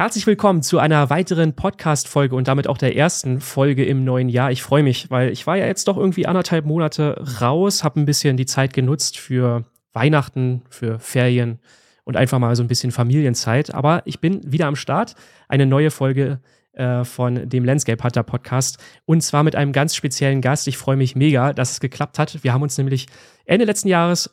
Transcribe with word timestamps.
Herzlich 0.00 0.26
willkommen 0.26 0.62
zu 0.62 0.78
einer 0.78 1.10
weiteren 1.10 1.54
Podcast-Folge 1.54 2.34
und 2.34 2.48
damit 2.48 2.68
auch 2.68 2.78
der 2.78 2.96
ersten 2.96 3.38
Folge 3.38 3.84
im 3.84 4.02
neuen 4.02 4.30
Jahr. 4.30 4.50
Ich 4.50 4.62
freue 4.62 4.82
mich, 4.82 5.10
weil 5.10 5.28
ich 5.28 5.46
war 5.46 5.58
ja 5.58 5.66
jetzt 5.66 5.88
doch 5.88 5.98
irgendwie 5.98 6.26
anderthalb 6.26 6.64
Monate 6.64 7.22
raus, 7.42 7.84
habe 7.84 8.00
ein 8.00 8.06
bisschen 8.06 8.38
die 8.38 8.46
Zeit 8.46 8.72
genutzt 8.72 9.18
für 9.18 9.66
Weihnachten, 9.92 10.62
für 10.70 10.98
Ferien 11.00 11.58
und 12.04 12.16
einfach 12.16 12.38
mal 12.38 12.56
so 12.56 12.62
ein 12.62 12.66
bisschen 12.66 12.92
Familienzeit. 12.92 13.74
Aber 13.74 14.00
ich 14.06 14.20
bin 14.20 14.40
wieder 14.50 14.68
am 14.68 14.74
Start. 14.74 15.16
Eine 15.48 15.66
neue 15.66 15.90
Folge 15.90 16.40
äh, 16.72 17.04
von 17.04 17.46
dem 17.50 17.66
Landscape 17.66 18.02
Hunter 18.02 18.22
Podcast 18.22 18.78
und 19.04 19.20
zwar 19.20 19.42
mit 19.42 19.54
einem 19.54 19.72
ganz 19.72 19.94
speziellen 19.94 20.40
Gast. 20.40 20.66
Ich 20.66 20.78
freue 20.78 20.96
mich 20.96 21.14
mega, 21.14 21.52
dass 21.52 21.72
es 21.72 21.80
geklappt 21.80 22.18
hat. 22.18 22.42
Wir 22.42 22.54
haben 22.54 22.62
uns 22.62 22.78
nämlich 22.78 23.04
Ende 23.44 23.66
letzten 23.66 23.88
Jahres 23.88 24.30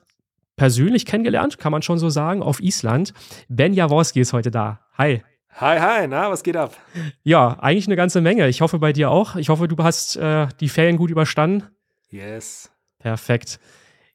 persönlich 0.56 1.06
kennengelernt, 1.06 1.58
kann 1.60 1.74
man 1.74 1.82
schon 1.82 2.00
so 2.00 2.08
sagen, 2.08 2.42
auf 2.42 2.62
Island. 2.62 3.14
Ben 3.50 3.74
Jaworski 3.74 4.22
ist 4.22 4.32
heute 4.32 4.50
da. 4.50 4.80
Hi. 4.98 5.24
Hi, 5.60 5.80
hi, 5.80 6.08
na, 6.08 6.30
was 6.30 6.44
geht 6.44 6.56
ab? 6.56 6.78
Ja, 7.24 7.58
eigentlich 7.60 7.88
eine 7.88 7.96
ganze 7.96 8.22
Menge. 8.22 8.48
Ich 8.48 8.62
hoffe 8.62 8.78
bei 8.78 8.94
dir 8.94 9.10
auch. 9.10 9.36
Ich 9.38 9.50
hoffe, 9.50 9.68
du 9.68 9.76
hast 9.84 10.16
äh, 10.16 10.48
die 10.60 10.70
Ferien 10.70 10.98
gut 10.98 11.10
überstanden. 11.10 11.64
Yes. 12.12 12.70
Perfekt. 13.00 13.60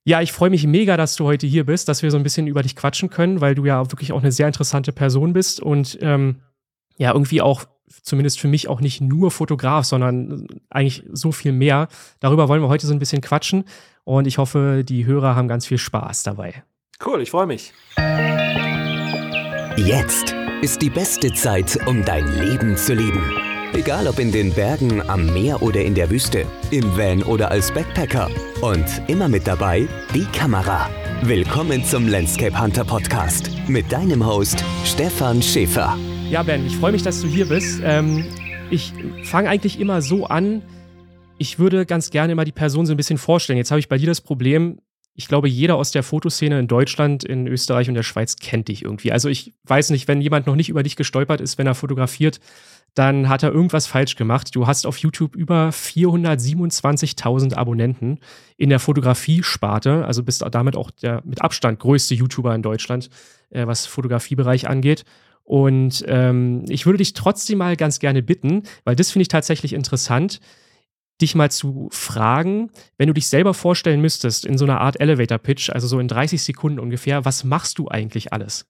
Ja, 0.04 0.20
ich 0.20 0.30
freue 0.30 0.50
mich 0.50 0.64
mega, 0.68 0.96
dass 0.96 1.16
du 1.16 1.24
heute 1.24 1.48
hier 1.48 1.66
bist, 1.66 1.88
dass 1.88 2.04
wir 2.04 2.12
so 2.12 2.16
ein 2.16 2.22
bisschen 2.22 2.46
über 2.46 2.62
dich 2.62 2.76
quatschen 2.76 3.10
können, 3.10 3.40
weil 3.40 3.56
du 3.56 3.64
ja 3.64 3.90
wirklich 3.90 4.12
auch 4.12 4.20
eine 4.20 4.30
sehr 4.30 4.46
interessante 4.46 4.92
Person 4.92 5.32
bist 5.32 5.58
und 5.58 5.98
ähm, 6.00 6.42
ja, 6.96 7.12
irgendwie 7.12 7.42
auch, 7.42 7.64
zumindest 8.02 8.38
für 8.38 8.48
mich, 8.48 8.68
auch 8.68 8.80
nicht 8.80 9.00
nur 9.00 9.32
Fotograf, 9.32 9.84
sondern 9.84 10.46
eigentlich 10.70 11.02
so 11.10 11.32
viel 11.32 11.52
mehr. 11.52 11.88
Darüber 12.20 12.48
wollen 12.48 12.62
wir 12.62 12.68
heute 12.68 12.86
so 12.86 12.92
ein 12.92 13.00
bisschen 13.00 13.20
quatschen 13.20 13.64
und 14.04 14.28
ich 14.28 14.38
hoffe, 14.38 14.84
die 14.84 15.06
Hörer 15.06 15.34
haben 15.34 15.48
ganz 15.48 15.66
viel 15.66 15.78
Spaß 15.78 16.22
dabei. 16.22 16.62
Cool, 17.04 17.20
ich 17.20 17.32
freue 17.32 17.46
mich. 17.46 17.72
Jetzt 19.76 20.41
ist 20.62 20.80
die 20.80 20.90
beste 20.90 21.32
Zeit, 21.32 21.76
um 21.88 22.04
dein 22.04 22.24
Leben 22.38 22.76
zu 22.76 22.94
leben. 22.94 23.20
Egal 23.72 24.06
ob 24.06 24.20
in 24.20 24.30
den 24.30 24.52
Bergen, 24.52 25.02
am 25.10 25.26
Meer 25.26 25.60
oder 25.60 25.82
in 25.82 25.92
der 25.92 26.08
Wüste, 26.08 26.46
im 26.70 26.96
Van 26.96 27.24
oder 27.24 27.50
als 27.50 27.72
Backpacker. 27.72 28.30
Und 28.60 28.86
immer 29.08 29.26
mit 29.28 29.44
dabei 29.48 29.88
die 30.14 30.24
Kamera. 30.26 30.88
Willkommen 31.22 31.84
zum 31.84 32.06
Landscape 32.06 32.56
Hunter 32.56 32.84
Podcast 32.84 33.50
mit 33.66 33.90
deinem 33.90 34.24
Host 34.24 34.62
Stefan 34.84 35.42
Schäfer. 35.42 35.98
Ja, 36.30 36.44
Ben, 36.44 36.64
ich 36.64 36.76
freue 36.76 36.92
mich, 36.92 37.02
dass 37.02 37.20
du 37.22 37.26
hier 37.26 37.46
bist. 37.46 37.80
Ähm, 37.82 38.24
ich 38.70 38.92
fange 39.24 39.48
eigentlich 39.48 39.80
immer 39.80 40.00
so 40.00 40.26
an, 40.26 40.62
ich 41.38 41.58
würde 41.58 41.86
ganz 41.86 42.10
gerne 42.10 42.34
immer 42.34 42.44
die 42.44 42.52
Person 42.52 42.86
so 42.86 42.94
ein 42.94 42.96
bisschen 42.96 43.18
vorstellen. 43.18 43.56
Jetzt 43.56 43.72
habe 43.72 43.80
ich 43.80 43.88
bei 43.88 43.98
dir 43.98 44.06
das 44.06 44.20
Problem, 44.20 44.78
ich 45.14 45.28
glaube, 45.28 45.48
jeder 45.48 45.76
aus 45.76 45.90
der 45.90 46.02
Fotoszene 46.02 46.58
in 46.58 46.68
Deutschland, 46.68 47.22
in 47.22 47.46
Österreich 47.46 47.88
und 47.88 47.94
der 47.94 48.02
Schweiz 48.02 48.36
kennt 48.36 48.68
dich 48.68 48.82
irgendwie. 48.82 49.12
Also 49.12 49.28
ich 49.28 49.52
weiß 49.64 49.90
nicht, 49.90 50.08
wenn 50.08 50.22
jemand 50.22 50.46
noch 50.46 50.56
nicht 50.56 50.70
über 50.70 50.82
dich 50.82 50.96
gestolpert 50.96 51.40
ist, 51.40 51.58
wenn 51.58 51.66
er 51.66 51.74
fotografiert, 51.74 52.40
dann 52.94 53.28
hat 53.28 53.42
er 53.42 53.52
irgendwas 53.52 53.86
falsch 53.86 54.16
gemacht. 54.16 54.54
Du 54.54 54.66
hast 54.66 54.86
auf 54.86 54.98
YouTube 54.98 55.34
über 55.34 55.70
427.000 55.70 57.54
Abonnenten 57.54 58.20
in 58.56 58.68
der 58.68 58.78
Fotografie-Sparte, 58.78 60.04
also 60.04 60.22
bist 60.22 60.44
damit 60.50 60.76
auch 60.76 60.90
der 60.90 61.22
mit 61.24 61.42
Abstand 61.42 61.78
größte 61.80 62.14
YouTuber 62.14 62.54
in 62.54 62.62
Deutschland, 62.62 63.08
äh, 63.50 63.66
was 63.66 63.86
Fotografiebereich 63.86 64.68
angeht. 64.68 65.04
Und 65.44 66.04
ähm, 66.06 66.64
ich 66.68 66.86
würde 66.86 66.98
dich 66.98 67.14
trotzdem 67.14 67.58
mal 67.58 67.76
ganz 67.76 67.98
gerne 67.98 68.22
bitten, 68.22 68.62
weil 68.84 68.94
das 68.94 69.10
finde 69.10 69.22
ich 69.22 69.28
tatsächlich 69.28 69.72
interessant, 69.72 70.40
dich 71.22 71.34
mal 71.34 71.50
zu 71.50 71.88
fragen, 71.90 72.70
wenn 72.98 73.06
du 73.06 73.14
dich 73.14 73.28
selber 73.28 73.54
vorstellen 73.54 74.00
müsstest 74.00 74.44
in 74.44 74.58
so 74.58 74.64
einer 74.64 74.80
Art 74.80 75.00
Elevator 75.00 75.38
Pitch, 75.38 75.70
also 75.70 75.86
so 75.86 75.98
in 75.98 76.08
30 76.08 76.42
Sekunden 76.42 76.78
ungefähr, 76.78 77.24
was 77.24 77.44
machst 77.44 77.78
du 77.78 77.88
eigentlich 77.88 78.32
alles? 78.32 78.66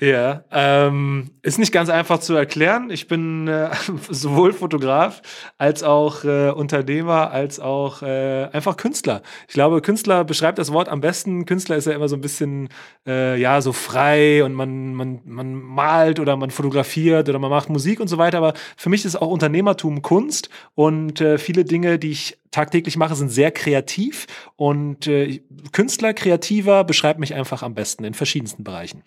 Ja, 0.00 0.44
ähm, 0.52 1.30
ist 1.42 1.58
nicht 1.58 1.72
ganz 1.72 1.88
einfach 1.88 2.20
zu 2.20 2.34
erklären. 2.34 2.88
Ich 2.88 3.08
bin 3.08 3.48
äh, 3.48 3.70
sowohl 4.08 4.52
Fotograf 4.52 5.22
als 5.58 5.82
auch 5.82 6.22
äh, 6.22 6.50
Unternehmer, 6.50 7.32
als 7.32 7.58
auch 7.58 8.02
äh, 8.02 8.48
einfach 8.52 8.76
Künstler. 8.76 9.22
Ich 9.48 9.54
glaube, 9.54 9.82
Künstler 9.82 10.22
beschreibt 10.22 10.58
das 10.58 10.72
Wort 10.72 10.88
am 10.88 11.00
besten. 11.00 11.46
Künstler 11.46 11.76
ist 11.76 11.86
ja 11.86 11.94
immer 11.94 12.08
so 12.08 12.14
ein 12.14 12.20
bisschen, 12.20 12.68
äh, 13.08 13.40
ja, 13.40 13.60
so 13.60 13.72
frei 13.72 14.44
und 14.44 14.54
man, 14.54 14.94
man, 14.94 15.20
man 15.24 15.54
malt 15.54 16.20
oder 16.20 16.36
man 16.36 16.52
fotografiert 16.52 17.28
oder 17.28 17.40
man 17.40 17.50
macht 17.50 17.68
Musik 17.68 17.98
und 17.98 18.06
so 18.06 18.18
weiter. 18.18 18.38
Aber 18.38 18.54
für 18.76 18.90
mich 18.90 19.04
ist 19.04 19.16
auch 19.16 19.28
Unternehmertum 19.28 20.02
Kunst 20.02 20.48
und 20.76 21.20
äh, 21.20 21.38
viele 21.38 21.64
Dinge, 21.64 21.98
die 21.98 22.12
ich 22.12 22.38
tagtäglich 22.52 22.96
mache, 22.96 23.16
sind 23.16 23.30
sehr 23.30 23.50
kreativ 23.50 24.28
und 24.54 25.08
äh, 25.08 25.42
Künstler, 25.72 26.14
Kreativer 26.14 26.84
beschreibt 26.84 27.18
mich 27.18 27.34
einfach 27.34 27.64
am 27.64 27.74
besten 27.74 28.04
in 28.04 28.14
verschiedensten 28.14 28.62
Bereichen. 28.62 29.02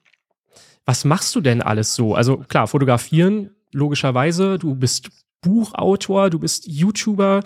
Was 0.86 1.06
machst 1.06 1.36
du 1.36 1.42
denn 1.42 1.62
alles 1.62 1.96
so? 1.96 2.16
Also 2.16 2.38
klar, 2.38 2.68
fotografieren, 2.68 3.52
logischerweise. 3.72 4.58
Du 4.58 4.75
bist 4.75 5.09
Buchautor, 5.42 6.30
du 6.30 6.40
bist 6.40 6.68
YouTuber, 6.68 7.42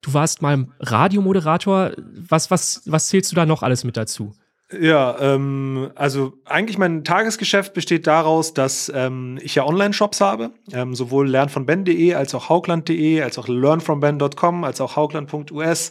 du 0.00 0.14
warst 0.14 0.42
mal 0.42 0.66
Radiomoderator. 0.80 1.92
Was, 2.28 2.50
was, 2.50 2.82
was 2.86 3.08
zählst 3.08 3.32
du 3.32 3.36
da 3.36 3.46
noch 3.46 3.62
alles 3.62 3.84
mit 3.84 3.96
dazu? 3.96 4.34
Ja, 4.80 5.16
ähm, 5.20 5.90
also 5.94 6.32
eigentlich 6.46 6.78
mein 6.78 7.04
Tagesgeschäft 7.04 7.74
besteht 7.74 8.06
daraus, 8.06 8.54
dass 8.54 8.90
ähm, 8.94 9.38
ich 9.42 9.54
ja 9.54 9.66
Online-Shops 9.66 10.22
habe, 10.22 10.52
ähm, 10.72 10.94
sowohl 10.94 11.28
lernvonben.de 11.28 12.14
als 12.14 12.34
auch 12.34 12.48
haugland.de, 12.48 13.20
als 13.22 13.38
auch 13.38 13.46
learnfromben.com, 13.46 14.64
als 14.64 14.80
auch 14.80 14.96
haugland.us 14.96 15.90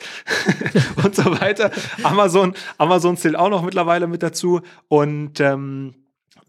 und 1.03 1.15
so 1.15 1.39
weiter. 1.39 1.71
Amazon, 2.01 2.55
Amazon 2.79 3.15
zählt 3.15 3.35
auch 3.35 3.49
noch 3.49 3.61
mittlerweile 3.61 4.07
mit 4.07 4.23
dazu 4.23 4.61
und 4.87 5.39
ähm, 5.39 5.93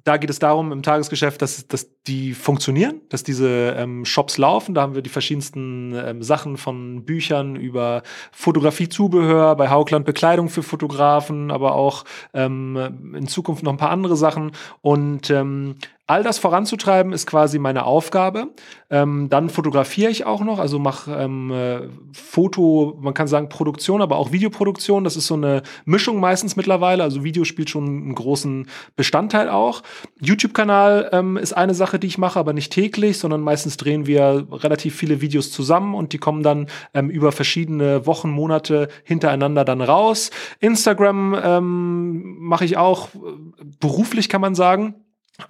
da 0.05 0.19
geht 0.19 0.29
es 0.29 0.39
darum 0.39 0.71
im 0.71 0.83
Tagesgeschäft, 0.83 1.41
dass, 1.41 1.67
dass 1.67 1.89
die 2.07 2.35
funktionieren, 2.35 3.01
dass 3.09 3.23
diese 3.23 3.75
ähm, 3.79 4.05
Shops 4.05 4.37
laufen. 4.37 4.75
Da 4.75 4.83
haben 4.83 4.95
wir 4.95 5.01
die 5.01 5.09
verschiedensten 5.09 5.95
ähm, 5.95 6.23
Sachen 6.23 6.59
von 6.59 7.05
Büchern 7.07 7.57
über 7.57 8.03
Fotografiezubehör, 8.31 9.57
bei 9.57 9.71
Haugland 9.71 10.05
Bekleidung 10.05 10.51
für 10.51 10.63
Fotografen, 10.63 11.51
aber 11.51 11.75
auch 11.75 12.05
ähm, 12.35 13.15
in 13.15 13.27
Zukunft 13.29 13.63
noch 13.63 13.73
ein 13.73 13.79
paar 13.79 13.91
andere 13.91 14.17
Sachen. 14.17 14.53
Und 14.83 15.31
ähm, 15.31 15.77
All 16.07 16.23
das 16.23 16.39
voranzutreiben 16.39 17.15
ist 17.15 17.27
quasi 17.27 17.59
meine 17.59 17.87
Aufgabe. 17.87 18.49
Ähm, 18.91 19.29
dann 19.31 19.49
fotografiere 19.49 20.11
ich 20.11 20.27
auch 20.27 20.43
noch, 20.43 20.59
also 20.59 20.79
mache 20.79 21.11
ähm, 21.15 21.51
äh, 21.51 21.89
Foto, 22.13 22.99
man 23.01 23.15
kann 23.15 23.27
sagen 23.27 23.49
Produktion, 23.49 24.03
aber 24.03 24.19
auch 24.19 24.31
Videoproduktion. 24.31 25.05
Das 25.05 25.17
ist 25.17 25.27
so 25.27 25.35
eine 25.35 25.63
Mischung 25.87 26.21
meistens 26.21 26.57
mittlerweile. 26.57 27.03
Also 27.03 27.25
Video 27.25 27.45
spielt 27.45 27.71
schon 27.71 27.87
einen 27.87 28.15
großen 28.15 28.69
Bestandteil 28.97 29.49
auch. 29.49 29.83
YouTube-Kanal 30.21 31.09
ähm, 31.13 31.39
ist 31.39 31.55
eine 31.55 31.73
Sache, 31.73 31.99
die 31.99 32.09
ich 32.09 32.19
mache, 32.19 32.39
aber 32.39 32.53
nicht 32.53 32.71
täglich, 32.71 33.19
sondern 33.19 33.41
meistens 33.41 33.79
drehen 33.79 34.07
wir 34.07 34.47
relativ 34.51 34.95
viele 34.95 35.23
Videos 35.23 35.53
zusammen 35.53 35.95
und 35.95 36.13
die 36.13 36.19
kommen 36.19 36.43
dann 36.43 36.67
ähm, 36.93 37.09
über 37.09 37.33
verschiedene 37.33 38.07
Wochen, 38.07 38.29
Monate 38.29 38.89
hintereinander 39.05 39.65
dann 39.65 39.81
raus. 39.81 40.31
Instagram 40.61 41.35
ähm, 41.43 42.37
mache 42.41 42.67
ich 42.67 42.77
auch 42.77 43.09
äh, 43.15 43.19
beruflich, 43.81 44.29
kann 44.29 44.43
man 44.43 44.55
sagen. 44.55 44.97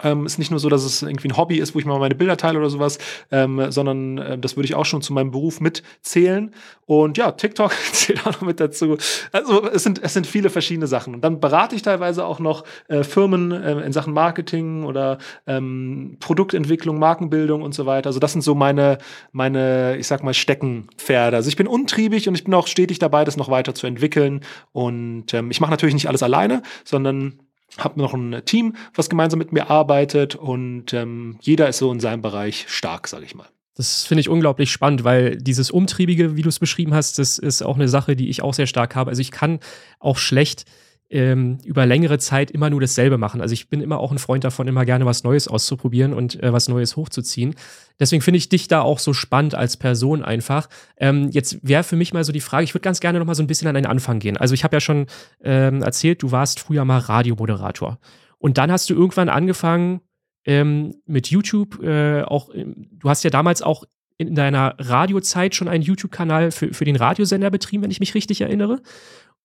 Ähm, 0.01 0.25
ist 0.25 0.39
nicht 0.39 0.49
nur 0.49 0.59
so, 0.59 0.67
dass 0.67 0.83
es 0.83 1.03
irgendwie 1.03 1.27
ein 1.27 1.37
Hobby 1.37 1.57
ist, 1.57 1.75
wo 1.75 1.79
ich 1.79 1.85
mal 1.85 1.99
meine 1.99 2.15
Bilder 2.15 2.37
teile 2.37 2.57
oder 2.57 2.71
sowas, 2.71 2.97
ähm, 3.31 3.71
sondern 3.71 4.17
äh, 4.17 4.37
das 4.37 4.55
würde 4.55 4.65
ich 4.65 4.73
auch 4.73 4.85
schon 4.85 5.03
zu 5.03 5.13
meinem 5.13 5.29
Beruf 5.29 5.61
mitzählen. 5.61 6.55
Und 6.87 7.19
ja, 7.19 7.31
TikTok 7.31 7.71
zählt 7.91 8.25
auch 8.25 8.33
noch 8.33 8.41
mit 8.41 8.59
dazu. 8.59 8.97
Also 9.31 9.69
es 9.69 9.83
sind, 9.83 10.01
es 10.01 10.13
sind 10.13 10.25
viele 10.25 10.49
verschiedene 10.49 10.87
Sachen. 10.87 11.13
Und 11.13 11.21
dann 11.21 11.39
berate 11.39 11.75
ich 11.75 11.83
teilweise 11.83 12.25
auch 12.25 12.39
noch 12.39 12.63
äh, 12.87 13.03
Firmen 13.03 13.51
äh, 13.51 13.81
in 13.81 13.93
Sachen 13.93 14.13
Marketing 14.13 14.85
oder 14.85 15.19
ähm, 15.45 16.17
Produktentwicklung, 16.19 16.97
Markenbildung 16.97 17.61
und 17.61 17.75
so 17.75 17.85
weiter. 17.85 18.07
Also 18.07 18.19
das 18.19 18.31
sind 18.31 18.41
so 18.41 18.55
meine, 18.55 18.97
meine, 19.33 19.97
ich 19.97 20.07
sag 20.07 20.23
mal, 20.23 20.33
Steckenpferde. 20.33 21.37
Also 21.37 21.47
ich 21.47 21.57
bin 21.57 21.67
untriebig 21.67 22.27
und 22.27 22.33
ich 22.33 22.43
bin 22.43 22.55
auch 22.55 22.65
stetig 22.65 22.97
dabei, 22.97 23.23
das 23.23 23.37
noch 23.37 23.49
weiter 23.49 23.75
zu 23.75 23.85
entwickeln. 23.85 24.41
Und 24.71 25.31
ähm, 25.35 25.51
ich 25.51 25.61
mache 25.61 25.71
natürlich 25.71 25.93
nicht 25.93 26.07
alles 26.07 26.23
alleine, 26.23 26.63
sondern 26.83 27.39
habe 27.77 27.99
noch 27.99 28.13
ein 28.13 28.41
Team, 28.45 28.75
was 28.93 29.09
gemeinsam 29.09 29.39
mit 29.39 29.51
mir 29.51 29.69
arbeitet 29.69 30.35
und 30.35 30.93
ähm, 30.93 31.37
jeder 31.41 31.67
ist 31.67 31.77
so 31.77 31.91
in 31.91 31.99
seinem 31.99 32.21
Bereich 32.21 32.65
stark, 32.67 33.07
sage 33.07 33.25
ich 33.25 33.35
mal. 33.35 33.47
Das 33.75 34.05
finde 34.05 34.21
ich 34.21 34.29
unglaublich 34.29 34.71
spannend, 34.71 35.03
weil 35.03 35.35
dieses 35.35 35.69
Umtriebige, 35.69 36.37
wie 36.37 36.41
du 36.41 36.49
es 36.49 36.59
beschrieben 36.59 36.93
hast, 36.93 37.19
das 37.19 37.37
ist 37.37 37.61
auch 37.61 37.75
eine 37.75 37.89
Sache, 37.89 38.15
die 38.15 38.29
ich 38.29 38.41
auch 38.41 38.53
sehr 38.53 38.67
stark 38.67 38.95
habe. 38.95 39.09
Also 39.09 39.21
ich 39.21 39.31
kann 39.31 39.59
auch 39.99 40.17
schlecht 40.17 40.65
ähm, 41.09 41.59
über 41.63 41.85
längere 41.85 42.17
Zeit 42.17 42.49
immer 42.49 42.69
nur 42.69 42.81
dasselbe 42.81 43.17
machen. 43.17 43.41
Also 43.41 43.53
ich 43.53 43.69
bin 43.69 43.81
immer 43.81 43.99
auch 43.99 44.11
ein 44.11 44.17
Freund 44.17 44.43
davon, 44.43 44.67
immer 44.67 44.85
gerne 44.85 45.05
was 45.05 45.23
Neues 45.23 45.47
auszuprobieren 45.47 46.13
und 46.13 46.41
äh, 46.41 46.51
was 46.51 46.67
Neues 46.67 46.95
hochzuziehen. 46.95 47.55
Deswegen 47.99 48.21
finde 48.21 48.39
ich 48.39 48.49
dich 48.49 48.67
da 48.67 48.81
auch 48.81 48.99
so 48.99 49.13
spannend 49.13 49.55
als 49.55 49.77
Person 49.77 50.23
einfach. 50.23 50.67
Ähm, 50.97 51.29
jetzt 51.29 51.59
wäre 51.61 51.83
für 51.83 51.95
mich 51.95 52.13
mal 52.13 52.23
so 52.23 52.31
die 52.31 52.41
Frage, 52.41 52.63
ich 52.63 52.73
würde 52.73 52.83
ganz 52.83 52.99
gerne 52.99 53.19
noch 53.19 53.25
mal 53.25 53.35
so 53.35 53.43
ein 53.43 53.47
bisschen 53.47 53.67
an 53.67 53.75
den 53.75 53.85
Anfang 53.85 54.19
gehen. 54.19 54.37
Also 54.37 54.53
ich 54.53 54.63
habe 54.63 54.75
ja 54.75 54.81
schon 54.81 55.05
ähm, 55.43 55.83
erzählt, 55.83 56.23
du 56.23 56.31
warst 56.31 56.59
früher 56.59 56.85
mal 56.85 56.99
Radiomoderator. 56.99 57.99
Und 58.39 58.57
dann 58.57 58.71
hast 58.71 58.89
du 58.89 58.95
irgendwann 58.95 59.29
angefangen 59.29 60.01
ähm, 60.45 60.95
mit 61.05 61.27
YouTube, 61.27 61.81
äh, 61.83 62.23
auch, 62.23 62.49
du 62.53 63.09
hast 63.09 63.23
ja 63.23 63.29
damals 63.29 63.61
auch 63.61 63.85
in 64.17 64.35
deiner 64.35 64.75
Radiozeit 64.79 65.55
schon 65.55 65.67
einen 65.67 65.83
YouTube-Kanal 65.83 66.51
für, 66.51 66.73
für 66.73 66.85
den 66.85 66.95
Radiosender 66.95 67.49
betrieben, 67.49 67.83
wenn 67.83 67.91
ich 67.91 67.99
mich 67.99 68.15
richtig 68.15 68.41
erinnere. 68.41 68.81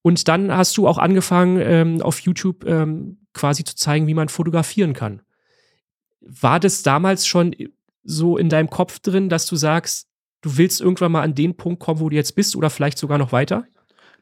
Und 0.03 0.29
dann 0.29 0.55
hast 0.55 0.77
du 0.77 0.89
auch 0.89 0.99
angefangen, 0.99 1.61
ähm, 1.61 2.03
auf 2.03 2.21
YouTube 2.21 2.65
ähm, 2.65 3.19
quasi 3.35 3.65
zu 3.65 3.77
zeigen, 3.77 4.07
wie 4.07 4.15
man 4.15 4.29
fotografieren 4.29 4.95
kann. 4.95 5.23
War 6.21 6.61
das 6.61 6.83
damals 6.83 7.27
schon 7.27 7.55
so 8.03 8.37
in 8.37 8.49
deinem 8.49 8.71
Kopf 8.71 8.99
drin, 9.01 9.29
dass 9.29 9.47
du 9.47 9.57
sagst, 9.57 10.09
du 10.41 10.57
willst 10.57 10.81
irgendwann 10.81 11.13
mal 11.13 11.23
an 11.23 11.35
den 11.35 11.57
Punkt 11.57 11.81
kommen, 11.81 12.01
wo 12.01 12.09
du 12.09 12.17
jetzt 12.17 12.35
bist 12.35 12.57
oder 12.57 12.71
vielleicht 12.71 12.99
sogar 12.99 13.19
noch 13.19 13.33
weiter? 13.33 13.65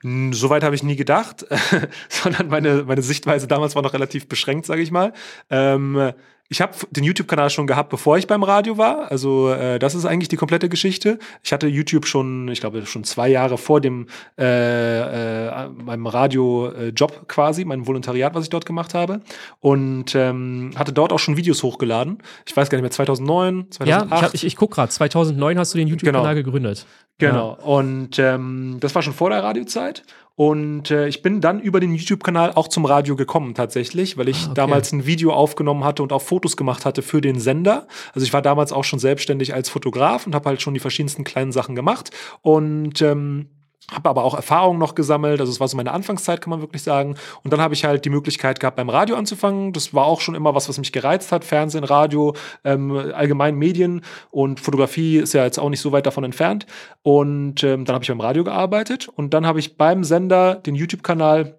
Soweit 0.02 0.62
habe 0.62 0.76
ich 0.76 0.84
nie 0.84 0.94
gedacht, 0.96 1.44
sondern 2.08 2.48
meine, 2.48 2.84
meine 2.84 3.02
Sichtweise 3.02 3.48
damals 3.48 3.74
war 3.74 3.82
noch 3.82 3.94
relativ 3.94 4.28
beschränkt, 4.28 4.66
sage 4.66 4.82
ich 4.82 4.92
mal. 4.92 5.12
Ähm, 5.50 6.12
ich 6.50 6.62
habe 6.62 6.72
den 6.90 7.04
YouTube-Kanal 7.04 7.50
schon 7.50 7.66
gehabt, 7.66 7.90
bevor 7.90 8.16
ich 8.16 8.26
beim 8.26 8.42
Radio 8.42 8.78
war. 8.78 9.10
Also 9.10 9.50
äh, 9.50 9.78
das 9.78 9.94
ist 9.94 10.06
eigentlich 10.06 10.28
die 10.28 10.36
komplette 10.36 10.70
Geschichte. 10.70 11.18
Ich 11.42 11.52
hatte 11.52 11.66
YouTube 11.66 12.06
schon, 12.06 12.48
ich 12.48 12.60
glaube, 12.60 12.86
schon 12.86 13.04
zwei 13.04 13.28
Jahre 13.28 13.58
vor 13.58 13.82
dem 13.82 14.06
äh, 14.38 14.44
äh, 14.44 15.68
meinem 15.68 16.06
Radio-Job 16.06 17.28
quasi, 17.28 17.66
meinem 17.66 17.86
Volontariat, 17.86 18.34
was 18.34 18.44
ich 18.44 18.50
dort 18.50 18.64
gemacht 18.64 18.94
habe. 18.94 19.20
Und 19.60 20.14
ähm, 20.14 20.70
hatte 20.76 20.92
dort 20.92 21.12
auch 21.12 21.18
schon 21.18 21.36
Videos 21.36 21.62
hochgeladen. 21.62 22.18
Ich 22.46 22.56
weiß 22.56 22.70
gar 22.70 22.78
nicht 22.78 22.82
mehr, 22.82 22.90
2009, 22.92 23.66
2008. 23.70 24.22
Ja, 24.22 24.28
ich, 24.28 24.34
ich, 24.34 24.44
ich 24.44 24.56
gucke 24.56 24.76
gerade, 24.76 24.90
2009 24.90 25.58
hast 25.58 25.74
du 25.74 25.78
den 25.78 25.88
YouTube-Kanal 25.88 26.34
genau. 26.34 26.44
gegründet. 26.44 26.86
Genau. 27.18 27.58
Ja. 27.58 27.64
Und 27.64 28.18
ähm, 28.18 28.78
das 28.80 28.94
war 28.94 29.02
schon 29.02 29.12
vor 29.12 29.28
der 29.28 29.42
Radiozeit. 29.42 30.04
Und 30.38 30.92
äh, 30.92 31.08
ich 31.08 31.20
bin 31.20 31.40
dann 31.40 31.58
über 31.58 31.80
den 31.80 31.92
YouTube-Kanal 31.92 32.52
auch 32.52 32.68
zum 32.68 32.84
Radio 32.84 33.16
gekommen 33.16 33.56
tatsächlich, 33.56 34.16
weil 34.16 34.28
ich 34.28 34.42
ah, 34.42 34.44
okay. 34.44 34.54
damals 34.54 34.92
ein 34.92 35.04
Video 35.04 35.32
aufgenommen 35.32 35.82
hatte 35.82 36.00
und 36.00 36.12
auch 36.12 36.22
Fotos 36.22 36.56
gemacht 36.56 36.84
hatte 36.84 37.02
für 37.02 37.20
den 37.20 37.40
Sender. 37.40 37.88
Also 38.14 38.24
ich 38.24 38.32
war 38.32 38.40
damals 38.40 38.72
auch 38.72 38.84
schon 38.84 39.00
selbstständig 39.00 39.52
als 39.52 39.68
Fotograf 39.68 40.28
und 40.28 40.36
habe 40.36 40.48
halt 40.48 40.62
schon 40.62 40.74
die 40.74 40.80
verschiedensten 40.80 41.24
kleinen 41.24 41.50
Sachen 41.50 41.74
gemacht. 41.74 42.12
Und 42.40 43.02
ähm, 43.02 43.48
habe 43.92 44.08
aber 44.10 44.24
auch 44.24 44.34
Erfahrungen 44.34 44.78
noch 44.78 44.94
gesammelt, 44.94 45.40
also 45.40 45.50
es 45.50 45.60
war 45.60 45.68
so 45.68 45.76
meine 45.76 45.92
Anfangszeit, 45.92 46.40
kann 46.40 46.50
man 46.50 46.60
wirklich 46.60 46.82
sagen. 46.82 47.16
Und 47.42 47.52
dann 47.52 47.60
habe 47.60 47.74
ich 47.74 47.84
halt 47.84 48.04
die 48.04 48.10
Möglichkeit 48.10 48.60
gehabt, 48.60 48.76
beim 48.76 48.90
Radio 48.90 49.16
anzufangen. 49.16 49.72
Das 49.72 49.94
war 49.94 50.04
auch 50.04 50.20
schon 50.20 50.34
immer 50.34 50.54
was, 50.54 50.68
was 50.68 50.78
mich 50.78 50.92
gereizt 50.92 51.32
hat. 51.32 51.44
Fernsehen, 51.44 51.84
Radio, 51.84 52.34
ähm, 52.64 52.92
allgemein 53.14 53.54
Medien 53.56 54.02
und 54.30 54.60
Fotografie 54.60 55.16
ist 55.16 55.32
ja 55.32 55.44
jetzt 55.44 55.58
auch 55.58 55.70
nicht 55.70 55.80
so 55.80 55.92
weit 55.92 56.06
davon 56.06 56.24
entfernt. 56.24 56.66
Und 57.02 57.64
ähm, 57.64 57.84
dann 57.84 57.94
habe 57.94 58.04
ich 58.04 58.08
beim 58.08 58.20
Radio 58.20 58.44
gearbeitet 58.44 59.08
und 59.08 59.32
dann 59.32 59.46
habe 59.46 59.58
ich 59.58 59.76
beim 59.76 60.04
Sender 60.04 60.56
den 60.56 60.74
YouTube-Kanal 60.74 61.58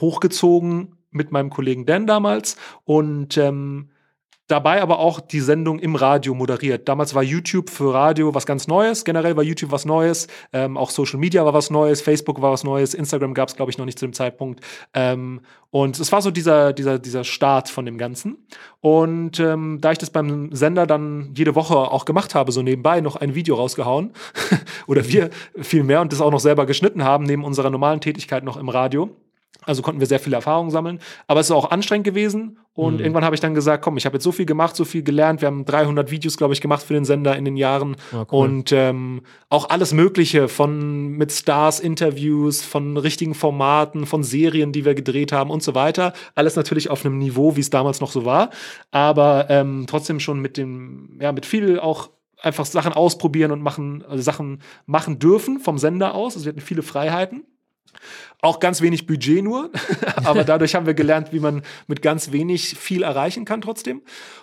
hochgezogen 0.00 0.96
mit 1.10 1.32
meinem 1.32 1.50
Kollegen 1.50 1.86
Dan 1.86 2.06
damals 2.06 2.56
und 2.84 3.36
ähm, 3.36 3.89
dabei 4.50 4.82
aber 4.82 4.98
auch 4.98 5.20
die 5.20 5.40
Sendung 5.40 5.78
im 5.78 5.94
Radio 5.94 6.34
moderiert. 6.34 6.88
Damals 6.88 7.14
war 7.14 7.22
YouTube 7.22 7.70
für 7.70 7.94
Radio 7.94 8.34
was 8.34 8.46
ganz 8.46 8.66
Neues, 8.66 9.04
generell 9.04 9.36
war 9.36 9.44
YouTube 9.44 9.70
was 9.70 9.84
Neues, 9.84 10.26
ähm, 10.52 10.76
auch 10.76 10.90
Social 10.90 11.18
Media 11.18 11.44
war 11.44 11.54
was 11.54 11.70
Neues, 11.70 12.02
Facebook 12.02 12.42
war 12.42 12.52
was 12.52 12.64
Neues, 12.64 12.94
Instagram 12.94 13.34
gab 13.34 13.48
es, 13.48 13.56
glaube 13.56 13.70
ich, 13.70 13.78
noch 13.78 13.84
nicht 13.84 13.98
zu 13.98 14.06
dem 14.06 14.12
Zeitpunkt. 14.12 14.60
Ähm, 14.94 15.40
und 15.70 16.00
es 16.00 16.10
war 16.10 16.20
so 16.20 16.30
dieser, 16.30 16.72
dieser, 16.72 16.98
dieser 16.98 17.22
Start 17.22 17.68
von 17.68 17.86
dem 17.86 17.96
Ganzen. 17.96 18.38
Und 18.80 19.38
ähm, 19.38 19.78
da 19.80 19.92
ich 19.92 19.98
das 19.98 20.10
beim 20.10 20.52
Sender 20.52 20.86
dann 20.86 21.32
jede 21.36 21.54
Woche 21.54 21.76
auch 21.76 22.04
gemacht 22.04 22.34
habe, 22.34 22.50
so 22.50 22.62
nebenbei 22.62 23.00
noch 23.00 23.16
ein 23.16 23.34
Video 23.34 23.54
rausgehauen, 23.54 24.12
oder 24.88 25.06
wir 25.06 25.30
viel 25.60 25.84
mehr 25.84 26.00
und 26.00 26.12
das 26.12 26.20
auch 26.20 26.30
noch 26.30 26.40
selber 26.40 26.66
geschnitten 26.66 27.04
haben, 27.04 27.24
neben 27.24 27.44
unserer 27.44 27.70
normalen 27.70 28.00
Tätigkeit 28.00 28.42
noch 28.42 28.56
im 28.56 28.68
Radio, 28.68 29.10
also 29.62 29.82
konnten 29.82 30.00
wir 30.00 30.06
sehr 30.06 30.20
viele 30.20 30.36
Erfahrungen 30.36 30.70
sammeln. 30.70 31.00
Aber 31.26 31.40
es 31.40 31.46
ist 31.46 31.52
auch 31.52 31.70
anstrengend 31.70 32.04
gewesen. 32.04 32.58
Und 32.72 32.94
mhm. 32.94 33.00
irgendwann 33.00 33.24
habe 33.24 33.34
ich 33.34 33.40
dann 33.40 33.54
gesagt, 33.54 33.84
komm, 33.84 33.96
ich 33.98 34.06
habe 34.06 34.16
jetzt 34.16 34.24
so 34.24 34.32
viel 34.32 34.46
gemacht, 34.46 34.74
so 34.74 34.84
viel 34.84 35.02
gelernt. 35.02 35.42
Wir 35.42 35.46
haben 35.46 35.64
300 35.64 36.10
Videos, 36.10 36.36
glaube 36.36 36.54
ich, 36.54 36.60
gemacht 36.60 36.82
für 36.82 36.94
den 36.94 37.04
Sender 37.04 37.36
in 37.36 37.44
den 37.44 37.56
Jahren. 37.56 37.96
Ja, 38.12 38.26
cool. 38.32 38.46
Und 38.46 38.72
ähm, 38.72 39.22
auch 39.50 39.68
alles 39.68 39.92
Mögliche 39.92 40.48
von 40.48 41.10
mit 41.12 41.30
Stars, 41.30 41.78
Interviews, 41.78 42.62
von 42.62 42.96
richtigen 42.96 43.34
Formaten, 43.34 44.06
von 44.06 44.22
Serien, 44.22 44.72
die 44.72 44.84
wir 44.84 44.94
gedreht 44.94 45.32
haben 45.32 45.50
und 45.50 45.62
so 45.62 45.74
weiter. 45.74 46.14
Alles 46.34 46.56
natürlich 46.56 46.88
auf 46.88 47.04
einem 47.04 47.18
Niveau, 47.18 47.56
wie 47.56 47.60
es 47.60 47.70
damals 47.70 48.00
noch 48.00 48.12
so 48.12 48.24
war. 48.24 48.50
Aber 48.92 49.46
ähm, 49.50 49.84
trotzdem 49.86 50.20
schon 50.20 50.40
mit 50.40 50.56
dem, 50.56 51.18
ja, 51.20 51.32
mit 51.32 51.44
viel 51.44 51.78
auch 51.78 52.10
einfach 52.40 52.64
Sachen 52.64 52.94
ausprobieren 52.94 53.52
und 53.52 53.60
machen, 53.60 54.04
also 54.08 54.22
Sachen 54.22 54.62
machen 54.86 55.18
dürfen 55.18 55.58
vom 55.58 55.76
Sender 55.76 56.14
aus. 56.14 56.34
Also 56.34 56.46
wir 56.46 56.52
hatten 56.52 56.60
viele 56.60 56.82
Freiheiten. 56.82 57.44
Auch 58.42 58.58
ganz 58.58 58.80
wenig 58.80 59.06
Budget 59.06 59.44
nur, 59.44 59.70
aber 60.24 60.44
dadurch 60.44 60.74
haben 60.74 60.86
wir 60.86 60.94
gelernt, 60.94 61.32
wie 61.32 61.40
man 61.40 61.62
mit 61.86 62.00
ganz 62.02 62.32
wenig 62.32 62.76
viel 62.78 63.02
erreichen 63.02 63.44
kann 63.44 63.60
trotzdem. 63.60 64.02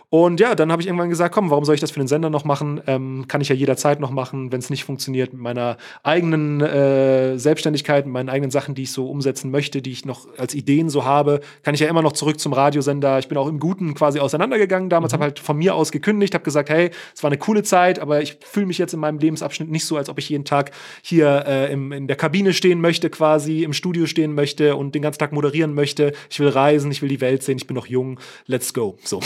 Und 0.09 0.39
ja, 0.39 0.56
dann 0.56 0.71
habe 0.71 0.81
ich 0.81 0.88
irgendwann 0.88 1.09
gesagt, 1.09 1.36
komm, 1.36 1.50
warum 1.50 1.65
soll 1.65 1.75
ich 1.75 1.81
das 1.81 1.92
für 1.92 2.00
den 2.00 2.07
Sender 2.07 2.30
noch 2.30 2.45
machen? 2.45 2.80
Ähm, 2.88 3.25
kann 3.27 3.42
ich 3.42 3.50
ja 3.50 3.56
jederzeit 3.56 4.00
noch 4.00 4.09
machen, 4.09 4.54
wenn 4.54 4.59
es 4.59 4.69
nicht 4.69 4.86
funktioniert 4.86 5.33
mit 5.33 5.42
meiner 5.42 5.75
eigenen 6.01 6.62
äh, 6.62 7.38
Selbstständigkeit, 7.38 8.06
mit 8.06 8.13
meinen 8.13 8.30
eigenen 8.30 8.50
Sachen, 8.50 8.74
die 8.74 8.83
ich 8.83 8.94
so 8.94 9.09
umsetzen 9.09 9.51
möchte, 9.51 9.81
die 9.81 9.92
ich 9.92 10.06
noch 10.06 10.25
als 10.38 10.56
Ideen 10.56 10.89
so 10.89 11.04
habe, 11.04 11.42
kann 11.62 11.74
ich 11.74 11.81
ja 11.81 11.89
immer 11.89 12.01
noch 12.01 12.13
zurück 12.13 12.39
zum 12.39 12.54
Radiosender. 12.54 13.19
Ich 13.19 13.27
bin 13.27 13.38
auch 13.38 13.50
im 13.50 13.59
Guten 13.59 13.95
quasi 13.95 14.19
auseinandergegangen. 14.19 14.89
Damals 14.89 15.12
mhm. 15.12 15.15
habe 15.15 15.24
halt 15.25 15.39
von 15.39 15.57
mir 15.57 15.75
aus 15.75 15.92
gekündigt, 15.92 16.33
habe 16.33 16.45
gesagt, 16.45 16.69
hey, 16.69 16.92
es 17.13 17.21
war 17.21 17.30
eine 17.30 17.38
coole 17.38 17.63
Zeit, 17.63 18.00
aber 18.00 18.21
ich 18.21 18.38
fühle 18.45 18.68
mich 18.68 18.77
jetzt 18.77 18.94
in 18.94 19.01
meinem 19.01 19.19
Lebensabschnitt 19.19 19.69
nicht 19.69 19.86
so, 19.86 19.98
als 19.98 20.07
ob 20.07 20.19
ich 20.19 20.30
jeden 20.30 20.45
Tag 20.45 20.71
hier 21.01 21.44
äh, 21.45 21.74
im, 21.74 21.92
in 21.92 22.07
der 22.07 22.15
Kabine 22.15 22.54
stehen 22.54 22.80
möchte, 22.80 23.09
quasi 23.09 23.63
im 23.63 23.74
Studio 23.74 24.06
stehen 24.06 24.33
möchte 24.33 24.77
und 24.77 24.95
den 24.95 25.01
ganzen 25.01 25.19
Tag 25.19 25.33
moderieren 25.33 25.74
möchte. 25.74 26.13
Ich 26.30 26.39
will 26.39 26.48
reisen, 26.48 26.92
ich 26.92 27.01
will 27.01 27.09
die 27.09 27.19
Welt 27.19 27.44
sehen, 27.44 27.57
ich 27.57 27.68
bin 27.68 27.75
noch 27.75 27.88
jung, 27.88 28.21
let's 28.45 28.74
go. 28.74 28.98
So. 29.04 29.19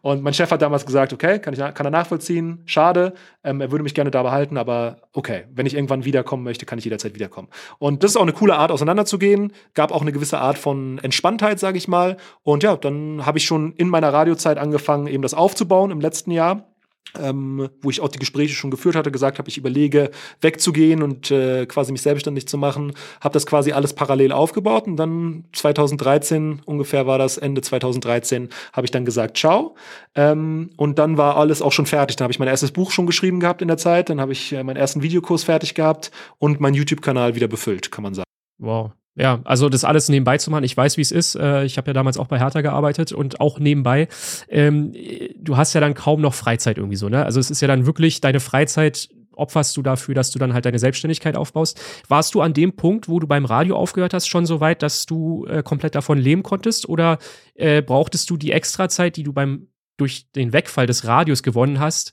Und 0.00 0.11
mein 0.20 0.34
Chef 0.34 0.50
hat 0.50 0.60
damals 0.60 0.84
gesagt, 0.84 1.12
okay, 1.12 1.38
kann, 1.38 1.54
ich, 1.54 1.60
kann 1.60 1.86
er 1.86 1.90
nachvollziehen, 1.90 2.62
schade, 2.66 3.14
ähm, 3.44 3.60
er 3.60 3.70
würde 3.70 3.84
mich 3.84 3.94
gerne 3.94 4.10
da 4.10 4.22
behalten, 4.22 4.56
aber 4.56 4.98
okay, 5.12 5.44
wenn 5.54 5.64
ich 5.64 5.74
irgendwann 5.74 6.04
wiederkommen 6.04 6.42
möchte, 6.42 6.66
kann 6.66 6.78
ich 6.78 6.84
jederzeit 6.84 7.14
wiederkommen. 7.14 7.48
Und 7.78 8.02
das 8.02 8.12
ist 8.12 8.16
auch 8.16 8.22
eine 8.22 8.32
coole 8.32 8.56
Art, 8.56 8.70
auseinanderzugehen, 8.70 9.52
gab 9.74 9.92
auch 9.92 10.02
eine 10.02 10.12
gewisse 10.12 10.38
Art 10.38 10.58
von 10.58 10.98
Entspanntheit, 10.98 11.58
sage 11.60 11.78
ich 11.78 11.88
mal. 11.88 12.16
Und 12.42 12.62
ja, 12.62 12.76
dann 12.76 13.24
habe 13.24 13.38
ich 13.38 13.44
schon 13.44 13.72
in 13.74 13.88
meiner 13.88 14.12
Radiozeit 14.12 14.58
angefangen, 14.58 15.06
eben 15.06 15.22
das 15.22 15.34
aufzubauen 15.34 15.90
im 15.90 16.00
letzten 16.00 16.32
Jahr 16.32 16.71
ähm, 17.20 17.68
wo 17.80 17.90
ich 17.90 18.00
auch 18.00 18.08
die 18.08 18.18
Gespräche 18.18 18.54
schon 18.54 18.70
geführt 18.70 18.96
hatte, 18.96 19.10
gesagt 19.10 19.38
habe, 19.38 19.48
ich 19.48 19.58
überlege 19.58 20.10
wegzugehen 20.40 21.02
und 21.02 21.30
äh, 21.30 21.66
quasi 21.66 21.92
mich 21.92 22.02
selbstständig 22.02 22.48
zu 22.48 22.58
machen, 22.58 22.92
habe 23.20 23.32
das 23.32 23.46
quasi 23.46 23.72
alles 23.72 23.92
parallel 23.94 24.32
aufgebaut 24.32 24.86
und 24.86 24.96
dann 24.96 25.44
2013 25.52 26.62
ungefähr 26.64 27.06
war 27.06 27.18
das 27.18 27.38
Ende 27.38 27.60
2013 27.62 28.48
habe 28.72 28.86
ich 28.86 28.90
dann 28.90 29.04
gesagt 29.04 29.36
ciao 29.36 29.74
ähm, 30.14 30.70
und 30.76 30.98
dann 30.98 31.16
war 31.18 31.36
alles 31.36 31.62
auch 31.62 31.72
schon 31.72 31.86
fertig. 31.86 32.16
Dann 32.16 32.24
habe 32.24 32.32
ich 32.32 32.38
mein 32.38 32.48
erstes 32.48 32.72
Buch 32.72 32.90
schon 32.90 33.06
geschrieben 33.06 33.40
gehabt 33.40 33.62
in 33.62 33.68
der 33.68 33.78
Zeit, 33.78 34.10
dann 34.10 34.20
habe 34.20 34.32
ich 34.32 34.52
äh, 34.52 34.62
meinen 34.62 34.76
ersten 34.76 35.02
Videokurs 35.02 35.44
fertig 35.44 35.74
gehabt 35.74 36.10
und 36.38 36.60
meinen 36.60 36.74
YouTube-Kanal 36.74 37.34
wieder 37.34 37.48
befüllt, 37.48 37.90
kann 37.90 38.02
man 38.02 38.14
sagen. 38.14 38.26
Wow, 38.58 38.92
ja, 39.14 39.40
also 39.44 39.68
das 39.68 39.84
alles 39.84 40.08
nebenbei 40.08 40.38
zu 40.38 40.50
machen, 40.50 40.64
ich 40.64 40.76
weiß, 40.76 40.96
wie 40.96 41.02
es 41.02 41.12
ist. 41.12 41.34
Äh, 41.34 41.64
ich 41.64 41.76
habe 41.76 41.88
ja 41.88 41.92
damals 41.92 42.16
auch 42.16 42.28
bei 42.28 42.38
Hertha 42.38 42.62
gearbeitet 42.62 43.12
und 43.12 43.40
auch 43.40 43.58
nebenbei. 43.58 44.08
Ähm, 44.48 44.94
du 45.38 45.56
hast 45.56 45.74
ja 45.74 45.80
dann 45.80 45.94
kaum 45.94 46.20
noch 46.20 46.34
Freizeit 46.34 46.78
irgendwie 46.78 46.96
so, 46.96 47.08
ne? 47.08 47.24
Also 47.24 47.38
es 47.38 47.50
ist 47.50 47.60
ja 47.60 47.68
dann 47.68 47.84
wirklich 47.86 48.20
deine 48.20 48.40
Freizeit 48.40 49.10
opferst 49.34 49.76
du 49.76 49.82
dafür, 49.82 50.14
dass 50.14 50.30
du 50.30 50.38
dann 50.38 50.52
halt 50.54 50.64
deine 50.64 50.78
Selbstständigkeit 50.78 51.36
aufbaust. 51.36 51.80
Warst 52.08 52.34
du 52.34 52.40
an 52.40 52.52
dem 52.52 52.76
Punkt, 52.76 53.08
wo 53.08 53.18
du 53.18 53.26
beim 53.26 53.44
Radio 53.44 53.76
aufgehört 53.76 54.14
hast, 54.14 54.28
schon 54.28 54.46
so 54.46 54.60
weit, 54.60 54.82
dass 54.82 55.06
du 55.06 55.46
äh, 55.46 55.62
komplett 55.62 55.94
davon 55.94 56.18
leben 56.18 56.42
konntest? 56.42 56.88
Oder 56.88 57.18
äh, 57.54 57.82
brauchtest 57.82 58.28
du 58.30 58.36
die 58.36 58.52
Extrazeit, 58.52 59.16
die 59.16 59.22
du 59.22 59.32
beim 59.32 59.68
durch 59.98 60.30
den 60.32 60.52
Wegfall 60.52 60.86
des 60.86 61.06
Radios 61.06 61.42
gewonnen 61.42 61.78
hast, 61.78 62.12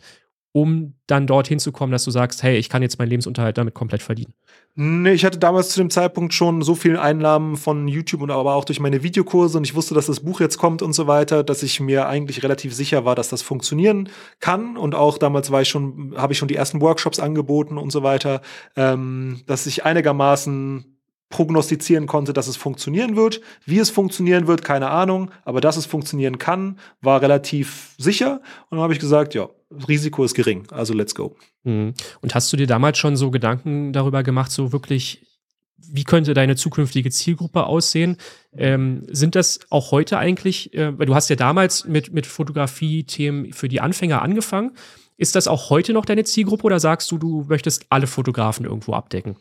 um 0.52 0.96
dann 1.08 1.28
dorthin 1.28 1.60
zu 1.60 1.72
kommen, 1.72 1.92
dass 1.92 2.04
du 2.04 2.12
sagst, 2.12 2.44
hey, 2.44 2.58
ich 2.58 2.70
kann 2.70 2.82
jetzt 2.82 2.98
meinen 2.98 3.10
Lebensunterhalt 3.10 3.58
damit 3.58 3.74
komplett 3.74 4.02
verdienen? 4.02 4.34
Nee, 4.76 5.12
ich 5.12 5.26
hatte 5.26 5.38
damals 5.38 5.70
zu 5.70 5.80
dem 5.80 5.90
Zeitpunkt 5.90 6.34
schon 6.34 6.62
so 6.62 6.74
viele 6.74 7.02
Einnahmen 7.02 7.58
von 7.58 7.88
YouTube 7.88 8.22
und 8.22 8.32
aber 8.32 8.56
auch 8.56 8.66
durch 8.66 8.80
meine 8.80 9.04
Videokurse 9.04 9.58
und 9.58 9.64
ich 9.66 9.76
wusste, 9.76 9.94
dass 9.94 10.06
das 10.06 10.22
Buch 10.22 10.40
jetzt 10.40 10.58
kommt 10.58 10.82
und 10.82 10.94
so 10.94 11.06
weiter, 11.06 11.44
dass 11.44 11.64
ich 11.64 11.80
mir 11.80 12.08
eigentlich 12.08 12.44
relativ 12.44 12.74
sicher 12.74 13.06
war, 13.06 13.16
dass 13.16 13.30
das 13.30 13.42
funktionieren 13.42 14.10
kann. 14.40 14.78
Und 14.78 14.96
auch 14.96 15.18
damals 15.18 15.52
war 15.52 15.62
ich 15.62 15.70
schon, 15.70 16.14
habe 16.16 16.34
ich 16.34 16.40
schon 16.40 16.48
die 16.48 16.56
ersten 16.56 16.82
Workshops 16.82 17.20
angeboten 17.20 17.78
und 17.78 17.92
so 17.92 18.04
weiter, 18.04 18.42
ähm, 18.76 19.42
dass 19.46 19.66
ich 19.66 19.86
einigermaßen 19.86 20.99
prognostizieren 21.30 22.08
konnte, 22.08 22.34
dass 22.34 22.48
es 22.48 22.58
funktionieren 22.58 23.16
wird. 23.16 23.42
Wie 23.66 23.80
es 23.80 23.90
funktionieren 23.90 24.48
wird, 24.48 24.64
keine 24.64 24.90
Ahnung, 24.90 25.32
aber 25.46 25.62
dass 25.62 25.78
es 25.78 25.86
funktionieren 25.86 26.40
kann, 26.40 26.80
war 27.02 27.22
relativ 27.22 27.94
sicher. 27.98 28.42
Und 28.70 28.78
dann 28.78 28.82
habe 28.82 28.94
ich 28.94 29.00
gesagt, 29.00 29.36
ja, 29.36 29.48
Risiko 29.88 30.24
ist 30.24 30.34
gering, 30.34 30.64
also 30.72 30.94
let's 30.94 31.14
go. 31.14 31.36
Mhm. 31.64 31.94
Und 32.22 32.36
hast 32.36 32.52
du 32.52 32.58
dir 32.58 32.68
damals 32.68 32.98
schon 32.98 33.16
so 33.16 33.30
Gedanken 33.30 33.94
darüber 33.94 34.24
gemacht, 34.24 34.52
so 34.52 34.72
wirklich, 34.72 35.22
wie 35.78 36.04
könnte 36.04 36.34
deine 36.34 36.56
zukünftige 36.56 37.12
Zielgruppe 37.12 37.66
aussehen? 37.66 38.18
Ähm, 38.52 39.04
sind 39.08 39.36
das 39.36 39.60
auch 39.70 39.92
heute 39.92 40.18
eigentlich, 40.18 40.74
äh, 40.74 40.98
weil 40.98 41.06
du 41.06 41.14
hast 41.14 41.30
ja 41.30 41.36
damals 41.36 41.86
mit, 41.86 42.12
mit 42.12 42.26
Fotografie-Themen 42.26 43.54
für 43.54 43.70
die 43.70 43.82
Anfänger 43.82 44.24
angefangen. 44.24 44.72
Ist 45.18 45.36
das 45.36 45.48
auch 45.48 45.70
heute 45.70 45.94
noch 45.94 46.06
deine 46.06 46.24
Zielgruppe 46.24 46.64
oder 46.64 46.80
sagst 46.80 47.12
du, 47.12 47.18
du 47.18 47.46
möchtest 47.48 47.86
alle 47.90 48.08
Fotografen 48.08 48.66
irgendwo 48.66 48.94
abdecken? 48.94 49.36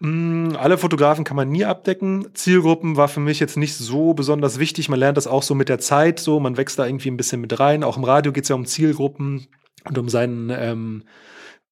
Mm, 0.00 0.56
alle 0.56 0.78
Fotografen 0.78 1.24
kann 1.24 1.36
man 1.36 1.48
nie 1.48 1.64
abdecken. 1.64 2.28
Zielgruppen 2.34 2.96
war 2.96 3.08
für 3.08 3.20
mich 3.20 3.40
jetzt 3.40 3.56
nicht 3.56 3.74
so 3.76 4.14
besonders 4.14 4.58
wichtig. 4.58 4.88
Man 4.88 4.98
lernt 4.98 5.16
das 5.16 5.26
auch 5.26 5.42
so 5.42 5.54
mit 5.54 5.68
der 5.68 5.78
Zeit 5.78 6.18
so. 6.20 6.40
Man 6.40 6.56
wächst 6.56 6.78
da 6.78 6.86
irgendwie 6.86 7.10
ein 7.10 7.16
bisschen 7.16 7.40
mit 7.40 7.58
rein. 7.60 7.84
Auch 7.84 7.96
im 7.96 8.04
Radio 8.04 8.32
geht 8.32 8.44
es 8.44 8.48
ja 8.48 8.56
um 8.56 8.66
Zielgruppen 8.66 9.46
und 9.84 9.98
um 9.98 10.08
seinen, 10.08 10.50
ähm, 10.50 11.04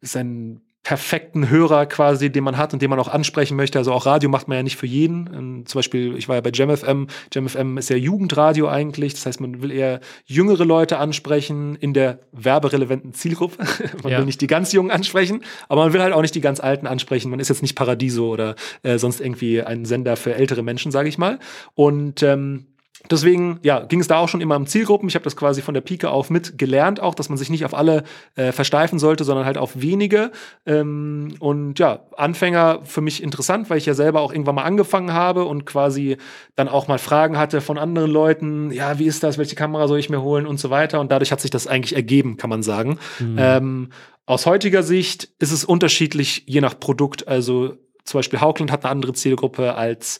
seinen 0.00 0.62
perfekten 0.82 1.48
Hörer 1.48 1.86
quasi, 1.86 2.30
den 2.30 2.42
man 2.42 2.56
hat 2.56 2.72
und 2.72 2.82
den 2.82 2.90
man 2.90 2.98
auch 2.98 3.08
ansprechen 3.08 3.56
möchte. 3.56 3.78
Also 3.78 3.92
auch 3.92 4.04
Radio 4.04 4.28
macht 4.28 4.48
man 4.48 4.56
ja 4.56 4.62
nicht 4.64 4.76
für 4.76 4.86
jeden. 4.86 5.30
Ähm, 5.32 5.66
zum 5.66 5.78
Beispiel, 5.78 6.16
ich 6.16 6.28
war 6.28 6.34
ja 6.34 6.40
bei 6.40 6.50
JamFM. 6.52 7.06
JamFM 7.32 7.78
ist 7.78 7.88
ja 7.88 7.96
Jugendradio 7.96 8.68
eigentlich. 8.68 9.14
Das 9.14 9.24
heißt, 9.24 9.40
man 9.40 9.62
will 9.62 9.70
eher 9.70 10.00
jüngere 10.24 10.64
Leute 10.64 10.98
ansprechen 10.98 11.76
in 11.76 11.94
der 11.94 12.18
werberelevanten 12.32 13.14
Zielgruppe. 13.14 13.64
man 14.02 14.12
ja. 14.12 14.18
will 14.18 14.24
nicht 14.24 14.40
die 14.40 14.48
ganz 14.48 14.72
Jungen 14.72 14.90
ansprechen, 14.90 15.44
aber 15.68 15.84
man 15.84 15.92
will 15.92 16.02
halt 16.02 16.14
auch 16.14 16.22
nicht 16.22 16.34
die 16.34 16.40
ganz 16.40 16.58
Alten 16.58 16.88
ansprechen. 16.88 17.30
Man 17.30 17.38
ist 17.38 17.48
jetzt 17.48 17.62
nicht 17.62 17.76
Paradiso 17.76 18.28
oder 18.28 18.56
äh, 18.82 18.98
sonst 18.98 19.20
irgendwie 19.20 19.62
ein 19.62 19.84
Sender 19.84 20.16
für 20.16 20.34
ältere 20.34 20.64
Menschen, 20.64 20.90
sage 20.90 21.08
ich 21.08 21.16
mal. 21.16 21.38
Und 21.74 22.24
ähm, 22.24 22.66
Deswegen 23.10 23.58
ja, 23.62 23.80
ging 23.80 24.00
es 24.00 24.08
da 24.08 24.18
auch 24.18 24.28
schon 24.28 24.40
immer 24.40 24.56
um 24.56 24.66
Zielgruppen. 24.66 25.08
Ich 25.08 25.14
habe 25.14 25.24
das 25.24 25.36
quasi 25.36 25.62
von 25.62 25.74
der 25.74 25.80
Pike 25.80 26.10
auf 26.10 26.30
mit 26.30 26.58
gelernt, 26.58 27.00
auch, 27.00 27.14
dass 27.14 27.28
man 27.28 27.38
sich 27.38 27.50
nicht 27.50 27.64
auf 27.64 27.74
alle 27.74 28.04
äh, 28.36 28.52
versteifen 28.52 28.98
sollte, 28.98 29.24
sondern 29.24 29.44
halt 29.44 29.58
auf 29.58 29.80
wenige. 29.80 30.30
Ähm, 30.66 31.34
und 31.40 31.78
ja, 31.78 32.00
Anfänger 32.16 32.80
für 32.84 33.00
mich 33.00 33.22
interessant, 33.22 33.70
weil 33.70 33.78
ich 33.78 33.86
ja 33.86 33.94
selber 33.94 34.20
auch 34.20 34.32
irgendwann 34.32 34.54
mal 34.54 34.64
angefangen 34.64 35.12
habe 35.12 35.44
und 35.44 35.66
quasi 35.66 36.16
dann 36.54 36.68
auch 36.68 36.88
mal 36.88 36.98
Fragen 36.98 37.38
hatte 37.38 37.60
von 37.60 37.78
anderen 37.78 38.10
Leuten. 38.10 38.70
Ja, 38.70 38.98
wie 38.98 39.06
ist 39.06 39.22
das? 39.22 39.38
Welche 39.38 39.56
Kamera 39.56 39.88
soll 39.88 39.98
ich 39.98 40.10
mir 40.10 40.22
holen 40.22 40.46
und 40.46 40.60
so 40.60 40.70
weiter. 40.70 41.00
Und 41.00 41.10
dadurch 41.10 41.32
hat 41.32 41.40
sich 41.40 41.50
das 41.50 41.66
eigentlich 41.66 41.94
ergeben, 41.94 42.36
kann 42.36 42.50
man 42.50 42.62
sagen. 42.62 42.98
Mhm. 43.18 43.36
Ähm, 43.38 43.88
aus 44.26 44.46
heutiger 44.46 44.82
Sicht 44.82 45.28
ist 45.38 45.52
es 45.52 45.64
unterschiedlich, 45.64 46.44
je 46.46 46.60
nach 46.60 46.78
Produkt. 46.78 47.26
Also 47.26 47.76
zum 48.04 48.18
Beispiel 48.18 48.40
Haukland 48.40 48.70
hat 48.70 48.84
eine 48.84 48.92
andere 48.92 49.12
Zielgruppe 49.12 49.74
als 49.74 50.18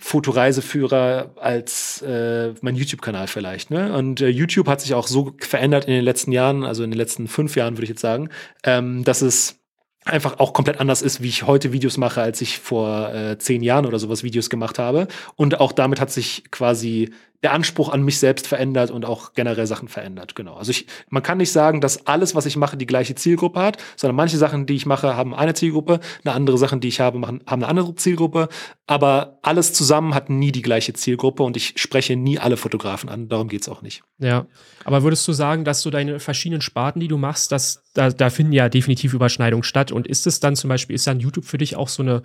Fotoreiseführer 0.00 1.34
als 1.36 2.02
äh, 2.02 2.54
mein 2.62 2.74
YouTube-Kanal 2.74 3.26
vielleicht. 3.26 3.70
Ne? 3.70 3.92
Und 3.92 4.20
äh, 4.20 4.28
YouTube 4.28 4.66
hat 4.66 4.80
sich 4.80 4.94
auch 4.94 5.06
so 5.06 5.34
verändert 5.38 5.84
in 5.84 5.92
den 5.92 6.04
letzten 6.04 6.32
Jahren, 6.32 6.64
also 6.64 6.82
in 6.82 6.90
den 6.90 6.98
letzten 6.98 7.28
fünf 7.28 7.54
Jahren 7.54 7.76
würde 7.76 7.84
ich 7.84 7.90
jetzt 7.90 8.00
sagen, 8.00 8.30
ähm, 8.64 9.04
dass 9.04 9.20
es 9.20 9.60
einfach 10.06 10.38
auch 10.38 10.54
komplett 10.54 10.80
anders 10.80 11.02
ist, 11.02 11.22
wie 11.22 11.28
ich 11.28 11.46
heute 11.46 11.72
Videos 11.72 11.98
mache, 11.98 12.22
als 12.22 12.40
ich 12.40 12.58
vor 12.58 13.14
äh, 13.14 13.38
zehn 13.38 13.62
Jahren 13.62 13.84
oder 13.84 13.98
sowas 13.98 14.22
Videos 14.22 14.48
gemacht 14.48 14.78
habe. 14.78 15.06
Und 15.36 15.60
auch 15.60 15.72
damit 15.72 16.00
hat 16.00 16.10
sich 16.10 16.44
quasi 16.50 17.10
der 17.42 17.52
Anspruch 17.52 17.88
an 17.88 18.02
mich 18.02 18.18
selbst 18.18 18.46
verändert 18.46 18.90
und 18.90 19.06
auch 19.06 19.32
generell 19.32 19.66
Sachen 19.66 19.88
verändert. 19.88 20.34
Genau. 20.34 20.54
Also 20.54 20.70
ich, 20.70 20.86
man 21.08 21.22
kann 21.22 21.38
nicht 21.38 21.52
sagen, 21.52 21.80
dass 21.80 22.06
alles, 22.06 22.34
was 22.34 22.44
ich 22.44 22.56
mache, 22.56 22.76
die 22.76 22.86
gleiche 22.86 23.14
Zielgruppe 23.14 23.60
hat, 23.60 23.78
sondern 23.96 24.16
manche 24.16 24.36
Sachen, 24.36 24.66
die 24.66 24.74
ich 24.74 24.84
mache, 24.84 25.16
haben 25.16 25.34
eine 25.34 25.54
Zielgruppe, 25.54 26.00
eine 26.24 26.34
andere 26.34 26.58
Sachen, 26.58 26.80
die 26.80 26.88
ich 26.88 27.00
habe, 27.00 27.18
machen, 27.18 27.40
haben 27.46 27.62
eine 27.62 27.70
andere 27.70 27.94
Zielgruppe. 27.94 28.48
Aber 28.86 29.38
alles 29.42 29.72
zusammen 29.72 30.14
hat 30.14 30.28
nie 30.28 30.52
die 30.52 30.62
gleiche 30.62 30.92
Zielgruppe 30.92 31.42
und 31.42 31.56
ich 31.56 31.74
spreche 31.76 32.14
nie 32.14 32.38
alle 32.38 32.58
Fotografen 32.58 33.08
an. 33.08 33.28
Darum 33.28 33.48
geht's 33.48 33.68
auch 33.68 33.80
nicht. 33.80 34.02
Ja. 34.18 34.46
Aber 34.84 35.02
würdest 35.02 35.26
du 35.26 35.32
sagen, 35.32 35.64
dass 35.64 35.82
du 35.82 35.90
deine 35.90 36.20
verschiedenen 36.20 36.60
Sparten, 36.60 37.00
die 37.00 37.08
du 37.08 37.16
machst, 37.16 37.52
dass 37.52 37.82
da, 37.94 38.10
da 38.10 38.28
finden 38.28 38.52
ja 38.52 38.68
definitiv 38.68 39.14
Überschneidungen 39.14 39.62
statt? 39.62 39.92
Und 39.92 40.06
ist 40.06 40.26
es 40.26 40.40
dann 40.40 40.56
zum 40.56 40.68
Beispiel, 40.68 40.94
ist 40.94 41.06
dann 41.06 41.20
YouTube 41.20 41.46
für 41.46 41.58
dich 41.58 41.76
auch 41.76 41.88
so 41.88 42.02
eine 42.02 42.22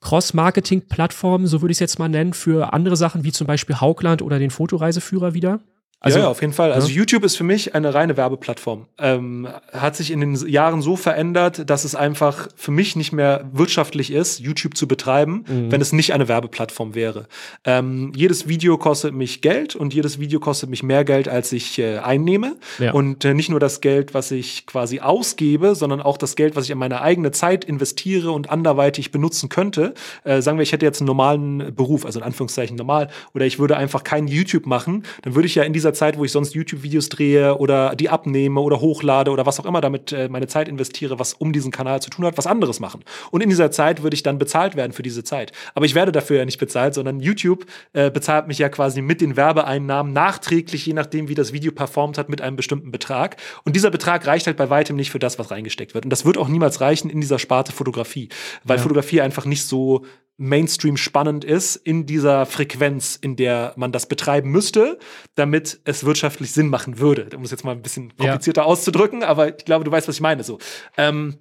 Cross-Marketing-Plattform, 0.00 1.46
so 1.46 1.62
würde 1.62 1.72
ich 1.72 1.76
es 1.76 1.80
jetzt 1.80 1.98
mal 1.98 2.08
nennen, 2.08 2.32
für 2.32 2.72
andere 2.72 2.96
Sachen 2.96 3.24
wie 3.24 3.32
zum 3.32 3.46
Beispiel 3.46 3.80
Haukland 3.80 4.22
oder 4.22 4.38
den 4.38 4.50
Fotoreiseführer 4.50 5.34
wieder? 5.34 5.60
Also, 6.00 6.18
ja, 6.18 6.24
ja, 6.26 6.30
auf 6.30 6.40
jeden 6.40 6.52
Fall. 6.52 6.72
Also 6.72 6.88
ja. 6.88 6.94
YouTube 6.94 7.24
ist 7.24 7.36
für 7.36 7.44
mich 7.44 7.74
eine 7.74 7.94
reine 7.94 8.16
Werbeplattform. 8.16 8.86
Ähm, 8.98 9.48
hat 9.72 9.96
sich 9.96 10.10
in 10.10 10.20
den 10.20 10.34
Jahren 10.34 10.82
so 10.82 10.94
verändert, 10.94 11.68
dass 11.68 11.84
es 11.84 11.94
einfach 11.94 12.48
für 12.54 12.70
mich 12.70 12.96
nicht 12.96 13.12
mehr 13.12 13.48
wirtschaftlich 13.52 14.12
ist, 14.12 14.38
YouTube 14.38 14.76
zu 14.76 14.86
betreiben, 14.86 15.44
mhm. 15.48 15.72
wenn 15.72 15.80
es 15.80 15.92
nicht 15.92 16.12
eine 16.12 16.28
Werbeplattform 16.28 16.94
wäre. 16.94 17.26
Ähm, 17.64 18.12
jedes 18.14 18.46
Video 18.46 18.78
kostet 18.78 19.14
mich 19.14 19.40
Geld 19.40 19.74
und 19.74 19.94
jedes 19.94 20.20
Video 20.20 20.38
kostet 20.38 20.70
mich 20.70 20.84
mehr 20.84 21.04
Geld, 21.04 21.28
als 21.28 21.50
ich 21.50 21.78
äh, 21.78 21.98
einnehme. 21.98 22.56
Ja. 22.78 22.92
Und 22.92 23.24
äh, 23.24 23.34
nicht 23.34 23.48
nur 23.48 23.58
das 23.58 23.80
Geld, 23.80 24.14
was 24.14 24.30
ich 24.30 24.66
quasi 24.66 25.00
ausgebe, 25.00 25.74
sondern 25.74 26.00
auch 26.00 26.18
das 26.18 26.36
Geld, 26.36 26.54
was 26.54 26.64
ich 26.64 26.70
in 26.70 26.78
meine 26.78 27.00
eigene 27.00 27.32
Zeit 27.32 27.64
investiere 27.64 28.30
und 28.30 28.48
anderweitig 28.48 29.10
benutzen 29.10 29.48
könnte. 29.48 29.94
Äh, 30.22 30.40
sagen 30.40 30.58
wir, 30.58 30.62
ich 30.62 30.72
hätte 30.72 30.86
jetzt 30.86 31.00
einen 31.00 31.08
normalen 31.08 31.74
Beruf, 31.74 32.06
also 32.06 32.20
in 32.20 32.24
Anführungszeichen 32.24 32.76
normal, 32.76 33.08
oder 33.34 33.44
ich 33.44 33.58
würde 33.58 33.76
einfach 33.76 34.04
kein 34.04 34.28
YouTube 34.28 34.66
machen, 34.66 35.02
dann 35.22 35.34
würde 35.34 35.46
ich 35.46 35.56
ja 35.56 35.64
in 35.64 35.72
dieser 35.72 35.85
Zeit, 35.92 36.18
wo 36.18 36.24
ich 36.24 36.32
sonst 36.32 36.54
YouTube-Videos 36.54 37.08
drehe 37.08 37.56
oder 37.58 37.94
die 37.96 38.08
abnehme 38.08 38.60
oder 38.60 38.80
hochlade 38.80 39.30
oder 39.30 39.46
was 39.46 39.60
auch 39.60 39.66
immer 39.66 39.80
damit 39.80 40.12
äh, 40.12 40.28
meine 40.28 40.46
Zeit 40.46 40.68
investiere, 40.68 41.18
was 41.18 41.34
um 41.34 41.52
diesen 41.52 41.72
Kanal 41.72 42.00
zu 42.02 42.10
tun 42.10 42.24
hat, 42.24 42.38
was 42.38 42.46
anderes 42.46 42.80
machen. 42.80 43.04
Und 43.30 43.42
in 43.42 43.48
dieser 43.48 43.70
Zeit 43.70 44.02
würde 44.02 44.14
ich 44.14 44.22
dann 44.22 44.38
bezahlt 44.38 44.76
werden 44.76 44.92
für 44.92 45.02
diese 45.02 45.24
Zeit. 45.24 45.52
Aber 45.74 45.86
ich 45.86 45.94
werde 45.94 46.12
dafür 46.12 46.38
ja 46.38 46.44
nicht 46.44 46.58
bezahlt, 46.58 46.94
sondern 46.94 47.20
YouTube 47.20 47.66
äh, 47.92 48.10
bezahlt 48.10 48.48
mich 48.48 48.58
ja 48.58 48.68
quasi 48.68 49.02
mit 49.02 49.20
den 49.20 49.36
Werbeeinnahmen 49.36 50.12
nachträglich, 50.12 50.86
je 50.86 50.92
nachdem, 50.92 51.28
wie 51.28 51.34
das 51.34 51.52
Video 51.52 51.72
performt 51.72 52.18
hat, 52.18 52.28
mit 52.28 52.40
einem 52.40 52.56
bestimmten 52.56 52.90
Betrag. 52.90 53.36
Und 53.64 53.76
dieser 53.76 53.90
Betrag 53.90 54.26
reicht 54.26 54.46
halt 54.46 54.56
bei 54.56 54.70
weitem 54.70 54.96
nicht 54.96 55.10
für 55.10 55.18
das, 55.18 55.38
was 55.38 55.50
reingesteckt 55.50 55.94
wird. 55.94 56.04
Und 56.04 56.10
das 56.10 56.24
wird 56.24 56.38
auch 56.38 56.48
niemals 56.48 56.80
reichen 56.80 57.10
in 57.10 57.20
dieser 57.20 57.38
Sparte 57.38 57.72
Fotografie, 57.72 58.28
weil 58.64 58.76
ja. 58.76 58.82
Fotografie 58.82 59.20
einfach 59.20 59.44
nicht 59.44 59.64
so 59.64 60.04
Mainstream 60.38 60.96
spannend 60.96 61.44
ist 61.44 61.76
in 61.76 62.04
dieser 62.04 62.44
Frequenz, 62.44 63.18
in 63.20 63.36
der 63.36 63.72
man 63.76 63.92
das 63.92 64.06
betreiben 64.06 64.50
müsste, 64.50 64.98
damit 65.34 65.80
es 65.84 66.04
wirtschaftlich 66.04 66.52
Sinn 66.52 66.68
machen 66.68 66.98
würde. 66.98 67.34
Um 67.36 67.42
es 67.42 67.50
jetzt 67.50 67.64
mal 67.64 67.72
ein 67.72 67.82
bisschen 67.82 68.14
komplizierter 68.16 68.62
ja. 68.62 68.66
auszudrücken, 68.66 69.22
aber 69.22 69.56
ich 69.56 69.64
glaube, 69.64 69.84
du 69.84 69.90
weißt, 69.90 70.08
was 70.08 70.16
ich 70.16 70.20
meine. 70.20 70.44
So. 70.44 70.58
Ähm, 70.98 71.38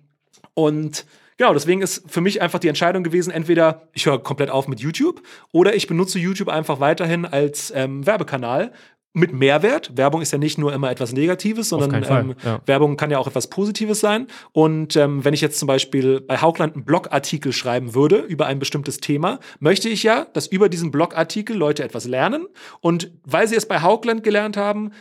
und 0.53 1.05
genau, 1.37 1.53
deswegen 1.53 1.81
ist 1.81 2.09
für 2.09 2.21
mich 2.21 2.41
einfach 2.41 2.59
die 2.59 2.69
Entscheidung 2.69 3.03
gewesen, 3.03 3.31
entweder 3.31 3.89
ich 3.91 4.05
höre 4.05 4.23
komplett 4.23 4.49
auf 4.49 4.69
mit 4.69 4.79
YouTube 4.79 5.21
oder 5.51 5.75
ich 5.75 5.87
benutze 5.87 6.17
YouTube 6.17 6.47
einfach 6.47 6.79
weiterhin 6.79 7.25
als 7.25 7.73
ähm, 7.75 8.05
Werbekanal, 8.05 8.71
mit 9.15 9.33
Mehrwert. 9.33 9.95
Werbung 9.95 10.21
ist 10.21 10.31
ja 10.31 10.37
nicht 10.37 10.57
nur 10.57 10.73
immer 10.73 10.91
etwas 10.91 11.13
Negatives, 11.13 11.69
sondern 11.69 12.03
ähm, 12.03 12.35
ja. 12.43 12.61
Werbung 12.65 12.97
kann 12.97 13.09
ja 13.11 13.17
auch 13.17 13.27
etwas 13.27 13.47
Positives 13.49 14.01
sein. 14.01 14.27
Und 14.51 14.95
ähm, 14.97 15.23
wenn 15.23 15.33
ich 15.33 15.41
jetzt 15.41 15.57
zum 15.57 15.67
Beispiel 15.67 16.19
bei 16.19 16.37
Haugland 16.37 16.75
einen 16.75 16.83
Blogartikel 16.83 17.53
schreiben 17.53 17.95
würde 17.95 18.17
über 18.17 18.45
ein 18.45 18.59
bestimmtes 18.59 18.97
Thema, 18.97 19.39
möchte 19.59 19.87
ich 19.87 20.03
ja, 20.03 20.25
dass 20.33 20.47
über 20.47 20.67
diesen 20.67 20.91
Blogartikel 20.91 21.55
Leute 21.55 21.83
etwas 21.83 22.05
lernen. 22.05 22.45
Und 22.81 23.11
weil 23.23 23.47
sie 23.47 23.55
es 23.55 23.65
bei 23.65 23.81
Haugland 23.81 24.21
gelernt 24.21 24.57
haben, 24.57 24.91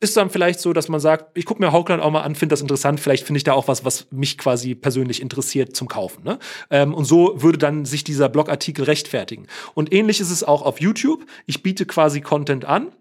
ist 0.00 0.16
dann 0.16 0.30
vielleicht 0.30 0.60
so, 0.60 0.72
dass 0.72 0.88
man 0.88 0.98
sagt, 0.98 1.36
ich 1.36 1.44
gucke 1.44 1.62
mir 1.62 1.72
Haugland 1.72 2.02
auch 2.02 2.10
mal 2.10 2.22
an, 2.22 2.34
finde 2.34 2.54
das 2.54 2.62
interessant, 2.62 2.98
vielleicht 2.98 3.26
finde 3.26 3.36
ich 3.36 3.44
da 3.44 3.52
auch 3.52 3.68
was, 3.68 3.84
was 3.84 4.06
mich 4.10 4.38
quasi 4.38 4.74
persönlich 4.74 5.20
interessiert 5.20 5.76
zum 5.76 5.88
Kaufen. 5.88 6.24
Ne? 6.24 6.38
Ähm, 6.70 6.94
und 6.94 7.04
so 7.04 7.34
würde 7.42 7.58
dann 7.58 7.84
sich 7.84 8.02
dieser 8.02 8.30
Blogartikel 8.30 8.86
rechtfertigen. 8.86 9.46
Und 9.74 9.92
ähnlich 9.92 10.20
ist 10.20 10.30
es 10.30 10.42
auch 10.42 10.62
auf 10.62 10.80
YouTube. 10.80 11.26
Ich 11.44 11.62
biete 11.62 11.84
quasi 11.84 12.22
Content 12.22 12.64
an 12.64 12.92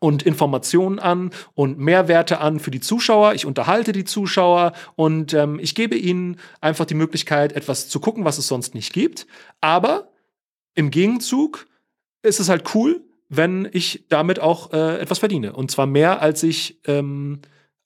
und 0.00 0.24
Informationen 0.24 0.98
an 0.98 1.30
und 1.54 1.78
Mehrwerte 1.78 2.40
an 2.40 2.58
für 2.58 2.72
die 2.72 2.80
Zuschauer. 2.80 3.34
Ich 3.34 3.46
unterhalte 3.46 3.92
die 3.92 4.04
Zuschauer 4.04 4.72
und 4.96 5.32
ähm, 5.34 5.60
ich 5.60 5.76
gebe 5.76 5.94
ihnen 5.94 6.40
einfach 6.60 6.86
die 6.86 6.94
Möglichkeit, 6.94 7.52
etwas 7.52 7.88
zu 7.88 8.00
gucken, 8.00 8.24
was 8.24 8.38
es 8.38 8.48
sonst 8.48 8.74
nicht 8.74 8.92
gibt. 8.92 9.28
Aber 9.60 10.10
im 10.74 10.90
Gegenzug 10.90 11.66
ist 12.22 12.40
es 12.40 12.48
halt 12.48 12.74
cool, 12.74 13.02
wenn 13.28 13.68
ich 13.72 14.06
damit 14.08 14.40
auch 14.40 14.72
äh, 14.72 14.98
etwas 15.00 15.20
verdiene. 15.20 15.52
Und 15.52 15.70
zwar 15.70 15.86
mehr, 15.86 16.20
als 16.20 16.42
ich 16.42 16.80
ähm, 16.86 17.40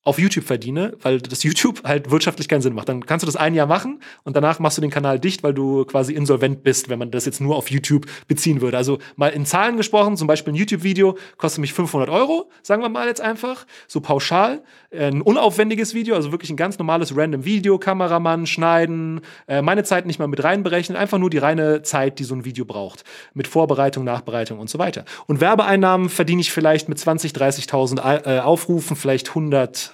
auf 0.04 0.18
YouTube 0.18 0.44
verdiene, 0.44 0.96
weil 1.00 1.18
das 1.18 1.42
YouTube 1.42 1.82
halt 1.84 2.10
wirtschaftlich 2.10 2.48
keinen 2.48 2.60
Sinn 2.60 2.74
macht. 2.74 2.88
Dann 2.88 3.04
kannst 3.06 3.22
du 3.22 3.26
das 3.26 3.36
ein 3.36 3.54
Jahr 3.54 3.66
machen 3.66 4.00
und 4.22 4.36
danach 4.36 4.58
machst 4.58 4.76
du 4.76 4.82
den 4.82 4.90
Kanal 4.90 5.18
dicht, 5.18 5.42
weil 5.42 5.54
du 5.54 5.84
quasi 5.86 6.12
insolvent 6.12 6.62
bist, 6.62 6.88
wenn 6.88 6.98
man 6.98 7.10
das 7.10 7.24
jetzt 7.24 7.40
nur 7.40 7.56
auf 7.56 7.70
YouTube 7.70 8.06
beziehen 8.28 8.60
würde. 8.60 8.76
Also 8.76 8.98
mal 9.16 9.28
in 9.28 9.46
Zahlen 9.46 9.76
gesprochen, 9.76 10.16
zum 10.16 10.28
Beispiel 10.28 10.52
ein 10.52 10.56
YouTube-Video 10.56 11.16
kostet 11.38 11.60
mich 11.60 11.72
500 11.72 12.10
Euro, 12.10 12.50
sagen 12.62 12.82
wir 12.82 12.88
mal 12.90 13.08
jetzt 13.08 13.20
einfach, 13.20 13.66
so 13.88 14.00
pauschal. 14.00 14.62
Ein 14.92 15.22
unaufwendiges 15.22 15.94
Video, 15.94 16.14
also 16.14 16.30
wirklich 16.30 16.50
ein 16.50 16.56
ganz 16.56 16.78
normales 16.78 17.16
random 17.16 17.44
Video, 17.44 17.78
Kameramann, 17.78 18.46
schneiden, 18.46 19.22
äh, 19.48 19.62
meine 19.62 19.84
Zeit 19.84 20.06
nicht 20.06 20.18
mal 20.18 20.28
mit 20.28 20.44
reinberechnen, 20.44 20.96
einfach 20.96 21.18
nur 21.18 21.30
die 21.30 21.38
reine 21.38 21.82
Zeit, 21.82 22.18
die 22.18 22.24
so 22.24 22.34
ein 22.34 22.44
Video 22.44 22.64
braucht. 22.64 23.04
Mit 23.32 23.48
Vorbereitung, 23.48 24.04
Nachbereitung 24.04 24.58
und 24.58 24.68
so 24.68 24.78
weiter. 24.78 25.04
Und 25.26 25.40
Werbeeinnahmen 25.40 26.10
verdiene 26.10 26.42
ich 26.42 26.52
vielleicht 26.52 26.88
mit 26.88 26.98
20, 26.98 27.32
30.000 27.32 28.26
äh, 28.26 28.40
Aufrufen, 28.40 28.96
vielleicht 28.96 29.30
100, 29.30 29.93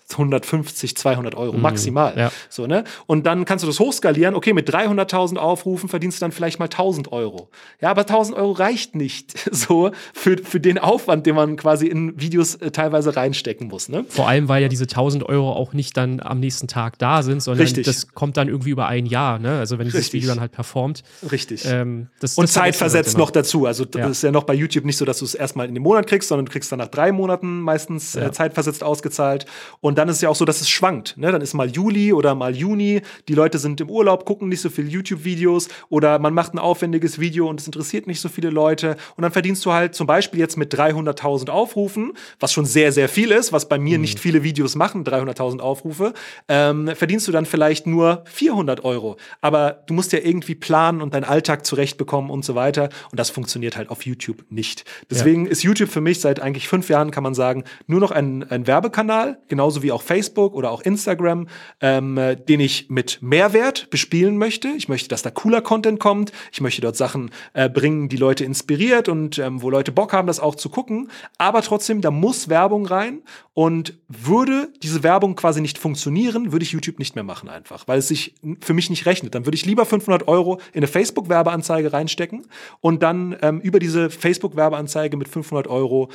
150, 0.13 0.95
200 0.95 1.35
Euro 1.35 1.55
mhm, 1.55 1.61
maximal. 1.61 2.13
Ja. 2.17 2.31
So, 2.49 2.67
ne? 2.67 2.83
Und 3.05 3.25
dann 3.25 3.45
kannst 3.45 3.63
du 3.63 3.67
das 3.67 3.79
hochskalieren. 3.79 4.35
Okay, 4.35 4.53
mit 4.53 4.69
300.000 4.69 5.37
Aufrufen 5.37 5.89
verdienst 5.89 6.19
du 6.19 6.25
dann 6.25 6.31
vielleicht 6.31 6.59
mal 6.59 6.65
1000 6.65 7.11
Euro. 7.11 7.49
Ja, 7.81 7.91
aber 7.91 8.01
1000 8.01 8.37
Euro 8.37 8.51
reicht 8.51 8.95
nicht 8.95 9.37
so 9.51 9.91
für, 10.13 10.37
für 10.37 10.59
den 10.59 10.77
Aufwand, 10.77 11.25
den 11.25 11.35
man 11.35 11.55
quasi 11.55 11.87
in 11.87 12.19
Videos 12.19 12.55
äh, 12.55 12.71
teilweise 12.71 13.15
reinstecken 13.15 13.67
muss. 13.67 13.89
Ne? 13.89 14.05
Vor 14.07 14.27
allem, 14.27 14.47
weil 14.47 14.61
ja 14.61 14.67
diese 14.67 14.83
1000 14.83 15.23
Euro 15.23 15.51
auch 15.51 15.73
nicht 15.73 15.97
dann 15.97 16.19
am 16.19 16.39
nächsten 16.39 16.67
Tag 16.67 16.97
da 16.99 17.23
sind, 17.23 17.41
sondern 17.41 17.63
Richtig. 17.63 17.85
das 17.85 18.13
kommt 18.13 18.37
dann 18.37 18.47
irgendwie 18.47 18.71
über 18.71 18.87
ein 18.87 19.05
Jahr. 19.05 19.39
Ne? 19.39 19.59
Also 19.59 19.77
wenn 19.77 19.85
dieses 19.85 20.01
Richtig. 20.01 20.21
Video 20.21 20.29
dann 20.29 20.41
halt 20.41 20.51
performt. 20.51 21.03
Richtig. 21.31 21.65
Ähm, 21.65 22.07
das, 22.19 22.37
Und 22.37 22.43
das 22.43 22.53
zeitversetzt 22.53 23.17
noch 23.17 23.31
dazu. 23.31 23.65
Also 23.65 23.83
ja. 23.83 24.07
das 24.07 24.11
ist 24.11 24.23
ja 24.23 24.31
noch 24.31 24.43
bei 24.43 24.53
YouTube 24.53 24.85
nicht 24.85 24.97
so, 24.97 25.05
dass 25.05 25.19
du 25.19 25.25
es 25.25 25.35
erstmal 25.35 25.67
in 25.67 25.73
den 25.73 25.83
Monat 25.83 26.07
kriegst, 26.07 26.29
sondern 26.29 26.45
du 26.45 26.51
kriegst 26.51 26.71
dann 26.71 26.79
nach 26.79 26.87
drei 26.87 27.11
Monaten 27.11 27.61
meistens 27.61 28.13
ja. 28.13 28.27
äh, 28.27 28.31
zeitversetzt 28.31 28.83
ausgezahlt. 28.83 29.45
Und 29.79 29.97
dann 30.01 30.09
ist 30.09 30.15
es 30.15 30.21
ja 30.21 30.29
auch 30.29 30.35
so, 30.35 30.45
dass 30.45 30.61
es 30.61 30.69
schwankt. 30.69 31.15
Ne? 31.17 31.31
Dann 31.31 31.41
ist 31.41 31.53
mal 31.53 31.69
Juli 31.69 32.11
oder 32.11 32.33
mal 32.33 32.55
Juni. 32.55 33.01
Die 33.27 33.35
Leute 33.35 33.59
sind 33.59 33.79
im 33.81 33.89
Urlaub, 33.89 34.25
gucken 34.25 34.49
nicht 34.49 34.61
so 34.61 34.69
viel 34.71 34.87
YouTube-Videos 34.87 35.67
oder 35.89 36.17
man 36.17 36.33
macht 36.33 36.55
ein 36.55 36.59
aufwendiges 36.59 37.19
Video 37.19 37.47
und 37.47 37.59
es 37.59 37.67
interessiert 37.67 38.07
nicht 38.07 38.19
so 38.19 38.27
viele 38.27 38.49
Leute. 38.49 38.97
Und 39.15 39.21
dann 39.21 39.31
verdienst 39.31 39.63
du 39.63 39.71
halt 39.71 39.93
zum 39.93 40.07
Beispiel 40.07 40.39
jetzt 40.39 40.57
mit 40.57 40.73
300.000 40.73 41.49
Aufrufen, 41.49 42.13
was 42.39 42.51
schon 42.51 42.65
sehr, 42.65 42.91
sehr 42.91 43.09
viel 43.09 43.31
ist, 43.31 43.53
was 43.53 43.69
bei 43.69 43.77
mir 43.77 43.97
mhm. 43.97 44.01
nicht 44.01 44.19
viele 44.19 44.41
Videos 44.41 44.75
machen, 44.75 45.03
300.000 45.03 45.59
Aufrufe, 45.59 46.13
ähm, 46.47 46.89
verdienst 46.95 47.27
du 47.27 47.31
dann 47.31 47.45
vielleicht 47.45 47.85
nur 47.85 48.23
400 48.25 48.83
Euro. 48.83 49.17
Aber 49.39 49.83
du 49.85 49.93
musst 49.93 50.13
ja 50.13 50.19
irgendwie 50.19 50.55
planen 50.55 51.01
und 51.01 51.13
deinen 51.13 51.25
Alltag 51.25 51.63
zurechtbekommen 51.63 52.31
und 52.31 52.43
so 52.43 52.55
weiter. 52.55 52.89
Und 53.11 53.19
das 53.19 53.29
funktioniert 53.29 53.77
halt 53.77 53.89
auf 53.89 54.03
YouTube 54.03 54.45
nicht. 54.49 54.83
Deswegen 55.11 55.45
ja. 55.45 55.51
ist 55.51 55.61
YouTube 55.61 55.89
für 55.89 56.01
mich 56.01 56.21
seit 56.21 56.39
eigentlich 56.39 56.67
fünf 56.67 56.89
Jahren, 56.89 57.11
kann 57.11 57.21
man 57.21 57.35
sagen, 57.35 57.65
nur 57.85 57.99
noch 57.99 58.09
ein, 58.09 58.49
ein 58.49 58.65
Werbekanal, 58.65 59.37
genauso 59.47 59.83
wie 59.83 59.90
auch 59.91 60.01
Facebook 60.01 60.53
oder 60.53 60.71
auch 60.71 60.81
Instagram, 60.81 61.47
ähm, 61.79 62.19
den 62.47 62.59
ich 62.59 62.89
mit 62.89 63.19
Mehrwert 63.21 63.89
bespielen 63.89 64.37
möchte. 64.37 64.69
Ich 64.69 64.89
möchte, 64.89 65.09
dass 65.09 65.21
da 65.21 65.31
cooler 65.31 65.61
Content 65.61 65.99
kommt. 65.99 66.31
Ich 66.51 66.61
möchte 66.61 66.81
dort 66.81 66.95
Sachen 66.95 67.31
äh, 67.53 67.69
bringen, 67.69 68.09
die 68.09 68.17
Leute 68.17 68.45
inspiriert 68.45 69.09
und 69.09 69.37
ähm, 69.37 69.61
wo 69.61 69.69
Leute 69.69 69.91
Bock 69.91 70.13
haben, 70.13 70.27
das 70.27 70.39
auch 70.39 70.55
zu 70.55 70.69
gucken. 70.69 71.09
Aber 71.37 71.61
trotzdem, 71.61 72.01
da 72.01 72.11
muss 72.11 72.49
Werbung 72.49 72.85
rein. 72.85 73.21
Und 73.53 73.99
würde 74.07 74.71
diese 74.81 75.03
Werbung 75.03 75.35
quasi 75.35 75.59
nicht 75.59 75.77
funktionieren, 75.77 76.53
würde 76.53 76.63
ich 76.63 76.71
YouTube 76.71 76.99
nicht 76.99 77.15
mehr 77.15 77.23
machen 77.25 77.49
einfach, 77.49 77.85
weil 77.85 77.99
es 77.99 78.07
sich 78.07 78.35
für 78.61 78.73
mich 78.73 78.89
nicht 78.89 79.05
rechnet. 79.05 79.35
Dann 79.35 79.45
würde 79.45 79.55
ich 79.55 79.65
lieber 79.65 79.85
500 79.85 80.29
Euro 80.29 80.61
in 80.71 80.77
eine 80.77 80.87
Facebook-Werbeanzeige 80.87 81.91
reinstecken 81.91 82.47
und 82.79 83.03
dann 83.03 83.35
ähm, 83.41 83.59
über 83.59 83.79
diese 83.79 84.09
Facebook-Werbeanzeige 84.09 85.17
mit 85.17 85.27
500 85.27 85.67
Euro 85.67 86.09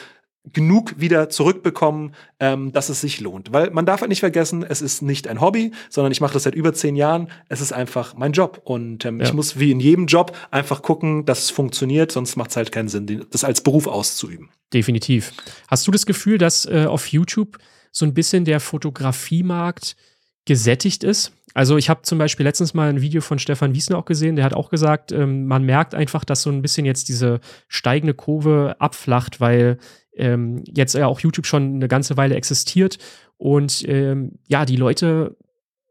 genug 0.52 0.98
wieder 0.98 1.28
zurückbekommen, 1.28 2.14
ähm, 2.40 2.72
dass 2.72 2.88
es 2.88 3.00
sich 3.00 3.20
lohnt. 3.20 3.52
Weil 3.52 3.70
man 3.70 3.86
darf 3.86 4.00
halt 4.00 4.08
nicht 4.08 4.20
vergessen, 4.20 4.64
es 4.68 4.82
ist 4.82 5.02
nicht 5.02 5.28
ein 5.28 5.40
Hobby, 5.40 5.72
sondern 5.90 6.12
ich 6.12 6.20
mache 6.20 6.34
das 6.34 6.44
seit 6.44 6.54
über 6.54 6.72
zehn 6.72 6.96
Jahren. 6.96 7.28
Es 7.48 7.60
ist 7.60 7.72
einfach 7.72 8.14
mein 8.16 8.32
Job. 8.32 8.60
Und 8.64 9.04
ähm, 9.04 9.20
ja. 9.20 9.26
ich 9.26 9.32
muss 9.32 9.58
wie 9.58 9.70
in 9.70 9.80
jedem 9.80 10.06
Job 10.06 10.36
einfach 10.50 10.82
gucken, 10.82 11.24
dass 11.24 11.44
es 11.44 11.50
funktioniert, 11.50 12.12
sonst 12.12 12.36
macht 12.36 12.50
es 12.50 12.56
halt 12.56 12.72
keinen 12.72 12.88
Sinn, 12.88 13.26
das 13.30 13.44
als 13.44 13.60
Beruf 13.60 13.86
auszuüben. 13.86 14.50
Definitiv. 14.72 15.32
Hast 15.68 15.86
du 15.86 15.90
das 15.90 16.06
Gefühl, 16.06 16.38
dass 16.38 16.64
äh, 16.66 16.86
auf 16.86 17.08
YouTube 17.08 17.58
so 17.92 18.04
ein 18.04 18.14
bisschen 18.14 18.44
der 18.44 18.60
Fotografiemarkt 18.60 19.96
gesättigt 20.44 21.04
ist? 21.04 21.32
Also 21.56 21.78
ich 21.78 21.88
habe 21.88 22.02
zum 22.02 22.18
Beispiel 22.18 22.44
letztens 22.44 22.74
mal 22.74 22.90
ein 22.90 23.00
Video 23.00 23.22
von 23.22 23.38
Stefan 23.38 23.74
Wiesner 23.74 23.96
auch 23.96 24.04
gesehen, 24.04 24.36
der 24.36 24.44
hat 24.44 24.52
auch 24.52 24.68
gesagt, 24.68 25.10
ähm, 25.10 25.46
man 25.46 25.64
merkt 25.64 25.94
einfach, 25.94 26.22
dass 26.22 26.42
so 26.42 26.50
ein 26.50 26.60
bisschen 26.60 26.84
jetzt 26.84 27.08
diese 27.08 27.40
steigende 27.66 28.12
Kurve 28.12 28.76
abflacht, 28.78 29.40
weil 29.40 29.78
ähm, 30.16 30.64
jetzt 30.66 30.94
ja 30.94 31.06
auch 31.06 31.20
YouTube 31.20 31.46
schon 31.46 31.76
eine 31.76 31.88
ganze 31.88 32.16
Weile 32.16 32.34
existiert 32.34 32.98
und 33.36 33.84
ähm, 33.88 34.32
ja, 34.48 34.64
die 34.64 34.76
Leute 34.76 35.36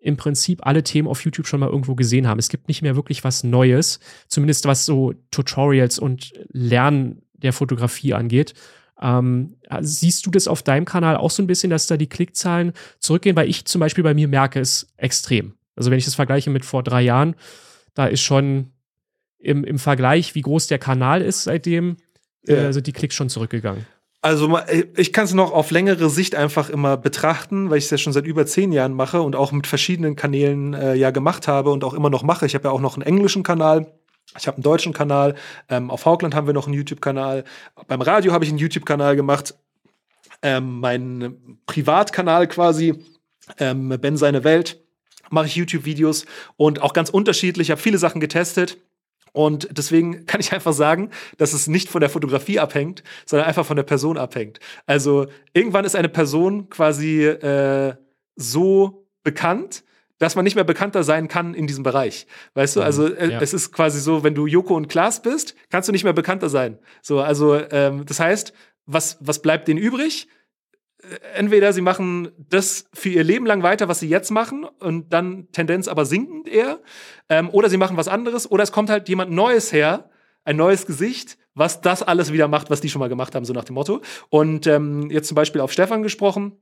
im 0.05 0.17
Prinzip 0.17 0.65
alle 0.65 0.83
Themen 0.83 1.07
auf 1.07 1.23
YouTube 1.23 1.47
schon 1.47 1.59
mal 1.59 1.69
irgendwo 1.69 1.95
gesehen 1.95 2.27
haben. 2.27 2.37
Es 2.37 2.49
gibt 2.49 2.67
nicht 2.67 2.83
mehr 2.83 2.95
wirklich 2.95 3.23
was 3.23 3.43
Neues, 3.43 3.99
zumindest 4.27 4.65
was 4.65 4.85
so 4.85 5.13
Tutorials 5.31 5.97
und 5.97 6.31
Lernen 6.51 7.23
der 7.33 7.53
Fotografie 7.53 8.13
angeht. 8.13 8.53
Ähm, 9.01 9.55
siehst 9.81 10.25
du 10.25 10.31
das 10.31 10.47
auf 10.47 10.61
deinem 10.61 10.85
Kanal 10.85 11.17
auch 11.17 11.31
so 11.31 11.41
ein 11.41 11.47
bisschen, 11.47 11.71
dass 11.71 11.87
da 11.87 11.97
die 11.97 12.07
Klickzahlen 12.07 12.73
zurückgehen? 12.99 13.35
Weil 13.35 13.49
ich 13.49 13.65
zum 13.65 13.79
Beispiel 13.79 14.03
bei 14.03 14.13
mir 14.13 14.27
merke 14.27 14.59
es 14.59 14.87
extrem. 14.95 15.55
Also 15.75 15.89
wenn 15.89 15.97
ich 15.97 16.05
das 16.05 16.15
vergleiche 16.15 16.51
mit 16.51 16.65
vor 16.65 16.83
drei 16.83 17.01
Jahren, 17.01 17.35
da 17.95 18.05
ist 18.05 18.21
schon 18.21 18.71
im, 19.39 19.63
im 19.63 19.79
Vergleich, 19.79 20.35
wie 20.35 20.41
groß 20.41 20.67
der 20.67 20.79
Kanal 20.79 21.23
ist 21.23 21.43
seitdem, 21.43 21.97
ja. 22.47 22.55
äh, 22.55 22.73
sind 22.73 22.87
die 22.87 22.93
Klicks 22.93 23.15
schon 23.15 23.29
zurückgegangen. 23.29 23.85
Also 24.25 24.59
ich 24.97 25.13
kann 25.13 25.25
es 25.25 25.35
noch 25.35 25.51
auf 25.51 25.69
längere 25.69 26.09
Sicht 26.09 26.33
einfach 26.33 26.71
immer 26.71 26.97
betrachten, 26.97 27.69
weil 27.69 27.77
ich 27.77 27.83
es 27.83 27.91
ja 27.91 27.99
schon 27.99 28.11
seit 28.11 28.25
über 28.25 28.47
zehn 28.47 28.71
Jahren 28.71 28.95
mache 28.95 29.21
und 29.21 29.35
auch 29.35 29.51
mit 29.51 29.67
verschiedenen 29.67 30.15
Kanälen 30.15 30.73
äh, 30.73 30.95
ja 30.95 31.11
gemacht 31.11 31.47
habe 31.47 31.69
und 31.69 31.83
auch 31.83 31.93
immer 31.93 32.09
noch 32.09 32.23
mache. 32.23 32.47
Ich 32.47 32.55
habe 32.55 32.67
ja 32.67 32.71
auch 32.71 32.79
noch 32.79 32.95
einen 32.95 33.03
englischen 33.03 33.43
Kanal. 33.43 33.93
Ich 34.35 34.47
habe 34.47 34.57
einen 34.57 34.63
deutschen 34.63 34.93
Kanal. 34.93 35.35
Ähm, 35.69 35.91
auf 35.91 36.07
Haugland 36.07 36.33
haben 36.33 36.47
wir 36.47 36.55
noch 36.55 36.65
einen 36.65 36.73
YouTube-Kanal. 36.73 37.43
Beim 37.87 38.01
Radio 38.01 38.33
habe 38.33 38.43
ich 38.43 38.49
einen 38.49 38.57
YouTube-Kanal 38.57 39.15
gemacht. 39.15 39.53
Ähm, 40.41 40.79
mein 40.79 41.59
Privatkanal 41.67 42.47
quasi, 42.47 42.95
ähm, 43.59 43.89
Ben 43.89 44.17
seine 44.17 44.43
Welt, 44.43 44.83
mache 45.29 45.45
ich 45.45 45.55
YouTube-Videos 45.55 46.25
und 46.57 46.81
auch 46.81 46.93
ganz 46.93 47.11
unterschiedlich. 47.11 47.67
Ich 47.67 47.71
habe 47.71 47.79
viele 47.79 47.99
Sachen 47.99 48.21
getestet. 48.21 48.79
Und 49.35 49.67
deswegen 49.69 50.25
kann 50.25 50.39
ich 50.39 50.53
einfach 50.53 50.71
sagen, 50.71 51.09
dass 51.37 51.51
es 51.51 51.67
nicht 51.67 51.89
von 51.89 51.99
der 51.99 52.09
Fotografie 52.09 52.57
abhängt, 52.57 53.03
sondern 53.25 53.49
einfach 53.49 53.65
von 53.65 53.75
der 53.75 53.83
Person 53.83 54.17
abhängt. 54.17 54.61
Also 54.85 55.27
irgendwann 55.53 55.83
ist 55.83 55.97
eine 55.97 56.07
Person 56.07 56.69
quasi 56.69 57.25
äh, 57.25 57.95
so 58.37 59.05
bekannt, 59.23 59.83
dass 60.19 60.37
man 60.37 60.45
nicht 60.45 60.55
mehr 60.55 60.63
bekannter 60.63 61.03
sein 61.03 61.27
kann 61.27 61.53
in 61.53 61.67
diesem 61.67 61.83
Bereich. 61.83 62.27
Weißt 62.53 62.77
du, 62.77 62.79
mhm. 62.79 62.85
also 62.85 63.13
äh, 63.13 63.31
ja. 63.31 63.41
es 63.41 63.53
ist 63.53 63.73
quasi 63.73 63.99
so, 63.99 64.23
wenn 64.23 64.35
du 64.35 64.47
Joko 64.47 64.73
und 64.73 64.87
Klaas 64.87 65.21
bist, 65.21 65.53
kannst 65.69 65.89
du 65.89 65.91
nicht 65.91 66.05
mehr 66.05 66.13
bekannter 66.13 66.47
sein. 66.47 66.79
So, 67.01 67.19
also 67.19 67.55
ähm, 67.71 68.05
das 68.05 68.21
heißt, 68.21 68.53
was, 68.85 69.17
was 69.19 69.41
bleibt 69.41 69.67
denen 69.67 69.79
übrig? 69.81 70.29
Entweder 71.33 71.73
sie 71.73 71.81
machen 71.81 72.31
das 72.37 72.85
für 72.93 73.09
ihr 73.09 73.23
Leben 73.23 73.45
lang 73.45 73.63
weiter, 73.63 73.87
was 73.87 73.99
sie 73.99 74.09
jetzt 74.09 74.31
machen, 74.31 74.65
und 74.79 75.11
dann 75.13 75.51
Tendenz 75.51 75.87
aber 75.87 76.05
sinkend 76.05 76.47
eher, 76.47 76.79
ähm, 77.29 77.49
oder 77.49 77.69
sie 77.69 77.77
machen 77.77 77.97
was 77.97 78.07
anderes, 78.07 78.49
oder 78.49 78.63
es 78.63 78.71
kommt 78.71 78.89
halt 78.89 79.09
jemand 79.09 79.31
Neues 79.31 79.71
her, 79.71 80.09
ein 80.43 80.55
neues 80.57 80.85
Gesicht, 80.85 81.37
was 81.55 81.81
das 81.81 82.03
alles 82.03 82.31
wieder 82.31 82.47
macht, 82.47 82.69
was 82.69 82.81
die 82.81 82.89
schon 82.89 82.99
mal 82.99 83.09
gemacht 83.09 83.33
haben, 83.33 83.45
so 83.45 83.53
nach 83.53 83.63
dem 83.63 83.75
Motto. 83.75 84.01
Und 84.29 84.67
ähm, 84.67 85.09
jetzt 85.09 85.27
zum 85.27 85.35
Beispiel 85.35 85.61
auf 85.61 85.71
Stefan 85.71 86.03
gesprochen, 86.03 86.57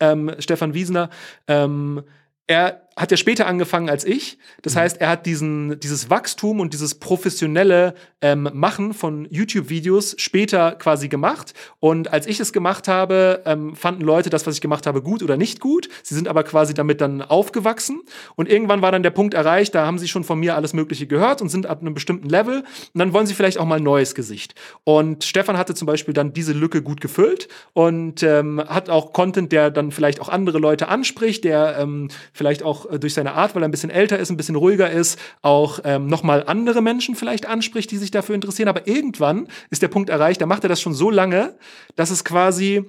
ähm, 0.00 0.32
Stefan 0.38 0.74
Wiesner, 0.74 1.10
ähm, 1.46 2.02
er 2.46 2.87
hat 2.98 3.12
ja 3.12 3.16
später 3.16 3.46
angefangen 3.46 3.88
als 3.88 4.04
ich. 4.04 4.38
Das 4.62 4.74
mhm. 4.74 4.80
heißt, 4.80 5.00
er 5.00 5.08
hat 5.08 5.26
diesen, 5.26 5.78
dieses 5.80 6.10
Wachstum 6.10 6.60
und 6.60 6.74
dieses 6.74 6.96
professionelle 6.96 7.94
ähm, 8.20 8.48
Machen 8.52 8.92
von 8.92 9.28
YouTube-Videos 9.30 10.16
später 10.18 10.72
quasi 10.72 11.08
gemacht. 11.08 11.54
Und 11.78 12.12
als 12.12 12.26
ich 12.26 12.40
es 12.40 12.52
gemacht 12.52 12.88
habe, 12.88 13.42
ähm, 13.46 13.76
fanden 13.76 14.02
Leute 14.02 14.30
das, 14.30 14.46
was 14.46 14.56
ich 14.56 14.60
gemacht 14.60 14.86
habe, 14.86 15.00
gut 15.02 15.22
oder 15.22 15.36
nicht 15.36 15.60
gut. 15.60 15.88
Sie 16.02 16.14
sind 16.14 16.26
aber 16.26 16.42
quasi 16.42 16.74
damit 16.74 17.00
dann 17.00 17.22
aufgewachsen. 17.22 18.02
Und 18.34 18.48
irgendwann 18.48 18.82
war 18.82 18.90
dann 18.90 19.04
der 19.04 19.10
Punkt 19.10 19.34
erreicht, 19.34 19.74
da 19.74 19.86
haben 19.86 19.98
sie 19.98 20.08
schon 20.08 20.24
von 20.24 20.40
mir 20.40 20.56
alles 20.56 20.72
Mögliche 20.72 21.06
gehört 21.06 21.40
und 21.40 21.48
sind 21.48 21.66
ab 21.66 21.80
einem 21.80 21.94
bestimmten 21.94 22.28
Level. 22.28 22.58
Und 22.58 22.98
dann 22.98 23.12
wollen 23.12 23.26
sie 23.26 23.34
vielleicht 23.34 23.58
auch 23.58 23.66
mal 23.66 23.76
ein 23.76 23.84
neues 23.84 24.16
Gesicht. 24.16 24.56
Und 24.82 25.22
Stefan 25.22 25.56
hatte 25.56 25.74
zum 25.74 25.86
Beispiel 25.86 26.14
dann 26.14 26.32
diese 26.32 26.52
Lücke 26.52 26.82
gut 26.82 27.00
gefüllt 27.00 27.48
und 27.74 28.24
ähm, 28.24 28.60
hat 28.66 28.90
auch 28.90 29.12
Content, 29.12 29.52
der 29.52 29.70
dann 29.70 29.92
vielleicht 29.92 30.20
auch 30.20 30.28
andere 30.28 30.58
Leute 30.58 30.88
anspricht, 30.88 31.44
der 31.44 31.76
ähm, 31.78 32.08
vielleicht 32.32 32.64
auch 32.64 32.87
äh, 32.90 32.98
durch 32.98 33.14
seine 33.14 33.34
Art, 33.34 33.54
weil 33.54 33.62
er 33.62 33.68
ein 33.68 33.72
bisschen 33.72 33.90
älter 33.90 34.18
ist, 34.18 34.30
ein 34.30 34.36
bisschen 34.36 34.56
ruhiger 34.56 34.90
ist, 34.90 35.18
auch 35.42 35.80
ähm, 35.84 36.06
nochmal 36.06 36.44
andere 36.46 36.82
Menschen 36.82 37.14
vielleicht 37.14 37.46
anspricht, 37.46 37.90
die 37.90 37.96
sich 37.96 38.10
dafür 38.10 38.34
interessieren. 38.34 38.68
Aber 38.68 38.86
irgendwann 38.86 39.48
ist 39.70 39.82
der 39.82 39.88
Punkt 39.88 40.10
erreicht, 40.10 40.40
da 40.40 40.46
macht 40.46 40.64
er 40.64 40.68
das 40.68 40.80
schon 40.80 40.94
so 40.94 41.10
lange, 41.10 41.56
dass 41.96 42.10
es 42.10 42.24
quasi 42.24 42.84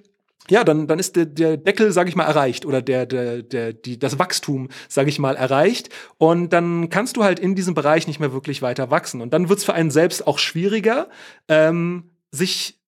ja, 0.49 0.63
dann, 0.63 0.88
dann 0.88 0.97
ist 0.97 1.15
der, 1.15 1.25
der 1.25 1.57
Deckel, 1.57 1.91
sag 1.91 2.07
ich 2.07 2.15
mal, 2.15 2.23
erreicht 2.23 2.65
oder 2.65 2.81
der, 2.81 3.05
der, 3.05 3.43
der, 3.43 3.71
die, 3.71 3.99
das 3.99 4.17
Wachstum, 4.17 4.69
sag 4.88 5.07
ich 5.07 5.19
mal, 5.19 5.35
erreicht. 5.35 5.89
Und 6.17 6.53
dann 6.53 6.89
kannst 6.89 7.17
du 7.17 7.23
halt 7.23 7.39
in 7.39 7.53
diesem 7.53 7.75
Bereich 7.75 8.07
nicht 8.07 8.19
mehr 8.19 8.33
wirklich 8.33 8.63
weiter 8.63 8.89
wachsen. 8.89 9.21
Und 9.21 9.31
dann 9.31 9.47
wird's 9.47 9.63
für 9.63 9.73
einen 9.73 9.91
selbst 9.91 10.25
auch 10.25 10.39
schwieriger, 10.39 11.07
ähm, 11.47 12.09
sich 12.31 12.79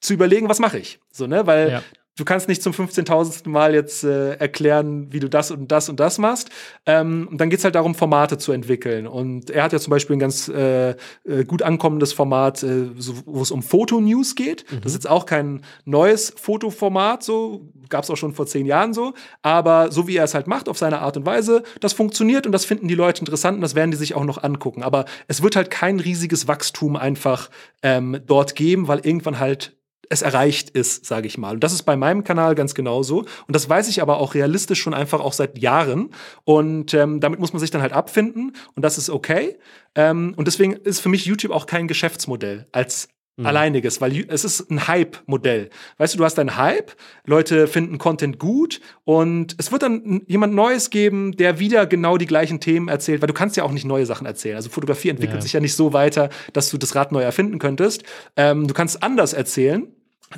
zu 0.00 0.12
überlegen, 0.12 0.50
was 0.50 0.58
mache 0.58 0.78
ich? 0.78 1.00
So, 1.10 1.26
ne? 1.26 1.46
Weil 1.46 1.70
ja 1.70 1.82
du 2.16 2.24
kannst 2.24 2.48
nicht 2.48 2.62
zum 2.62 2.72
15.000. 2.72 3.48
Mal 3.48 3.74
jetzt 3.74 4.04
äh, 4.04 4.34
erklären, 4.34 5.12
wie 5.12 5.20
du 5.20 5.28
das 5.28 5.50
und 5.50 5.70
das 5.70 5.88
und 5.88 6.00
das 6.00 6.18
machst. 6.18 6.50
Ähm, 6.86 7.28
und 7.30 7.40
dann 7.40 7.50
geht's 7.50 7.64
halt 7.64 7.74
darum, 7.74 7.94
Formate 7.94 8.38
zu 8.38 8.52
entwickeln. 8.52 9.06
Und 9.06 9.50
er 9.50 9.62
hat 9.62 9.72
ja 9.72 9.78
zum 9.78 9.90
Beispiel 9.90 10.16
ein 10.16 10.20
ganz 10.20 10.48
äh, 10.48 10.90
äh 10.90 11.44
gut 11.46 11.62
ankommendes 11.62 12.12
Format, 12.12 12.62
äh, 12.62 12.90
so, 12.96 13.14
wo 13.26 13.42
es 13.42 13.50
um 13.50 13.62
Fotonews 13.62 14.34
geht. 14.34 14.64
Mhm. 14.70 14.80
Das 14.80 14.92
ist 14.92 15.04
jetzt 15.04 15.10
auch 15.10 15.26
kein 15.26 15.62
neues 15.84 16.32
Fotoformat, 16.36 17.22
so 17.22 17.68
gab's 17.88 18.10
auch 18.10 18.16
schon 18.16 18.32
vor 18.32 18.46
zehn 18.46 18.66
Jahren 18.66 18.94
so. 18.94 19.14
Aber 19.42 19.92
so 19.92 20.08
wie 20.08 20.16
er 20.16 20.24
es 20.24 20.34
halt 20.34 20.46
macht, 20.46 20.68
auf 20.68 20.78
seine 20.78 21.00
Art 21.00 21.16
und 21.16 21.26
Weise, 21.26 21.62
das 21.80 21.92
funktioniert 21.92 22.46
und 22.46 22.52
das 22.52 22.64
finden 22.64 22.88
die 22.88 22.94
Leute 22.94 23.20
interessant 23.20 23.56
und 23.56 23.62
das 23.62 23.74
werden 23.74 23.90
die 23.90 23.96
sich 23.96 24.14
auch 24.14 24.24
noch 24.24 24.42
angucken. 24.42 24.82
Aber 24.82 25.04
es 25.28 25.42
wird 25.42 25.56
halt 25.56 25.70
kein 25.70 26.00
riesiges 26.00 26.48
Wachstum 26.48 26.96
einfach 26.96 27.50
ähm, 27.82 28.20
dort 28.26 28.56
geben, 28.56 28.88
weil 28.88 29.00
irgendwann 29.04 29.38
halt 29.38 29.75
es 30.10 30.22
erreicht 30.22 30.70
ist, 30.70 31.06
sage 31.06 31.26
ich 31.26 31.38
mal. 31.38 31.54
Und 31.54 31.64
das 31.64 31.72
ist 31.72 31.82
bei 31.82 31.96
meinem 31.96 32.24
Kanal 32.24 32.54
ganz 32.54 32.74
genauso. 32.74 33.20
Und 33.20 33.54
das 33.56 33.68
weiß 33.68 33.88
ich 33.88 34.02
aber 34.02 34.18
auch 34.18 34.34
realistisch 34.34 34.80
schon 34.80 34.94
einfach 34.94 35.20
auch 35.20 35.32
seit 35.32 35.58
Jahren. 35.58 36.10
Und 36.44 36.94
ähm, 36.94 37.20
damit 37.20 37.40
muss 37.40 37.52
man 37.52 37.60
sich 37.60 37.70
dann 37.70 37.82
halt 37.82 37.92
abfinden. 37.92 38.52
Und 38.74 38.84
das 38.84 38.98
ist 38.98 39.10
okay. 39.10 39.58
Ähm, 39.94 40.34
und 40.36 40.46
deswegen 40.46 40.72
ist 40.72 41.00
für 41.00 41.08
mich 41.08 41.26
YouTube 41.26 41.52
auch 41.52 41.66
kein 41.66 41.88
Geschäftsmodell 41.88 42.66
als 42.72 43.08
mhm. 43.36 43.46
alleiniges, 43.46 44.00
weil 44.00 44.24
es 44.28 44.44
ist 44.44 44.70
ein 44.70 44.88
Hype-Modell. 44.88 45.70
Weißt 45.98 46.14
du, 46.14 46.18
du 46.18 46.24
hast 46.24 46.38
einen 46.38 46.56
Hype, 46.56 46.92
Leute 47.24 47.66
finden 47.66 47.98
Content 47.98 48.38
gut 48.38 48.80
und 49.04 49.54
es 49.58 49.72
wird 49.72 49.82
dann 49.82 50.22
jemand 50.26 50.54
Neues 50.54 50.90
geben, 50.90 51.32
der 51.36 51.58
wieder 51.58 51.86
genau 51.86 52.16
die 52.16 52.26
gleichen 52.26 52.60
Themen 52.60 52.88
erzählt, 52.88 53.22
weil 53.22 53.28
du 53.28 53.34
kannst 53.34 53.56
ja 53.56 53.64
auch 53.64 53.72
nicht 53.72 53.84
neue 53.84 54.06
Sachen 54.06 54.26
erzählen. 54.26 54.56
Also 54.56 54.70
Fotografie 54.70 55.10
entwickelt 55.10 55.38
ja. 55.38 55.42
sich 55.42 55.52
ja 55.52 55.60
nicht 55.60 55.74
so 55.74 55.92
weiter, 55.92 56.30
dass 56.52 56.70
du 56.70 56.78
das 56.78 56.94
Rad 56.94 57.12
neu 57.12 57.22
erfinden 57.22 57.58
könntest. 57.58 58.04
Ähm, 58.36 58.66
du 58.66 58.74
kannst 58.74 59.02
anders 59.02 59.32
erzählen 59.32 59.86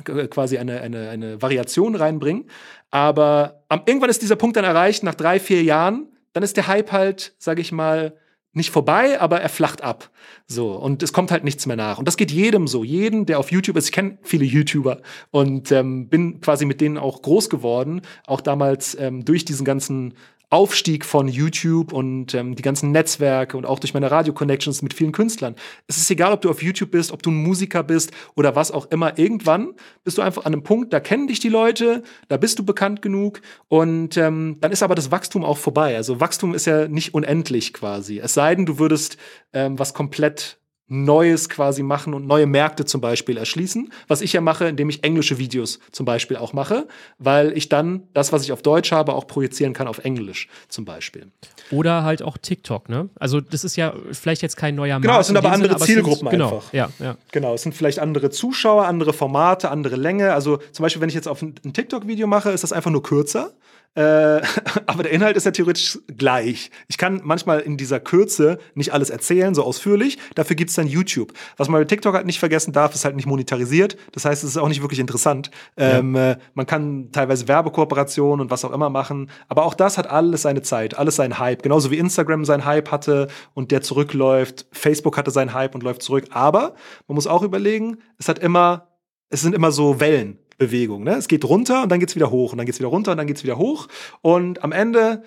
quasi 0.03 0.57
eine, 0.57 0.81
eine, 0.81 1.09
eine 1.09 1.41
Variation 1.41 1.95
reinbringen. 1.95 2.45
Aber 2.91 3.63
am, 3.69 3.81
irgendwann 3.85 4.09
ist 4.09 4.21
dieser 4.21 4.35
Punkt 4.35 4.57
dann 4.57 4.65
erreicht, 4.65 5.03
nach 5.03 5.15
drei, 5.15 5.39
vier 5.39 5.63
Jahren, 5.63 6.07
dann 6.33 6.43
ist 6.43 6.57
der 6.57 6.67
Hype 6.67 6.91
halt, 6.91 7.33
sage 7.37 7.61
ich 7.61 7.71
mal, 7.71 8.15
nicht 8.51 8.71
vorbei, 8.71 9.19
aber 9.21 9.41
er 9.41 9.49
flacht 9.49 9.83
ab. 9.83 10.09
So, 10.47 10.71
und 10.71 11.03
es 11.03 11.13
kommt 11.13 11.31
halt 11.31 11.43
nichts 11.43 11.65
mehr 11.65 11.75
nach. 11.75 11.99
Und 11.99 12.07
das 12.07 12.17
geht 12.17 12.31
jedem 12.31 12.67
so. 12.67 12.83
Jeden, 12.83 13.25
der 13.25 13.39
auf 13.39 13.51
YouTube 13.51 13.77
ist, 13.77 13.85
ich 13.85 13.91
kenne 13.91 14.17
viele 14.23 14.45
YouTuber 14.45 15.01
und 15.29 15.71
ähm, 15.71 16.09
bin 16.09 16.41
quasi 16.41 16.65
mit 16.65 16.81
denen 16.81 16.97
auch 16.97 17.21
groß 17.21 17.49
geworden. 17.49 18.01
Auch 18.25 18.41
damals 18.41 18.97
ähm, 18.99 19.23
durch 19.23 19.45
diesen 19.45 19.65
ganzen 19.65 20.15
Aufstieg 20.49 21.05
von 21.05 21.27
YouTube 21.27 21.93
und 21.93 22.33
ähm, 22.33 22.55
die 22.55 22.61
ganzen 22.61 22.91
Netzwerke 22.91 23.55
und 23.55 23.65
auch 23.65 23.79
durch 23.79 23.93
meine 23.93 24.09
Radio-Connections 24.09 24.81
mit 24.81 24.93
vielen 24.93 25.11
Künstlern. 25.11 25.55
Es 25.87 25.97
ist 25.97 26.09
egal, 26.09 26.33
ob 26.33 26.41
du 26.41 26.49
auf 26.49 26.63
YouTube 26.63 26.91
bist, 26.91 27.11
ob 27.11 27.21
du 27.21 27.29
ein 27.29 27.43
Musiker 27.43 27.83
bist 27.83 28.11
oder 28.35 28.55
was 28.55 28.71
auch 28.71 28.89
immer. 28.91 29.17
Irgendwann 29.19 29.73
bist 30.03 30.17
du 30.17 30.21
einfach 30.21 30.45
an 30.45 30.53
einem 30.53 30.63
Punkt, 30.63 30.91
da 30.91 30.99
kennen 30.99 31.27
dich 31.27 31.39
die 31.39 31.49
Leute, 31.49 32.03
da 32.27 32.37
bist 32.37 32.57
du 32.57 32.65
bekannt 32.65 33.01
genug 33.01 33.41
und 33.67 34.17
ähm, 34.17 34.57
dann 34.59 34.71
ist 34.71 34.83
aber 34.83 34.95
das 34.95 35.11
Wachstum 35.11 35.43
auch 35.43 35.57
vorbei. 35.57 35.95
Also 35.95 36.19
Wachstum 36.19 36.55
ist 36.55 36.65
ja 36.65 36.87
nicht 36.87 37.13
unendlich 37.13 37.73
quasi. 37.73 38.19
Es 38.19 38.33
sei 38.33 38.55
denn, 38.55 38.65
du 38.65 38.79
würdest 38.79 39.17
ähm, 39.53 39.77
was 39.77 39.93
komplett 39.93 40.58
Neues 40.89 41.49
quasi 41.49 41.83
machen 41.83 42.13
und 42.13 42.27
neue 42.27 42.47
Märkte 42.47 42.83
zum 42.83 42.99
Beispiel 42.99 43.37
erschließen. 43.37 43.91
Was 44.07 44.21
ich 44.21 44.33
ja 44.33 44.41
mache, 44.41 44.65
indem 44.65 44.89
ich 44.89 45.03
englische 45.03 45.37
Videos 45.37 45.79
zum 45.91 46.05
Beispiel 46.05 46.37
auch 46.37 46.51
mache, 46.51 46.87
weil 47.19 47.55
ich 47.55 47.69
dann 47.69 48.03
das, 48.13 48.33
was 48.33 48.43
ich 48.43 48.51
auf 48.51 48.61
Deutsch 48.61 48.91
habe, 48.91 49.13
auch 49.13 49.27
projizieren 49.27 49.73
kann 49.73 49.87
auf 49.87 49.99
Englisch 49.99 50.49
zum 50.67 50.85
Beispiel. 50.85 51.27
Oder 51.71 52.03
halt 52.03 52.23
auch 52.23 52.37
TikTok, 52.37 52.89
ne? 52.89 53.09
Also 53.19 53.39
das 53.39 53.63
ist 53.63 53.75
ja 53.75 53.93
vielleicht 54.11 54.41
jetzt 54.41 54.57
kein 54.57 54.75
neuer 54.75 54.95
Markt. 54.95 55.05
Genau, 55.05 55.19
es 55.19 55.27
sind 55.27 55.37
aber 55.37 55.51
andere 55.51 55.77
Sinn, 55.77 55.87
Zielgruppen 55.87 56.27
aber 56.27 56.31
sind, 56.31 56.39
genau, 56.39 56.55
einfach. 56.55 56.73
Ja, 56.73 56.89
ja. 56.99 57.15
Genau, 57.31 57.53
es 57.53 57.61
sind 57.61 57.75
vielleicht 57.75 57.99
andere 57.99 58.31
Zuschauer, 58.31 58.85
andere 58.85 59.13
Formate, 59.13 59.69
andere 59.69 59.95
Länge. 59.95 60.33
Also 60.33 60.57
zum 60.71 60.83
Beispiel, 60.83 61.01
wenn 61.01 61.09
ich 61.09 61.15
jetzt 61.15 61.27
auf 61.27 61.41
ein, 61.41 61.55
ein 61.63 61.73
TikTok-Video 61.73 62.25
mache, 62.25 62.49
ist 62.49 62.63
das 62.63 62.73
einfach 62.73 62.91
nur 62.91 63.03
kürzer. 63.03 63.51
Äh, 63.95 64.01
aber 64.85 65.03
der 65.03 65.11
Inhalt 65.11 65.35
ist 65.37 65.45
ja 65.45 65.51
theoretisch 65.51 65.99
gleich. 66.07 66.71
Ich 66.87 66.97
kann 66.97 67.21
manchmal 67.23 67.59
in 67.59 67.77
dieser 67.77 67.99
Kürze 67.99 68.59
nicht 68.75 68.93
alles 68.93 69.09
erzählen, 69.09 69.53
so 69.55 69.63
ausführlich. 69.63 70.17
Dafür 70.35 70.55
gibt 70.55 70.69
es 70.69 70.75
dann 70.75 70.87
YouTube. 70.87 71.33
Was 71.57 71.69
man 71.69 71.81
bei 71.81 71.85
TikTok 71.85 72.15
halt 72.15 72.25
nicht 72.25 72.39
vergessen 72.39 72.71
darf, 72.71 72.93
ist 72.93 73.05
halt 73.05 73.15
nicht 73.15 73.25
monetarisiert. 73.25 73.97
Das 74.11 74.25
heißt, 74.25 74.43
es 74.43 74.51
ist 74.51 74.57
auch 74.57 74.67
nicht 74.67 74.81
wirklich 74.81 74.99
interessant. 74.99 75.51
Ja. 75.77 75.99
Ähm, 75.99 76.15
äh, 76.15 76.37
man 76.53 76.65
kann 76.65 77.11
teilweise 77.11 77.47
Werbekooperationen 77.47 78.41
und 78.41 78.51
was 78.51 78.63
auch 78.63 78.71
immer 78.71 78.89
machen. 78.89 79.29
Aber 79.47 79.65
auch 79.65 79.73
das 79.73 79.97
hat 79.97 80.07
alles 80.07 80.43
seine 80.43 80.61
Zeit, 80.61 80.97
alles 80.97 81.15
seinen 81.15 81.39
Hype. 81.39 81.63
Genauso 81.63 81.91
wie 81.91 81.97
Instagram 81.97 82.45
seinen 82.45 82.65
Hype 82.65 82.91
hatte 82.91 83.27
und 83.53 83.71
der 83.71 83.81
zurückläuft. 83.81 84.67
Facebook 84.71 85.17
hatte 85.17 85.31
seinen 85.31 85.53
Hype 85.53 85.75
und 85.75 85.83
läuft 85.83 86.03
zurück. 86.03 86.25
Aber 86.31 86.75
man 87.07 87.15
muss 87.15 87.27
auch 87.27 87.43
überlegen, 87.43 87.97
es 88.17 88.29
hat 88.29 88.39
immer, 88.39 88.87
es 89.29 89.41
sind 89.41 89.55
immer 89.55 89.71
so 89.71 89.99
Wellen. 89.99 90.39
Bewegung. 90.59 91.03
Ne? 91.03 91.15
Es 91.15 91.27
geht 91.27 91.43
runter 91.45 91.81
und 91.81 91.89
dann 91.89 91.99
geht 91.99 92.09
es 92.09 92.15
wieder 92.15 92.29
hoch 92.29 92.51
und 92.51 92.59
dann 92.59 92.67
geht 92.67 92.75
es 92.75 92.79
wieder 92.79 92.89
runter 92.89 93.11
und 93.11 93.17
dann 93.17 93.25
geht 93.25 93.37
es 93.37 93.43
wieder 93.43 93.57
hoch. 93.57 93.87
Und 94.21 94.63
am 94.63 94.71
Ende, 94.71 95.23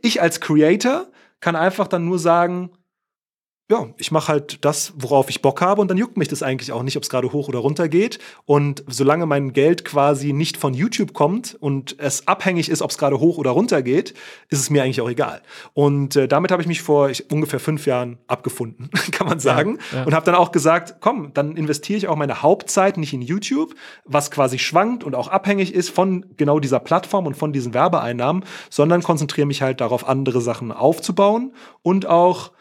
ich 0.00 0.22
als 0.22 0.40
Creator 0.40 1.08
kann 1.40 1.56
einfach 1.56 1.88
dann 1.88 2.06
nur 2.06 2.18
sagen, 2.18 2.70
ja, 3.68 3.88
ich 3.96 4.12
mache 4.12 4.28
halt 4.28 4.64
das, 4.64 4.92
worauf 4.96 5.28
ich 5.28 5.42
Bock 5.42 5.60
habe 5.60 5.80
und 5.80 5.90
dann 5.90 5.98
juckt 5.98 6.16
mich 6.16 6.28
das 6.28 6.44
eigentlich 6.44 6.70
auch 6.70 6.84
nicht, 6.84 6.96
ob 6.96 7.02
es 7.02 7.10
gerade 7.10 7.32
hoch 7.32 7.48
oder 7.48 7.58
runter 7.58 7.88
geht. 7.88 8.20
Und 8.44 8.84
solange 8.86 9.26
mein 9.26 9.52
Geld 9.52 9.84
quasi 9.84 10.32
nicht 10.32 10.56
von 10.56 10.72
YouTube 10.72 11.14
kommt 11.14 11.56
und 11.58 11.96
es 11.98 12.28
abhängig 12.28 12.68
ist, 12.68 12.80
ob 12.80 12.90
es 12.90 12.98
gerade 12.98 13.18
hoch 13.18 13.38
oder 13.38 13.50
runter 13.50 13.82
geht, 13.82 14.14
ist 14.50 14.60
es 14.60 14.70
mir 14.70 14.84
eigentlich 14.84 15.00
auch 15.00 15.10
egal. 15.10 15.42
Und 15.74 16.14
äh, 16.14 16.28
damit 16.28 16.52
habe 16.52 16.62
ich 16.62 16.68
mich 16.68 16.80
vor 16.80 17.10
ich, 17.10 17.28
ungefähr 17.32 17.58
fünf 17.58 17.86
Jahren 17.86 18.18
abgefunden, 18.28 18.88
kann 19.10 19.26
man 19.26 19.40
sagen. 19.40 19.78
Ja, 19.90 19.98
ja. 19.98 20.04
Und 20.04 20.14
habe 20.14 20.24
dann 20.24 20.36
auch 20.36 20.52
gesagt, 20.52 20.96
komm, 21.00 21.34
dann 21.34 21.56
investiere 21.56 21.98
ich 21.98 22.06
auch 22.06 22.16
meine 22.16 22.42
Hauptzeit 22.42 22.98
nicht 22.98 23.14
in 23.14 23.22
YouTube, 23.22 23.74
was 24.04 24.30
quasi 24.30 24.60
schwankt 24.60 25.02
und 25.02 25.16
auch 25.16 25.26
abhängig 25.26 25.74
ist 25.74 25.90
von 25.90 26.24
genau 26.36 26.60
dieser 26.60 26.78
Plattform 26.78 27.26
und 27.26 27.36
von 27.36 27.52
diesen 27.52 27.74
Werbeeinnahmen, 27.74 28.44
sondern 28.70 29.02
konzentriere 29.02 29.48
mich 29.48 29.60
halt 29.60 29.80
darauf, 29.80 30.06
andere 30.08 30.40
Sachen 30.40 30.70
aufzubauen 30.70 31.52
und 31.82 32.06
auch 32.06 32.52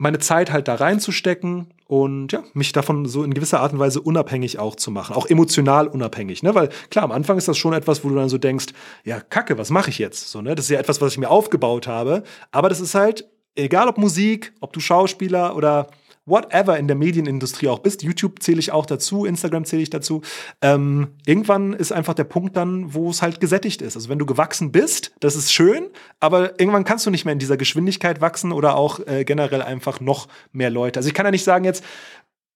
meine 0.00 0.18
Zeit 0.18 0.50
halt 0.50 0.66
da 0.66 0.76
reinzustecken 0.76 1.66
und 1.86 2.32
ja, 2.32 2.42
mich 2.54 2.72
davon 2.72 3.04
so 3.04 3.22
in 3.22 3.34
gewisser 3.34 3.60
Art 3.60 3.74
und 3.74 3.80
Weise 3.80 4.00
unabhängig 4.00 4.58
auch 4.58 4.74
zu 4.74 4.90
machen, 4.90 5.14
auch 5.14 5.26
emotional 5.26 5.88
unabhängig, 5.88 6.42
ne? 6.42 6.54
Weil 6.54 6.70
klar, 6.88 7.04
am 7.04 7.12
Anfang 7.12 7.36
ist 7.36 7.48
das 7.48 7.58
schon 7.58 7.74
etwas, 7.74 8.02
wo 8.02 8.08
du 8.08 8.14
dann 8.14 8.30
so 8.30 8.38
denkst, 8.38 8.68
ja, 9.04 9.20
Kacke, 9.20 9.58
was 9.58 9.68
mache 9.68 9.90
ich 9.90 9.98
jetzt? 9.98 10.30
So, 10.30 10.40
ne? 10.40 10.54
Das 10.54 10.64
ist 10.64 10.70
ja 10.70 10.78
etwas, 10.78 11.02
was 11.02 11.12
ich 11.12 11.18
mir 11.18 11.28
aufgebaut 11.28 11.86
habe, 11.86 12.22
aber 12.50 12.70
das 12.70 12.80
ist 12.80 12.94
halt 12.94 13.28
egal 13.56 13.88
ob 13.88 13.98
Musik, 13.98 14.54
ob 14.60 14.72
du 14.72 14.80
Schauspieler 14.80 15.54
oder 15.54 15.88
whatever 16.26 16.78
in 16.78 16.86
der 16.86 16.96
Medienindustrie 16.96 17.68
auch 17.68 17.80
bist, 17.80 18.02
YouTube 18.02 18.42
zähle 18.42 18.58
ich 18.58 18.72
auch 18.72 18.86
dazu, 18.86 19.24
Instagram 19.24 19.64
zähle 19.64 19.82
ich 19.82 19.90
dazu, 19.90 20.22
ähm, 20.62 21.08
irgendwann 21.26 21.72
ist 21.72 21.92
einfach 21.92 22.14
der 22.14 22.24
Punkt 22.24 22.56
dann, 22.56 22.94
wo 22.94 23.10
es 23.10 23.22
halt 23.22 23.40
gesättigt 23.40 23.82
ist. 23.82 23.96
Also 23.96 24.08
wenn 24.08 24.18
du 24.18 24.26
gewachsen 24.26 24.72
bist, 24.72 25.12
das 25.20 25.36
ist 25.36 25.52
schön, 25.52 25.88
aber 26.20 26.60
irgendwann 26.60 26.84
kannst 26.84 27.06
du 27.06 27.10
nicht 27.10 27.24
mehr 27.24 27.32
in 27.32 27.38
dieser 27.38 27.56
Geschwindigkeit 27.56 28.20
wachsen 28.20 28.52
oder 28.52 28.76
auch 28.76 29.00
äh, 29.06 29.24
generell 29.24 29.62
einfach 29.62 30.00
noch 30.00 30.28
mehr 30.52 30.70
Leute. 30.70 31.00
Also 31.00 31.08
ich 31.08 31.14
kann 31.14 31.26
ja 31.26 31.30
nicht 31.30 31.44
sagen 31.44 31.64
jetzt, 31.64 31.84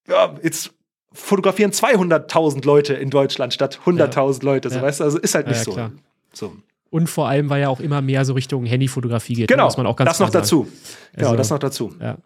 ja, 0.09 0.35
jetzt 0.43 0.73
fotografieren 1.13 1.71
200.000 1.71 2.65
Leute 2.67 2.95
in 2.95 3.11
Deutschland 3.11 3.55
statt 3.55 3.81
100.000 3.85 4.39
ja. 4.39 4.45
Leute, 4.45 4.71
so 4.71 4.77
ja. 4.77 4.83
weißt 4.83 5.01
du, 5.01 5.05
also 5.05 5.19
ist 5.19 5.35
halt 5.35 5.47
nicht 5.47 5.65
ja, 5.65 5.65
so. 5.65 5.91
so. 6.33 6.57
Und 6.91 7.09
vor 7.09 7.29
allem, 7.29 7.51
weil 7.51 7.63
ja 7.63 7.69
auch 7.71 7.81
immer 7.81 8.03
mehr 8.03 8.25
so 8.25 8.35
Richtung 8.35 8.67
Handyfotografie 8.67 9.35
geht. 9.35 9.51
Ne, 9.51 9.57
genau, 9.57 9.65
muss 9.65 9.77
man 9.77 9.87
auch 9.87 9.97
ganz 9.97 10.11
das 10.11 10.21
noch 10.21 10.29
sagen. 10.29 10.43
dazu. 10.43 10.69
Genau, 11.15 11.29
also, 11.29 11.37
das 11.37 11.51
noch 11.51 11.59
dazu. 11.59 11.93
Ja. 12.01 12.19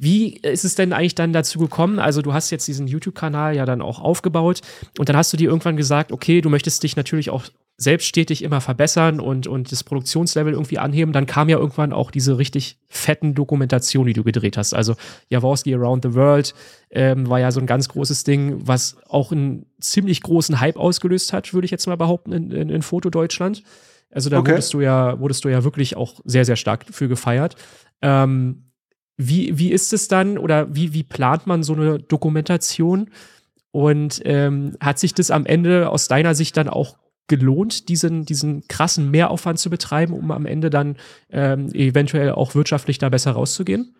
Wie 0.00 0.36
ist 0.36 0.64
es 0.64 0.76
denn 0.76 0.92
eigentlich 0.92 1.16
dann 1.16 1.32
dazu 1.32 1.58
gekommen? 1.58 1.98
Also 1.98 2.22
du 2.22 2.32
hast 2.32 2.50
jetzt 2.50 2.68
diesen 2.68 2.86
YouTube-Kanal 2.86 3.56
ja 3.56 3.66
dann 3.66 3.82
auch 3.82 3.98
aufgebaut 4.00 4.60
und 4.96 5.08
dann 5.08 5.16
hast 5.16 5.32
du 5.32 5.36
dir 5.36 5.48
irgendwann 5.48 5.76
gesagt, 5.76 6.12
okay, 6.12 6.40
du 6.40 6.48
möchtest 6.48 6.84
dich 6.84 6.94
natürlich 6.94 7.30
auch 7.30 7.46
selbst 7.80 8.06
stetig 8.06 8.42
immer 8.42 8.60
verbessern 8.60 9.20
und, 9.20 9.46
und 9.46 9.70
das 9.70 9.84
Produktionslevel 9.84 10.52
irgendwie 10.52 10.78
anheben. 10.78 11.12
Dann 11.12 11.26
kam 11.26 11.48
ja 11.48 11.58
irgendwann 11.58 11.92
auch 11.92 12.10
diese 12.10 12.38
richtig 12.38 12.78
fetten 12.88 13.34
Dokumentationen, 13.34 14.08
die 14.08 14.14
du 14.14 14.24
gedreht 14.24 14.56
hast. 14.56 14.72
Also 14.72 14.94
Jaworski 15.30 15.74
Around 15.74 16.04
the 16.04 16.14
World 16.14 16.54
ähm, 16.90 17.28
war 17.28 17.40
ja 17.40 17.52
so 17.52 17.60
ein 17.60 17.66
ganz 17.66 17.88
großes 17.88 18.24
Ding, 18.24 18.66
was 18.66 18.96
auch 19.08 19.30
einen 19.30 19.66
ziemlich 19.80 20.22
großen 20.22 20.60
Hype 20.60 20.76
ausgelöst 20.76 21.32
hat, 21.32 21.54
würde 21.54 21.66
ich 21.66 21.70
jetzt 21.70 21.86
mal 21.86 21.96
behaupten, 21.96 22.32
in, 22.32 22.50
in, 22.50 22.68
in 22.68 22.82
Foto 22.82 23.10
Deutschland. 23.10 23.62
Also 24.10 24.30
da 24.30 24.38
okay. 24.38 24.52
wurdest 24.52 24.74
du 24.74 24.80
ja, 24.80 25.18
wurdest 25.20 25.44
du 25.44 25.48
ja 25.48 25.62
wirklich 25.62 25.96
auch 25.96 26.20
sehr, 26.24 26.44
sehr 26.44 26.56
stark 26.56 26.84
für 26.90 27.08
gefeiert. 27.08 27.54
Ähm, 28.02 28.67
wie, 29.18 29.58
wie 29.58 29.72
ist 29.72 29.92
es 29.92 30.08
dann 30.08 30.38
oder 30.38 30.74
wie, 30.74 30.94
wie 30.94 31.02
plant 31.02 31.46
man 31.46 31.62
so 31.62 31.74
eine 31.74 31.98
Dokumentation? 31.98 33.10
Und 33.70 34.22
ähm, 34.24 34.76
hat 34.80 34.98
sich 34.98 35.12
das 35.12 35.30
am 35.30 35.44
Ende 35.44 35.90
aus 35.90 36.08
deiner 36.08 36.34
Sicht 36.34 36.56
dann 36.56 36.68
auch 36.68 36.96
gelohnt, 37.26 37.90
diesen, 37.90 38.24
diesen 38.24 38.66
krassen 38.68 39.10
Mehraufwand 39.10 39.58
zu 39.58 39.68
betreiben, 39.68 40.14
um 40.14 40.30
am 40.30 40.46
Ende 40.46 40.70
dann 40.70 40.96
ähm, 41.30 41.68
eventuell 41.74 42.32
auch 42.32 42.54
wirtschaftlich 42.54 42.98
da 42.98 43.10
besser 43.10 43.32
rauszugehen? 43.32 43.94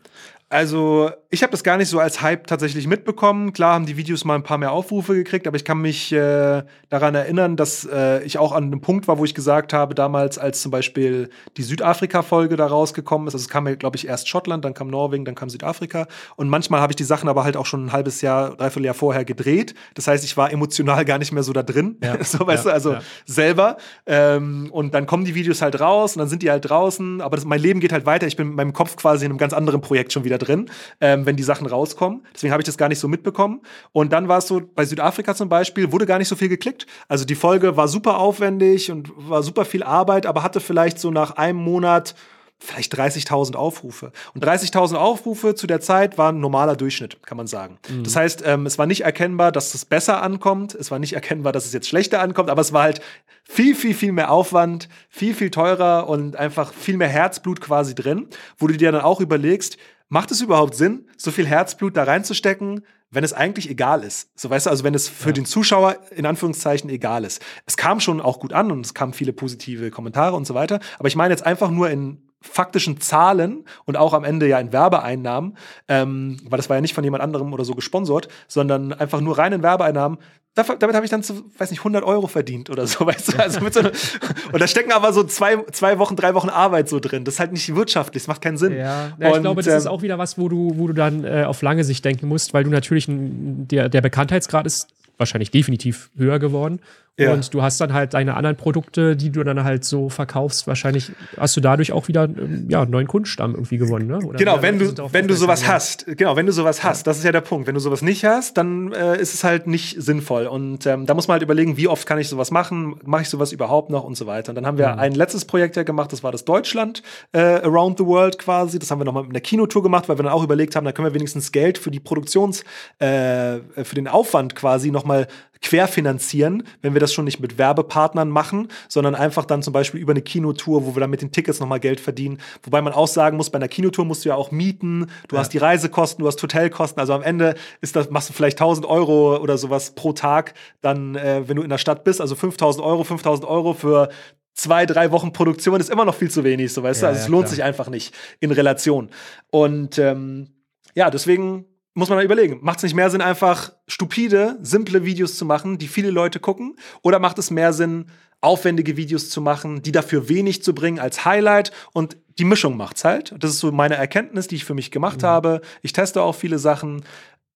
Also, 0.51 1.11
ich 1.29 1.43
habe 1.43 1.51
das 1.51 1.63
gar 1.63 1.77
nicht 1.77 1.91
so 1.91 1.99
als 1.99 2.23
Hype 2.23 2.47
tatsächlich 2.47 2.87
mitbekommen. 2.87 3.53
Klar 3.53 3.75
haben 3.75 3.85
die 3.85 3.99
Videos 3.99 4.25
mal 4.25 4.35
ein 4.35 4.43
paar 4.43 4.57
mehr 4.57 4.73
Aufrufe 4.73 5.15
gekriegt, 5.15 5.47
aber 5.47 5.57
ich 5.57 5.65
kann 5.65 5.79
mich 5.79 6.11
äh, 6.11 6.63
daran 6.89 7.15
erinnern, 7.15 7.57
dass 7.57 7.85
äh, 7.85 8.25
ich 8.25 8.39
auch 8.39 8.53
an 8.53 8.65
einem 8.65 8.81
Punkt 8.81 9.09
war, 9.09 9.19
wo 9.19 9.27
ich 9.27 9.35
gesagt 9.35 9.75
habe, 9.75 9.95
damals, 9.95 10.39
als 10.39 10.63
zum 10.63 10.71
Beispiel 10.71 11.29
die 11.59 11.63
Südafrika-Folge 11.63 12.57
da 12.57 12.67
rausgekommen 12.67 13.29
ist, 13.29 13.35
also 13.35 13.45
es 13.45 13.51
kam 13.51 13.69
ja, 13.69 13.75
glaube 13.75 13.99
ich, 13.99 14.09
erst 14.09 14.27
Schottland, 14.27 14.65
dann 14.65 14.73
kam 14.73 14.89
Norwegen, 14.89 15.27
dann 15.27 15.35
kam 15.35 15.51
Südafrika. 15.51 16.07
Und 16.37 16.49
manchmal 16.49 16.81
habe 16.81 16.93
ich 16.93 16.97
die 16.97 17.05
Sachen 17.05 17.29
aber 17.29 17.45
halt 17.45 17.59
auch 17.59 17.67
schon 17.67 17.85
ein 17.85 17.93
halbes 17.93 18.23
Jahr, 18.23 18.57
dreiviertel 18.57 18.87
Jahr 18.87 18.95
vorher 18.95 19.27
gedreht. 19.27 19.75
Das 19.93 20.07
heißt, 20.07 20.25
ich 20.25 20.39
war 20.39 20.51
emotional 20.51 21.05
gar 21.05 21.19
nicht 21.19 21.33
mehr 21.33 21.43
so 21.43 21.53
da 21.53 21.63
drin. 21.63 21.99
Ja. 22.03 22.17
so, 22.25 22.47
weißt 22.47 22.65
ja, 22.65 22.71
du, 22.71 22.75
also 22.75 22.93
ja. 22.95 23.01
selber. 23.27 23.77
Ähm, 24.07 24.71
und 24.73 24.95
dann 24.95 25.05
kommen 25.05 25.27
die 25.27 25.35
Videos 25.35 25.61
halt 25.61 25.79
raus 25.79 26.17
und 26.17 26.21
dann 26.21 26.29
sind 26.29 26.43
die 26.43 26.51
halt 26.51 26.71
draußen, 26.71 27.21
aber 27.21 27.37
das, 27.37 27.45
mein 27.45 27.61
Leben 27.61 27.81
geht 27.81 27.93
halt 27.93 28.07
weiter. 28.07 28.27
Ich 28.27 28.37
bin 28.37 28.49
in 28.49 28.55
meinem 28.55 28.73
Kopf 28.73 28.97
quasi 28.97 29.27
in 29.27 29.33
einem 29.33 29.39
ganz 29.39 29.53
anderen 29.53 29.83
Projekt 29.83 30.15
schon 30.15 30.25
wieder 30.25 30.38
drin, 30.39 30.71
ähm, 31.01 31.27
wenn 31.27 31.37
die 31.37 31.43
Sachen 31.43 31.67
rauskommen. 31.67 32.25
Deswegen 32.35 32.53
habe 32.53 32.63
ich 32.63 32.67
das 32.67 32.79
gar 32.79 32.89
nicht 32.89 32.99
so 32.99 33.09
mitbekommen. 33.09 33.61
Und 33.93 34.13
dann 34.13 34.29
war 34.29 34.39
es 34.39 34.47
so, 34.47 34.63
bei 34.75 34.85
Südafrika 34.85 35.35
zum 35.35 35.49
Beispiel, 35.49 35.93
wurde 35.93 36.07
gar 36.07 36.19
nicht 36.19 36.29
so 36.29 36.37
viel 36.37 36.49
geklickt. 36.49 36.87
Also 37.09 37.25
die 37.25 37.35
Folge 37.35 37.77
war 37.77 37.89
super 37.89 38.19
aufwendig 38.19 38.91
und 38.91 39.11
war 39.17 39.43
super 39.43 39.65
viel 39.65 39.83
Arbeit, 39.83 40.27
aber 40.27 40.43
hatte 40.43 40.61
vielleicht 40.61 40.99
so 40.99 41.11
nach 41.11 41.33
einem 41.33 41.59
Monat 41.59 42.15
vielleicht 42.59 42.95
30.000 42.95 43.55
Aufrufe. 43.55 44.13
Und 44.35 44.45
30.000 44.45 44.97
Aufrufe 44.97 45.55
zu 45.55 45.67
der 45.67 45.81
Zeit 45.81 46.19
war 46.19 46.33
ein 46.33 46.41
normaler 46.41 46.77
Durchschnitt, 46.77 47.23
kann 47.23 47.37
man 47.37 47.47
sagen. 47.47 47.79
Mhm. 47.89 48.05
Das 48.05 48.17
heißt, 48.17 48.43
ähm, 48.45 48.67
es 48.67 48.79
war 48.79 48.87
nicht 48.87 49.03
erkennbar, 49.03 49.53
dass 49.53 49.75
es 49.75 49.85
besser 49.85 50.23
ankommt. 50.23 50.75
Es 50.75 50.91
war 50.91 50.99
nicht 50.99 51.13
erkennbar, 51.13 51.53
dass 51.53 51.67
es 51.67 51.73
jetzt 51.73 51.89
schlechter 51.89 52.21
ankommt, 52.21 52.51
aber 52.51 52.61
es 52.61 52.73
war 52.73 52.83
halt 52.83 53.01
viel, 53.45 53.75
viel, 53.75 53.95
viel 53.95 54.13
mehr 54.13 54.31
Aufwand, 54.31 54.89
viel, 55.09 55.35
viel 55.35 55.51
teurer 55.51 56.09
und 56.09 56.37
einfach 56.37 56.73
viel 56.73 56.97
mehr 56.97 57.09
Herzblut 57.09 57.61
quasi 57.61 57.95
drin, 57.95 58.27
wo 58.59 58.67
du 58.67 58.77
dir 58.77 58.93
dann 58.93 59.03
auch 59.03 59.21
überlegst, 59.21 59.79
macht 60.09 60.31
es 60.31 60.41
überhaupt 60.41 60.75
Sinn, 60.75 61.07
so 61.17 61.31
viel 61.31 61.47
Herzblut 61.47 61.97
da 61.97 62.05
reinzustecken, 62.05 62.85
wenn 63.11 63.25
es 63.25 63.33
eigentlich 63.33 63.71
egal 63.71 64.03
ist? 64.05 64.31
So 64.39 64.51
weißt 64.51 64.67
du, 64.67 64.71
also 64.71 64.85
wenn 64.85 64.95
es 64.95 65.09
für 65.09 65.31
ja. 65.31 65.33
den 65.33 65.47
Zuschauer 65.47 65.97
in 66.15 66.27
Anführungszeichen 66.27 66.91
egal 66.91 67.25
ist. 67.25 67.43
Es 67.67 67.77
kam 67.77 68.01
schon 68.01 68.21
auch 68.21 68.41
gut 68.41 68.53
an 68.53 68.71
und 68.71 68.85
es 68.85 68.95
kamen 68.95 69.13
viele 69.13 69.33
positive 69.33 69.91
Kommentare 69.91 70.37
und 70.37 70.47
so 70.47 70.55
weiter. 70.55 70.81
Aber 70.99 71.09
ich 71.09 71.17
meine 71.17 71.33
jetzt 71.33 71.45
einfach 71.45 71.71
nur 71.71 71.91
in 71.91 72.28
faktischen 72.41 73.01
Zahlen 73.01 73.65
und 73.85 73.97
auch 73.97 74.13
am 74.13 74.25
Ende 74.25 74.47
ja 74.47 74.59
in 74.59 74.73
Werbeeinnahmen, 74.73 75.57
ähm, 75.89 76.37
weil 76.49 76.57
das 76.57 76.69
war 76.69 76.77
ja 76.77 76.81
nicht 76.81 76.95
von 76.95 77.05
jemand 77.05 77.23
anderem 77.23 77.53
oder 77.53 77.65
so 77.65 77.75
gesponsert, 77.75 78.29
sondern 78.47 78.93
einfach 78.93 79.21
nur 79.21 79.39
rein 79.39 79.53
in 79.53 79.63
Werbeeinnahmen, 79.63 80.19
damit 80.55 80.97
habe 80.97 81.05
ich 81.05 81.11
dann, 81.11 81.23
so, 81.23 81.35
weiß 81.57 81.71
nicht, 81.71 81.81
100 81.81 82.03
Euro 82.03 82.27
verdient 82.27 82.71
oder 82.71 82.87
so, 82.87 83.07
weißt 83.07 83.33
du? 83.33 83.39
Also 83.39 83.61
so 83.61 83.81
und 84.53 84.61
da 84.61 84.67
stecken 84.67 84.93
aber 84.93 85.13
so 85.13 85.25
zwei, 85.25 85.63
zwei 85.73 85.99
Wochen, 85.99 86.17
drei 86.17 86.35
Wochen 86.35 86.49
Arbeit 86.49 86.89
so 86.89 87.01
drin. 87.01 87.25
Das 87.25 87.35
ist 87.35 87.41
halt 87.41 87.53
nicht 87.53 87.75
wirtschaftlich, 87.75 88.23
das 88.23 88.29
macht 88.29 88.43
keinen 88.43 88.57
Sinn. 88.57 88.73
Ja, 88.73 89.13
ja 89.19 89.29
ich 89.29 89.37
und, 89.37 89.43
glaube, 89.43 89.63
das 89.63 89.73
ähm, 89.73 89.79
ist 89.79 89.87
auch 89.87 90.03
wieder 90.03 90.19
was, 90.19 90.39
wo 90.39 90.49
du, 90.49 90.73
wo 90.77 90.87
du 90.87 90.95
dann 90.95 91.25
äh, 91.25 91.45
auf 91.45 91.63
lange 91.63 91.85
Sicht 91.85 92.05
denken 92.05 92.29
musst, 92.29 92.55
weil 92.55 92.65
du 92.65 92.71
natürlich, 92.71 93.07
der, 93.09 93.89
der 93.89 94.01
Bekanntheitsgrad 94.01 94.67
ist 94.67 94.89
wahrscheinlich 95.17 95.51
definitiv 95.51 96.11
höher 96.17 96.39
geworden. 96.39 96.81
Ja. 97.19 97.33
Und 97.33 97.53
du 97.53 97.63
hast 97.63 97.81
dann 97.81 97.93
halt 97.93 98.15
deine 98.15 98.37
anderen 98.37 98.57
Produkte, 98.57 99.17
die 99.17 99.31
du 99.31 99.43
dann 99.43 99.65
halt 99.65 99.85
so 99.85 100.09
verkaufst. 100.09 100.69
Wahrscheinlich 100.69 101.11
hast 101.37 101.57
du 101.57 101.61
dadurch 101.61 101.91
auch 101.91 102.07
wieder 102.07 102.25
ähm, 102.25 102.67
ja, 102.69 102.83
einen 102.83 102.93
neuen 102.93 103.09
Kundenstamm 103.09 103.55
irgendwie 103.55 103.77
gewonnen. 103.77 104.07
Ne? 104.07 104.19
Oder 104.19 104.39
genau, 104.39 104.63
wenn 104.63 104.79
du, 104.79 104.95
wenn 105.13 105.27
du 105.27 105.35
sowas 105.35 105.67
hast. 105.67 106.07
Genau, 106.07 106.37
wenn 106.37 106.47
du 106.47 106.53
sowas 106.53 106.85
hast. 106.85 107.09
Das 107.09 107.19
ist 107.19 107.25
ja 107.25 107.33
der 107.33 107.41
Punkt. 107.41 107.67
Wenn 107.67 107.75
du 107.75 107.81
sowas 107.81 108.03
nicht 108.03 108.25
hast, 108.25 108.57
dann 108.57 108.93
äh, 108.93 109.21
ist 109.21 109.35
es 109.35 109.43
halt 109.43 109.67
nicht 109.67 110.01
sinnvoll. 110.01 110.47
Und 110.47 110.87
ähm, 110.87 111.07
da 111.07 111.15
muss 111.15 111.27
man 111.27 111.35
halt 111.35 111.43
überlegen, 111.43 111.77
wie 111.77 111.89
oft 111.89 112.07
kann 112.07 112.19
ich 112.19 112.29
sowas 112.29 112.53
machen? 112.53 113.01
Mache 113.05 113.23
ich 113.23 113.29
sowas 113.29 113.51
überhaupt 113.51 113.91
noch 113.91 114.05
und 114.05 114.17
so 114.17 114.27
weiter. 114.27 114.51
Und 114.51 114.55
dann 114.55 114.67
haben 114.67 114.79
wir 114.79 114.89
mhm. 114.89 115.01
ein 115.01 115.13
letztes 115.13 115.45
Projekt 115.45 115.75
ja 115.75 115.83
gemacht, 115.83 116.13
das 116.13 116.23
war 116.23 116.31
das 116.31 116.45
Deutschland 116.45 117.03
äh, 117.33 117.41
Around 117.41 117.99
the 117.99 118.07
World 118.07 118.39
quasi. 118.39 118.79
Das 118.79 118.93
haben 118.93 119.01
wir 119.01 119.05
nochmal 119.05 119.25
mit 119.25 119.33
einer 119.33 119.41
Kinotour 119.41 119.83
gemacht, 119.83 120.09
weil 120.09 120.19
wir 120.19 120.23
dann 120.23 120.33
auch 120.33 120.45
überlegt 120.45 120.77
haben, 120.77 120.85
da 120.85 120.93
können 120.93 121.09
wir 121.09 121.15
wenigstens 121.15 121.51
Geld 121.51 121.79
für 121.79 121.91
die 121.91 122.01
Produktions, 122.01 122.63
äh, 123.01 123.59
für 123.83 123.95
den 123.97 124.07
Aufwand 124.07 124.55
quasi 124.55 124.93
nochmal 124.93 125.27
querfinanzieren, 125.63 126.63
wenn 126.83 126.95
wir 126.95 127.01
das 127.01 127.13
schon 127.13 127.25
nicht 127.25 127.41
mit 127.41 127.59
Werbepartnern 127.59 128.29
machen, 128.29 128.69
sondern 128.89 129.15
einfach 129.15 129.45
dann 129.45 129.63
zum 129.63 129.73
Beispiel 129.73 130.01
über 130.01 130.13
eine 130.13 130.23
Kinotour, 130.23 130.87
wo 130.87 130.95
wir 130.95 131.01
dann 131.01 131.11
mit 131.11 131.23
den 131.23 131.33
Tickets 131.33 131.61
nochmal 131.61 131.81
Geld 131.81 132.01
verdienen. 132.01 132.39
Wobei 132.63 132.83
man 132.83 132.93
auch 132.93 133.09
sagen 133.09 133.37
muss, 133.37 133.51
bei 133.51 133.57
einer 133.57 133.69
Kinotour 133.69 134.05
musst 134.05 134.25
du 134.25 134.31
ja 134.31 134.35
auch 134.35 134.51
mieten, 134.51 135.11
du 135.29 135.37
ja. 135.37 135.41
hast 135.41 135.53
die 135.53 135.59
Reisekosten, 135.59 136.23
du 136.23 136.29
hast 136.29 136.43
Hotelkosten. 136.43 137.01
Also 137.01 137.13
am 137.13 137.23
Ende 137.23 137.55
ist 137.81 137.97
das, 137.97 138.11
machst 138.11 138.29
du 138.29 138.33
vielleicht 138.33 138.59
1000 138.59 138.87
Euro 138.87 139.37
oder 139.37 139.59
sowas 139.59 139.95
pro 139.95 140.13
Tag, 140.13 140.55
dann, 140.81 141.17
äh, 141.17 141.49
wenn 141.49 141.57
du 141.57 141.63
in 141.63 141.71
der 141.71 141.79
Stadt 141.79 142.05
bist, 142.05 142.21
also 142.21 142.35
5000 142.35 142.85
Euro, 142.85 143.05
5000 143.05 143.49
Euro 143.49 143.75
für 143.75 144.09
zwei, 144.55 144.87
drei 144.87 145.13
Wochen 145.13 145.33
Produktion 145.33 145.81
ist 145.81 145.89
immer 145.89 146.05
noch 146.05 146.15
viel 146.15 146.31
zu 146.31 146.45
wenig, 146.45 146.73
so 146.73 146.83
weißt 146.83 147.03
ja, 147.03 147.09
du. 147.09 147.11
Also 147.11 147.19
ja, 147.19 147.25
es 147.25 147.31
lohnt 147.31 147.45
klar. 147.45 147.55
sich 147.55 147.65
einfach 147.65 147.89
nicht 147.89 148.15
in 148.41 148.51
Relation. 148.51 149.11
Und 149.51 149.99
ähm, 149.99 150.49
ja, 150.95 151.11
deswegen 151.11 151.65
muss 151.99 152.09
man 152.11 152.19
da 152.19 152.25
überlegen, 152.25 152.59
macht 152.63 152.79
es 152.79 152.85
nicht 152.85 152.95
mehr 152.95 153.11
Sinn, 153.11 153.21
einfach 153.21 153.73
stupide, 153.89 154.57
simple 154.63 155.05
Videos 155.05 155.37
zu 155.37 155.45
machen, 155.45 155.79
die 155.79 155.89
viele 155.89 156.11
Leute 156.11 156.39
gucken? 156.39 156.77
Oder 157.03 157.19
macht 157.19 157.39
es 157.39 157.51
mehr 157.51 157.73
Sinn, 157.73 158.07
aufwendige 158.41 158.97
Videos 158.97 159.31
zu 159.31 159.41
machen, 159.41 159.83
die 159.83 159.91
dafür 159.91 160.29
wenig 160.29 160.63
zu 160.63 160.77
bringen 160.77 161.01
als 161.01 161.25
Highlight 161.25 161.73
und 161.93 162.17
die 162.39 162.45
Mischung 162.45 162.77
macht's 162.77 163.05
halt. 163.05 163.35
Das 163.41 163.51
ist 163.51 163.59
so 163.59 163.73
meine 163.73 163.97
Erkenntnis, 163.97 164.47
die 164.47 164.55
ich 164.55 164.65
für 164.65 164.75
mich 164.75 164.93
gemacht 164.93 165.23
mhm. 165.23 165.27
habe. 165.27 165.61
Ich 165.83 165.93
teste 165.93 166.23
auch 166.23 166.37
viele 166.37 166.61
Sachen. 166.61 167.03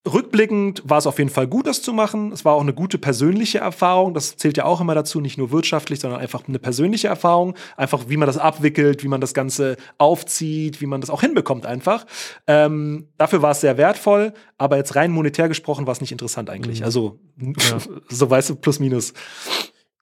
Rückblickend 0.04 0.82
war 0.84 0.98
es 0.98 1.06
auf 1.06 1.18
jeden 1.18 1.30
Fall 1.30 1.46
gut, 1.46 1.68
das 1.68 1.80
zu 1.80 1.92
machen. 1.92 2.32
Es 2.32 2.44
war 2.44 2.54
auch 2.54 2.60
eine 2.60 2.74
gute 2.74 2.98
persönliche 2.98 3.58
Erfahrung. 3.58 4.14
Das 4.14 4.36
zählt 4.36 4.56
ja 4.56 4.64
auch 4.64 4.80
immer 4.80 4.96
dazu, 4.96 5.20
nicht 5.20 5.38
nur 5.38 5.52
wirtschaftlich, 5.52 6.00
sondern 6.00 6.20
einfach 6.20 6.48
eine 6.48 6.58
persönliche 6.58 7.06
Erfahrung. 7.06 7.54
Einfach, 7.76 8.08
wie 8.08 8.16
man 8.16 8.26
das 8.26 8.36
abwickelt, 8.36 9.04
wie 9.04 9.08
man 9.08 9.20
das 9.20 9.32
Ganze 9.32 9.76
aufzieht, 9.98 10.80
wie 10.80 10.86
man 10.86 11.00
das 11.00 11.08
auch 11.08 11.20
hinbekommt 11.20 11.66
einfach. 11.66 12.04
Ähm, 12.48 13.10
dafür 13.16 13.42
war 13.42 13.52
es 13.52 13.60
sehr 13.60 13.76
wertvoll, 13.76 14.32
aber 14.58 14.76
jetzt 14.76 14.96
rein 14.96 15.12
monetär 15.12 15.46
gesprochen 15.46 15.86
war 15.86 15.92
es 15.92 16.00
nicht 16.00 16.12
interessant 16.12 16.50
eigentlich. 16.50 16.80
Mhm. 16.80 16.84
Also, 16.84 17.20
ja. 17.38 17.78
so 18.08 18.28
weißt 18.28 18.50
du, 18.50 18.56
plus 18.56 18.80
minus. 18.80 19.12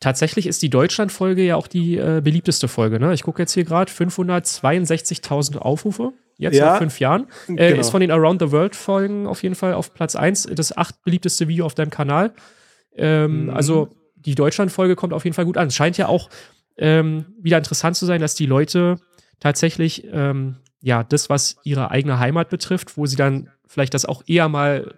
Tatsächlich 0.00 0.46
ist 0.46 0.62
die 0.62 0.70
Deutschland-Folge 0.70 1.42
ja 1.42 1.56
auch 1.56 1.66
die 1.66 1.98
äh, 1.98 2.22
beliebteste 2.24 2.68
Folge. 2.68 2.98
Ne? 2.98 3.12
Ich 3.12 3.22
gucke 3.22 3.42
jetzt 3.42 3.52
hier 3.52 3.64
gerade 3.64 3.92
562.000 3.92 5.58
Aufrufe 5.58 6.14
jetzt 6.38 6.56
ja, 6.56 6.72
nach 6.72 6.78
fünf 6.78 6.98
Jahren. 7.00 7.26
Äh, 7.48 7.68
genau. 7.68 7.80
Ist 7.80 7.90
von 7.90 8.00
den 8.00 8.10
Around 8.10 8.40
the 8.40 8.50
World 8.50 8.74
Folgen 8.74 9.26
auf 9.26 9.42
jeden 9.42 9.54
Fall 9.54 9.74
auf 9.74 9.92
Platz 9.92 10.16
1, 10.16 10.48
das 10.54 10.74
acht 10.74 11.04
beliebteste 11.04 11.48
Video 11.48 11.66
auf 11.66 11.74
deinem 11.74 11.90
Kanal. 11.90 12.32
Ähm, 12.96 13.44
mhm. 13.44 13.50
Also 13.50 13.90
die 14.16 14.34
Deutschland-Folge 14.34 14.96
kommt 14.96 15.12
auf 15.12 15.24
jeden 15.24 15.34
Fall 15.34 15.44
gut 15.44 15.58
an. 15.58 15.68
Es 15.68 15.74
scheint 15.74 15.98
ja 15.98 16.08
auch 16.08 16.30
ähm, 16.78 17.26
wieder 17.38 17.58
interessant 17.58 17.96
zu 17.96 18.06
sein, 18.06 18.22
dass 18.22 18.34
die 18.34 18.46
Leute 18.46 18.96
tatsächlich 19.38 20.06
ähm, 20.10 20.56
ja 20.80 21.04
das, 21.04 21.28
was 21.28 21.56
ihre 21.62 21.90
eigene 21.90 22.18
Heimat 22.18 22.48
betrifft, 22.48 22.96
wo 22.96 23.04
sie 23.04 23.16
dann 23.16 23.50
vielleicht 23.66 23.92
das 23.92 24.06
auch 24.06 24.22
eher 24.26 24.48
mal 24.48 24.94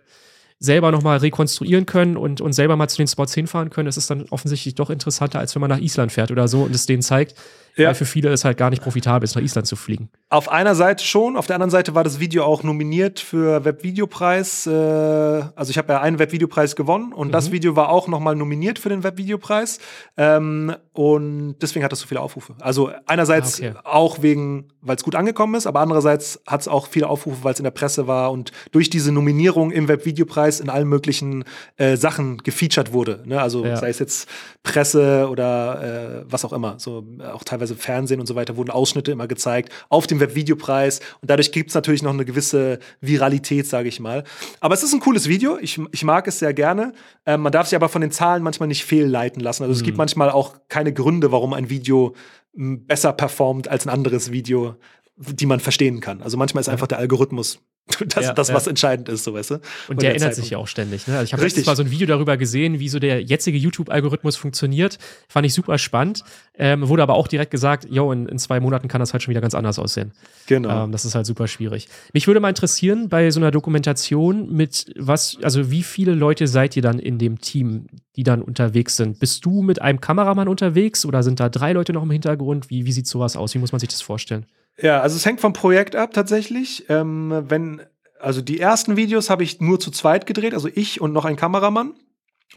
selber 0.63 0.93
nochmal 0.93 1.19
rekonstruieren 1.19 1.87
können 1.87 2.17
und, 2.17 2.41
und 2.41 2.53
selber 2.53 2.77
mal 2.77 2.89
zu 2.89 2.97
den 2.97 3.09
Spots 3.09 3.35
hinfahren 3.35 3.71
können, 3.71 3.87
das 3.87 3.97
ist 3.97 4.09
dann 4.09 4.27
offensichtlich 4.31 4.77
doch 4.77 4.91
interessanter, 4.91 5.41
als 5.41 5.55
wenn 5.55 5.61
man 5.61 5.71
nach 5.71 5.81
Island 5.81 6.13
fährt 6.13 6.31
oder 6.31 6.47
so 6.47 6.63
und 6.63 6.75
es 6.75 6.87
denen 6.87 7.03
zeigt, 7.03 7.35
ja. 7.77 7.89
Weil 7.89 7.95
für 7.95 8.05
viele 8.05 8.31
ist 8.31 8.45
halt 8.45 8.59
gar 8.59 8.71
nicht 8.71 8.83
profitabel 8.83 9.25
ist, 9.25 9.35
nach 9.35 9.43
Island 9.43 9.67
zu 9.67 9.77
fliegen. 9.77 10.11
Auf 10.29 10.51
einer 10.51 10.75
Seite 10.75 11.05
schon, 11.05 11.37
auf 11.37 11.47
der 11.47 11.57
anderen 11.57 11.71
Seite 11.71 11.95
war 11.95 12.05
das 12.05 12.21
Video 12.21 12.45
auch 12.45 12.63
nominiert 12.63 13.19
für 13.19 13.65
Webvideopreis. 13.65 14.67
Äh, 14.67 14.71
also 14.71 15.71
ich 15.71 15.79
habe 15.79 15.93
ja 15.93 16.01
einen 16.01 16.19
Webvideopreis 16.19 16.77
gewonnen 16.77 17.13
und 17.13 17.29
mhm. 17.29 17.33
das 17.33 17.51
Video 17.51 17.75
war 17.75 17.89
auch 17.89 18.09
nochmal 18.09 18.37
nominiert 18.37 18.79
für 18.79 18.91
den 18.91 19.05
Webvideopreis. 19.05 19.79
Ähm, 20.17 20.75
und 20.93 21.57
deswegen 21.63 21.85
hat 21.85 21.93
das 21.93 22.01
so 22.01 22.07
viele 22.07 22.21
Aufrufe. 22.21 22.55
Also 22.61 22.91
einerseits 23.07 23.63
ah, 23.63 23.67
okay. 23.67 23.79
auch 23.85 24.23
wegen, 24.23 24.69
weil 24.83 24.97
es 24.97 25.03
gut 25.03 25.15
angekommen 25.15 25.55
ist, 25.55 25.67
aber 25.67 25.81
andererseits 25.81 26.43
hat 26.47 26.61
es 26.61 26.69
auch 26.69 26.87
viele 26.87 27.09
Aufrufe, 27.09 27.43
weil 27.43 27.55
es 27.55 27.61
in 27.61 27.65
der 27.65 27.71
Presse 27.71 28.07
war 28.07 28.33
und 28.33 28.53
durch 28.73 28.91
diese 28.91 29.13
Nominierung 29.13 29.71
im 29.71 29.89
Webvideopreis 29.89 30.61
in 30.61 30.69
allen 30.69 30.89
möglichen 30.89 31.45
äh, 31.77 31.97
Sachen 31.97 32.39
gefeatured 32.39 32.93
wurde. 32.93 33.23
Ne? 33.25 33.41
Also 33.41 33.65
ja. 33.65 33.77
sei 33.77 33.89
es 33.89 33.99
jetzt 33.99 34.29
Presse 34.63 35.29
oder 35.31 36.23
äh, 36.23 36.25
was 36.29 36.45
auch 36.45 36.53
immer. 36.53 36.75
So 36.79 37.07
auch 37.33 37.45
teilweise 37.45 37.62
teilweise 37.63 37.77
Fernsehen 37.77 38.21
und 38.21 38.27
so 38.27 38.35
weiter, 38.35 38.57
wurden 38.57 38.71
Ausschnitte 38.71 39.13
immer 39.13 39.27
gezeigt 39.27 39.73
auf 39.89 40.07
dem 40.07 40.21
Webvideopreis. 40.21 41.01
Und 41.21 41.31
dadurch 41.31 41.53
gibt 41.53 41.71
es 41.71 41.75
natürlich 41.75 42.03
noch 42.03 42.13
eine 42.13 42.25
gewisse 42.25 42.79
Viralität, 43.01 43.67
sage 43.67 43.89
ich 43.89 44.01
mal. 44.01 44.25
Aber 44.61 44.75
es 44.75 44.83
ist 44.83 44.93
ein 44.93 45.01
cooles 45.01 45.29
Video. 45.29 45.59
Ich, 45.61 45.81
ich 45.93 46.05
mag 46.05 46.27
es 46.27 46.39
sehr 46.39 46.53
gerne. 46.55 46.93
Ähm, 47.27 47.43
man 47.43 47.53
darf 47.53 47.69
sich 47.69 47.77
aber 47.77 47.89
von 47.89 48.01
den 48.01 48.11
Zahlen 48.11 48.43
manchmal 48.43 48.69
nicht 48.69 48.85
fehlleiten 48.85 49.41
lassen. 49.41 49.63
Also 49.63 49.73
mhm. 49.73 49.77
es 49.77 49.83
gibt 49.85 49.97
mhm. 49.97 49.99
manchmal 49.99 50.31
auch 50.31 50.57
keine 50.69 50.93
Gründe, 50.93 51.33
warum 51.33 51.53
ein 51.53 51.71
Video 51.71 52.15
besser 52.55 53.13
performt 53.13 53.69
als 53.69 53.87
ein 53.87 53.91
anderes 53.91 54.31
Video, 54.31 54.77
die 55.17 55.47
man 55.47 55.61
verstehen 55.61 56.01
kann. 56.01 56.23
Also 56.23 56.37
manchmal 56.37 56.61
ist 56.61 56.69
einfach 56.69 56.87
der 56.87 56.99
Algorithmus 56.99 57.61
das, 58.07 58.27
ja, 58.27 58.33
das 58.33 58.53
was 58.53 58.67
ja. 58.67 58.71
entscheidend 58.71 59.09
ist, 59.09 59.25
so 59.25 59.35
weißt 59.35 59.51
du. 59.51 59.55
Und 59.89 60.03
der, 60.03 60.11
der 60.11 60.15
ändert 60.15 60.35
sich 60.35 60.51
ja 60.51 60.59
auch 60.59 60.69
ständig. 60.69 61.09
Ne? 61.09 61.15
Also 61.15 61.25
ich 61.25 61.33
habe 61.33 61.43
letztens 61.43 61.67
mal 61.67 61.75
so 61.75 61.83
ein 61.83 61.91
Video 61.91 62.07
darüber 62.07 62.37
gesehen, 62.37 62.79
wie 62.79 62.89
so 62.89 63.01
der 63.01 63.23
jetzige 63.23 63.59
YouTube-Algorithmus 63.59 64.37
funktioniert. 64.37 64.99
Fand 65.29 65.47
ich 65.47 65.55
super 65.55 65.79
spannend. 65.79 66.23
Ähm, 66.57 66.89
wurde 66.89 67.03
aber 67.03 67.15
auch 67.15 67.27
direkt 67.27 67.51
gesagt, 67.51 67.87
yo, 67.91 68.13
in, 68.13 68.27
in, 68.27 68.39
zwei 68.39 68.61
Monaten 68.61 68.87
kann 68.87 69.01
das 69.01 69.13
halt 69.13 69.23
schon 69.23 69.31
wieder 69.31 69.41
ganz 69.41 69.55
anders 69.55 69.79
aussehen. 69.79 70.13
Genau. 70.47 70.85
Ähm, 70.85 70.93
das 70.93 71.05
ist 71.05 71.15
halt 71.15 71.27
super 71.27 71.49
schwierig. 71.49 71.89
Mich 72.13 72.27
würde 72.29 72.39
mal 72.39 72.51
interessieren, 72.51 73.09
bei 73.09 73.31
so 73.31 73.41
einer 73.41 73.51
Dokumentation, 73.51 74.53
mit 74.53 74.93
was, 74.97 75.39
also 75.43 75.71
wie 75.71 75.83
viele 75.83 76.15
Leute 76.15 76.47
seid 76.47 76.77
ihr 76.77 76.83
dann 76.83 77.01
in 77.01 77.19
dem 77.19 77.41
Team, 77.41 77.87
die 78.15 78.23
dann 78.23 78.43
unterwegs 78.43 78.97
sind? 78.97 79.19
Bist 79.19 79.45
du 79.45 79.63
mit 79.63 79.83
einem 79.83 80.01
Kameramann 80.01 80.47
unterwegs 80.47 81.05
oder 81.05 81.23
sind 81.23 81.41
da 81.41 81.49
drei 81.49 81.73
Leute 81.73 81.93
noch 81.93 82.05
im 82.05 82.11
Hintergrund? 82.11 82.71
Wie, 82.71 82.87
wie 82.87 82.93
sieht 82.93 83.09
sowas 83.09 83.37
aus? 83.37 83.55
Wie 83.55 83.59
muss 83.59 83.73
man 83.73 83.81
sich 83.81 83.89
das 83.89 84.03
vorstellen? 84.03 84.47
Ja, 84.79 85.01
also 85.01 85.17
es 85.17 85.27
hängt 85.27 85.41
vom 85.41 85.53
Projekt 85.53 85.97
ab 85.97 86.13
tatsächlich. 86.13 86.87
Ähm, 86.89 87.45
wenn, 87.49 87.83
also 88.21 88.41
die 88.41 88.61
ersten 88.61 88.97
Videos 88.97 89.31
habe 89.31 89.43
ich 89.43 89.61
nur 89.61 89.79
zu 89.81 89.91
zweit 89.91 90.27
gedreht, 90.27 90.55
also 90.55 90.69
ich 90.73 91.01
und 91.01 91.13
noch 91.13 91.25
ein 91.25 91.37
Kameramann. 91.37 91.95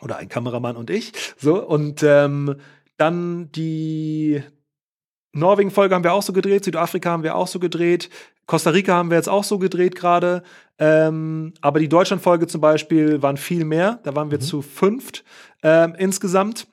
Oder 0.01 0.17
ein 0.17 0.29
Kameramann 0.29 0.75
und 0.75 0.89
ich. 0.89 1.13
So, 1.37 1.63
und 1.65 2.03
ähm, 2.03 2.55
dann 2.97 3.51
die 3.51 4.43
Norwegen-Folge 5.33 5.95
haben 5.95 6.03
wir 6.03 6.13
auch 6.13 6.21
so 6.21 6.33
gedreht, 6.33 6.65
Südafrika 6.65 7.11
haben 7.11 7.23
wir 7.23 7.35
auch 7.35 7.47
so 7.47 7.59
gedreht, 7.59 8.09
Costa 8.45 8.69
Rica 8.69 8.93
haben 8.93 9.09
wir 9.09 9.17
jetzt 9.17 9.29
auch 9.29 9.43
so 9.43 9.57
gedreht 9.57 9.95
gerade. 9.95 10.43
Ähm, 10.77 11.53
aber 11.61 11.79
die 11.79 11.89
Deutschland-Folge 11.89 12.47
zum 12.47 12.61
Beispiel 12.61 13.21
waren 13.21 13.37
viel 13.37 13.65
mehr. 13.65 13.99
Da 14.03 14.15
waren 14.15 14.31
wir 14.31 14.37
mhm. 14.37 14.43
zu 14.43 14.61
fünft 14.61 15.23
ähm, 15.63 15.95
insgesamt 15.97 16.67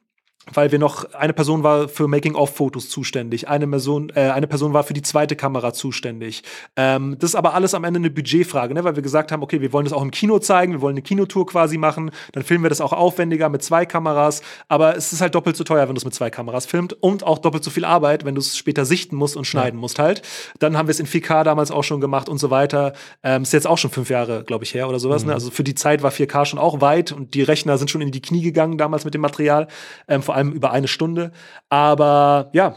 weil 0.53 0.73
wir 0.73 0.79
noch 0.79 1.13
eine 1.15 1.33
Person 1.33 1.63
war 1.63 1.89
für 1.89 2.09
Making-of-Fotos 2.09 2.89
zuständig, 2.89 3.49
eine 3.49 3.67
Person, 3.69 4.11
äh, 4.15 4.31
eine 4.31 4.47
Person 4.47 4.73
war 4.73 4.83
für 4.83 4.93
die 4.93 5.03
zweite 5.03 5.37
Kamera 5.37 5.73
zuständig. 5.73 6.43
Ähm, 6.77 7.17
das 7.19 7.31
ist 7.31 7.37
aber 7.37 7.55
alles 7.55 7.75
am 7.75 7.85
Ende 7.85 7.99
eine 7.99 8.11
Budgetfrage, 8.11 8.75
ne? 8.75 8.83
weil 8.85 8.97
wir 8.97 9.03
gesagt 9.03 9.31
haben, 9.31 9.43
okay, 9.43 9.61
wir 9.61 9.73
wollen 9.73 9.85
das 9.85 9.93
auch 9.93 10.03
im 10.03 10.11
Kino 10.11 10.39
zeigen, 10.41 10.73
wir 10.73 10.81
wollen 10.81 10.95
eine 10.95 11.03
Kinotour 11.03 11.47
quasi 11.47 11.79
machen, 11.79 12.11
dann 12.33 12.43
filmen 12.43 12.65
wir 12.65 12.71
das 12.71 12.81
auch 12.81 12.93
aufwendiger 12.93 13.49
mit 13.49 13.63
zwei 13.63 13.87
Kameras, 13.87 14.43
aber 14.69 14.97
es 14.97 15.13
ist 15.13 15.21
halt 15.21 15.35
doppelt 15.35 15.57
so 15.57 15.65
teuer, 15.65 15.87
wenn 15.87 15.95
du 15.95 15.99
es 16.01 16.05
mit 16.05 16.15
zwei 16.15 16.31
Kameras 16.31 16.67
filmst 16.67 16.97
und 17.01 17.25
auch 17.25 17.39
doppelt 17.39 17.63
so 17.63 17.71
viel 17.71 17.85
Arbeit, 17.85 18.25
wenn 18.25 18.35
du 18.35 18.41
es 18.41 18.57
später 18.57 18.85
sichten 18.85 19.17
musst 19.17 19.37
und 19.37 19.45
schneiden 19.45 19.79
ja. 19.79 19.81
musst 19.81 19.99
halt. 19.99 20.23
Dann 20.59 20.77
haben 20.77 20.89
wir 20.89 20.93
es 20.93 21.01
in 21.01 21.07
4K 21.07 21.45
damals 21.45 21.71
auch 21.71 21.85
schon 21.85 22.01
gemacht 22.01 22.29
und 22.29 22.39
so 22.39 22.51
weiter. 22.51 22.95
Ähm, 23.23 23.43
ist 23.43 23.53
jetzt 23.53 23.67
auch 23.67 23.79
schon 23.79 23.91
fünf 23.91 24.11
Jahre, 24.11 24.45
glaube 24.45 24.65
ich, 24.65 24.75
her 24.75 24.89
oder 24.89 24.99
sowas. 24.99 25.23
Ne? 25.23 25.27
Mhm. 25.27 25.29
Ne? 25.29 25.35
Also 25.35 25.51
für 25.51 25.65
die 25.65 25.75
Zeit 25.75 26.03
war 26.03 26.11
4K 26.11 26.45
schon 26.47 26.59
auch 26.59 26.81
weit 26.81 27.13
und 27.13 27.35
die 27.35 27.43
Rechner 27.43 27.79
sind 27.79 27.91
schon 27.91 28.01
in 28.01 28.11
die 28.11 28.23
Knie 28.23 28.43
gegangen 28.43 28.79
damals 28.79 29.05
mit 29.05 29.15
dem 29.15 29.21
Material. 29.21 29.69
Ähm, 30.09 30.23
vor 30.33 30.39
allem 30.39 30.53
über 30.53 30.73
eine 30.73 30.89
Stunde. 30.89 31.31
Aber 31.69 32.49
ja, 32.55 32.77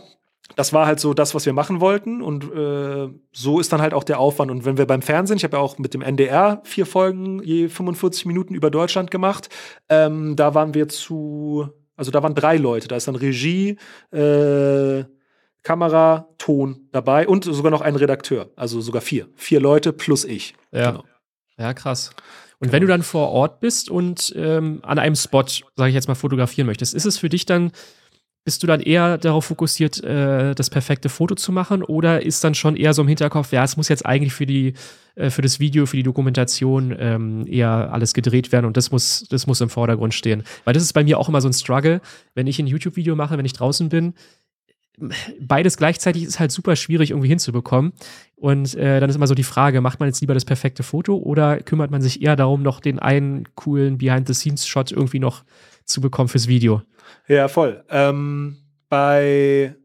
das 0.57 0.73
war 0.73 0.85
halt 0.85 0.99
so 0.99 1.13
das, 1.13 1.33
was 1.33 1.45
wir 1.45 1.53
machen 1.53 1.79
wollten. 1.79 2.21
Und 2.21 2.43
äh, 2.53 3.07
so 3.31 3.59
ist 3.61 3.71
dann 3.71 3.81
halt 3.81 3.93
auch 3.93 4.03
der 4.03 4.19
Aufwand. 4.19 4.51
Und 4.51 4.65
wenn 4.65 4.77
wir 4.77 4.85
beim 4.85 5.01
Fernsehen, 5.01 5.37
ich 5.37 5.45
habe 5.45 5.55
ja 5.55 5.63
auch 5.63 5.77
mit 5.77 5.93
dem 5.93 6.01
NDR 6.01 6.61
vier 6.65 6.85
Folgen 6.85 7.41
je 7.43 7.69
45 7.69 8.25
Minuten 8.25 8.55
über 8.55 8.69
Deutschland 8.69 9.09
gemacht, 9.09 9.47
ähm, 9.87 10.35
da 10.35 10.53
waren 10.53 10.73
wir 10.73 10.89
zu, 10.89 11.69
also 11.95 12.11
da 12.11 12.21
waren 12.21 12.35
drei 12.35 12.57
Leute. 12.57 12.89
Da 12.89 12.97
ist 12.97 13.07
dann 13.07 13.15
Regie, 13.15 13.77
äh, 14.11 15.05
Kamera, 15.63 16.27
Ton 16.37 16.89
dabei 16.91 17.25
und 17.25 17.45
sogar 17.45 17.71
noch 17.71 17.81
einen 17.81 17.97
Redakteur. 17.97 18.51
Also 18.57 18.81
sogar 18.81 19.01
vier. 19.01 19.29
Vier 19.35 19.61
Leute 19.61 19.93
plus 19.93 20.25
ich. 20.25 20.55
Ja. 20.71 20.91
Genau. 20.91 21.03
Ja, 21.57 21.73
krass. 21.73 22.11
Und 22.59 22.71
wenn 22.71 22.81
du 22.81 22.87
dann 22.87 23.03
vor 23.03 23.29
Ort 23.29 23.59
bist 23.59 23.89
und 23.89 24.33
ähm, 24.35 24.79
an 24.83 24.99
einem 24.99 25.15
Spot, 25.15 25.45
sage 25.75 25.89
ich 25.89 25.95
jetzt 25.95 26.07
mal, 26.07 26.15
fotografieren 26.15 26.67
möchtest, 26.67 26.93
ist 26.93 27.05
es 27.05 27.17
für 27.17 27.29
dich 27.29 27.45
dann, 27.45 27.71
bist 28.45 28.61
du 28.61 28.67
dann 28.67 28.79
eher 28.79 29.17
darauf 29.17 29.45
fokussiert, 29.45 30.03
äh, 30.03 30.53
das 30.53 30.69
perfekte 30.69 31.09
Foto 31.09 31.35
zu 31.35 31.51
machen 31.51 31.83
oder 31.83 32.23
ist 32.23 32.43
dann 32.43 32.53
schon 32.53 32.75
eher 32.75 32.93
so 32.93 33.01
im 33.01 33.07
Hinterkopf, 33.07 33.51
ja, 33.51 33.63
es 33.63 33.75
muss 33.75 33.89
jetzt 33.89 34.05
eigentlich 34.05 34.33
für 34.33 34.45
die, 34.45 34.73
äh, 35.15 35.31
für 35.31 35.41
das 35.41 35.59
Video, 35.59 35.87
für 35.87 35.97
die 35.97 36.03
Dokumentation 36.03 36.95
ähm, 36.97 37.47
eher 37.47 37.91
alles 37.91 38.13
gedreht 38.13 38.51
werden 38.51 38.65
und 38.65 38.77
das 38.77 38.91
muss, 38.91 39.25
das 39.29 39.47
muss 39.47 39.61
im 39.61 39.69
Vordergrund 39.69 40.13
stehen. 40.13 40.43
Weil 40.63 40.75
das 40.75 40.83
ist 40.83 40.93
bei 40.93 41.03
mir 41.03 41.19
auch 41.19 41.27
immer 41.27 41.41
so 41.41 41.49
ein 41.49 41.53
Struggle, 41.53 42.01
wenn 42.35 42.45
ich 42.45 42.59
ein 42.59 42.67
YouTube-Video 42.67 43.15
mache, 43.15 43.37
wenn 43.37 43.45
ich 43.45 43.53
draußen 43.53 43.89
bin, 43.89 44.13
beides 45.39 45.77
gleichzeitig 45.77 46.23
ist 46.23 46.39
halt 46.39 46.51
super 46.51 46.75
schwierig 46.75 47.11
irgendwie 47.11 47.29
hinzubekommen. 47.29 47.93
Und 48.35 48.75
äh, 48.75 48.99
dann 48.99 49.09
ist 49.09 49.15
immer 49.15 49.27
so 49.27 49.35
die 49.35 49.43
Frage, 49.43 49.81
macht 49.81 49.99
man 49.99 50.09
jetzt 50.09 50.21
lieber 50.21 50.33
das 50.33 50.45
perfekte 50.45 50.83
Foto 50.83 51.17
oder 51.17 51.57
kümmert 51.57 51.91
man 51.91 52.01
sich 52.01 52.21
eher 52.21 52.35
darum, 52.35 52.61
noch 52.61 52.79
den 52.79 52.99
einen 52.99 53.45
coolen 53.55 53.97
Behind-the-Scenes-Shot 53.97 54.91
irgendwie 54.91 55.19
noch 55.19 55.43
zu 55.85 56.01
bekommen 56.01 56.29
fürs 56.29 56.47
Video? 56.47 56.81
Ja, 57.27 57.47
voll. 57.47 57.83
Ähm, 57.89 58.57
bei 58.89 59.75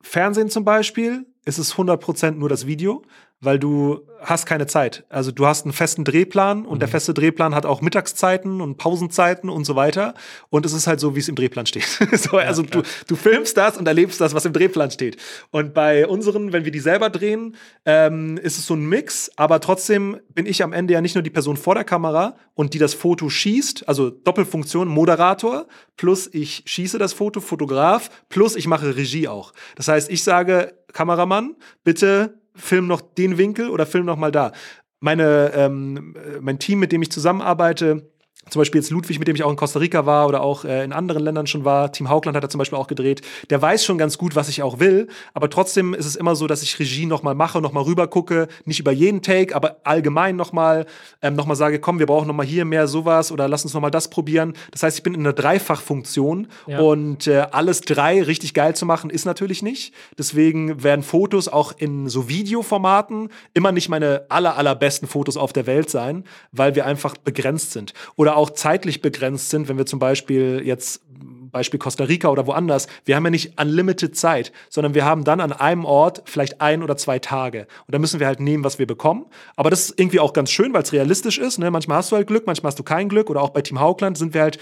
Fernsehen 0.00 0.50
zum 0.50 0.64
Beispiel 0.64 1.26
ist 1.44 1.58
es 1.58 1.74
100% 1.74 2.32
nur 2.32 2.48
das 2.48 2.66
Video 2.66 3.02
weil 3.40 3.58
du 3.58 4.00
hast 4.20 4.46
keine 4.46 4.66
Zeit. 4.66 5.04
Also 5.08 5.30
du 5.30 5.46
hast 5.46 5.64
einen 5.64 5.72
festen 5.72 6.04
Drehplan 6.04 6.66
und 6.66 6.76
mhm. 6.76 6.80
der 6.80 6.88
feste 6.88 7.14
Drehplan 7.14 7.54
hat 7.54 7.66
auch 7.66 7.80
Mittagszeiten 7.80 8.60
und 8.60 8.76
Pausenzeiten 8.76 9.48
und 9.48 9.64
so 9.64 9.76
weiter. 9.76 10.14
Und 10.50 10.66
es 10.66 10.72
ist 10.72 10.86
halt 10.86 10.98
so, 10.98 11.14
wie 11.14 11.20
es 11.20 11.28
im 11.28 11.36
Drehplan 11.36 11.66
steht. 11.66 11.84
so, 12.12 12.36
also 12.36 12.62
ja, 12.62 12.68
du, 12.68 12.82
du 13.06 13.16
filmst 13.16 13.56
das 13.56 13.76
und 13.76 13.86
erlebst 13.86 14.20
das, 14.20 14.34
was 14.34 14.44
im 14.44 14.52
Drehplan 14.52 14.90
steht. 14.90 15.18
Und 15.50 15.72
bei 15.72 16.06
unseren, 16.06 16.52
wenn 16.52 16.64
wir 16.64 16.72
die 16.72 16.80
selber 16.80 17.10
drehen, 17.10 17.54
ähm, 17.84 18.38
ist 18.38 18.58
es 18.58 18.66
so 18.66 18.74
ein 18.74 18.88
Mix, 18.88 19.30
aber 19.36 19.60
trotzdem 19.60 20.18
bin 20.34 20.46
ich 20.46 20.62
am 20.62 20.72
Ende 20.72 20.94
ja 20.94 21.00
nicht 21.00 21.14
nur 21.14 21.22
die 21.22 21.30
Person 21.30 21.56
vor 21.56 21.74
der 21.74 21.84
Kamera 21.84 22.36
und 22.54 22.74
die 22.74 22.78
das 22.78 22.94
Foto 22.94 23.28
schießt, 23.28 23.88
also 23.88 24.10
Doppelfunktion, 24.10 24.88
Moderator, 24.88 25.66
plus 25.96 26.28
ich 26.32 26.64
schieße 26.66 26.98
das 26.98 27.12
Foto, 27.12 27.40
Fotograf, 27.40 28.10
plus 28.28 28.56
ich 28.56 28.66
mache 28.66 28.96
Regie 28.96 29.28
auch. 29.28 29.52
Das 29.76 29.86
heißt, 29.86 30.10
ich 30.10 30.24
sage, 30.24 30.74
Kameramann, 30.92 31.54
bitte 31.84 32.37
film 32.58 32.86
noch 32.86 33.00
den 33.00 33.38
Winkel 33.38 33.70
oder 33.70 33.86
film 33.86 34.04
noch 34.06 34.16
mal 34.16 34.32
da. 34.32 34.52
Meine, 35.00 35.52
ähm, 35.54 36.14
mein 36.40 36.58
Team, 36.58 36.80
mit 36.80 36.92
dem 36.92 37.02
ich 37.02 37.10
zusammenarbeite, 37.10 38.10
zum 38.50 38.60
Beispiel 38.60 38.80
jetzt 38.80 38.90
Ludwig, 38.90 39.18
mit 39.18 39.28
dem 39.28 39.36
ich 39.36 39.42
auch 39.42 39.50
in 39.50 39.56
Costa 39.56 39.78
Rica 39.78 40.06
war 40.06 40.28
oder 40.28 40.42
auch 40.42 40.64
äh, 40.64 40.84
in 40.84 40.92
anderen 40.92 41.22
Ländern 41.22 41.46
schon 41.46 41.64
war, 41.64 41.92
Team 41.92 42.08
Haugland 42.08 42.36
hat 42.36 42.44
er 42.44 42.50
zum 42.50 42.58
Beispiel 42.58 42.78
auch 42.78 42.86
gedreht, 42.86 43.22
der 43.50 43.60
weiß 43.60 43.84
schon 43.84 43.98
ganz 43.98 44.18
gut, 44.18 44.36
was 44.36 44.48
ich 44.48 44.62
auch 44.62 44.80
will, 44.80 45.08
aber 45.34 45.50
trotzdem 45.50 45.94
ist 45.94 46.06
es 46.06 46.16
immer 46.16 46.36
so, 46.36 46.46
dass 46.46 46.62
ich 46.62 46.78
Regie 46.78 47.06
nochmal 47.06 47.34
mache, 47.34 47.60
nochmal 47.60 47.84
rüber 47.84 48.06
gucke, 48.08 48.48
nicht 48.64 48.80
über 48.80 48.92
jeden 48.92 49.22
Take, 49.22 49.54
aber 49.54 49.78
allgemein 49.84 50.36
nochmal, 50.36 50.86
ähm, 51.22 51.34
nochmal 51.34 51.56
sage, 51.56 51.78
komm, 51.78 51.98
wir 51.98 52.06
brauchen 52.06 52.26
nochmal 52.26 52.46
hier 52.46 52.64
mehr 52.64 52.88
sowas 52.88 53.32
oder 53.32 53.48
lass 53.48 53.64
uns 53.64 53.74
nochmal 53.74 53.90
das 53.90 54.10
probieren. 54.10 54.54
Das 54.70 54.82
heißt, 54.82 54.96
ich 54.96 55.02
bin 55.02 55.14
in 55.14 55.20
einer 55.20 55.32
Dreifachfunktion 55.32 56.48
ja. 56.66 56.78
und 56.80 57.26
äh, 57.26 57.46
alles 57.50 57.80
drei 57.80 58.22
richtig 58.22 58.54
geil 58.54 58.74
zu 58.74 58.86
machen, 58.86 59.10
ist 59.10 59.24
natürlich 59.24 59.62
nicht. 59.62 59.94
Deswegen 60.16 60.82
werden 60.82 61.02
Fotos 61.02 61.48
auch 61.48 61.72
in 61.76 62.08
so 62.08 62.28
Videoformaten 62.28 63.28
immer 63.54 63.72
nicht 63.72 63.88
meine 63.88 64.26
aller, 64.28 64.56
allerbesten 64.56 65.08
Fotos 65.08 65.36
auf 65.36 65.52
der 65.52 65.66
Welt 65.66 65.90
sein, 65.90 66.24
weil 66.52 66.74
wir 66.74 66.86
einfach 66.86 67.16
begrenzt 67.16 67.72
sind. 67.72 67.92
Oder 68.16 68.36
auch 68.38 68.50
zeitlich 68.50 69.02
begrenzt 69.02 69.50
sind, 69.50 69.68
wenn 69.68 69.76
wir 69.76 69.86
zum 69.86 69.98
Beispiel 69.98 70.62
jetzt 70.64 71.02
Beispiel 71.50 71.80
Costa 71.80 72.04
Rica 72.04 72.28
oder 72.28 72.46
woanders, 72.46 72.86
wir 73.04 73.16
haben 73.16 73.24
ja 73.24 73.30
nicht 73.30 73.60
unlimited 73.60 74.16
Zeit, 74.16 74.52
sondern 74.68 74.94
wir 74.94 75.04
haben 75.04 75.24
dann 75.24 75.40
an 75.40 75.52
einem 75.52 75.84
Ort 75.84 76.22
vielleicht 76.26 76.60
ein 76.60 76.82
oder 76.82 76.96
zwei 76.96 77.18
Tage. 77.18 77.66
Und 77.86 77.94
da 77.94 77.98
müssen 77.98 78.20
wir 78.20 78.26
halt 78.26 78.40
nehmen, 78.40 78.64
was 78.64 78.78
wir 78.78 78.86
bekommen. 78.86 79.26
Aber 79.56 79.70
das 79.70 79.86
ist 79.86 79.98
irgendwie 79.98 80.20
auch 80.20 80.32
ganz 80.32 80.50
schön, 80.50 80.72
weil 80.72 80.82
es 80.82 80.92
realistisch 80.92 81.38
ist. 81.38 81.58
Ne? 81.58 81.70
Manchmal 81.70 81.98
hast 81.98 82.12
du 82.12 82.16
halt 82.16 82.26
Glück, 82.26 82.46
manchmal 82.46 82.70
hast 82.70 82.78
du 82.78 82.82
kein 82.84 83.08
Glück. 83.08 83.30
Oder 83.30 83.42
auch 83.42 83.50
bei 83.50 83.62
Team 83.62 83.80
Haugland 83.80 84.18
sind 84.18 84.34
wir 84.34 84.42
halt 84.42 84.58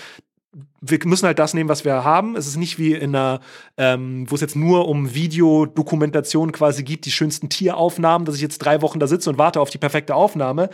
wir 0.81 0.99
müssen 1.05 1.27
halt 1.27 1.39
das 1.39 1.55
nehmen, 1.55 1.69
was 1.69 1.85
wir 1.85 2.05
haben. 2.05 2.37
Es 2.37 2.47
ist 2.47 2.57
nicht 2.57 2.79
wie 2.79 2.93
in 2.93 3.15
einer, 3.15 3.41
ähm, 3.77 4.31
wo 4.31 4.35
es 4.35 4.41
jetzt 4.41 4.57
nur 4.57 4.89
um 4.89 5.15
Videodokumentation 5.15 6.53
quasi 6.53 6.83
geht, 6.83 7.05
die 7.05 7.11
schönsten 7.11 7.49
Tieraufnahmen, 7.49 8.25
dass 8.25 8.37
ich 8.37 8.41
jetzt 8.41 8.59
drei 8.59 8.83
Wochen 8.83 8.99
da 8.99 9.07
sitze 9.07 9.29
und 9.29 9.39
warte 9.39 9.61
auf 9.61 9.71
die 9.71 9.79
perfekte 9.79 10.15
Aufnahme 10.15 10.71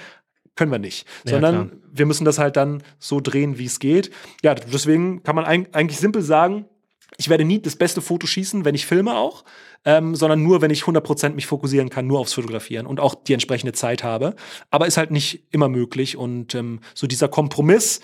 können 0.57 0.71
wir 0.71 0.79
nicht. 0.79 1.07
Ja, 1.25 1.33
Sondern 1.33 1.69
klar. 1.69 1.81
wir 1.93 2.07
müssen 2.07 2.25
das 2.25 2.39
halt 2.39 2.57
dann 2.57 2.83
so 2.99 3.21
drehen, 3.21 3.59
wie 3.59 3.67
es 3.67 3.79
geht. 3.79 4.11
Ja, 4.43 4.55
deswegen 4.55 5.23
kann 5.23 5.37
man 5.37 5.45
eigentlich 5.45 5.99
simpel 5.99 6.23
sagen, 6.23 6.67
ich 7.19 7.29
werde 7.29 7.45
nie 7.45 7.61
das 7.61 7.77
beste 7.77 8.01
Foto 8.01 8.27
schießen, 8.27 8.65
wenn 8.65 8.75
ich 8.75 8.87
filme 8.87 9.15
auch, 9.15 9.45
ähm, 9.85 10.15
sondern 10.15 10.43
nur, 10.43 10.63
wenn 10.63 10.71
ich 10.71 10.83
100% 10.83 11.31
mich 11.31 11.47
fokussieren 11.47 11.91
kann, 11.91 12.07
nur 12.07 12.21
aufs 12.21 12.33
Fotografieren 12.33 12.87
und 12.87 13.01
auch 13.01 13.15
die 13.15 13.35
entsprechende 13.35 13.73
Zeit 13.73 14.03
habe. 14.03 14.35
Aber 14.71 14.87
ist 14.87 14.97
halt 14.97 15.11
nicht 15.11 15.45
immer 15.51 15.69
möglich 15.69 16.17
und 16.17 16.55
ähm, 16.55 16.81
so 16.95 17.07
dieser 17.07 17.29
Kompromiss, 17.29 18.01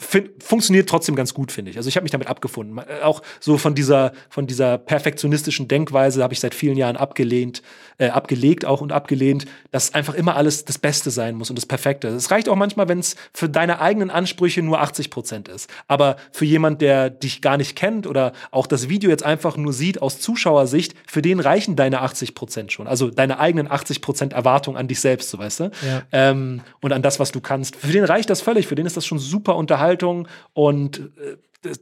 funktioniert 0.00 0.88
trotzdem 0.88 1.14
ganz 1.14 1.34
gut, 1.34 1.52
finde 1.52 1.70
ich. 1.70 1.76
Also 1.76 1.88
ich 1.88 1.96
habe 1.96 2.04
mich 2.04 2.10
damit 2.10 2.26
abgefunden. 2.26 2.78
Äh, 2.78 3.02
auch 3.02 3.22
so 3.38 3.58
von 3.58 3.74
dieser, 3.74 4.12
von 4.30 4.46
dieser 4.46 4.78
perfektionistischen 4.78 5.68
Denkweise 5.68 6.22
habe 6.22 6.32
ich 6.32 6.40
seit 6.40 6.54
vielen 6.54 6.76
Jahren 6.76 6.96
abgelehnt, 6.96 7.62
äh, 7.98 8.08
abgelegt 8.08 8.64
auch 8.64 8.80
und 8.80 8.92
abgelehnt, 8.92 9.46
dass 9.70 9.94
einfach 9.94 10.14
immer 10.14 10.36
alles 10.36 10.64
das 10.64 10.78
Beste 10.78 11.10
sein 11.10 11.36
muss 11.36 11.50
und 11.50 11.56
das 11.56 11.66
Perfekte. 11.66 12.08
Es 12.08 12.30
reicht 12.30 12.48
auch 12.48 12.56
manchmal, 12.56 12.88
wenn 12.88 12.98
es 12.98 13.14
für 13.34 13.48
deine 13.48 13.80
eigenen 13.80 14.10
Ansprüche 14.10 14.62
nur 14.62 14.80
80 14.80 15.10
Prozent 15.10 15.48
ist. 15.48 15.70
Aber 15.86 16.16
für 16.32 16.46
jemand, 16.46 16.80
der 16.80 17.10
dich 17.10 17.42
gar 17.42 17.58
nicht 17.58 17.76
kennt 17.76 18.06
oder 18.06 18.32
auch 18.50 18.66
das 18.66 18.88
Video 18.88 19.10
jetzt 19.10 19.22
einfach 19.22 19.58
nur 19.58 19.74
sieht 19.74 20.00
aus 20.00 20.18
Zuschauersicht, 20.18 20.94
für 21.06 21.20
den 21.20 21.40
reichen 21.40 21.76
deine 21.76 22.00
80 22.00 22.34
Prozent 22.34 22.72
schon. 22.72 22.86
Also 22.86 23.10
deine 23.10 23.38
eigenen 23.38 23.70
80 23.70 24.00
Prozent 24.00 24.32
Erwartung 24.32 24.78
an 24.78 24.88
dich 24.88 25.00
selbst, 25.00 25.28
so 25.28 25.38
weißt 25.38 25.60
du? 25.60 25.64
Ja. 25.64 26.02
Ähm, 26.12 26.62
und 26.80 26.92
an 26.92 27.02
das, 27.02 27.20
was 27.20 27.32
du 27.32 27.40
kannst. 27.40 27.76
Für 27.76 27.92
den 27.92 28.04
reicht 28.04 28.30
das 28.30 28.40
völlig. 28.40 28.66
Für 28.66 28.74
den 28.74 28.86
ist 28.86 28.96
das 28.96 29.04
schon 29.04 29.18
super 29.18 29.56
unterhaltsam 29.56 29.89
Unterhaltung 29.90 30.28
und 30.52 31.10
äh, 31.18 31.36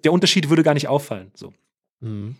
der 0.04 0.12
Unterschied 0.12 0.48
würde 0.48 0.62
gar 0.62 0.74
nicht 0.74 0.88
auffallen. 0.88 1.30
So. 1.34 1.52
Mhm. 2.00 2.36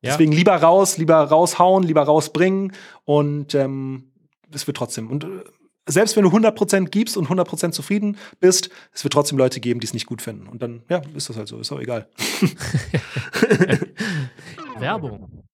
Ja. 0.00 0.12
Deswegen 0.12 0.32
lieber 0.32 0.54
raus, 0.54 0.96
lieber 0.96 1.16
raushauen, 1.16 1.82
lieber 1.82 2.02
rausbringen 2.02 2.72
und 3.04 3.54
ähm, 3.54 4.12
es 4.52 4.66
wird 4.66 4.76
trotzdem. 4.76 5.10
Und 5.10 5.24
äh, 5.24 5.28
selbst 5.86 6.16
wenn 6.16 6.22
du 6.22 6.30
100% 6.30 6.88
gibst 6.88 7.16
und 7.16 7.28
100% 7.28 7.72
zufrieden 7.72 8.16
bist, 8.40 8.70
es 8.92 9.04
wird 9.04 9.12
trotzdem 9.12 9.38
Leute 9.38 9.58
geben, 9.58 9.80
die 9.80 9.86
es 9.86 9.94
nicht 9.94 10.06
gut 10.06 10.22
finden. 10.22 10.46
Und 10.46 10.62
dann, 10.62 10.82
ja, 10.88 11.02
ist 11.16 11.30
das 11.30 11.36
halt 11.36 11.48
so, 11.48 11.58
ist 11.58 11.72
auch 11.72 11.80
egal. 11.80 12.08
Werbung. 14.78 15.44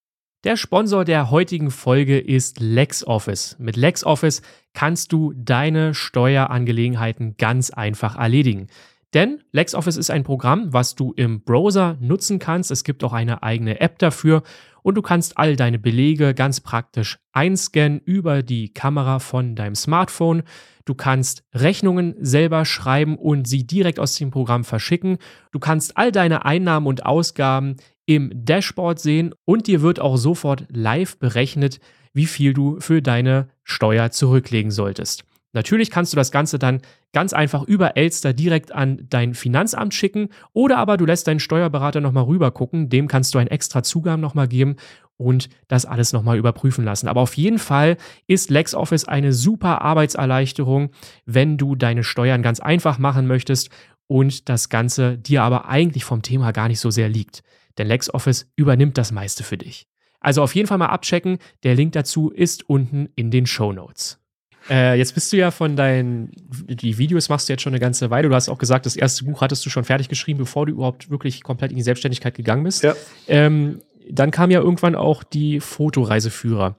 Der 0.42 0.58
Sponsor 0.58 1.06
der 1.06 1.30
heutigen 1.30 1.70
Folge 1.70 2.18
ist 2.18 2.60
LexOffice. 2.60 3.56
Mit 3.58 3.76
LexOffice 3.76 4.42
kannst 4.74 5.12
du 5.12 5.32
deine 5.34 5.94
Steuerangelegenheiten 5.94 7.36
ganz 7.38 7.70
einfach 7.70 8.16
erledigen. 8.16 8.68
Denn 9.14 9.40
LexOffice 9.52 9.96
ist 9.96 10.10
ein 10.10 10.24
Programm, 10.24 10.72
was 10.72 10.96
du 10.96 11.12
im 11.12 11.42
Browser 11.42 11.96
nutzen 12.00 12.40
kannst. 12.40 12.72
Es 12.72 12.82
gibt 12.82 13.04
auch 13.04 13.12
eine 13.12 13.44
eigene 13.44 13.80
App 13.80 14.00
dafür 14.00 14.42
und 14.82 14.96
du 14.96 15.02
kannst 15.02 15.38
all 15.38 15.54
deine 15.54 15.78
Belege 15.78 16.34
ganz 16.34 16.60
praktisch 16.60 17.18
einscannen 17.32 18.00
über 18.04 18.42
die 18.42 18.74
Kamera 18.74 19.20
von 19.20 19.54
deinem 19.54 19.76
Smartphone. 19.76 20.42
Du 20.84 20.94
kannst 20.94 21.44
Rechnungen 21.54 22.16
selber 22.18 22.64
schreiben 22.64 23.16
und 23.16 23.46
sie 23.46 23.66
direkt 23.66 24.00
aus 24.00 24.16
dem 24.16 24.32
Programm 24.32 24.64
verschicken. 24.64 25.18
Du 25.52 25.60
kannst 25.60 25.96
all 25.96 26.10
deine 26.10 26.44
Einnahmen 26.44 26.88
und 26.88 27.06
Ausgaben 27.06 27.76
im 28.06 28.32
Dashboard 28.34 28.98
sehen 28.98 29.32
und 29.44 29.68
dir 29.68 29.80
wird 29.80 30.00
auch 30.00 30.16
sofort 30.16 30.66
live 30.70 31.18
berechnet, 31.18 31.78
wie 32.12 32.26
viel 32.26 32.52
du 32.52 32.80
für 32.80 33.00
deine 33.00 33.48
Steuer 33.62 34.10
zurücklegen 34.10 34.72
solltest. 34.72 35.24
Natürlich 35.54 35.90
kannst 35.90 36.12
du 36.12 36.16
das 36.16 36.30
Ganze 36.30 36.58
dann 36.58 36.82
ganz 37.12 37.32
einfach 37.32 37.62
über 37.62 37.96
Elster 37.96 38.32
direkt 38.32 38.72
an 38.72 39.06
dein 39.08 39.34
Finanzamt 39.34 39.94
schicken 39.94 40.28
oder 40.52 40.78
aber 40.78 40.96
du 40.96 41.06
lässt 41.06 41.26
deinen 41.26 41.40
Steuerberater 41.40 42.00
nochmal 42.00 42.24
rüber 42.24 42.50
gucken, 42.50 42.90
dem 42.90 43.08
kannst 43.08 43.34
du 43.34 43.38
einen 43.38 43.48
extra 43.48 43.82
Zugang 43.82 44.20
nochmal 44.20 44.48
geben 44.48 44.76
und 45.16 45.48
das 45.68 45.86
alles 45.86 46.12
nochmal 46.12 46.36
überprüfen 46.36 46.84
lassen. 46.84 47.08
Aber 47.08 47.20
auf 47.20 47.34
jeden 47.34 47.58
Fall 47.58 47.96
ist 48.26 48.50
LexOffice 48.50 49.06
eine 49.06 49.32
super 49.32 49.80
Arbeitserleichterung, 49.80 50.90
wenn 51.24 51.56
du 51.56 51.76
deine 51.76 52.04
Steuern 52.04 52.42
ganz 52.42 52.60
einfach 52.60 52.98
machen 52.98 53.26
möchtest 53.26 53.70
und 54.06 54.48
das 54.48 54.68
Ganze 54.68 55.16
dir 55.16 55.42
aber 55.42 55.68
eigentlich 55.68 56.04
vom 56.04 56.22
Thema 56.22 56.52
gar 56.52 56.68
nicht 56.68 56.80
so 56.80 56.90
sehr 56.90 57.08
liegt. 57.08 57.42
Denn 57.78 57.86
LexOffice 57.86 58.50
übernimmt 58.56 58.98
das 58.98 59.12
meiste 59.12 59.44
für 59.44 59.56
dich. 59.56 59.86
Also 60.20 60.42
auf 60.42 60.54
jeden 60.54 60.68
Fall 60.68 60.78
mal 60.78 60.86
abchecken. 60.86 61.38
Der 61.62 61.74
Link 61.74 61.92
dazu 61.92 62.30
ist 62.30 62.68
unten 62.68 63.08
in 63.14 63.30
den 63.30 63.46
Show 63.46 63.72
Notes. 63.72 64.23
Äh, 64.70 64.96
jetzt 64.98 65.14
bist 65.14 65.32
du 65.32 65.36
ja 65.36 65.50
von 65.50 65.76
deinen, 65.76 66.30
die 66.68 66.98
Videos 66.98 67.28
machst 67.28 67.48
du 67.48 67.52
jetzt 67.52 67.62
schon 67.62 67.72
eine 67.72 67.80
ganze 67.80 68.10
Weile. 68.10 68.28
Du 68.28 68.34
hast 68.34 68.48
auch 68.48 68.58
gesagt, 68.58 68.86
das 68.86 68.96
erste 68.96 69.24
Buch 69.24 69.40
hattest 69.40 69.64
du 69.66 69.70
schon 69.70 69.84
fertig 69.84 70.08
geschrieben, 70.08 70.38
bevor 70.38 70.66
du 70.66 70.72
überhaupt 70.72 71.10
wirklich 71.10 71.42
komplett 71.42 71.70
in 71.70 71.76
die 71.76 71.82
Selbstständigkeit 71.82 72.34
gegangen 72.34 72.64
bist. 72.64 72.82
Ja. 72.82 72.94
Ähm, 73.28 73.80
dann 74.10 74.30
kam 74.30 74.50
ja 74.50 74.60
irgendwann 74.60 74.94
auch 74.94 75.22
die 75.22 75.60
Fotoreiseführer. 75.60 76.76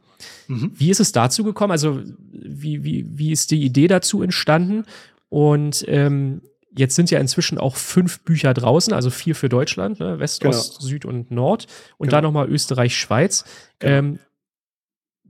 Mhm. 0.48 0.72
Wie 0.76 0.90
ist 0.90 1.00
es 1.00 1.12
dazu 1.12 1.44
gekommen? 1.44 1.72
Also, 1.72 2.02
wie, 2.32 2.84
wie, 2.84 3.06
wie 3.08 3.32
ist 3.32 3.52
die 3.52 3.64
Idee 3.64 3.88
dazu 3.88 4.22
entstanden? 4.22 4.86
Und 5.30 5.86
ähm, 5.88 6.42
jetzt 6.78 6.96
sind 6.96 7.12
ja 7.12 7.20
inzwischen 7.20 7.58
auch 7.58 7.76
fünf 7.76 8.22
Bücher 8.22 8.54
draußen, 8.54 8.94
also 8.94 9.10
vier 9.10 9.36
für 9.36 9.50
Deutschland, 9.50 10.00
ne? 10.00 10.20
West, 10.20 10.42
genau. 10.42 10.56
Ost, 10.56 10.82
Süd 10.82 11.06
und 11.06 11.32
Nord. 11.32 11.68
Und 11.98 12.08
genau. 12.08 12.18
dann 12.18 12.24
nochmal 12.26 12.50
Österreich, 12.50 12.96
Schweiz. 12.98 13.46
Genau. 13.80 13.94
Ähm, 13.94 14.20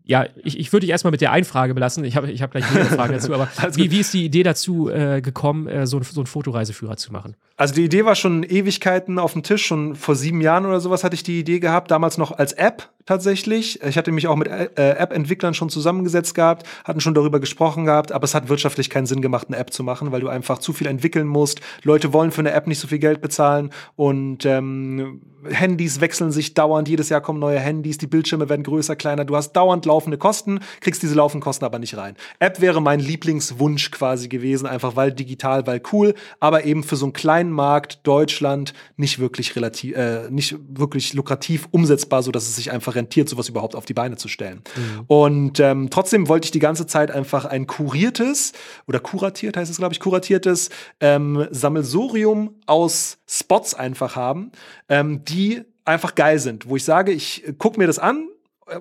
ja, 0.05 0.27
ich, 0.43 0.59
ich 0.59 0.71
würde 0.71 0.81
dich 0.81 0.91
erstmal 0.91 1.11
mit 1.11 1.21
der 1.21 1.31
einen 1.31 1.45
Frage 1.45 1.73
belassen. 1.73 2.03
Ich 2.05 2.15
habe 2.15 2.31
ich 2.31 2.41
hab 2.41 2.51
gleich 2.51 2.63
eine 2.69 2.85
Frage 2.85 3.13
dazu, 3.13 3.33
aber 3.33 3.49
wie, 3.75 3.89
wie 3.89 3.99
ist 3.99 4.13
die 4.13 4.23
Idee 4.23 4.43
dazu 4.43 4.89
äh, 4.89 5.21
gekommen, 5.21 5.67
äh, 5.67 5.87
so, 5.87 6.01
so 6.03 6.21
einen 6.21 6.27
Fotoreiseführer 6.27 6.95
zu 6.95 7.11
machen? 7.11 7.35
Also 7.57 7.73
die 7.73 7.85
Idee 7.85 8.05
war 8.05 8.15
schon 8.15 8.43
Ewigkeiten 8.43 9.17
auf 9.17 9.33
dem 9.33 9.41
Tisch, 9.41 9.65
schon 9.65 9.95
vor 9.95 10.15
sieben 10.15 10.41
Jahren 10.41 10.65
oder 10.65 10.79
sowas 10.79 11.03
hatte 11.03 11.15
ich 11.15 11.23
die 11.23 11.39
Idee 11.39 11.59
gehabt, 11.59 11.89
damals 11.89 12.17
noch 12.17 12.31
als 12.31 12.53
App 12.53 12.89
tatsächlich. 13.05 13.81
Ich 13.83 13.97
hatte 13.97 14.11
mich 14.11 14.27
auch 14.27 14.35
mit 14.35 14.47
äh, 14.47 14.69
App-Entwicklern 14.75 15.53
schon 15.53 15.69
zusammengesetzt 15.69 16.35
gehabt, 16.35 16.67
hatten 16.83 17.01
schon 17.01 17.13
darüber 17.13 17.39
gesprochen 17.39 17.85
gehabt, 17.85 18.11
aber 18.11 18.25
es 18.25 18.33
hat 18.35 18.49
wirtschaftlich 18.49 18.89
keinen 18.89 19.05
Sinn 19.05 19.21
gemacht, 19.21 19.47
eine 19.47 19.57
App 19.57 19.71
zu 19.71 19.83
machen, 19.83 20.11
weil 20.11 20.21
du 20.21 20.29
einfach 20.29 20.59
zu 20.59 20.73
viel 20.73 20.87
entwickeln 20.87 21.27
musst. 21.27 21.61
Leute 21.83 22.13
wollen 22.13 22.31
für 22.31 22.41
eine 22.41 22.51
App 22.51 22.67
nicht 22.67 22.79
so 22.79 22.87
viel 22.87 22.99
Geld 22.99 23.21
bezahlen 23.21 23.71
und 23.95 24.45
ähm, 24.45 25.21
Handys 25.49 26.01
wechseln 26.01 26.31
sich 26.31 26.53
dauernd, 26.53 26.89
jedes 26.89 27.09
Jahr 27.09 27.21
kommen 27.21 27.39
neue 27.39 27.59
Handys, 27.59 27.97
die 27.97 28.07
Bildschirme 28.07 28.49
werden 28.49 28.63
größer, 28.63 28.95
kleiner, 28.95 29.25
du 29.25 29.35
hast 29.35 29.53
dauernd 29.53 29.85
laufende 29.85 30.17
Kosten, 30.17 30.59
kriegst 30.81 31.03
diese 31.03 31.15
laufenden 31.15 31.43
Kosten 31.43 31.65
aber 31.65 31.79
nicht 31.79 31.97
rein. 31.97 32.15
App 32.39 32.61
wäre 32.61 32.81
mein 32.81 32.99
Lieblingswunsch 32.99 33.91
quasi 33.91 34.27
gewesen, 34.27 34.65
einfach 34.65 34.95
weil 34.95 35.11
digital, 35.11 35.67
weil 35.67 35.81
cool, 35.91 36.15
aber 36.39 36.65
eben 36.65 36.83
für 36.83 36.95
so 36.95 37.05
einen 37.05 37.13
kleinen 37.13 37.51
Markt 37.51 37.99
Deutschland 38.03 38.73
nicht 38.97 39.19
wirklich 39.19 39.55
relativ, 39.55 39.95
äh, 39.95 40.29
nicht 40.29 40.55
wirklich 40.67 41.13
lukrativ 41.13 41.67
umsetzbar, 41.71 42.23
so 42.23 42.31
dass 42.31 42.47
es 42.47 42.55
sich 42.55 42.71
einfach 42.71 42.94
rentiert, 42.95 43.29
sowas 43.29 43.49
überhaupt 43.49 43.75
auf 43.75 43.85
die 43.85 43.93
Beine 43.93 44.17
zu 44.17 44.27
stellen. 44.27 44.61
Mhm. 44.75 45.03
Und 45.07 45.59
ähm, 45.59 45.89
trotzdem 45.89 46.27
wollte 46.27 46.45
ich 46.45 46.51
die 46.51 46.59
ganze 46.59 46.87
Zeit 46.87 47.11
einfach 47.11 47.45
ein 47.45 47.67
kuriertes 47.67 48.53
oder 48.87 48.99
kuratiert 48.99 49.57
heißt 49.57 49.69
es, 49.69 49.77
glaube 49.77 49.93
ich, 49.93 49.99
kuratiertes 49.99 50.69
ähm, 50.99 51.47
Sammelsurium 51.51 52.55
aus 52.65 53.17
Spots 53.27 53.73
einfach 53.73 54.15
haben, 54.15 54.51
ähm, 54.89 55.23
die 55.25 55.63
einfach 55.83 56.15
geil 56.15 56.39
sind, 56.39 56.67
wo 56.67 56.75
ich 56.75 56.83
sage, 56.83 57.11
ich 57.11 57.43
gucke 57.59 57.79
mir 57.79 57.87
das 57.87 57.99
an, 57.99 58.27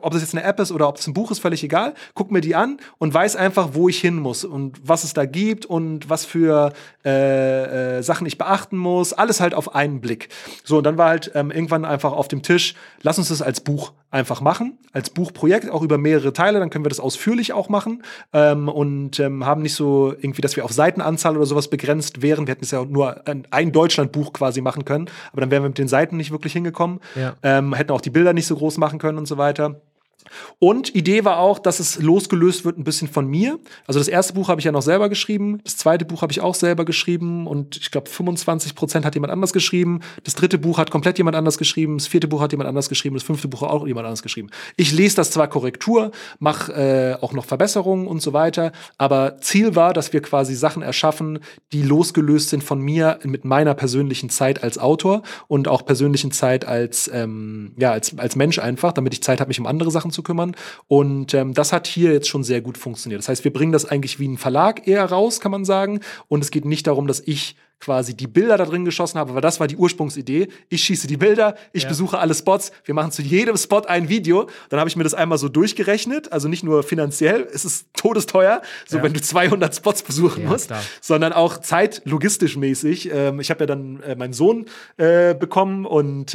ob 0.01 0.13
das 0.13 0.23
jetzt 0.23 0.35
eine 0.35 0.45
App 0.45 0.59
ist 0.61 0.73
oder 0.73 0.89
ob 0.89 0.97
es 0.97 1.07
ein 1.07 1.13
Buch 1.13 1.31
ist, 1.31 1.41
völlig 1.41 1.63
egal. 1.63 1.95
Guck 2.15 2.31
mir 2.31 2.41
die 2.41 2.55
an 2.55 2.79
und 2.99 3.13
weiß 3.13 3.37
einfach, 3.37 3.71
wo 3.73 3.89
ich 3.89 4.01
hin 4.01 4.17
muss 4.17 4.45
und 4.45 4.79
was 4.83 5.05
es 5.05 5.13
da 5.13 5.27
gibt 5.27 5.67
und 5.67 6.09
was 6.09 6.25
für 6.25 6.73
äh, 7.05 7.99
äh, 7.99 8.03
Sachen 8.03 8.27
ich 8.27 8.39
beachten 8.39 8.79
muss. 8.79 9.13
Alles 9.13 9.41
halt 9.41 9.55
auf 9.55 9.75
einen 9.75 10.01
Blick. 10.01 10.29
So, 10.65 10.79
und 10.79 10.85
dann 10.85 10.97
war 10.97 11.11
halt 11.11 11.33
ähm, 11.35 11.51
irgendwann 11.51 11.85
einfach 11.85 12.13
auf 12.13 12.29
dem 12.29 12.43
Tisch, 12.43 12.75
lass 13.03 13.19
uns 13.19 13.29
das 13.29 13.43
als 13.43 13.61
Buch 13.61 13.93
einfach 14.15 14.41
machen, 14.41 14.79
als 14.93 15.11
Buchprojekt, 15.11 15.69
auch 15.69 15.83
über 15.83 15.99
mehrere 15.99 16.33
Teile, 16.33 16.61
dann 16.61 16.71
können 16.71 16.85
wir 16.85 16.89
das 16.89 17.01
ausführlich 17.01 17.53
auch 17.53 17.69
machen 17.69 18.05
ähm, 18.33 18.69
und 18.69 19.19
ähm, 19.19 19.45
haben 19.45 19.63
nicht 19.63 19.75
so 19.75 20.13
irgendwie, 20.13 20.41
dass 20.41 20.55
wir 20.55 20.65
auf 20.65 20.73
Seitenanzahl 20.73 21.37
oder 21.37 21.47
sowas 21.47 21.69
begrenzt 21.69 22.23
wären. 22.23 22.47
Wir 22.47 22.53
hätten 22.53 22.65
es 22.65 22.71
ja 22.71 22.85
nur 22.85 23.27
ein, 23.27 23.47
ein 23.51 23.73
Deutschlandbuch 23.73 24.33
quasi 24.33 24.61
machen 24.61 24.85
können, 24.85 25.11
aber 25.33 25.41
dann 25.41 25.51
wären 25.51 25.65
wir 25.65 25.69
mit 25.69 25.79
den 25.79 25.89
Seiten 25.89 26.17
nicht 26.17 26.31
wirklich 26.31 26.53
hingekommen, 26.53 27.01
ja. 27.17 27.35
ähm, 27.43 27.75
hätten 27.75 27.91
auch 27.91 28.01
die 28.01 28.11
Bilder 28.11 28.33
nicht 28.33 28.47
so 28.47 28.55
groß 28.55 28.79
machen 28.79 29.01
können 29.01 29.19
und 29.19 29.27
so 29.27 29.37
weiter. 29.37 29.81
Und 30.59 30.95
Idee 30.95 31.25
war 31.25 31.39
auch, 31.39 31.59
dass 31.59 31.81
es 31.81 32.01
losgelöst 32.01 32.65
wird 32.65 32.79
ein 32.79 32.85
bisschen 32.85 33.09
von 33.09 33.27
mir. 33.27 33.59
Also 33.87 34.01
das 34.01 34.09
erste 34.09 34.33
Buch 34.33 34.49
habe 34.49 34.61
ich 34.61 34.65
ja 34.65 34.73
noch 34.73 34.83
selber 34.83 35.09
geschrieben, 35.09 35.61
das 35.65 35.77
zweite 35.77 36.05
Buch 36.05 36.23
habe 36.23 36.33
ich 36.33 36.41
auch 36.41 36.55
selber 36.55 36.85
geschrieben 36.85 37.47
und 37.47 37.77
ich 37.77 37.91
glaube 37.91 38.09
25 38.09 38.75
Prozent 38.75 39.05
hat 39.05 39.15
jemand 39.15 39.33
anders 39.33 39.53
geschrieben. 39.53 40.01
Das 40.25 40.35
dritte 40.35 40.59
Buch 40.59 40.79
hat 40.79 40.91
komplett 40.91 41.19
jemand 41.19 41.37
anders 41.37 41.59
geschrieben, 41.59 41.99
das 41.99 42.07
vierte 42.07 42.29
Buch 42.29 42.41
hat 42.41 42.53
jemand 42.53 42.69
anders 42.69 42.89
geschrieben, 42.89 43.15
das 43.15 43.25
fünfte 43.25 43.49
Buch 43.49 43.63
hat 43.63 43.71
auch 43.71 43.87
jemand 43.87 44.07
anders 44.07 44.23
geschrieben. 44.23 44.51
Ich 44.77 44.93
lese 44.93 45.17
das 45.17 45.31
zwar 45.31 45.49
Korrektur, 45.49 46.11
mache 46.39 46.73
äh, 46.73 47.23
auch 47.23 47.33
noch 47.33 47.45
Verbesserungen 47.45 48.07
und 48.07 48.21
so 48.21 48.33
weiter, 48.33 48.73
aber 48.99 49.39
Ziel 49.41 49.77
war, 49.77 49.93
dass 49.93 50.13
wir 50.13 50.23
quasi 50.23 50.55
Sachen 50.55 50.83
erschaffen, 50.83 51.41
die 51.73 51.83
losgelöst 51.83 52.49
sind 52.49 52.65
von 52.65 52.81
mir 52.81 53.19
mit 53.25 53.45
meiner 53.45 53.75
persönlichen 53.75 54.31
Zeit 54.31 54.63
als 54.63 54.79
Autor 54.79 55.23
und 55.49 55.69
auch 55.69 55.85
persönlichen 55.85 56.31
Zeit 56.31 56.65
als 56.65 57.11
ähm, 57.13 57.73
ja 57.77 57.93
als 57.93 58.19
als 58.19 58.37
Mensch 58.37 58.59
einfach, 58.59 58.93
damit 58.93 59.13
ich 59.13 59.23
Zeit 59.23 59.41
habe, 59.41 59.49
mich 59.49 59.61
um 59.61 59.67
andere 59.67 59.91
Sachen 59.91 60.11
zu 60.15 60.23
kümmern. 60.23 60.57
Und 60.89 61.35
ähm, 61.35 61.53
das 61.53 61.73
hat 61.73 61.87
hier 61.87 62.13
jetzt 62.13 62.29
schon 62.29 62.45
sehr 62.45 62.61
gut 62.61 62.79
funktioniert. 62.79 63.21
Das 63.21 63.29
heißt, 63.29 63.45
wir 63.45 63.53
bringen 63.53 63.73
das 63.73 63.85
eigentlich 63.85 64.19
wie 64.19 64.29
ein 64.29 64.39
Verlag 64.39 64.89
eher 64.89 65.05
raus, 65.05 65.41
kann 65.41 65.53
man 65.53 65.65
sagen. 65.65 66.01
Und 66.29 66.43
es 66.43 66.51
geht 66.51 66.65
nicht 66.65 66.87
darum, 66.87 67.07
dass 67.07 67.21
ich 67.21 67.57
quasi 67.81 68.17
die 68.17 68.27
Bilder 68.27 68.57
da 68.57 68.65
drin 68.65 68.85
geschossen 68.85 69.19
habe, 69.19 69.35
weil 69.35 69.43
das 69.43 69.61
war 69.61 69.67
die 69.67 69.77
Ursprungsidee. 69.77 70.49
Ich 70.71 70.83
schieße 70.85 71.07
die 71.07 71.19
Bilder, 71.19 71.55
ich 71.73 71.83
ja. 71.83 71.89
besuche 71.91 72.19
alle 72.19 72.35
Spots, 72.35 72.73
wir 72.85 72.95
machen 72.95 73.13
zu 73.13 73.21
jedem 73.21 73.57
Spot 73.59 73.83
ein 73.83 74.09
Video. 74.09 74.49
Dann 74.71 74.81
habe 74.81 74.89
ich 74.89 74.97
mir 74.97 75.05
das 75.05 75.13
einmal 75.13 75.37
so 75.37 75.49
durchgerechnet, 75.49 76.33
also 76.33 76.49
nicht 76.49 76.65
nur 76.65 76.83
finanziell, 76.83 77.47
es 77.53 77.65
ist 77.65 77.89
todesteuer, 77.95 78.63
so 78.87 78.99
ja. 78.99 79.03
wenn 79.03 79.13
du 79.13 79.21
200 79.21 79.75
Spots 79.75 80.03
besuchen 80.03 80.45
ja, 80.45 80.49
musst, 80.49 80.69
klar. 80.69 80.83
sondern 81.01 81.35
auch 81.35 81.59
zeitlogistisch 81.59 82.57
mäßig. 82.57 83.11
Ähm, 83.13 83.41
ich 83.41 83.51
habe 83.51 83.61
ja 83.61 83.67
dann 83.67 84.01
äh, 84.01 84.17
meinen 84.17 84.33
Sohn 84.33 84.67
äh, 84.97 85.35
bekommen 85.35 85.85
und 85.85 86.35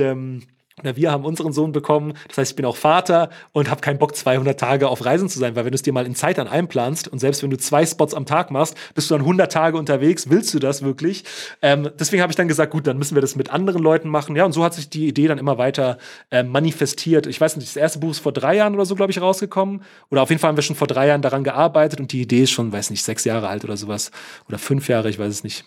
oder 0.81 0.95
wir 0.95 1.11
haben 1.11 1.25
unseren 1.25 1.53
Sohn 1.53 1.71
bekommen. 1.71 2.13
Das 2.27 2.37
heißt, 2.37 2.51
ich 2.51 2.55
bin 2.55 2.65
auch 2.65 2.75
Vater 2.75 3.29
und 3.51 3.69
habe 3.69 3.81
keinen 3.81 3.99
Bock, 3.99 4.15
200 4.15 4.59
Tage 4.59 4.87
auf 4.89 5.05
Reisen 5.05 5.29
zu 5.29 5.39
sein, 5.39 5.55
weil 5.55 5.65
wenn 5.65 5.71
du 5.71 5.75
es 5.75 5.81
dir 5.81 5.93
mal 5.93 6.05
in 6.05 6.15
Zeit 6.15 6.37
dann 6.37 6.47
einplanst 6.47 7.07
und 7.07 7.19
selbst 7.19 7.43
wenn 7.43 7.49
du 7.49 7.57
zwei 7.57 7.85
Spots 7.85 8.13
am 8.13 8.25
Tag 8.25 8.51
machst, 8.51 8.75
bist 8.95 9.09
du 9.09 9.15
dann 9.15 9.21
100 9.21 9.51
Tage 9.51 9.77
unterwegs. 9.77 10.29
Willst 10.29 10.53
du 10.53 10.59
das 10.59 10.81
wirklich? 10.81 11.23
Ähm, 11.61 11.89
deswegen 11.99 12.21
habe 12.21 12.31
ich 12.31 12.35
dann 12.35 12.47
gesagt, 12.47 12.71
gut, 12.71 12.87
dann 12.87 12.97
müssen 12.97 13.15
wir 13.15 13.21
das 13.21 13.35
mit 13.35 13.49
anderen 13.51 13.81
Leuten 13.81 14.09
machen. 14.09 14.35
Ja, 14.35 14.45
und 14.45 14.53
so 14.53 14.63
hat 14.63 14.73
sich 14.73 14.89
die 14.89 15.07
Idee 15.07 15.27
dann 15.27 15.37
immer 15.37 15.57
weiter 15.57 15.97
äh, 16.31 16.43
manifestiert. 16.43 17.27
Ich 17.27 17.39
weiß 17.39 17.57
nicht, 17.57 17.67
das 17.67 17.75
erste 17.75 17.99
Buch 17.99 18.11
ist 18.11 18.19
vor 18.19 18.31
drei 18.31 18.55
Jahren 18.55 18.75
oder 18.75 18.85
so, 18.85 18.95
glaube 18.95 19.11
ich, 19.11 19.21
rausgekommen. 19.21 19.83
Oder 20.09 20.21
auf 20.21 20.29
jeden 20.29 20.39
Fall 20.39 20.49
haben 20.49 20.57
wir 20.57 20.63
schon 20.63 20.75
vor 20.75 20.87
drei 20.87 21.07
Jahren 21.07 21.21
daran 21.21 21.43
gearbeitet 21.43 21.99
und 21.99 22.11
die 22.11 22.21
Idee 22.21 22.43
ist 22.43 22.51
schon, 22.51 22.71
weiß 22.71 22.89
nicht, 22.89 23.03
sechs 23.03 23.23
Jahre 23.25 23.47
alt 23.47 23.63
oder 23.63 23.77
sowas. 23.77 24.11
Oder 24.47 24.57
fünf 24.57 24.87
Jahre, 24.87 25.09
ich 25.09 25.19
weiß 25.19 25.29
es 25.29 25.43
nicht. 25.43 25.65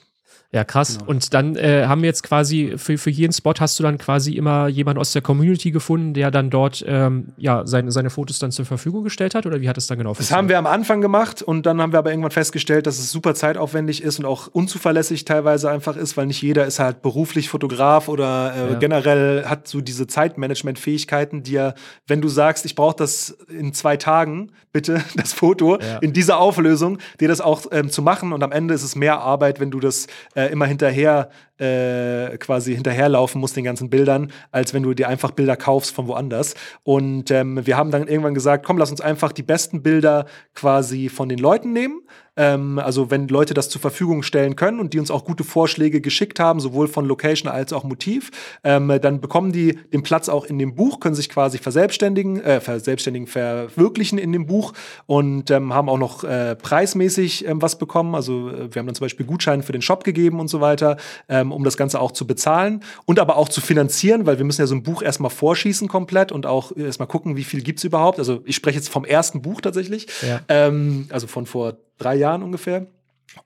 Ja, 0.54 0.64
krass. 0.64 0.98
Genau. 0.98 1.10
Und 1.10 1.32
dann 1.32 1.56
äh, 1.56 1.86
haben 1.86 2.02
wir 2.02 2.08
jetzt 2.08 2.22
quasi 2.22 2.74
für, 2.76 2.98
für 2.98 3.08
jeden 3.08 3.32
Spot 3.32 3.54
hast 3.58 3.78
du 3.78 3.82
dann 3.82 3.96
quasi 3.96 4.34
immer 4.34 4.68
jemanden 4.68 5.00
aus 5.00 5.12
der 5.12 5.22
Community 5.22 5.70
gefunden, 5.70 6.12
der 6.12 6.30
dann 6.30 6.50
dort 6.50 6.84
ähm, 6.86 7.28
ja, 7.38 7.62
seine, 7.64 7.90
seine 7.90 8.10
Fotos 8.10 8.38
dann 8.38 8.52
zur 8.52 8.66
Verfügung 8.66 9.02
gestellt 9.02 9.34
hat? 9.34 9.46
Oder 9.46 9.62
wie 9.62 9.68
hat 9.70 9.78
es 9.78 9.86
dann 9.86 9.96
genau 9.96 10.12
Das 10.12 10.30
haben 10.30 10.50
wir 10.50 10.58
am 10.58 10.66
Anfang 10.66 11.00
gemacht 11.00 11.40
und 11.40 11.64
dann 11.64 11.80
haben 11.80 11.92
wir 11.92 11.98
aber 11.98 12.10
irgendwann 12.10 12.32
festgestellt, 12.32 12.86
dass 12.86 12.98
es 12.98 13.10
super 13.10 13.34
zeitaufwendig 13.34 14.02
ist 14.02 14.18
und 14.18 14.26
auch 14.26 14.46
unzuverlässig 14.48 15.24
teilweise 15.24 15.70
einfach 15.70 15.96
ist, 15.96 16.18
weil 16.18 16.26
nicht 16.26 16.42
jeder 16.42 16.66
ist 16.66 16.78
halt 16.78 17.00
beruflich 17.00 17.48
Fotograf 17.48 18.08
oder 18.08 18.54
äh, 18.54 18.72
ja. 18.72 18.78
generell 18.78 19.46
hat 19.46 19.66
so 19.68 19.80
diese 19.80 20.06
Zeitmanagement-Fähigkeiten, 20.06 21.42
die 21.42 21.52
ja, 21.52 21.72
wenn 22.06 22.20
du 22.20 22.28
sagst, 22.28 22.66
ich 22.66 22.74
brauche 22.74 22.96
das 22.96 23.38
in 23.48 23.72
zwei 23.72 23.96
Tagen, 23.96 24.52
bitte, 24.70 25.02
das 25.16 25.32
Foto, 25.32 25.78
ja. 25.80 25.96
in 25.98 26.12
dieser 26.12 26.38
Auflösung, 26.38 26.98
dir 27.20 27.28
das 27.28 27.40
auch 27.40 27.62
ähm, 27.72 27.88
zu 27.88 28.02
machen 28.02 28.34
und 28.34 28.42
am 28.42 28.52
Ende 28.52 28.74
ist 28.74 28.82
es 28.82 28.96
mehr 28.96 29.20
Arbeit, 29.20 29.58
wenn 29.58 29.70
du 29.70 29.80
das 29.80 30.08
äh, 30.34 30.41
äh, 30.46 30.52
immer 30.52 30.66
hinterher 30.66 31.30
äh, 31.58 32.36
quasi 32.38 32.74
hinterherlaufen 32.74 33.40
musst 33.40 33.56
den 33.56 33.64
ganzen 33.64 33.90
Bildern, 33.90 34.32
als 34.50 34.74
wenn 34.74 34.82
du 34.82 34.94
dir 34.94 35.08
einfach 35.08 35.30
Bilder 35.30 35.56
kaufst 35.56 35.94
von 35.94 36.08
woanders. 36.08 36.54
Und 36.82 37.30
ähm, 37.30 37.64
wir 37.66 37.76
haben 37.76 37.90
dann 37.90 38.08
irgendwann 38.08 38.34
gesagt, 38.34 38.64
komm, 38.66 38.78
lass 38.78 38.90
uns 38.90 39.00
einfach 39.00 39.32
die 39.32 39.42
besten 39.42 39.82
Bilder 39.82 40.26
quasi 40.54 41.08
von 41.08 41.28
den 41.28 41.38
Leuten 41.38 41.72
nehmen 41.72 42.00
ähm, 42.36 42.78
also 42.78 43.10
wenn 43.10 43.28
Leute 43.28 43.54
das 43.54 43.68
zur 43.68 43.80
Verfügung 43.80 44.22
stellen 44.22 44.56
können 44.56 44.80
und 44.80 44.92
die 44.92 44.98
uns 44.98 45.10
auch 45.10 45.24
gute 45.24 45.44
Vorschläge 45.44 46.00
geschickt 46.00 46.40
haben, 46.40 46.60
sowohl 46.60 46.88
von 46.88 47.04
Location 47.06 47.50
als 47.50 47.72
auch 47.72 47.84
Motiv, 47.84 48.30
ähm, 48.64 48.98
dann 49.00 49.20
bekommen 49.20 49.52
die 49.52 49.78
den 49.92 50.02
Platz 50.02 50.28
auch 50.28 50.44
in 50.44 50.58
dem 50.58 50.74
Buch, 50.74 51.00
können 51.00 51.14
sich 51.14 51.28
quasi 51.28 51.58
verselbstständigen, 51.58 52.40
äh, 52.40 52.60
verselbstständigen, 52.60 53.26
verwirklichen 53.26 54.18
in 54.18 54.32
dem 54.32 54.46
Buch 54.46 54.72
und 55.06 55.50
ähm, 55.50 55.74
haben 55.74 55.88
auch 55.88 55.98
noch 55.98 56.24
äh, 56.24 56.56
preismäßig 56.56 57.46
ähm, 57.46 57.60
was 57.60 57.78
bekommen. 57.78 58.14
Also 58.14 58.48
äh, 58.48 58.74
wir 58.74 58.80
haben 58.80 58.86
dann 58.86 58.94
zum 58.94 59.04
Beispiel 59.04 59.26
Gutscheine 59.26 59.62
für 59.62 59.72
den 59.72 59.82
Shop 59.82 60.04
gegeben 60.04 60.40
und 60.40 60.48
so 60.48 60.60
weiter, 60.60 60.96
ähm, 61.28 61.52
um 61.52 61.64
das 61.64 61.76
Ganze 61.76 62.00
auch 62.00 62.12
zu 62.12 62.26
bezahlen 62.26 62.82
und 63.04 63.18
aber 63.18 63.36
auch 63.36 63.48
zu 63.48 63.60
finanzieren, 63.60 64.26
weil 64.26 64.38
wir 64.38 64.44
müssen 64.44 64.62
ja 64.62 64.66
so 64.66 64.74
ein 64.74 64.82
Buch 64.82 65.02
erstmal 65.02 65.30
vorschießen 65.30 65.88
komplett 65.88 66.32
und 66.32 66.46
auch 66.46 66.74
erstmal 66.76 67.08
gucken, 67.08 67.36
wie 67.36 67.44
viel 67.44 67.62
gibt 67.62 67.78
es 67.78 67.84
überhaupt. 67.84 68.18
Also 68.18 68.40
ich 68.44 68.56
spreche 68.56 68.78
jetzt 68.78 68.88
vom 68.88 69.04
ersten 69.04 69.42
Buch 69.42 69.60
tatsächlich, 69.60 70.06
ja. 70.26 70.40
ähm, 70.48 71.06
also 71.10 71.26
von 71.26 71.46
vor 71.46 71.74
drei 72.02 72.16
Jahren 72.16 72.42
ungefähr. 72.42 72.86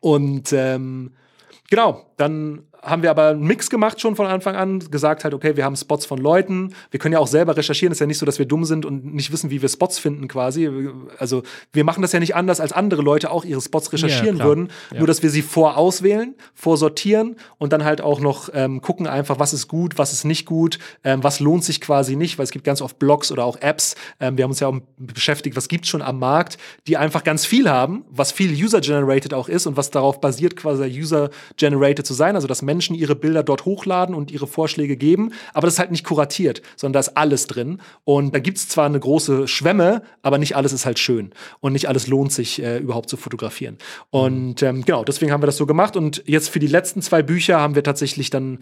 Und 0.01 0.53
ähm, 0.53 1.13
genau, 1.71 2.07
dann 2.17 2.66
haben 2.87 3.03
wir 3.03 3.11
aber 3.11 3.31
einen 3.31 3.43
Mix 3.43 3.69
gemacht 3.69 4.01
schon 4.01 4.15
von 4.15 4.27
Anfang 4.27 4.55
an, 4.55 4.79
gesagt 4.79 5.25
halt, 5.25 5.35
okay, 5.35 5.57
wir 5.57 5.65
haben 5.65 5.77
Spots 5.77 6.07
von 6.07 6.19
Leuten, 6.19 6.73
wir 6.91 7.01
können 7.01 7.15
ja 7.15 7.19
auch 7.19 7.27
selber 7.27 7.57
recherchieren, 7.57 7.93
ist 7.93 7.99
ja 7.99 8.07
nicht 8.07 8.19
so, 8.19 8.25
dass 8.25 8.39
wir 8.39 8.47
dumm 8.47 8.65
sind 8.65 8.87
und 8.87 9.13
nicht 9.15 9.33
wissen, 9.33 9.51
wie 9.51 9.61
wir 9.61 9.69
Spots 9.69 9.99
finden 9.99 10.29
quasi. 10.29 10.71
Also 11.19 11.43
wir 11.73 11.85
machen 11.85 12.03
das 12.03 12.13
ja 12.13 12.21
nicht 12.21 12.37
anders, 12.37 12.61
als 12.61 12.73
andere 12.73 13.03
Leute 13.03 13.31
auch 13.31 13.45
ihre 13.45 13.61
Spots 13.61 13.93
recherchieren 13.93 14.39
ja, 14.39 14.45
würden, 14.45 14.69
ja. 14.93 14.99
nur 14.99 15.07
dass 15.07 15.23
wir 15.23 15.31
sie 15.31 15.43
vorauswählen, 15.43 16.35
vorsortieren 16.55 17.37
und 17.59 17.73
dann 17.73 17.85
halt 17.85 18.01
auch 18.01 18.21
noch 18.21 18.51
ähm, 18.55 18.81
gucken 18.81 19.07
einfach, 19.07 19.39
was 19.39 19.53
ist 19.53 19.69
gut, 19.69 19.99
was 19.99 20.13
ist 20.13 20.25
nicht 20.25 20.47
gut, 20.47 20.79
ähm, 21.03 21.25
was 21.25 21.41
lohnt 21.41 21.65
sich 21.65 21.81
quasi 21.81 22.15
nicht, 22.15 22.39
weil 22.39 22.45
es 22.45 22.51
gibt 22.53 22.65
ganz 22.65 22.81
oft 22.81 22.99
Blogs 22.99 23.33
oder 23.33 23.45
auch 23.45 23.61
Apps, 23.61 23.97
ähm, 24.21 24.37
wir 24.37 24.45
haben 24.45 24.53
uns 24.53 24.61
ja 24.61 24.69
auch 24.69 24.79
beschäftigt, 24.97 25.57
was 25.57 25.69
gibt 25.69 25.85
es 25.85 25.91
schon 25.91 26.03
am 26.03 26.19
Markt, 26.19 26.57
die 26.87 26.97
einfach 26.97 27.25
ganz 27.25 27.45
viel 27.45 27.69
haben, 27.69 28.05
was 28.11 28.31
viel 28.31 28.53
User-Generated 28.53 29.35
auch 29.35 29.49
ist 29.49 29.67
und 29.67 29.77
was 29.77 29.91
darauf 29.91 30.21
basiert, 30.21 30.57
quasi 30.57 30.85
User-Generated 30.85 32.07
zu 32.07 32.15
sein, 32.15 32.37
also 32.37 32.47
dass 32.47 32.63
Menschen 32.63 32.76
ihre 32.81 33.17
Bilder 33.17 33.43
dort 33.43 33.65
hochladen 33.65 34.15
und 34.15 34.31
ihre 34.31 34.47
Vorschläge 34.47 34.97
geben, 34.97 35.33
aber 35.55 35.67
das 35.67 35.75
ist 35.75 35.79
halt 35.79 35.91
nicht 35.91 36.05
kuratiert, 36.05 36.63
sondern 36.77 36.95
da 36.95 37.01
ist 37.01 37.17
alles 37.17 37.47
drin. 37.47 37.81
Und 38.05 38.35
da 38.35 38.39
gibt 38.39 38.59
es 38.59 38.69
zwar 38.69 38.87
eine 38.87 39.01
große 39.01 39.49
Schwemme, 39.49 40.03
aber 40.23 40.39
nicht 40.39 40.57
alles 40.57 40.73
ist 40.73 40.87
halt 40.87 40.99
schön 40.99 41.33
und 41.61 41.73
nicht 41.73 41.89
alles 41.89 42.07
lohnt 42.07 42.33
sich 42.33 42.63
äh, 42.63 42.79
überhaupt 42.79 43.09
zu 43.09 43.17
fotografieren. 43.17 43.79
Und 44.11 44.63
ähm, 44.63 44.85
genau, 44.85 45.05
deswegen 45.05 45.33
haben 45.33 45.43
wir 45.43 45.47
das 45.47 45.57
so 45.57 45.67
gemacht. 45.67 45.97
Und 45.97 46.23
jetzt 46.27 46.49
für 46.49 46.59
die 46.59 46.67
letzten 46.67 47.03
zwei 47.03 47.23
Bücher 47.23 47.61
haben 47.61 47.75
wir 47.75 47.83
tatsächlich 47.83 48.31
dann 48.31 48.59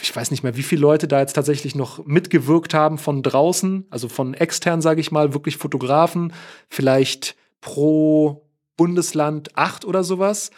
ich 0.00 0.14
weiß 0.14 0.30
nicht 0.30 0.42
mehr, 0.42 0.56
wie 0.56 0.62
viele 0.62 0.80
Leute 0.80 1.06
da 1.06 1.20
jetzt 1.20 1.34
tatsächlich 1.34 1.74
noch 1.74 2.04
mitgewirkt 2.06 2.72
haben 2.72 2.96
von 2.98 3.22
draußen, 3.22 3.86
also 3.90 4.08
von 4.08 4.32
extern, 4.34 4.80
sage 4.80 5.00
ich 5.00 5.10
mal, 5.10 5.34
wirklich 5.34 5.56
Fotografen, 5.56 6.32
vielleicht 6.68 7.36
pro 7.60 8.41
Bundesland 8.76 9.56
acht 9.56 9.84
oder 9.84 10.04
sowas. 10.04 10.50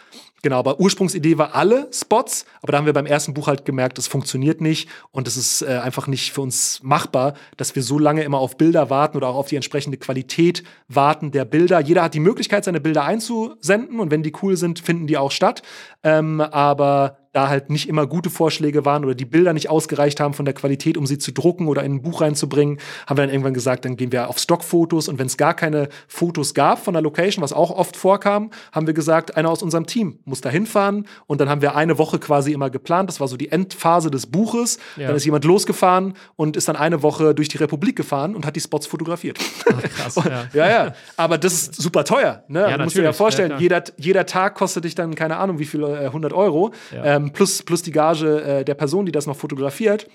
Genau, 0.45 0.59
aber 0.59 0.79
Ursprungsidee 0.79 1.39
war 1.39 1.55
alle 1.55 1.87
Spots, 1.91 2.45
aber 2.61 2.71
da 2.71 2.77
haben 2.77 2.85
wir 2.85 2.93
beim 2.93 3.07
ersten 3.07 3.33
Buch 3.33 3.47
halt 3.47 3.65
gemerkt, 3.65 3.97
das 3.97 4.05
funktioniert 4.05 4.61
nicht 4.61 4.87
und 5.09 5.27
es 5.27 5.37
ist 5.37 5.63
äh, 5.63 5.77
einfach 5.77 6.05
nicht 6.05 6.33
für 6.33 6.41
uns 6.41 6.83
machbar, 6.83 7.33
dass 7.57 7.75
wir 7.75 7.81
so 7.81 7.97
lange 7.97 8.23
immer 8.23 8.37
auf 8.37 8.55
Bilder 8.55 8.91
warten 8.91 9.17
oder 9.17 9.29
auch 9.29 9.37
auf 9.37 9.47
die 9.47 9.55
entsprechende 9.55 9.97
Qualität 9.97 10.63
warten 10.87 11.31
der 11.31 11.45
Bilder. 11.45 11.79
Jeder 11.79 12.03
hat 12.03 12.13
die 12.13 12.19
Möglichkeit, 12.19 12.63
seine 12.63 12.79
Bilder 12.79 13.05
einzusenden 13.05 13.99
und 13.99 14.11
wenn 14.11 14.21
die 14.21 14.33
cool 14.43 14.55
sind, 14.55 14.77
finden 14.77 15.07
die 15.07 15.17
auch 15.17 15.31
statt. 15.31 15.63
Ähm, 16.03 16.41
aber 16.41 17.17
da 17.35 17.49
halt 17.49 17.69
nicht 17.69 17.89
immer 17.89 18.07
gute 18.07 18.29
Vorschläge 18.29 18.85
waren 18.85 19.03
oder 19.03 19.13
die 19.13 19.25
Bilder 19.25 19.51
nicht 19.51 19.69
ausgereicht 19.69 20.19
haben 20.19 20.33
von 20.33 20.45
der 20.45 20.53
Qualität, 20.53 20.97
um 20.97 21.05
sie 21.05 21.17
zu 21.17 21.33
drucken 21.33 21.67
oder 21.67 21.83
in 21.83 21.95
ein 21.95 22.01
Buch 22.01 22.21
reinzubringen, 22.21 22.79
haben 23.07 23.17
wir 23.17 23.23
dann 23.23 23.29
irgendwann 23.29 23.53
gesagt, 23.53 23.83
dann 23.83 23.97
gehen 23.97 24.11
wir 24.11 24.29
auf 24.29 24.39
Stockfotos 24.39 25.09
und 25.09 25.19
wenn 25.19 25.27
es 25.27 25.35
gar 25.35 25.53
keine 25.53 25.89
Fotos 26.07 26.53
gab 26.53 26.83
von 26.83 26.93
der 26.93 27.03
Location, 27.03 27.43
was 27.43 27.51
auch 27.51 27.71
oft 27.71 27.97
vorkam, 27.97 28.51
haben 28.71 28.87
wir 28.87 28.93
gesagt, 28.93 29.35
einer 29.35 29.49
aus 29.49 29.61
unserem 29.61 29.85
Team 29.85 30.19
muss 30.23 30.39
da 30.39 30.49
hinfahren 30.49 31.07
und 31.27 31.41
dann 31.41 31.49
haben 31.49 31.61
wir 31.61 31.75
eine 31.75 31.97
Woche 31.97 32.19
quasi 32.19 32.53
immer 32.53 32.69
geplant, 32.69 33.09
das 33.09 33.19
war 33.19 33.27
so 33.27 33.35
die 33.35 33.51
Endphase 33.51 34.09
des 34.09 34.27
Buches, 34.27 34.79
ja. 34.95 35.07
dann 35.07 35.17
ist 35.17 35.25
jemand 35.25 35.43
losgefahren 35.43 36.13
und 36.37 36.55
ist 36.55 36.69
dann 36.69 36.77
eine 36.77 37.03
Woche 37.03 37.35
durch 37.35 37.49
die 37.49 37.57
Republik 37.57 37.97
gefahren 37.97 38.33
und 38.33 38.45
hat 38.45 38.55
die 38.55 38.61
Spots 38.61 38.87
fotografiert. 38.87 39.39
Ach, 39.65 39.81
krass, 39.81 40.17
und, 40.17 40.25
ja. 40.25 40.45
ja, 40.53 40.69
ja, 40.69 40.93
aber 41.17 41.37
das 41.37 41.53
ist 41.53 41.75
super 41.75 42.05
teuer, 42.05 42.43
ne? 42.47 42.61
Ja, 42.61 42.77
du 42.77 42.83
musst 42.85 42.95
dir 42.95 43.03
ja 43.03 43.13
vorstellen, 43.13 43.55
jeder, 43.59 43.83
jeder 43.97 44.25
Tag 44.25 44.55
kostet 44.55 44.85
dich 44.85 44.95
dann, 44.95 45.15
keine 45.15 45.35
Ahnung, 45.35 45.59
wie 45.59 45.65
viel, 45.65 45.83
äh, 45.83 46.05
100 46.05 46.31
Euro. 46.31 46.71
Ähm, 46.93 47.24
ähm, 47.25 47.33
plus, 47.33 47.63
plus 47.63 47.81
die 47.81 47.91
Gage 47.91 48.41
äh, 48.41 48.65
der 48.65 48.75
Person, 48.75 49.05
die 49.05 49.11
das 49.11 49.27
noch 49.27 49.37
fotografiert. 49.37 50.07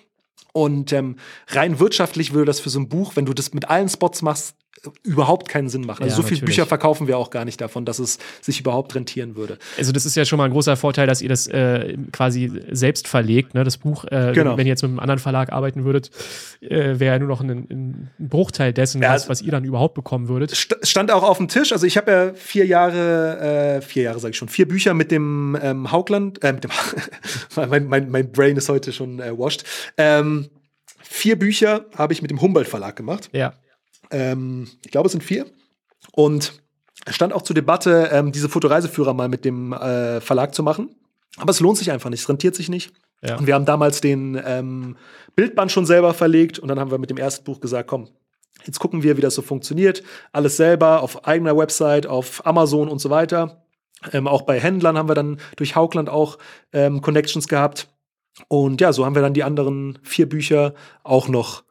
Und 0.52 0.92
ähm, 0.92 1.16
rein 1.48 1.78
wirtschaftlich 1.78 2.32
würde 2.32 2.46
das 2.46 2.60
für 2.60 2.70
so 2.70 2.80
ein 2.80 2.88
Buch, 2.88 3.14
wenn 3.14 3.26
du 3.26 3.34
das 3.34 3.54
mit 3.54 3.68
allen 3.68 3.88
Spots 3.88 4.22
machst, 4.22 4.56
überhaupt 5.02 5.48
keinen 5.48 5.68
Sinn 5.68 5.82
machen. 5.82 6.04
Also 6.04 6.16
ja, 6.16 6.22
so 6.22 6.28
viele 6.28 6.40
Bücher 6.42 6.66
verkaufen 6.66 7.06
wir 7.06 7.18
auch 7.18 7.30
gar 7.30 7.44
nicht 7.44 7.60
davon, 7.60 7.84
dass 7.84 7.98
es 7.98 8.18
sich 8.40 8.60
überhaupt 8.60 8.94
rentieren 8.94 9.36
würde. 9.36 9.58
Also 9.76 9.92
das 9.92 10.06
ist 10.06 10.16
ja 10.16 10.24
schon 10.24 10.38
mal 10.38 10.44
ein 10.44 10.52
großer 10.52 10.76
Vorteil, 10.76 11.06
dass 11.06 11.20
ihr 11.20 11.28
das 11.28 11.46
äh, 11.48 11.96
quasi 12.12 12.50
selbst 12.70 13.06
verlegt, 13.06 13.54
ne? 13.54 13.64
das 13.64 13.76
Buch. 13.76 14.04
Äh, 14.06 14.32
genau. 14.34 14.56
Wenn 14.56 14.66
ihr 14.66 14.70
jetzt 14.70 14.82
mit 14.82 14.90
einem 14.90 15.00
anderen 15.00 15.18
Verlag 15.18 15.52
arbeiten 15.52 15.84
würdet, 15.84 16.10
äh, 16.60 16.98
wäre 16.98 17.14
ja 17.14 17.18
nur 17.18 17.28
noch 17.28 17.40
ein, 17.40 17.50
ein 17.50 18.10
Bruchteil 18.18 18.72
dessen, 18.72 19.02
ja, 19.02 19.12
was, 19.12 19.28
was, 19.28 19.42
ihr 19.42 19.52
dann 19.52 19.64
überhaupt 19.64 19.94
bekommen 19.94 20.28
würdet. 20.28 20.56
Stand 20.82 21.10
auch 21.10 21.22
auf 21.22 21.38
dem 21.38 21.48
Tisch. 21.48 21.72
Also 21.72 21.86
ich 21.86 21.96
habe 21.96 22.10
ja 22.10 22.34
vier 22.34 22.66
Jahre, 22.66 23.78
äh, 23.78 23.80
vier 23.82 24.04
Jahre 24.04 24.18
sage 24.18 24.32
ich 24.32 24.36
schon, 24.38 24.48
vier 24.48 24.66
Bücher 24.66 24.94
mit 24.94 25.10
dem 25.10 25.58
ähm, 25.60 25.92
Haugland, 25.92 26.42
äh, 26.42 26.52
mit 26.52 26.64
dem 26.64 26.70
mein, 27.68 27.86
mein, 27.86 28.10
mein 28.10 28.32
Brain 28.32 28.56
ist 28.56 28.68
heute 28.68 28.92
schon 28.92 29.20
äh, 29.20 29.36
washed. 29.38 29.64
Ähm, 29.96 30.48
vier 31.02 31.38
Bücher 31.38 31.86
habe 31.96 32.12
ich 32.12 32.22
mit 32.22 32.30
dem 32.30 32.40
Humboldt 32.40 32.68
Verlag 32.68 32.96
gemacht. 32.96 33.28
Ja. 33.32 33.52
Ähm, 34.10 34.68
ich 34.84 34.90
glaube, 34.90 35.06
es 35.06 35.12
sind 35.12 35.22
vier. 35.22 35.46
Und 36.12 36.60
es 37.06 37.14
stand 37.14 37.32
auch 37.32 37.42
zur 37.42 37.54
Debatte, 37.54 38.10
ähm, 38.12 38.32
diese 38.32 38.48
Fotoreiseführer 38.48 39.14
mal 39.14 39.28
mit 39.28 39.44
dem 39.44 39.72
äh, 39.72 40.20
Verlag 40.20 40.54
zu 40.54 40.62
machen. 40.62 40.94
Aber 41.36 41.50
es 41.50 41.60
lohnt 41.60 41.78
sich 41.78 41.90
einfach 41.90 42.10
nicht, 42.10 42.20
es 42.20 42.28
rentiert 42.28 42.54
sich 42.54 42.68
nicht. 42.68 42.92
Ja. 43.22 43.36
Und 43.36 43.46
wir 43.46 43.54
haben 43.54 43.64
damals 43.64 44.00
den 44.00 44.40
ähm, 44.44 44.96
Bildband 45.36 45.70
schon 45.70 45.86
selber 45.86 46.14
verlegt 46.14 46.58
und 46.58 46.68
dann 46.68 46.80
haben 46.80 46.90
wir 46.90 46.98
mit 46.98 47.10
dem 47.10 47.18
ersten 47.18 47.44
Buch 47.44 47.60
gesagt, 47.60 47.88
komm, 47.88 48.08
jetzt 48.66 48.80
gucken 48.80 49.02
wir, 49.02 49.16
wie 49.16 49.20
das 49.20 49.34
so 49.34 49.42
funktioniert. 49.42 50.02
Alles 50.32 50.56
selber 50.56 51.02
auf 51.02 51.26
eigener 51.26 51.56
Website, 51.56 52.06
auf 52.06 52.44
Amazon 52.46 52.88
und 52.88 52.98
so 52.98 53.10
weiter. 53.10 53.64
Ähm, 54.12 54.26
auch 54.26 54.42
bei 54.42 54.58
Händlern 54.58 54.96
haben 54.96 55.08
wir 55.08 55.14
dann 55.14 55.38
durch 55.56 55.76
Haugland 55.76 56.08
auch 56.08 56.38
ähm, 56.72 57.02
Connections 57.02 57.48
gehabt. 57.48 57.88
Und 58.48 58.80
ja, 58.80 58.92
so 58.92 59.04
haben 59.04 59.14
wir 59.14 59.22
dann 59.22 59.34
die 59.34 59.44
anderen 59.44 59.98
vier 60.02 60.28
Bücher 60.28 60.74
auch 61.02 61.28
noch 61.28 61.62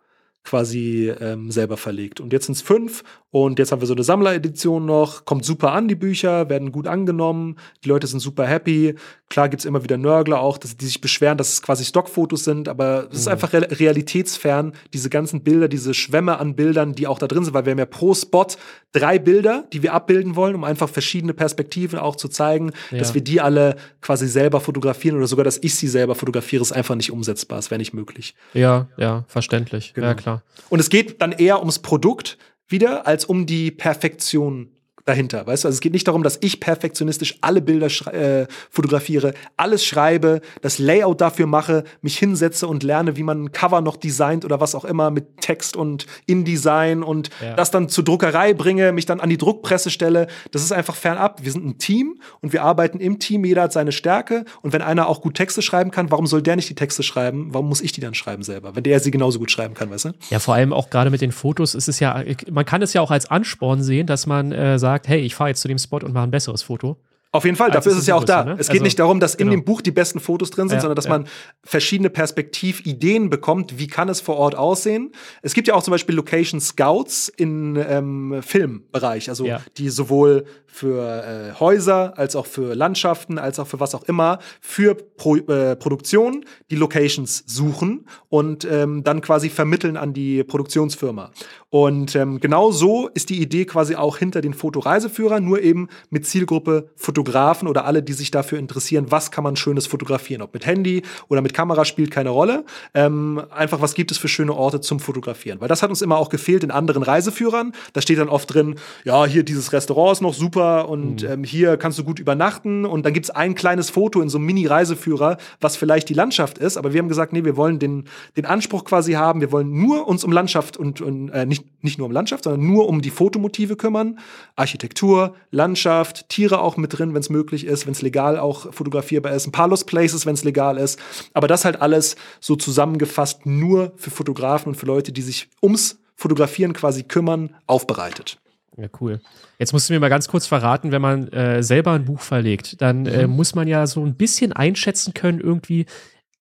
quasi 0.50 1.14
ähm, 1.20 1.52
selber 1.52 1.78
verlegt. 1.78 2.20
Und 2.20 2.34
jetzt 2.34 2.48
sind 2.48 2.56
es 2.56 2.64
fünf 2.64 3.04
und 3.32 3.60
jetzt 3.60 3.72
haben 3.72 3.80
wir 3.80 3.88
so 3.88 3.94
eine 3.94 4.04
Sammleredition 4.04 4.86
noch. 4.88 5.24
Kommt 5.26 5.46
super 5.46 5.72
an, 5.72 5.88
die 5.88 5.96
Bücher, 5.96 6.50
werden 6.50 6.72
gut 6.72 6.88
angenommen. 6.88 7.58
Die 7.84 7.90
Leute 7.90 8.08
sind 8.08 8.20
super 8.22 8.48
happy. 8.48 8.96
Klar 9.30 9.50
gibt 9.50 9.60
es 9.60 9.66
immer 9.66 9.84
wieder 9.84 9.98
Nörgler 9.98 10.40
auch, 10.42 10.58
dass, 10.58 10.76
die 10.76 10.86
sich 10.86 11.00
beschweren, 11.00 11.38
dass 11.38 11.54
es 11.54 11.62
quasi 11.62 11.86
Stockfotos 11.86 12.44
sind, 12.44 12.68
aber 12.68 13.04
es 13.04 13.10
mhm. 13.10 13.16
ist 13.18 13.28
einfach 13.28 13.54
realitätsfern, 13.54 14.74
diese 14.94 15.12
ganzen 15.12 15.44
Bilder, 15.44 15.68
diese 15.68 15.94
Schwämme 15.94 16.40
an 16.40 16.56
Bildern, 16.56 16.94
die 16.94 17.06
auch 17.06 17.20
da 17.20 17.28
drin 17.28 17.44
sind, 17.46 17.54
weil 17.54 17.66
wir 17.66 17.72
haben 17.72 17.78
ja 17.78 17.86
pro 17.86 18.16
Spot 18.16 18.48
drei 18.92 19.20
Bilder, 19.20 19.66
die 19.72 19.84
wir 19.84 19.94
abbilden 19.94 20.36
wollen, 20.36 20.56
um 20.56 20.64
einfach 20.64 20.90
verschiedene 20.90 21.36
Perspektiven 21.36 22.00
auch 22.00 22.16
zu 22.16 22.28
zeigen, 22.30 22.72
ja. 22.90 22.98
dass 22.98 23.14
wir 23.14 23.22
die 23.22 23.40
alle 23.40 23.76
quasi 24.02 24.28
selber 24.28 24.60
fotografieren 24.60 25.16
oder 25.16 25.28
sogar, 25.28 25.46
dass 25.46 25.60
ich 25.62 25.76
sie 25.76 25.88
selber 25.88 26.16
fotografiere, 26.16 26.64
ist 26.64 26.72
einfach 26.72 26.96
nicht 26.96 27.12
umsetzbar, 27.12 27.60
es 27.60 27.70
wäre 27.70 27.78
nicht 27.78 27.94
möglich. 27.94 28.34
Ja, 28.54 28.88
ja, 28.98 29.26
verständlich. 29.28 29.94
Genau. 29.94 30.08
Ja, 30.08 30.14
klar. 30.16 30.42
Und 30.70 30.80
es 30.80 30.90
geht 30.90 31.22
dann 31.22 31.32
eher 31.32 31.60
ums 31.60 31.78
Produkt 31.78 32.40
wieder, 32.70 33.08
als 33.08 33.26
um 33.26 33.46
die 33.46 33.72
Perfektion 33.72 34.70
dahinter. 35.06 35.46
Weißt 35.46 35.64
du, 35.64 35.68
also 35.68 35.76
es 35.76 35.82
geht 35.82 35.94
nicht 35.94 36.08
darum, 36.08 36.24
dass 36.24 36.38
ich 36.42 36.60
perfektionistisch 36.60 37.38
alle 37.42 37.62
Bilder 37.62 37.88
äh, 38.14 38.48
fotografiere, 38.70 39.34
alles 39.58 39.86
schreibe, 39.86 40.42
das 40.62 40.80
Layout 40.80 41.22
dafür 41.22 41.48
mache, 41.48 41.84
mich 42.02 42.18
hinsetze 42.18 42.68
und 42.68 42.84
lerne, 42.84 43.16
wie 43.16 43.24
man 43.24 43.46
ein 43.46 43.52
Cover 43.52 43.82
noch 43.82 43.98
designt 43.98 44.46
oder 44.46 44.60
was 44.60 44.76
auch 44.76 44.86
immer 44.86 45.12
mit 45.12 45.42
Text 45.42 45.76
und 45.76 46.06
InDesign 46.26 47.04
und 47.04 47.30
ja. 47.42 47.56
das 47.56 47.72
dann 47.72 47.90
zur 47.90 48.04
Druckerei 48.04 48.54
bringe, 48.54 48.92
mich 48.92 49.06
dann 49.06 49.20
an 49.20 49.30
die 49.30 49.38
Druckpresse 49.38 49.90
stelle. 49.90 50.28
Das 50.52 50.64
ist 50.64 50.72
einfach 50.72 50.96
fernab. 50.96 51.44
Wir 51.44 51.52
sind 51.52 51.66
ein 51.66 51.78
Team 51.78 52.20
und 52.42 52.54
wir 52.54 52.64
arbeiten 52.64 53.00
im 53.00 53.20
Team. 53.20 53.46
Jeder 53.46 53.64
hat 53.64 53.74
seine 53.74 53.92
Stärke 53.92 54.46
und 54.62 54.74
wenn 54.74 54.82
einer 54.82 55.08
auch 55.08 55.22
gut 55.22 55.36
Texte 55.36 55.62
schreiben 55.62 55.92
kann, 55.92 56.12
warum 56.12 56.28
soll 56.28 56.42
der 56.42 56.56
nicht 56.56 56.70
die 56.70 56.76
Texte 56.76 57.04
schreiben? 57.04 57.54
Warum 57.54 57.70
muss 57.70 57.82
ich 57.82 57.92
die 57.92 58.02
dann 58.02 58.14
schreiben 58.14 58.44
selber, 58.44 58.76
wenn 58.76 58.84
der 58.84 59.00
sie 59.00 59.12
genauso 59.12 59.40
gut 59.40 59.52
schreiben 59.52 59.74
kann, 59.74 59.90
weißt 59.90 60.06
du? 60.06 60.12
Ja, 60.30 60.40
vor 60.40 60.54
allem 60.54 60.74
auch 60.74 60.90
gerade 60.90 61.10
mit 61.10 61.22
den 61.22 61.32
Fotos 61.32 61.76
ist 61.76 61.88
es 61.88 62.00
ja, 62.00 62.24
man 62.52 62.66
kann 62.66 62.82
es 62.82 62.94
ja 62.94 63.02
auch 63.02 63.12
als 63.12 63.30
Ansporn 63.30 63.82
sehen, 63.82 64.08
dass 64.08 64.28
man 64.28 64.52
äh, 64.52 64.78
sagt, 64.80 64.89
sagt, 64.94 65.08
hey, 65.08 65.20
ich 65.20 65.36
fahre 65.36 65.50
jetzt 65.50 65.62
zu 65.62 65.68
dem 65.68 65.78
Spot 65.78 65.98
und 65.98 66.14
mache 66.14 66.24
ein 66.24 66.32
besseres 66.32 66.64
Foto. 66.64 66.98
Auf 67.32 67.46
jeden 67.46 67.58
Fall, 67.58 67.70
dafür 67.70 67.92
ist 67.92 68.00
es 68.00 68.08
ja 68.08 68.16
auch 68.16 68.24
da. 68.24 68.44
Ne? 68.44 68.56
Es 68.58 68.68
geht 68.68 68.78
also, 68.78 68.84
nicht 68.86 68.98
darum, 68.98 69.20
dass 69.20 69.38
genau. 69.38 69.52
in 69.52 69.60
dem 69.60 69.64
Buch 69.64 69.82
die 69.82 69.92
besten 69.92 70.20
Fotos 70.20 70.50
drin 70.50 70.68
sind, 70.68 70.78
ja, 70.78 70.82
sondern 70.82 70.96
dass 70.96 71.06
ja. 71.06 71.12
man 71.12 71.28
verschiedene 71.64 72.10
Perspektivideen 72.10 73.30
bekommt, 73.30 73.78
wie 73.78 73.86
kann 73.86 74.10
es 74.10 74.20
vor 74.20 74.38
Ort 74.38 74.56
aussehen. 74.56 75.12
Es 75.44 75.54
gibt 75.54 75.68
ja 75.68 75.76
auch 75.76 75.84
zum 75.84 75.92
Beispiel 75.92 76.16
Location 76.16 76.60
Scouts 76.60 77.30
im 77.30 77.76
ähm, 77.78 78.42
Filmbereich, 78.42 79.30
also 79.30 79.46
ja. 79.46 79.62
die 79.78 79.90
sowohl 79.90 80.46
für 80.72 81.54
äh, 81.54 81.60
Häuser 81.60 82.18
als 82.18 82.36
auch 82.36 82.46
für 82.46 82.76
Landschaften, 82.76 83.38
als 83.38 83.60
auch 83.60 83.68
für 83.68 83.80
was 83.80 83.96
auch 83.96 84.04
immer, 84.04 84.40
für 84.62 84.96
Pro 84.96 85.36
äh, 85.36 85.76
Produktion 85.76 86.46
die 86.70 86.76
Locations 86.76 87.44
suchen 87.48 88.06
und 88.30 88.66
ähm, 88.66 89.04
dann 89.04 89.22
quasi 89.22 89.50
vermitteln 89.50 89.98
an 89.98 90.14
die 90.14 90.44
Produktionsfirma. 90.44 91.32
Und 91.70 92.16
ähm, 92.16 92.40
genau 92.40 92.72
so 92.72 93.10
ist 93.10 93.30
die 93.30 93.42
Idee 93.42 93.66
quasi 93.66 93.96
auch 93.96 94.18
hinter 94.18 94.42
den 94.42 94.54
Fotoreiseführern, 94.54 95.44
nur 95.44 95.62
eben 95.62 95.88
mit 96.10 96.26
Zielgruppe. 96.26 96.90
Fotografen 96.96 97.68
oder 97.68 97.86
alle, 97.86 98.04
die 98.04 98.14
sich 98.14 98.32
dafür 98.32 98.60
interessieren, 98.60 99.08
was 99.10 99.32
kann 99.32 99.44
man 99.44 99.56
Schönes 99.56 99.88
fotografieren. 99.88 100.42
Ob 100.42 100.54
mit 100.54 100.66
Handy 100.66 101.04
oder 101.28 101.42
mit 101.42 101.54
Kamera 101.54 101.86
spielt 101.86 102.12
keine 102.12 102.30
Rolle. 102.30 102.66
Ähm, 102.94 103.42
einfach, 103.52 103.82
was 103.82 103.94
gibt 103.94 104.12
es 104.12 104.18
für 104.18 104.28
schöne 104.28 104.54
Orte 104.54 104.82
zum 104.82 105.00
Fotografieren? 105.00 105.62
Weil 105.62 105.68
das 105.68 105.84
hat 105.84 105.90
uns 105.90 106.02
immer 106.02 106.18
auch 106.18 106.30
gefehlt 106.30 106.64
in 106.64 106.72
anderen 106.72 107.04
Reiseführern. 107.04 107.74
Da 107.94 108.02
steht 108.02 108.20
dann 108.20 108.30
oft 108.30 108.54
drin, 108.54 108.76
ja, 109.04 109.26
hier 109.26 109.44
dieses 109.44 109.74
Restaurant 109.74 110.14
ist 110.14 110.22
noch 110.22 110.34
super 110.34 110.59
und 110.62 111.24
mhm. 111.24 111.30
ähm, 111.30 111.44
hier 111.44 111.78
kannst 111.78 111.98
du 112.00 112.04
gut 112.04 112.20
übernachten. 112.20 112.86
Und 112.86 113.06
dann 113.06 113.14
gibt 113.14 113.26
es 113.26 113.30
ein 113.32 113.56
kleines 113.56 113.90
Foto 113.90 114.22
in 114.22 114.30
so 114.30 114.38
einem 114.38 114.46
Mini-Reiseführer, 114.46 115.38
was 115.60 115.76
vielleicht 115.76 116.10
die 116.10 116.14
Landschaft 116.14 116.58
ist. 116.58 116.78
Aber 116.78 116.94
wir 116.94 117.00
haben 117.00 117.10
gesagt, 117.10 117.34
nee, 117.34 117.44
wir 117.44 117.58
wollen 117.58 117.80
den, 117.80 118.06
den 118.38 118.46
Anspruch 118.46 118.86
quasi 118.86 119.14
haben, 119.14 119.42
wir 119.42 119.52
wollen 119.52 119.72
nur 119.72 120.08
uns 120.08 120.24
um 120.24 120.32
Landschaft 120.32 120.78
und, 120.78 121.02
und 121.02 121.30
äh, 121.30 121.46
nicht, 121.46 121.66
nicht 121.84 121.98
nur 121.98 122.08
um 122.08 122.14
Landschaft, 122.14 122.44
sondern 122.44 122.66
nur 122.66 122.88
um 122.88 123.02
die 123.02 123.10
Fotomotive 123.10 123.76
kümmern. 123.76 124.20
Architektur, 124.56 125.34
Landschaft, 125.52 126.30
Tiere 126.30 126.62
auch 126.62 126.78
mit 126.78 126.94
drin 126.94 127.00
drin, 127.00 127.14
wenn 127.14 127.22
es 127.22 127.30
möglich 127.30 127.66
ist, 127.66 127.86
wenn 127.86 127.94
es 127.94 128.02
legal 128.02 128.38
auch 128.38 128.74
fotografierbar 128.74 129.34
ist, 129.34 129.48
ein 129.48 129.52
paar 129.52 129.68
Lost 129.68 129.88
Places, 129.88 130.26
wenn 130.26 130.34
es 130.34 130.44
legal 130.44 130.78
ist. 130.78 131.00
Aber 131.34 131.48
das 131.48 131.66
halt 131.66 131.82
alles 131.82 132.16
so 132.40 132.56
zusammengefasst 132.56 133.46
nur 133.46 133.94
für 133.96 134.12
Fotografen 134.12 134.70
und 134.70 134.76
für 134.76 134.86
Leute, 134.86 135.12
die 135.12 135.22
sich 135.22 135.50
ums 135.62 136.00
Fotografieren 136.16 136.74
quasi 136.74 137.04
kümmern, 137.04 137.56
aufbereitet. 137.66 138.40
Ja, 138.80 138.88
cool. 139.02 139.20
Jetzt 139.58 139.74
musst 139.74 139.90
du 139.90 139.94
mir 139.94 140.00
mal 140.00 140.10
ganz 140.10 140.28
kurz 140.30 140.48
verraten, 140.48 140.92
wenn 140.92 141.02
man 141.02 141.28
äh, 141.30 141.62
selber 141.62 141.92
ein 141.92 142.06
Buch 142.06 142.22
verlegt, 142.22 142.82
dann 142.82 143.06
äh, 143.06 143.28
mhm. 143.28 143.36
muss 143.36 143.56
man 143.56 143.68
ja 143.68 143.86
so 143.88 144.06
ein 144.06 144.16
bisschen 144.16 144.54
einschätzen 144.54 145.14
können, 145.14 145.42
irgendwie, 145.42 145.86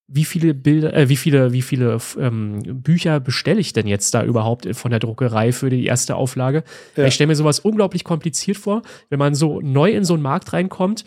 wie 0.07 0.23
viele 0.23 0.53
Bilder, 0.53 0.93
äh, 0.93 1.09
wie 1.09 1.17
viele, 1.17 1.51
wie 1.51 1.61
viele 1.61 1.97
ähm, 2.17 2.61
Bücher 2.81 3.19
bestelle 3.19 3.59
ich 3.59 3.73
denn 3.73 3.87
jetzt 3.87 4.13
da 4.13 4.23
überhaupt 4.23 4.73
von 4.73 4.91
der 4.91 5.01
Druckerei 5.01 5.51
für 5.51 5.69
die 5.69 5.85
erste 5.85 6.15
Auflage? 6.15 6.63
Ja. 6.95 7.05
Ich 7.05 7.15
stelle 7.15 7.27
mir 7.27 7.35
sowas 7.35 7.59
unglaublich 7.59 8.05
kompliziert 8.05 8.57
vor, 8.57 8.83
wenn 9.09 9.19
man 9.19 9.35
so 9.35 9.59
neu 9.59 9.91
in 9.91 10.05
so 10.05 10.13
einen 10.13 10.23
Markt 10.23 10.53
reinkommt, 10.53 11.03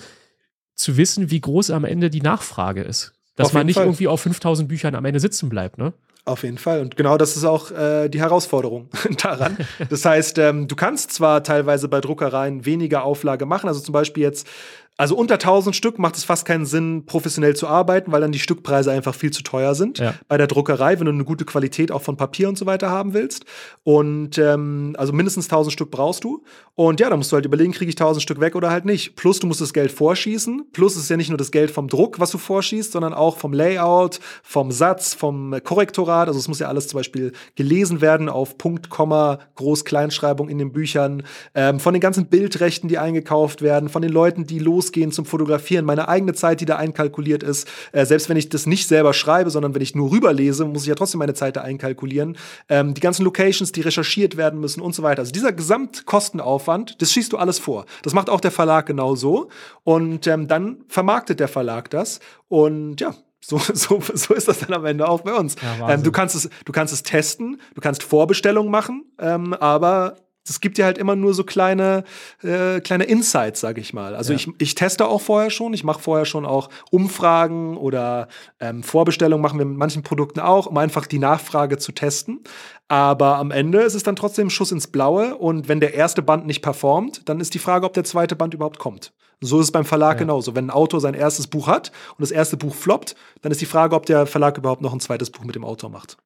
zu 0.75 0.99
wissen, 0.99 1.31
wie 1.31 1.41
groß 1.41 1.71
am 1.71 1.85
Ende 1.85 2.11
die 2.11 2.23
Nachfrage 2.23 2.83
ist. 2.83 3.15
dass 3.37 3.55
man 3.55 3.65
nicht 3.65 3.77
Fall. 3.77 3.87
irgendwie 3.87 4.09
auf 4.09 4.21
5000 4.21 4.69
Büchern 4.69 4.95
am 4.95 5.07
Ende 5.07 5.19
sitzen 5.19 5.49
bleibt, 5.49 5.79
ne? 5.79 5.95
Auf 6.25 6.45
jeden 6.45 6.59
Fall. 6.59 6.81
Und 6.81 6.97
genau 6.97 7.19
das 7.19 7.37
ist 7.37 7.45
auch 7.45 7.73
äh, 7.73 8.09
die 8.09 8.21
Herausforderung 8.21 8.89
daran. 9.23 9.57
Das 9.91 10.05
heißt, 10.05 10.39
ähm, 10.39 10.69
du 10.69 10.77
kannst 10.77 11.13
zwar 11.13 11.43
teilweise 11.43 11.89
bei 11.89 12.01
Druckereien 12.01 12.65
weniger 12.65 13.03
Auflage 13.03 13.45
machen, 13.45 13.67
also 13.67 13.81
zum 13.81 13.93
Beispiel 13.93 14.23
jetzt, 14.23 14.47
also 15.03 15.17
unter 15.17 15.35
1000 15.35 15.75
Stück 15.75 15.99
macht 15.99 16.17
es 16.17 16.23
fast 16.23 16.45
keinen 16.45 16.65
Sinn, 16.65 17.07
professionell 17.07 17.57
zu 17.57 17.67
arbeiten, 17.67 18.13
weil 18.13 18.21
dann 18.21 18.31
die 18.31 18.39
Stückpreise 18.39 18.93
einfach 18.93 19.17
viel 19.17 19.33
zu 19.33 19.43
teuer 19.43 19.75
sind. 19.75 19.99
Ja. 19.99 20.15
Bei 20.29 20.39
der 20.39 20.47
Druckerei, 20.47 21.01
wenn 21.01 21.07
du 21.07 21.11
eine 21.11 21.25
gute 21.25 21.45
Qualität 21.45 21.91
auch 21.91 22.03
von 22.03 22.17
Papier 22.17 22.49
und 22.49 22.57
so 22.57 22.67
weiter 22.67 22.89
haben 22.89 23.13
willst. 23.13 23.45
Und 23.83 24.39
ähm, 24.39 24.95
also 24.97 25.13
mindestens 25.13 25.47
1000 25.47 25.73
Stück 25.73 25.91
brauchst 25.91 26.23
du. 26.23 26.45
Und 26.77 27.01
ja, 27.01 27.11
da 27.11 27.17
musst 27.17 27.33
du 27.33 27.35
halt 27.35 27.45
überlegen, 27.45 27.73
kriege 27.73 27.89
ich 27.89 27.97
1000 27.97 28.23
Stück 28.23 28.39
weg 28.39 28.55
oder 28.55 28.71
halt 28.71 28.85
nicht. 28.85 29.17
Plus 29.17 29.41
du 29.41 29.49
musst 29.49 29.61
das 29.61 29.73
Geld 29.73 29.91
vorschießen. 29.91 30.67
Plus 30.73 30.95
es 30.95 31.03
ist 31.03 31.09
ja 31.09 31.17
nicht 31.17 31.31
nur 31.31 31.37
das 31.37 31.51
Geld 31.51 31.73
vom 31.73 31.89
Druck, 31.89 32.21
was 32.21 32.31
du 32.31 32.39
vorschießt, 32.39 32.93
sondern 32.93 33.13
auch 33.13 33.39
vom 33.39 33.53
Layout, 33.53 34.21
vom 34.45 34.71
Satz, 34.71 35.15
vom 35.15 35.57
Korrektorat. 35.65 36.29
Also 36.29 36.39
es 36.39 36.47
muss 36.47 36.61
ja 36.61 36.69
alles 36.69 36.87
zum 36.87 36.99
Beispiel 36.99 37.33
gelesen 37.57 38.01
werden 38.01 38.29
auf 38.29 38.57
Punkt, 38.57 38.89
Komma, 38.89 39.41
Groß-Kleinschreibung 39.57 40.49
in 40.49 40.59
den 40.59 40.71
Büchern, 40.71 41.25
ähm, 41.57 41.81
von 41.81 41.93
den 41.93 42.01
ganzen 42.01 42.27
Bildrechten, 42.27 42.87
die 42.87 42.99
eingekauft 42.99 43.63
werden, 43.63 43.89
von 43.89 44.01
den 44.01 44.13
Leuten, 44.13 44.47
die 44.47 44.61
losgehen 44.93 45.11
zum 45.11 45.25
Fotografieren, 45.25 45.85
meine 45.85 46.09
eigene 46.09 46.35
Zeit, 46.35 46.61
die 46.61 46.67
da 46.67 46.77
einkalkuliert 46.77 47.43
ist. 47.43 47.67
Äh, 47.93 48.05
selbst 48.05 48.29
wenn 48.29 48.37
ich 48.37 48.49
das 48.49 48.67
nicht 48.67 48.87
selber 48.89 49.15
schreibe, 49.15 49.51
sondern 49.51 49.75
wenn 49.75 49.83
ich 49.83 49.95
nur 49.95 50.11
rüberlese, 50.11 50.65
muss 50.65 50.83
ich 50.83 50.89
ja 50.89 50.95
trotzdem 50.95 51.19
meine 51.19 51.35
Zeit 51.35 51.57
da 51.57 51.63
einkalkulieren. 51.63 52.37
Ähm, 52.69 52.95
die 52.95 53.01
ganzen 53.01 53.25
Locations, 53.25 53.73
die 53.73 53.81
recherchiert 53.81 54.37
werden 54.37 54.61
müssen 54.61 54.81
und 54.81 54.95
so 54.95 55.03
weiter. 55.03 55.21
Also 55.21 55.33
dieser 55.33 55.53
Gesamtkostenaufwand, 55.53 57.01
das 57.01 57.13
schießt 57.13 57.33
du 57.33 57.39
alles 57.39 57.59
vor. 57.59 57.87
Das 58.03 58.13
macht 58.13 58.29
auch 58.29 58.41
der 58.41 58.51
Verlag 58.51 58.87
genauso. 58.87 59.49
Und 59.85 60.27
ähm, 60.27 60.47
dann 60.47 60.85
vermarktet 60.89 61.41
der 61.41 61.49
Verlag 61.49 61.91
das. 61.91 62.21
Und 62.49 63.01
ja, 63.01 63.15
so, 63.41 63.59
so, 63.75 64.01
so 64.15 64.35
ist 64.35 64.49
das 64.49 64.61
dann 64.61 64.75
am 64.75 64.85
Ende 64.85 65.09
auch 65.09 65.23
bei 65.23 65.35
uns. 65.35 65.57
Ja, 65.63 65.91
ähm, 65.91 66.03
du, 66.03 66.13
kannst 66.13 66.35
es, 66.35 66.51
du 66.65 66.73
kannst 66.73 66.93
es 66.93 67.03
testen, 67.03 67.61
du 67.75 67.81
kannst 67.81 68.03
Vorbestellungen 68.03 68.71
machen, 68.71 69.05
ähm, 69.19 69.55
aber 69.55 70.17
es 70.49 70.61
gibt 70.61 70.79
dir 70.79 70.85
halt 70.85 70.99
immer 70.99 71.17
nur 71.17 71.35
so 71.35 71.45
kleine, 71.45 72.05
äh, 72.43 72.81
kleine 72.81 73.05
Insights, 73.05 73.61
sage 73.61 73.81
ich 73.81 73.93
mal. 73.93 74.15
Also 74.15 74.33
Ja. 74.33 74.39
ich, 74.39 74.49
ich 74.59 74.75
teste 74.75 75.07
auch 75.07 75.21
vorher 75.21 75.51
schon, 75.51 75.73
ich 75.75 75.85
mache 75.85 76.01
vorher 76.01 76.25
schon 76.27 76.45
auch 76.47 76.69
Umfragen 76.91 77.77
oder 77.77 78.29
ähm, 78.61 78.83
Vorbestellungen 78.83 79.43
machen 79.43 79.59
wir 79.59 79.67
mit 79.67 79.77
manchen 79.77 80.03
Produkten 80.03 80.41
auch, 80.41 80.67
um 80.67 80.77
einfach 80.79 81.07
die 81.07 81.19
Nachfrage 81.19 81.79
zu 81.79 81.93
testen. 81.93 82.41
Aber 82.89 83.37
am 83.39 83.51
Ende 83.51 83.81
ist 83.83 83.95
es 83.95 84.03
dann 84.03 84.17
trotzdem 84.17 84.51
Schuss 84.51 84.73
ins 84.73 84.87
Blaue 84.89 85.37
und 85.37 85.69
wenn 85.69 85.81
der 85.81 85.95
erste 85.95 86.23
Band 86.23 86.47
nicht 86.47 86.63
performt, 86.63 87.29
dann 87.29 87.41
ist 87.41 87.55
die 87.55 87.59
Frage, 87.59 87.87
ob 87.87 87.93
der 87.95 88.05
zweite 88.05 88.37
Band 88.37 88.55
überhaupt 88.55 88.79
kommt. 88.79 89.13
So 89.41 89.59
ist 89.59 89.67
es 89.67 89.73
beim 89.73 89.85
Verlag 89.85 90.15
Ja. 90.15 90.19
genauso. 90.21 90.55
Wenn 90.55 90.67
ein 90.67 90.71
Autor 90.71 91.01
sein 91.01 91.15
erstes 91.15 91.49
Buch 91.49 91.67
hat 91.67 91.91
und 92.11 92.21
das 92.21 92.31
erste 92.31 92.57
Buch 92.57 92.75
floppt, 92.75 93.17
dann 93.41 93.51
ist 93.51 93.61
die 93.61 93.67
Frage, 93.67 93.97
ob 93.97 94.07
der 94.07 94.27
Verlag 94.27 94.57
überhaupt 94.57 94.83
noch 94.83 94.93
ein 94.93 95.01
zweites 95.01 95.31
Buch 95.31 95.45
mit 95.45 95.55
dem 95.57 95.65
Autor 95.65 95.91
macht. 95.91 96.17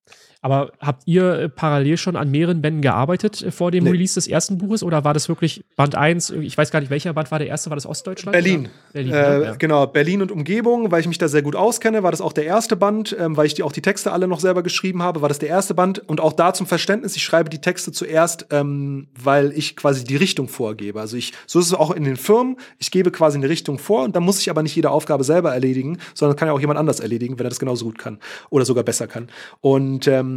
Aber 0.46 0.70
habt 0.78 1.02
ihr 1.06 1.32
äh, 1.32 1.48
parallel 1.48 1.96
schon 1.96 2.14
an 2.14 2.30
mehreren 2.30 2.62
Bänden 2.62 2.80
gearbeitet 2.80 3.42
äh, 3.42 3.50
vor 3.50 3.72
dem 3.72 3.82
Nee. 3.82 3.90
Release 3.90 4.14
des 4.14 4.28
ersten 4.28 4.58
Buches 4.58 4.84
oder 4.84 5.02
war 5.02 5.12
das 5.12 5.28
wirklich 5.28 5.64
Band 5.74 5.96
1? 5.96 6.30
Ich 6.30 6.56
weiß 6.56 6.70
gar 6.70 6.78
nicht, 6.78 6.88
welcher 6.88 7.12
Band 7.14 7.32
war 7.32 7.40
der 7.40 7.48
erste? 7.48 7.68
War 7.70 7.74
das 7.76 7.84
Ostdeutschland? 7.84 8.30
Berlin. 8.32 8.68
Berlin, 8.92 9.12
Äh, 9.12 9.38
ne? 9.38 9.44
ja. 9.44 9.54
Genau, 9.56 9.88
Berlin 9.88 10.22
und 10.22 10.30
Umgebung, 10.30 10.92
weil 10.92 11.00
ich 11.00 11.08
mich 11.08 11.18
da 11.18 11.26
sehr 11.26 11.42
gut 11.42 11.56
auskenne, 11.56 12.04
war 12.04 12.12
das 12.12 12.20
auch 12.20 12.32
der 12.32 12.44
erste 12.44 12.76
Band, 12.76 13.16
ähm, 13.18 13.36
weil 13.36 13.46
ich 13.46 13.54
die, 13.54 13.64
auch 13.64 13.72
die 13.72 13.82
Texte 13.82 14.12
alle 14.12 14.28
noch 14.28 14.38
selber 14.38 14.62
geschrieben 14.62 15.02
habe, 15.02 15.20
war 15.20 15.28
das 15.28 15.40
der 15.40 15.48
erste 15.48 15.74
Band. 15.74 15.98
Und 16.08 16.20
auch 16.20 16.32
da 16.32 16.54
zum 16.54 16.68
Verständnis, 16.68 17.16
ich 17.16 17.24
schreibe 17.24 17.50
die 17.50 17.60
Texte 17.60 17.90
zuerst, 17.90 18.46
ähm, 18.52 19.08
weil 19.20 19.50
ich 19.50 19.74
quasi 19.74 20.04
die 20.04 20.14
Richtung 20.14 20.46
vorgebe. 20.46 21.00
Also 21.00 21.16
ich, 21.16 21.32
so 21.48 21.58
ist 21.58 21.66
es 21.66 21.74
auch 21.74 21.90
in 21.90 22.04
den 22.04 22.14
Firmen, 22.16 22.56
ich 22.78 22.92
gebe 22.92 23.10
quasi 23.10 23.36
eine 23.36 23.48
Richtung 23.48 23.80
vor 23.80 24.04
und 24.04 24.14
dann 24.14 24.22
muss 24.22 24.38
ich 24.40 24.48
aber 24.48 24.62
nicht 24.62 24.76
jede 24.76 24.90
Aufgabe 24.92 25.24
selber 25.24 25.52
erledigen, 25.52 25.98
sondern 26.14 26.36
kann 26.36 26.46
ja 26.46 26.54
auch 26.54 26.60
jemand 26.60 26.78
anders 26.78 27.00
erledigen, 27.00 27.36
wenn 27.36 27.46
er 27.46 27.50
das 27.50 27.58
genauso 27.58 27.84
gut 27.86 27.98
kann 27.98 28.20
oder 28.50 28.64
sogar 28.64 28.84
besser 28.84 29.08
kann. 29.08 29.28
Und 29.60 30.06
ähm, 30.06 30.35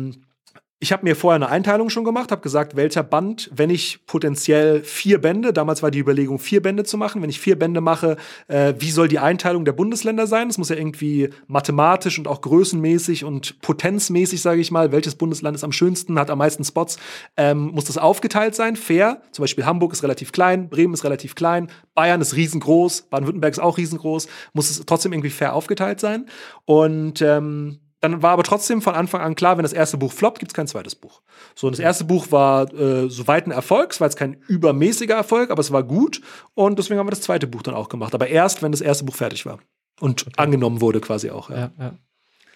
ich 0.81 0.93
habe 0.93 1.03
mir 1.03 1.17
vorher 1.17 1.35
eine 1.35 1.49
Einteilung 1.49 1.89
schon 1.89 2.05
gemacht, 2.05 2.31
habe 2.31 2.41
gesagt, 2.41 2.77
welcher 2.77 3.03
Band, 3.03 3.49
wenn 3.53 3.69
ich 3.69 4.05
potenziell 4.05 4.81
vier 4.81 5.19
Bände, 5.19 5.51
damals 5.51 5.83
war 5.83 5.91
die 5.91 5.99
Überlegung, 5.99 6.39
vier 6.39 6.61
Bände 6.61 6.85
zu 6.85 6.97
machen, 6.97 7.21
wenn 7.21 7.29
ich 7.29 7.41
vier 7.41 7.59
Bände 7.59 7.81
mache, 7.81 8.15
äh, 8.47 8.73
wie 8.77 8.91
soll 8.91 9.09
die 9.09 9.19
Einteilung 9.19 9.65
der 9.65 9.73
Bundesländer 9.73 10.25
sein? 10.25 10.47
Das 10.47 10.57
muss 10.57 10.69
ja 10.69 10.77
irgendwie 10.77 11.31
mathematisch 11.47 12.17
und 12.17 12.29
auch 12.29 12.39
größenmäßig 12.39 13.25
und 13.25 13.59
potenzmäßig, 13.59 14.41
sage 14.41 14.61
ich 14.61 14.71
mal, 14.71 14.93
welches 14.93 15.15
Bundesland 15.15 15.55
ist 15.55 15.65
am 15.65 15.73
schönsten, 15.73 16.17
hat 16.17 16.29
am 16.29 16.37
meisten 16.37 16.63
Spots, 16.63 16.97
ähm, 17.35 17.71
muss 17.73 17.85
das 17.85 17.97
aufgeteilt 17.97 18.55
sein, 18.55 18.77
fair. 18.77 19.21
Zum 19.31 19.43
Beispiel 19.43 19.65
Hamburg 19.65 19.91
ist 19.91 20.03
relativ 20.03 20.31
klein, 20.31 20.69
Bremen 20.69 20.93
ist 20.93 21.03
relativ 21.03 21.35
klein, 21.35 21.69
Bayern 21.93 22.21
ist 22.21 22.37
riesengroß, 22.37 23.01
Baden-Württemberg 23.09 23.51
ist 23.51 23.59
auch 23.59 23.77
riesengroß, 23.77 24.29
muss 24.53 24.69
es 24.69 24.85
trotzdem 24.85 25.11
irgendwie 25.11 25.29
fair 25.29 25.53
aufgeteilt 25.53 25.99
sein. 25.99 26.27
Und 26.65 27.21
ähm, 27.21 27.79
dann 28.01 28.21
war 28.21 28.31
aber 28.31 28.43
trotzdem 28.43 28.81
von 28.81 28.95
Anfang 28.95 29.21
an 29.21 29.35
klar, 29.35 29.57
wenn 29.57 29.63
das 29.63 29.73
erste 29.73 29.97
Buch 29.97 30.13
floppt, 30.13 30.39
gibt 30.39 30.51
es 30.51 30.55
kein 30.55 30.67
zweites 30.67 30.95
Buch. 30.95 31.21
So, 31.55 31.67
und 31.67 31.73
das 31.73 31.79
erste 31.79 32.05
Buch 32.05 32.31
war 32.31 32.73
äh, 32.73 33.09
soweit 33.09 33.45
ein 33.45 33.51
Erfolg. 33.51 33.91
Es 33.91 33.99
war 33.99 34.07
jetzt 34.07 34.15
kein 34.15 34.37
übermäßiger 34.47 35.15
Erfolg, 35.15 35.51
aber 35.51 35.59
es 35.59 35.71
war 35.71 35.83
gut. 35.83 36.21
Und 36.53 36.79
deswegen 36.79 36.99
haben 36.99 37.07
wir 37.07 37.11
das 37.11 37.21
zweite 37.21 37.47
Buch 37.47 37.61
dann 37.61 37.75
auch 37.75 37.89
gemacht. 37.89 38.15
Aber 38.15 38.27
erst, 38.27 38.61
wenn 38.61 38.71
das 38.71 38.81
erste 38.81 39.03
Buch 39.03 39.15
fertig 39.15 39.45
war. 39.45 39.59
Und 39.99 40.27
angenommen 40.37 40.79
wurde 40.79 41.01
quasi 41.01 41.29
auch. 41.29 41.49
Ja. 41.49 41.57
Ja, 41.57 41.71
ja. 41.77 41.93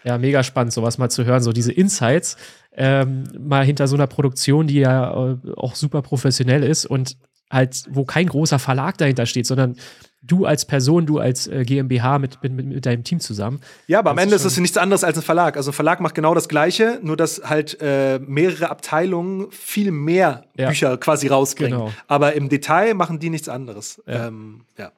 ja, 0.03 0.17
mega 0.17 0.43
spannend, 0.43 0.71
sowas 0.71 0.97
mal 0.97 1.09
zu 1.09 1.25
hören, 1.25 1.43
so 1.43 1.51
diese 1.51 1.73
Insights 1.73 2.37
ähm, 2.71 3.25
mal 3.37 3.65
hinter 3.65 3.87
so 3.87 3.95
einer 3.95 4.07
Produktion, 4.07 4.67
die 4.67 4.79
ja 4.79 5.31
äh, 5.31 5.37
auch 5.57 5.75
super 5.75 6.01
professionell 6.01 6.63
ist 6.63 6.85
und 6.85 7.17
halt, 7.53 7.85
wo 7.89 8.03
kein 8.03 8.27
großer 8.27 8.59
Verlag 8.59 8.97
dahinter 8.97 9.25
steht, 9.25 9.45
sondern 9.45 9.77
du 10.21 10.45
als 10.45 10.65
Person, 10.65 11.05
du 11.05 11.19
als 11.19 11.47
äh, 11.47 11.63
GmbH 11.65 12.17
mit, 12.17 12.41
mit, 12.41 12.53
mit, 12.53 12.85
deinem 12.85 13.03
Team 13.03 13.19
zusammen. 13.19 13.59
Ja, 13.87 13.99
aber 13.99 14.11
am 14.11 14.17
Ende 14.17 14.35
ist 14.35 14.45
ist 14.45 14.53
es 14.53 14.59
nichts 14.59 14.77
anderes 14.77 15.03
als 15.03 15.17
ein 15.17 15.23
Verlag. 15.23 15.57
Also 15.57 15.71
ein 15.71 15.73
Verlag 15.73 15.99
macht 15.99 16.15
genau 16.15 16.33
das 16.33 16.47
Gleiche, 16.47 16.99
nur 17.01 17.17
dass 17.17 17.41
halt 17.43 17.77
äh, 17.81 18.19
mehrere 18.19 18.69
Abteilungen 18.69 19.51
viel 19.51 19.91
mehr 19.91 20.45
Ja. 20.57 20.69
Bücher 20.69 20.97
quasi 20.97 21.27
rausbringen. 21.27 21.77
Genau. 21.77 21.91
Aber 22.07 22.33
im 22.33 22.49
Detail 22.49 22.93
machen 22.93 23.19
die 23.19 23.29
nichts 23.29 23.49
anderes. 23.49 24.01
Ja. 24.07 24.27
Ähm, 24.27 24.61
ja. 24.77 24.91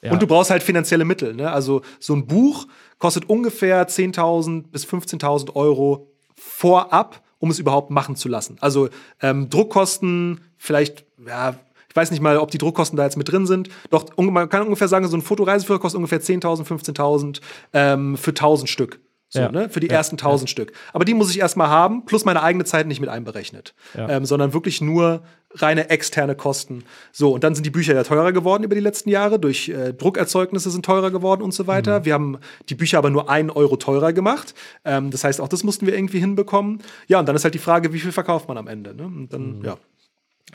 Ja. 0.00 0.10
Und 0.10 0.20
du 0.20 0.26
brauchst 0.26 0.50
halt 0.50 0.64
finanzielle 0.64 1.04
Mittel. 1.04 1.34
Ne? 1.34 1.50
Also 1.50 1.82
so 2.00 2.14
ein 2.14 2.26
Buch 2.26 2.66
kostet 2.98 3.28
ungefähr 3.28 3.86
10.000 3.86 4.70
bis 4.70 4.84
15.000 4.84 5.54
Euro 5.54 6.10
vorab, 6.34 7.22
um 7.38 7.50
es 7.50 7.60
überhaupt 7.60 7.90
machen 7.90 8.16
zu 8.16 8.28
lassen. 8.28 8.56
Also 8.60 8.88
ähm, 9.20 9.48
Druckkosten, 9.48 10.40
vielleicht, 10.56 11.04
ja, 11.24 11.54
ich 11.92 11.96
weiß 11.96 12.10
nicht 12.10 12.22
mal, 12.22 12.38
ob 12.38 12.50
die 12.50 12.56
Druckkosten 12.56 12.96
da 12.96 13.04
jetzt 13.04 13.18
mit 13.18 13.30
drin 13.30 13.46
sind. 13.46 13.68
Doch 13.90 14.06
man 14.16 14.48
kann 14.48 14.62
ungefähr 14.62 14.88
sagen, 14.88 15.06
so 15.08 15.14
ein 15.16 15.20
Fotoreiseführer 15.20 15.78
kostet 15.78 15.98
ungefähr 15.98 16.22
10.000, 16.22 16.64
15.000 16.66 17.40
ähm, 17.74 18.16
für 18.16 18.30
1.000 18.30 18.66
Stück. 18.66 19.00
So, 19.28 19.40
Ja. 19.40 19.50
ne? 19.52 19.68
Für 19.70 19.80
die 19.80 19.86
Ja. 19.86 19.94
ersten 19.94 20.16
1000 20.18 20.48
Stück. 20.50 20.72
Aber 20.92 21.04
die 21.06 21.14
muss 21.14 21.30
ich 21.30 21.38
erstmal 21.38 21.68
haben, 21.68 22.04
plus 22.04 22.24
meine 22.26 22.42
eigene 22.42 22.64
Zeit 22.64 22.86
nicht 22.86 23.00
mit 23.00 23.08
einberechnet. 23.08 23.74
Ja. 23.94 24.08
Ähm, 24.08 24.24
sondern 24.26 24.52
wirklich 24.54 24.80
nur 24.82 25.22
reine 25.54 25.88
externe 25.90 26.34
Kosten. 26.34 26.84
So, 27.12 27.32
und 27.34 27.42
dann 27.44 27.54
sind 27.54 27.64
die 27.64 27.70
Bücher 27.70 27.94
ja 27.94 28.04
teurer 28.04 28.32
geworden 28.32 28.62
über 28.62 28.74
die 28.74 28.80
letzten 28.82 29.08
Jahre. 29.10 29.38
Durch 29.38 29.68
äh, 29.70 29.92
Druckerzeugnisse 29.94 30.70
sind 30.70 30.84
teurer 30.84 31.10
geworden 31.10 31.40
und 31.42 31.52
so 31.54 31.66
weiter. 31.66 32.00
Mhm. 32.00 32.04
Wir 32.04 32.12
haben 32.14 32.38
die 32.68 32.74
Bücher 32.74 32.98
aber 32.98 33.08
nur 33.10 33.30
einen 33.30 33.50
Euro 33.50 33.76
teurer 33.76 34.12
gemacht. 34.12 34.54
Ähm, 34.84 35.10
das 35.10 35.24
heißt, 35.24 35.40
auch 35.40 35.48
das 35.48 35.62
mussten 35.64 35.86
wir 35.86 35.94
irgendwie 35.94 36.20
hinbekommen. 36.20 36.80
Ja, 37.06 37.18
und 37.18 37.26
dann 37.26 37.36
ist 37.36 37.44
halt 37.44 37.54
die 37.54 37.58
Frage, 37.58 37.92
wie 37.94 38.00
viel 38.00 38.12
verkauft 38.12 38.48
man 38.48 38.58
am 38.58 38.66
Ende? 38.66 38.94
Ne? 38.94 39.04
Und 39.04 39.32
dann, 39.32 39.58
Mhm. 39.60 39.64
ja. 39.64 39.76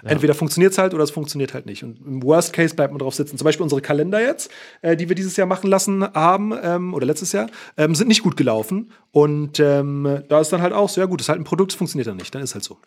Entweder 0.03 0.35
funktioniert 0.35 0.73
es 0.73 0.77
halt 0.77 0.93
oder 0.93 1.03
es 1.03 1.11
funktioniert 1.11 1.53
halt 1.53 1.65
nicht. 1.65 1.83
Und 1.83 1.99
im 2.05 2.23
Worst 2.23 2.53
Case 2.53 2.75
bleibt 2.75 2.93
man 2.93 2.99
drauf 2.99 3.15
sitzen. 3.15 3.37
Zum 3.37 3.45
Beispiel 3.45 3.63
unsere 3.63 3.81
Kalender 3.81 4.21
jetzt, 4.21 4.51
äh, 4.81 4.95
die 4.95 5.09
wir 5.09 5.15
dieses 5.15 5.35
Jahr 5.37 5.47
machen 5.47 5.69
lassen 5.69 6.03
haben, 6.13 6.53
ähm, 6.61 6.93
oder 6.93 7.05
letztes 7.05 7.31
Jahr, 7.31 7.49
ähm, 7.77 7.95
sind 7.95 8.07
nicht 8.07 8.21
gut 8.21 8.37
gelaufen. 8.37 8.91
Und 9.11 9.59
ähm, 9.59 10.23
da 10.29 10.39
ist 10.39 10.53
dann 10.53 10.61
halt 10.61 10.73
auch 10.73 10.89
so, 10.89 11.01
ja 11.01 11.07
gut, 11.07 11.21
ist 11.21 11.29
halt 11.29 11.39
ein 11.39 11.45
Produkt, 11.45 11.71
es 11.71 11.77
funktioniert 11.77 12.07
dann 12.07 12.17
nicht. 12.17 12.33
Dann 12.33 12.43
ist 12.43 12.53
halt 12.53 12.63
so. 12.63 12.77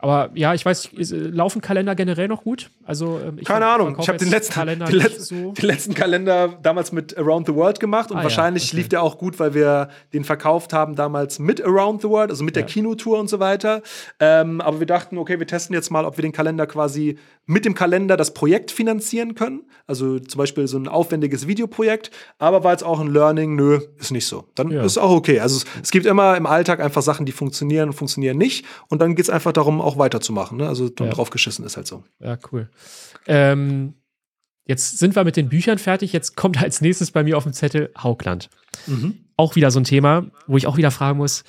Aber 0.00 0.30
ja, 0.34 0.54
ich 0.54 0.64
weiß, 0.64 0.90
äh, 0.96 1.14
laufen 1.16 1.60
Kalender 1.60 1.96
generell 1.96 2.28
noch 2.28 2.44
gut? 2.44 2.70
Also, 2.84 3.18
ähm, 3.18 3.38
ich 3.38 3.46
Keine 3.46 3.66
Ahnung. 3.66 3.96
Ich 4.00 4.08
habe 4.08 4.16
den 4.16 4.30
letzten, 4.30 4.54
Kalender 4.54 4.86
den, 4.86 4.94
letzten, 4.94 5.22
so. 5.22 5.52
den 5.52 5.66
letzten 5.66 5.94
Kalender 5.94 6.56
damals 6.62 6.92
mit 6.92 7.18
Around 7.18 7.48
the 7.48 7.54
World 7.54 7.80
gemacht 7.80 8.12
und 8.12 8.16
Ah 8.16 8.20
ja, 8.20 8.24
wahrscheinlich 8.24 8.68
okay. 8.68 8.76
lief 8.76 8.88
der 8.88 9.02
auch 9.02 9.18
gut, 9.18 9.40
weil 9.40 9.54
wir 9.54 9.88
den 10.12 10.22
verkauft 10.22 10.72
haben 10.72 10.94
damals 10.94 11.40
mit 11.40 11.60
Around 11.64 12.02
the 12.02 12.08
World, 12.08 12.30
also 12.30 12.44
mit 12.44 12.54
der 12.54 12.62
Ja. 12.62 12.68
Kinotour 12.68 13.18
und 13.18 13.28
so 13.28 13.40
weiter. 13.40 13.82
Ähm, 14.20 14.60
aber 14.60 14.78
wir 14.78 14.86
dachten, 14.86 15.18
okay, 15.18 15.40
wir 15.40 15.48
testen 15.48 15.74
jetzt 15.74 15.90
mal, 15.90 16.04
ob 16.04 16.16
wir 16.16 16.22
den 16.22 16.32
Kalender 16.32 16.68
quasi 16.68 17.18
mit 17.50 17.64
dem 17.64 17.74
Kalender 17.74 18.18
das 18.18 18.34
Projekt 18.34 18.70
finanzieren 18.70 19.34
können. 19.34 19.62
Also 19.86 20.18
zum 20.18 20.38
Beispiel 20.38 20.68
so 20.68 20.76
ein 20.78 20.86
aufwendiges 20.86 21.46
Videoprojekt. 21.48 22.10
Aber 22.38 22.62
war 22.62 22.72
jetzt 22.72 22.84
auch 22.84 23.00
ein 23.00 23.08
Learning, 23.08 23.56
nö, 23.56 23.80
ist 23.98 24.10
nicht 24.12 24.26
so. 24.26 24.44
Dann 24.54 24.70
Ja. 24.70 24.84
ist 24.84 24.98
auch 24.98 25.10
okay. 25.10 25.40
Also 25.40 25.56
es, 25.56 25.64
es 25.82 25.90
gibt 25.90 26.04
immer 26.04 26.36
im 26.36 26.44
Alltag 26.44 26.80
einfach 26.80 27.00
Sachen, 27.00 27.24
die 27.24 27.32
funktionieren 27.32 27.88
und 27.88 27.94
funktionieren 27.94 28.36
nicht. 28.36 28.66
Und 28.88 29.00
dann 29.00 29.14
geht 29.16 29.24
es 29.24 29.30
einfach 29.30 29.52
darum, 29.52 29.80
auch 29.80 29.96
weiterzumachen. 29.96 30.58
Ne? 30.58 30.68
Also 30.68 30.90
dann 30.90 31.06
Ja. 31.08 31.14
drauf 31.14 31.30
geschissen 31.30 31.64
ist 31.64 31.78
halt 31.78 31.86
so. 31.86 32.04
Ja, 32.20 32.36
cool. 32.52 32.68
Ähm, 33.26 33.94
jetzt 34.66 34.98
sind 34.98 35.16
wir 35.16 35.24
mit 35.24 35.36
den 35.38 35.48
Büchern 35.48 35.78
fertig. 35.78 36.12
Jetzt 36.12 36.36
kommt 36.36 36.62
als 36.62 36.82
nächstes 36.82 37.10
bei 37.12 37.24
mir 37.24 37.38
auf 37.38 37.44
dem 37.44 37.54
Zettel 37.54 37.90
Haugland. 37.96 38.50
Mhm. 38.86 39.24
Auch 39.38 39.56
wieder 39.56 39.70
so 39.70 39.80
ein 39.80 39.84
Thema, 39.84 40.26
wo 40.46 40.58
ich 40.58 40.66
auch 40.66 40.76
wieder 40.76 40.90
fragen 40.90 41.16
muss, 41.16 41.44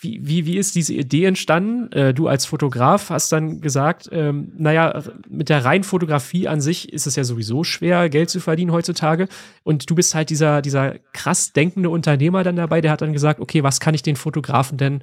wie, 0.00 0.26
wie, 0.26 0.46
wie 0.46 0.56
ist 0.56 0.74
diese 0.74 0.94
Idee 0.94 1.26
entstanden? 1.26 1.92
Äh, 1.92 2.14
du 2.14 2.26
als 2.26 2.46
Fotograf 2.46 3.10
hast 3.10 3.30
dann 3.32 3.60
gesagt, 3.60 4.08
ähm, 4.10 4.52
naja, 4.56 5.02
mit 5.28 5.50
der 5.50 5.64
reinen 5.64 5.84
Fotografie 5.84 6.48
an 6.48 6.62
sich 6.62 6.90
ist 6.92 7.06
es 7.06 7.16
ja 7.16 7.24
sowieso 7.24 7.64
schwer, 7.64 8.08
Geld 8.08 8.30
zu 8.30 8.40
verdienen 8.40 8.72
heutzutage. 8.72 9.28
Und 9.62 9.90
du 9.90 9.94
bist 9.94 10.14
halt 10.14 10.30
dieser, 10.30 10.62
dieser 10.62 10.98
krass 11.12 11.52
denkende 11.52 11.90
Unternehmer 11.90 12.42
dann 12.42 12.56
dabei, 12.56 12.80
der 12.80 12.92
hat 12.92 13.02
dann 13.02 13.12
gesagt, 13.12 13.40
okay, 13.40 13.62
was 13.62 13.78
kann 13.78 13.94
ich 13.94 14.02
den 14.02 14.16
Fotografen 14.16 14.78
denn 14.78 15.02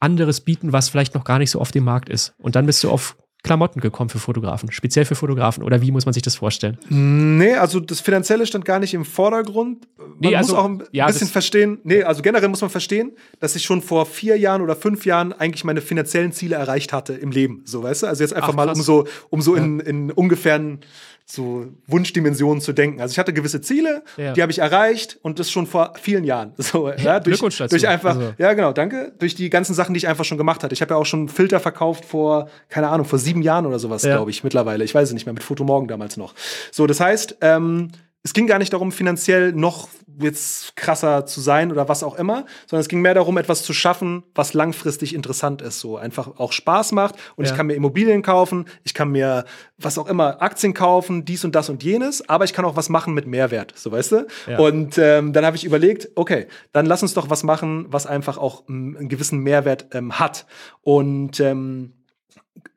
anderes 0.00 0.40
bieten, 0.40 0.72
was 0.72 0.88
vielleicht 0.88 1.14
noch 1.14 1.24
gar 1.24 1.38
nicht 1.38 1.50
so 1.50 1.60
auf 1.60 1.70
dem 1.70 1.84
Markt 1.84 2.08
ist? 2.08 2.34
Und 2.38 2.56
dann 2.56 2.66
bist 2.66 2.82
du 2.82 2.90
auf 2.90 3.16
Klamotten 3.44 3.80
gekommen 3.80 4.10
für 4.10 4.18
Fotografen, 4.18 4.72
speziell 4.72 5.04
für 5.04 5.14
Fotografen? 5.14 5.62
Oder 5.62 5.82
wie 5.82 5.92
muss 5.92 6.06
man 6.06 6.14
sich 6.14 6.22
das 6.22 6.34
vorstellen? 6.34 6.78
Nee, 6.88 7.54
also 7.54 7.78
das 7.78 8.00
Finanzielle 8.00 8.46
stand 8.46 8.64
gar 8.64 8.78
nicht 8.80 8.94
im 8.94 9.04
Vordergrund. 9.04 9.86
Man 9.98 10.08
nee, 10.18 10.34
also, 10.34 10.54
muss 10.54 10.60
auch 10.60 10.68
ein 10.68 10.82
ja, 10.92 11.06
bisschen 11.06 11.28
verstehen, 11.28 11.78
nee, 11.84 12.02
also 12.02 12.22
generell 12.22 12.48
muss 12.48 12.62
man 12.62 12.70
verstehen, 12.70 13.12
dass 13.40 13.54
ich 13.54 13.62
schon 13.62 13.82
vor 13.82 14.06
vier 14.06 14.38
Jahren 14.38 14.62
oder 14.62 14.74
fünf 14.74 15.04
Jahren 15.04 15.32
eigentlich 15.32 15.62
meine 15.62 15.82
finanziellen 15.82 16.32
Ziele 16.32 16.56
erreicht 16.56 16.92
hatte 16.92 17.12
im 17.12 17.30
Leben. 17.30 17.62
So, 17.66 17.82
weißt 17.82 18.02
du? 18.02 18.06
Also 18.06 18.24
jetzt 18.24 18.32
einfach 18.32 18.50
Ach, 18.50 18.54
mal 18.54 18.68
um 18.70 18.82
so, 18.82 19.06
um 19.28 19.42
so 19.42 19.56
ja. 19.56 19.62
in, 19.62 19.80
in 19.80 20.10
ungefähren 20.10 20.80
so 21.26 21.66
Wunschdimensionen 21.86 22.60
zu 22.60 22.72
denken. 22.72 23.00
Also 23.00 23.12
ich 23.12 23.18
hatte 23.18 23.32
gewisse 23.32 23.60
Ziele, 23.60 24.02
ja. 24.16 24.32
die 24.34 24.42
habe 24.42 24.52
ich 24.52 24.58
erreicht 24.58 25.18
und 25.22 25.38
das 25.38 25.50
schon 25.50 25.66
vor 25.66 25.94
vielen 26.00 26.24
Jahren. 26.24 26.52
So, 26.64 26.90
ja, 26.90 27.20
durch, 27.20 27.34
Glückwunsch 27.34 27.58
dazu. 27.58 27.76
durch 27.76 27.86
einfach, 27.86 28.16
also. 28.16 28.34
ja 28.38 28.52
genau, 28.54 28.72
danke, 28.72 29.12
durch 29.18 29.34
die 29.34 29.50
ganzen 29.50 29.74
Sachen, 29.74 29.92
die 29.92 29.98
ich 29.98 30.08
einfach 30.08 30.24
schon 30.24 30.38
gemacht 30.38 30.64
hatte. 30.64 30.72
Ich 30.72 30.80
habe 30.80 30.94
ja 30.94 30.96
auch 30.98 31.04
schon 31.04 31.28
Filter 31.28 31.60
verkauft 31.60 32.04
vor, 32.04 32.48
keine 32.68 32.88
Ahnung, 32.88 33.06
vor 33.06 33.18
sieben 33.18 33.42
Jahren 33.42 33.66
oder 33.66 33.78
sowas, 33.78 34.02
ja. 34.02 34.16
glaube 34.16 34.30
ich, 34.30 34.42
mittlerweile. 34.42 34.82
Ich 34.82 34.94
weiß 34.94 35.08
es 35.08 35.14
nicht 35.14 35.26
mehr, 35.26 35.34
mit 35.34 35.42
Fotomorgen 35.42 35.86
damals 35.86 36.16
noch. 36.16 36.34
So, 36.72 36.86
das 36.86 37.00
heißt, 37.00 37.36
ähm, 37.42 37.90
es 38.24 38.32
ging 38.32 38.46
gar 38.46 38.58
nicht 38.58 38.72
darum, 38.72 38.90
finanziell 38.90 39.52
noch 39.52 39.88
jetzt 40.18 40.76
krasser 40.76 41.26
zu 41.26 41.42
sein 41.42 41.70
oder 41.70 41.88
was 41.88 42.02
auch 42.02 42.16
immer, 42.16 42.46
sondern 42.66 42.80
es 42.80 42.88
ging 42.88 43.02
mehr 43.02 43.12
darum, 43.12 43.36
etwas 43.36 43.62
zu 43.62 43.74
schaffen, 43.74 44.22
was 44.34 44.54
langfristig 44.54 45.14
interessant 45.14 45.60
ist, 45.60 45.80
so 45.80 45.98
einfach 45.98 46.38
auch 46.38 46.52
Spaß 46.52 46.92
macht 46.92 47.16
und 47.36 47.44
ja. 47.44 47.50
ich 47.50 47.56
kann 47.56 47.66
mir 47.66 47.74
Immobilien 47.74 48.22
kaufen, 48.22 48.64
ich 48.82 48.94
kann 48.94 49.10
mir 49.10 49.44
was 49.76 49.98
auch 49.98 50.08
immer 50.08 50.40
Aktien 50.40 50.72
kaufen, 50.72 51.26
dies 51.26 51.44
und 51.44 51.54
das 51.54 51.68
und 51.68 51.82
jenes, 51.82 52.26
aber 52.26 52.44
ich 52.44 52.54
kann 52.54 52.64
auch 52.64 52.76
was 52.76 52.88
machen 52.88 53.12
mit 53.12 53.26
Mehrwert, 53.26 53.74
so 53.76 53.92
weißt 53.92 54.12
du. 54.12 54.26
Ja. 54.48 54.58
Und 54.58 54.96
ähm, 54.96 55.34
dann 55.34 55.44
habe 55.44 55.56
ich 55.56 55.64
überlegt, 55.64 56.08
okay, 56.14 56.46
dann 56.72 56.86
lass 56.86 57.02
uns 57.02 57.12
doch 57.12 57.28
was 57.28 57.42
machen, 57.42 57.86
was 57.88 58.06
einfach 58.06 58.38
auch 58.38 58.66
einen 58.68 59.08
gewissen 59.10 59.40
Mehrwert 59.40 59.88
ähm, 59.92 60.18
hat 60.18 60.46
und 60.82 61.40
ähm, 61.40 61.92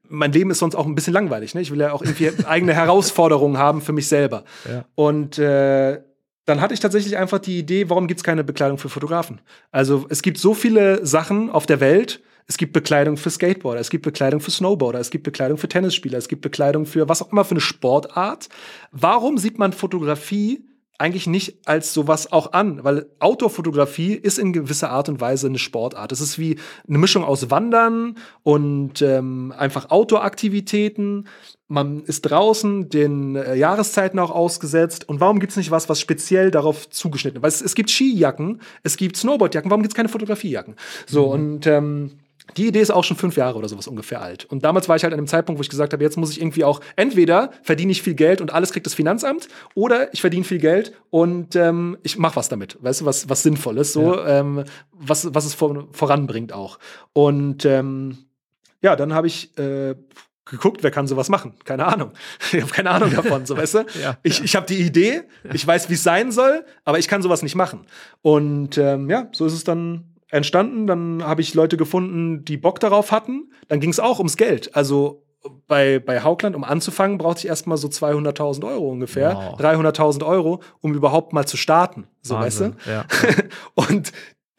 mein 0.09 0.31
Leben 0.31 0.51
ist 0.51 0.59
sonst 0.59 0.75
auch 0.75 0.85
ein 0.85 0.95
bisschen 0.95 1.13
langweilig. 1.13 1.55
Ne? 1.55 1.61
Ich 1.61 1.71
will 1.71 1.79
ja 1.79 1.91
auch 1.91 2.01
irgendwie 2.01 2.31
eigene 2.45 2.73
Herausforderungen 2.73 3.57
haben 3.57 3.81
für 3.81 3.93
mich 3.93 4.07
selber. 4.07 4.43
Ja. 4.69 4.85
Und 4.95 5.37
äh, 5.37 6.01
dann 6.45 6.61
hatte 6.61 6.73
ich 6.73 6.79
tatsächlich 6.79 7.17
einfach 7.17 7.39
die 7.39 7.59
Idee, 7.59 7.89
warum 7.89 8.07
gibt 8.07 8.19
es 8.19 8.23
keine 8.23 8.43
Bekleidung 8.43 8.77
für 8.77 8.89
Fotografen? 8.89 9.41
Also 9.71 10.05
es 10.09 10.21
gibt 10.21 10.37
so 10.37 10.53
viele 10.53 11.05
Sachen 11.05 11.49
auf 11.49 11.65
der 11.65 11.79
Welt. 11.79 12.21
Es 12.49 12.55
gibt 12.55 12.71
Bekleidung 12.71 13.17
für 13.17 13.29
Skateboarder, 13.29 13.81
es 13.81 13.89
gibt 13.89 14.05
Bekleidung 14.05 14.39
für 14.39 14.51
Snowboarder, 14.51 14.99
es 14.99 15.09
gibt 15.09 15.25
Bekleidung 15.25 15.57
für 15.57 15.67
Tennisspieler, 15.67 16.17
es 16.17 16.29
gibt 16.29 16.41
Bekleidung 16.41 16.85
für 16.85 17.09
was 17.09 17.21
auch 17.21 17.33
immer 17.33 17.43
für 17.43 17.51
eine 17.51 17.59
Sportart. 17.59 18.47
Warum 18.91 19.37
sieht 19.37 19.59
man 19.59 19.73
Fotografie 19.73 20.63
eigentlich 20.97 21.27
nicht 21.27 21.67
als 21.67 21.93
sowas 21.93 22.31
auch 22.31 22.53
an, 22.53 22.83
weil 22.83 23.05
Outdoor-Fotografie 23.19 24.13
ist 24.13 24.39
in 24.39 24.51
gewisser 24.51 24.89
Art 24.89 25.09
und 25.09 25.21
Weise 25.21 25.47
eine 25.47 25.59
Sportart. 25.59 26.11
Es 26.11 26.21
ist 26.21 26.39
wie 26.39 26.57
eine 26.87 26.97
Mischung 26.97 27.23
aus 27.23 27.51
Wandern 27.51 28.15
und 28.41 29.01
ähm, 29.03 29.53
einfach 29.55 29.91
Outdoor-Aktivitäten. 29.91 31.27
Man 31.67 32.03
ist 32.03 32.21
draußen 32.21 32.89
den 32.89 33.35
äh, 33.35 33.55
Jahreszeiten 33.55 34.17
auch 34.17 34.31
ausgesetzt. 34.31 35.07
Und 35.07 35.19
warum 35.19 35.39
gibt 35.39 35.51
es 35.51 35.57
nicht 35.57 35.69
was, 35.69 35.87
was 35.87 35.99
speziell 35.99 36.49
darauf 36.49 36.89
zugeschnitten 36.89 37.37
ist? 37.37 37.43
Weil 37.43 37.49
es, 37.49 37.61
es 37.61 37.75
gibt 37.75 37.91
Skijacken, 37.91 38.61
es 38.81 38.97
gibt 38.97 39.17
Snowboardjacken, 39.17 39.69
warum 39.69 39.83
gibt 39.83 39.93
es 39.93 39.95
keine 39.95 40.09
Fotografiejacken? 40.09 40.75
So, 41.05 41.27
mhm. 41.27 41.31
und 41.31 41.67
ähm, 41.67 42.11
die 42.55 42.67
Idee 42.67 42.79
ist 42.79 42.91
auch 42.91 43.03
schon 43.03 43.17
fünf 43.17 43.35
Jahre 43.35 43.57
oder 43.57 43.67
sowas 43.67 43.87
ungefähr 43.87 44.21
alt. 44.21 44.45
Und 44.45 44.63
damals 44.63 44.87
war 44.87 44.95
ich 44.95 45.03
halt 45.03 45.13
an 45.13 45.19
einem 45.19 45.27
Zeitpunkt, 45.27 45.59
wo 45.59 45.61
ich 45.61 45.69
gesagt 45.69 45.93
habe, 45.93 46.03
jetzt 46.03 46.17
muss 46.17 46.31
ich 46.31 46.39
irgendwie 46.39 46.63
auch, 46.63 46.79
entweder 46.95 47.51
verdiene 47.61 47.91
ich 47.91 48.01
viel 48.01 48.13
Geld 48.15 48.41
und 48.41 48.53
alles 48.53 48.71
kriegt 48.71 48.85
das 48.85 48.93
Finanzamt, 48.93 49.47
oder 49.75 50.13
ich 50.13 50.21
verdiene 50.21 50.45
viel 50.45 50.59
Geld 50.59 50.93
und 51.09 51.55
ähm, 51.55 51.97
ich 52.03 52.17
mache 52.17 52.37
was 52.37 52.49
damit. 52.49 52.77
Weißt 52.81 53.01
du, 53.01 53.05
was, 53.05 53.29
was 53.29 53.43
Sinnvolles, 53.43 53.93
so, 53.93 54.15
ja. 54.15 54.39
ähm, 54.39 54.63
was, 54.91 55.33
was 55.33 55.45
es 55.45 55.53
vor, 55.53 55.87
voranbringt 55.91 56.53
auch. 56.53 56.79
Und 57.13 57.65
ähm, 57.65 58.17
ja, 58.81 58.95
dann 58.95 59.13
habe 59.13 59.27
ich 59.27 59.57
äh, 59.57 59.95
geguckt, 60.45 60.83
wer 60.83 60.91
kann 60.91 61.07
sowas 61.07 61.29
machen? 61.29 61.53
Keine 61.65 61.85
Ahnung. 61.85 62.11
Ich 62.51 62.61
habe 62.61 62.71
keine 62.71 62.91
Ahnung 62.91 63.11
davon, 63.11 63.45
so 63.45 63.57
weißt 63.57 63.73
du? 63.73 63.79
ja, 64.01 64.17
ich 64.23 64.43
ich 64.43 64.55
habe 64.55 64.65
die 64.65 64.79
Idee, 64.79 65.23
ich 65.53 65.65
weiß, 65.65 65.89
wie 65.89 65.95
es 65.95 66.03
sein 66.03 66.31
soll, 66.31 66.65
aber 66.85 66.99
ich 66.99 67.07
kann 67.07 67.21
sowas 67.21 67.43
nicht 67.43 67.55
machen. 67.55 67.85
Und 68.21 68.77
ähm, 68.77 69.09
ja, 69.09 69.27
so 69.33 69.45
ist 69.45 69.53
es 69.53 69.63
dann 69.63 70.16
entstanden. 70.29 70.87
Dann 70.87 71.23
habe 71.23 71.41
ich 71.41 71.53
Leute 71.53 71.77
gefunden, 71.77 72.45
die 72.45 72.57
Bock 72.57 72.79
darauf 72.79 73.11
hatten. 73.11 73.51
Dann 73.67 73.79
ging 73.79 73.89
es 73.89 73.99
auch 73.99 74.19
ums 74.19 74.37
Geld. 74.37 74.75
Also 74.75 75.23
bei, 75.67 75.99
bei 75.99 76.21
Haugland, 76.21 76.55
um 76.55 76.63
anzufangen, 76.63 77.17
brauchte 77.17 77.39
ich 77.39 77.47
erstmal 77.47 77.77
so 77.77 77.87
200.000 77.87 78.67
Euro 78.67 78.89
ungefähr, 78.89 79.35
wow. 79.35 79.59
300.000 79.59 80.25
Euro, 80.25 80.61
um 80.81 80.93
überhaupt 80.93 81.33
mal 81.33 81.45
zu 81.45 81.57
starten. 81.57 82.07
So, 82.21 82.35
Wahnsinn. 82.35 82.75
weißt 82.75 82.87
du? 82.87 82.91
Ja. 82.91 83.05
und 83.75 84.11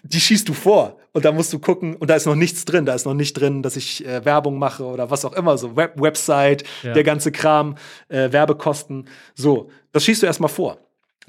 die 0.02 0.20
schießt 0.20 0.48
du 0.48 0.54
vor. 0.54 0.96
Und 1.12 1.24
da 1.24 1.32
musst 1.32 1.52
du 1.52 1.58
gucken, 1.58 1.96
und 1.96 2.08
da 2.08 2.14
ist 2.14 2.26
noch 2.26 2.34
nichts 2.34 2.64
drin. 2.64 2.86
Da 2.86 2.94
ist 2.94 3.04
noch 3.04 3.14
nicht 3.14 3.34
drin, 3.34 3.62
dass 3.62 3.76
ich 3.76 4.06
äh, 4.06 4.24
Werbung 4.24 4.58
mache 4.58 4.84
oder 4.84 5.10
was 5.10 5.24
auch 5.24 5.32
immer, 5.32 5.58
so 5.58 5.76
Web 5.76 6.00
Website, 6.00 6.64
ja. 6.82 6.92
der 6.92 7.02
ganze 7.02 7.32
Kram, 7.32 7.74
äh, 8.08 8.30
Werbekosten. 8.30 9.08
So, 9.34 9.70
das 9.92 10.04
schießt 10.04 10.22
du 10.22 10.26
erstmal 10.26 10.50
vor. 10.50 10.78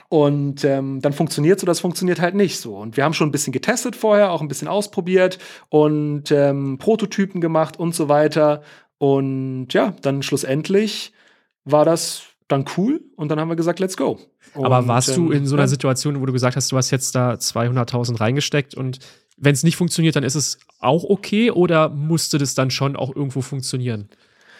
Und 0.09 0.63
ähm, 0.63 1.01
dann 1.01 1.13
funktioniert 1.13 1.59
so, 1.59 1.67
das 1.67 1.79
funktioniert 1.79 2.19
halt 2.19 2.33
nicht 2.33 2.59
so. 2.59 2.75
Und 2.75 2.97
wir 2.97 3.03
haben 3.03 3.13
schon 3.13 3.29
ein 3.29 3.31
bisschen 3.31 3.53
getestet 3.53 3.95
vorher, 3.95 4.31
auch 4.31 4.41
ein 4.41 4.47
bisschen 4.47 4.67
ausprobiert 4.67 5.37
und 5.69 6.31
ähm, 6.31 6.79
Prototypen 6.79 7.41
gemacht 7.41 7.77
und 7.77 7.93
so 7.93 8.09
weiter. 8.09 8.63
Und 8.97 9.67
ja, 9.71 9.93
dann 10.01 10.23
schlussendlich 10.23 11.13
war 11.63 11.85
das 11.85 12.23
dann 12.47 12.65
cool 12.75 13.01
und 13.15 13.29
dann 13.29 13.39
haben 13.39 13.49
wir 13.49 13.55
gesagt, 13.55 13.79
let's 13.79 13.95
go. 13.95 14.19
Und, 14.55 14.65
Aber 14.65 14.87
warst 14.87 15.15
du 15.15 15.31
in 15.31 15.45
so 15.45 15.55
einer 15.55 15.67
Situation, 15.67 16.19
wo 16.19 16.25
du 16.25 16.33
gesagt 16.33 16.55
hast, 16.55 16.71
du 16.71 16.77
hast 16.77 16.89
jetzt 16.89 17.13
da 17.13 17.33
200.000 17.33 18.19
reingesteckt 18.19 18.73
und 18.73 18.99
wenn 19.37 19.53
es 19.53 19.63
nicht 19.63 19.77
funktioniert, 19.77 20.15
dann 20.15 20.23
ist 20.23 20.35
es 20.35 20.57
auch 20.79 21.03
okay 21.03 21.51
oder 21.51 21.89
musste 21.89 22.39
das 22.39 22.55
dann 22.55 22.71
schon 22.71 22.95
auch 22.95 23.15
irgendwo 23.15 23.41
funktionieren 23.41 24.09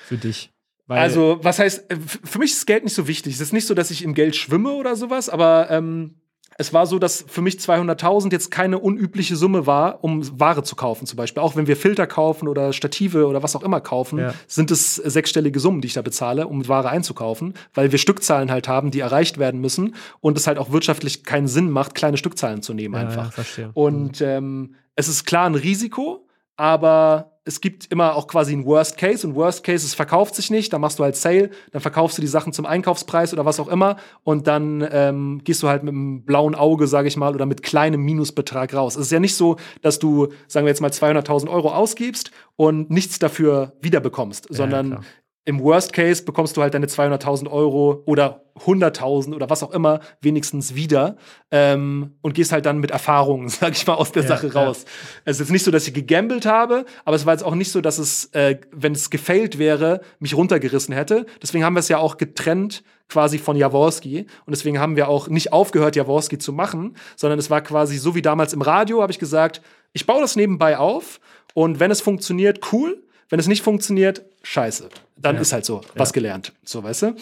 für 0.05 0.17
dich? 0.17 0.51
Weil 0.89 0.97
also, 0.97 1.37
was 1.43 1.59
heißt, 1.59 1.91
äh, 1.91 1.97
für 1.99 2.39
mich 2.39 2.51
ist 2.51 2.65
Geld 2.65 2.83
nicht 2.83 2.95
so 2.95 3.07
wichtig. 3.07 3.35
Es 3.35 3.41
ist 3.41 3.53
nicht 3.53 3.67
so, 3.67 3.75
dass 3.75 3.91
ich 3.91 4.03
im 4.03 4.15
Geld 4.15 4.35
schwimme 4.35 4.71
oder 4.71 4.95
sowas, 4.95 5.29
aber 5.29 5.69
ähm, 5.69 6.15
es 6.57 6.73
war 6.73 6.87
so, 6.87 6.97
dass 6.97 7.23
für 7.27 7.43
mich 7.43 7.57
200.000 7.57 8.31
jetzt 8.31 8.49
keine 8.49 8.79
unübliche 8.79 9.35
Summe 9.35 9.67
war, 9.67 10.03
um 10.03 10.39
Ware 10.39 10.63
zu 10.63 10.75
kaufen, 10.75 11.05
zum 11.05 11.15
Beispiel. 11.15 11.43
Auch 11.43 11.55
wenn 11.55 11.67
wir 11.67 11.77
Filter 11.77 12.07
kaufen 12.07 12.47
oder 12.47 12.73
Stative 12.73 13.27
oder 13.27 13.43
was 13.43 13.55
auch 13.55 13.61
immer 13.61 13.81
kaufen, 13.81 14.17
ja. 14.17 14.33
sind 14.47 14.71
es 14.71 14.95
sechsstellige 14.95 15.59
Summen, 15.59 15.81
die 15.81 15.87
ich 15.89 15.93
da 15.93 16.01
bezahle, 16.01 16.47
um 16.47 16.67
Ware 16.67 16.89
einzukaufen, 16.89 17.53
weil 17.75 17.91
wir 17.91 17.99
Stückzahlen 17.99 18.49
halt 18.49 18.67
haben, 18.67 18.89
die 18.89 18.99
erreicht 18.99 19.37
werden 19.37 19.61
müssen 19.61 19.93
und 20.21 20.37
es 20.39 20.47
halt 20.47 20.57
auch 20.57 20.71
wirtschaftlich 20.71 21.23
keinen 21.23 21.47
Sinn 21.47 21.69
macht, 21.69 21.93
kleine 21.93 22.17
Stückzahlen 22.17 22.63
zu 22.63 22.73
nehmen 22.73 22.95
ja, 22.95 23.01
einfach. 23.01 23.25
Ja, 23.25 23.31
verstehe. 23.31 23.69
Und 23.75 24.21
ähm, 24.21 24.73
es 24.95 25.07
ist 25.07 25.25
klar 25.25 25.45
ein 25.45 25.55
Risiko, 25.55 26.27
aber 26.57 27.38
es 27.49 27.61
gibt 27.61 27.91
immer 27.91 28.15
auch 28.15 28.27
quasi 28.27 28.53
ein 28.53 28.63
Worst 28.63 28.97
Case 28.97 29.25
und 29.25 29.33
Worst 29.33 29.63
Case, 29.63 29.83
es 29.83 29.95
verkauft 29.95 30.35
sich 30.35 30.51
nicht, 30.51 30.71
dann 30.71 30.81
machst 30.81 30.99
du 30.99 31.03
halt 31.03 31.15
Sale, 31.15 31.49
dann 31.71 31.81
verkaufst 31.81 32.17
du 32.17 32.21
die 32.21 32.27
Sachen 32.27 32.53
zum 32.53 32.67
Einkaufspreis 32.67 33.33
oder 33.33 33.43
was 33.43 33.59
auch 33.59 33.67
immer. 33.67 33.97
Und 34.23 34.45
dann 34.45 34.87
ähm, 34.91 35.41
gehst 35.43 35.63
du 35.63 35.67
halt 35.67 35.83
mit 35.83 35.93
einem 35.93 36.21
blauen 36.21 36.53
Auge, 36.53 36.85
sage 36.85 37.07
ich 37.07 37.17
mal, 37.17 37.33
oder 37.33 37.47
mit 37.47 37.63
kleinem 37.63 38.01
Minusbetrag 38.01 38.73
raus. 38.73 38.95
Es 38.95 39.07
ist 39.07 39.11
ja 39.11 39.19
nicht 39.19 39.35
so, 39.35 39.57
dass 39.81 39.97
du, 39.97 40.27
sagen 40.47 40.67
wir 40.67 40.69
jetzt 40.69 40.81
mal, 40.81 40.91
200.000 40.91 41.49
Euro 41.49 41.73
ausgibst 41.73 42.29
und 42.55 42.91
nichts 42.91 43.17
dafür 43.17 43.73
wiederbekommst, 43.81 44.47
ja, 44.51 44.55
sondern 44.55 44.89
klar 44.91 45.03
im 45.45 45.61
Worst 45.61 45.93
Case 45.93 46.23
bekommst 46.23 46.57
du 46.57 46.61
halt 46.61 46.73
deine 46.73 46.85
200.000 46.85 47.49
Euro 47.49 48.03
oder 48.05 48.43
100.000 48.65 49.33
oder 49.33 49.49
was 49.49 49.63
auch 49.63 49.71
immer 49.71 49.99
wenigstens 50.21 50.75
wieder 50.75 51.15
ähm, 51.49 52.17
und 52.21 52.33
gehst 52.33 52.51
halt 52.51 52.65
dann 52.65 52.79
mit 52.79 52.91
Erfahrungen, 52.91 53.47
sag 53.49 53.71
ich 53.71 53.87
mal, 53.87 53.95
aus 53.95 54.11
der 54.11 54.23
ja, 54.23 54.29
Sache 54.29 54.53
raus. 54.53 54.83
Ja. 54.85 54.91
Es 55.25 55.37
ist 55.37 55.39
jetzt 55.39 55.51
nicht 55.51 55.63
so, 55.63 55.71
dass 55.71 55.87
ich 55.87 55.93
gegambelt 55.93 56.45
habe, 56.45 56.85
aber 57.05 57.15
es 57.15 57.25
war 57.25 57.33
jetzt 57.33 57.43
auch 57.43 57.55
nicht 57.55 57.71
so, 57.71 57.81
dass 57.81 57.97
es, 57.97 58.25
äh, 58.33 58.59
wenn 58.71 58.91
es 58.91 59.09
gefailt 59.09 59.57
wäre, 59.57 60.01
mich 60.19 60.35
runtergerissen 60.35 60.93
hätte. 60.93 61.25
Deswegen 61.41 61.63
haben 61.63 61.73
wir 61.73 61.79
es 61.79 61.89
ja 61.89 61.97
auch 61.97 62.17
getrennt 62.17 62.83
quasi 63.07 63.39
von 63.39 63.55
Jaworski 63.55 64.27
und 64.45 64.51
deswegen 64.51 64.79
haben 64.79 64.95
wir 64.95 65.07
auch 65.07 65.29
nicht 65.29 65.51
aufgehört, 65.51 65.95
Jaworski 65.95 66.37
zu 66.37 66.53
machen, 66.53 66.95
sondern 67.15 67.39
es 67.39 67.49
war 67.49 67.61
quasi 67.61 67.97
so 67.97 68.13
wie 68.13 68.21
damals 68.21 68.53
im 68.53 68.61
Radio, 68.61 69.01
habe 69.01 69.11
ich 69.11 69.19
gesagt, 69.19 69.61
ich 69.93 70.05
baue 70.05 70.21
das 70.21 70.35
nebenbei 70.35 70.77
auf 70.77 71.19
und 71.55 71.79
wenn 71.79 71.89
es 71.89 72.01
funktioniert, 72.01 72.71
cool. 72.71 73.03
Wenn 73.29 73.39
es 73.39 73.47
nicht 73.47 73.63
funktioniert, 73.63 74.23
scheiße. 74.43 74.89
Dann 75.17 75.35
ja. 75.35 75.41
ist 75.41 75.53
halt 75.53 75.65
so, 75.65 75.81
was 75.95 76.09
ja. 76.09 76.13
gelernt. 76.13 76.53
So, 76.63 76.83
weißt 76.83 77.03
du? 77.03 77.15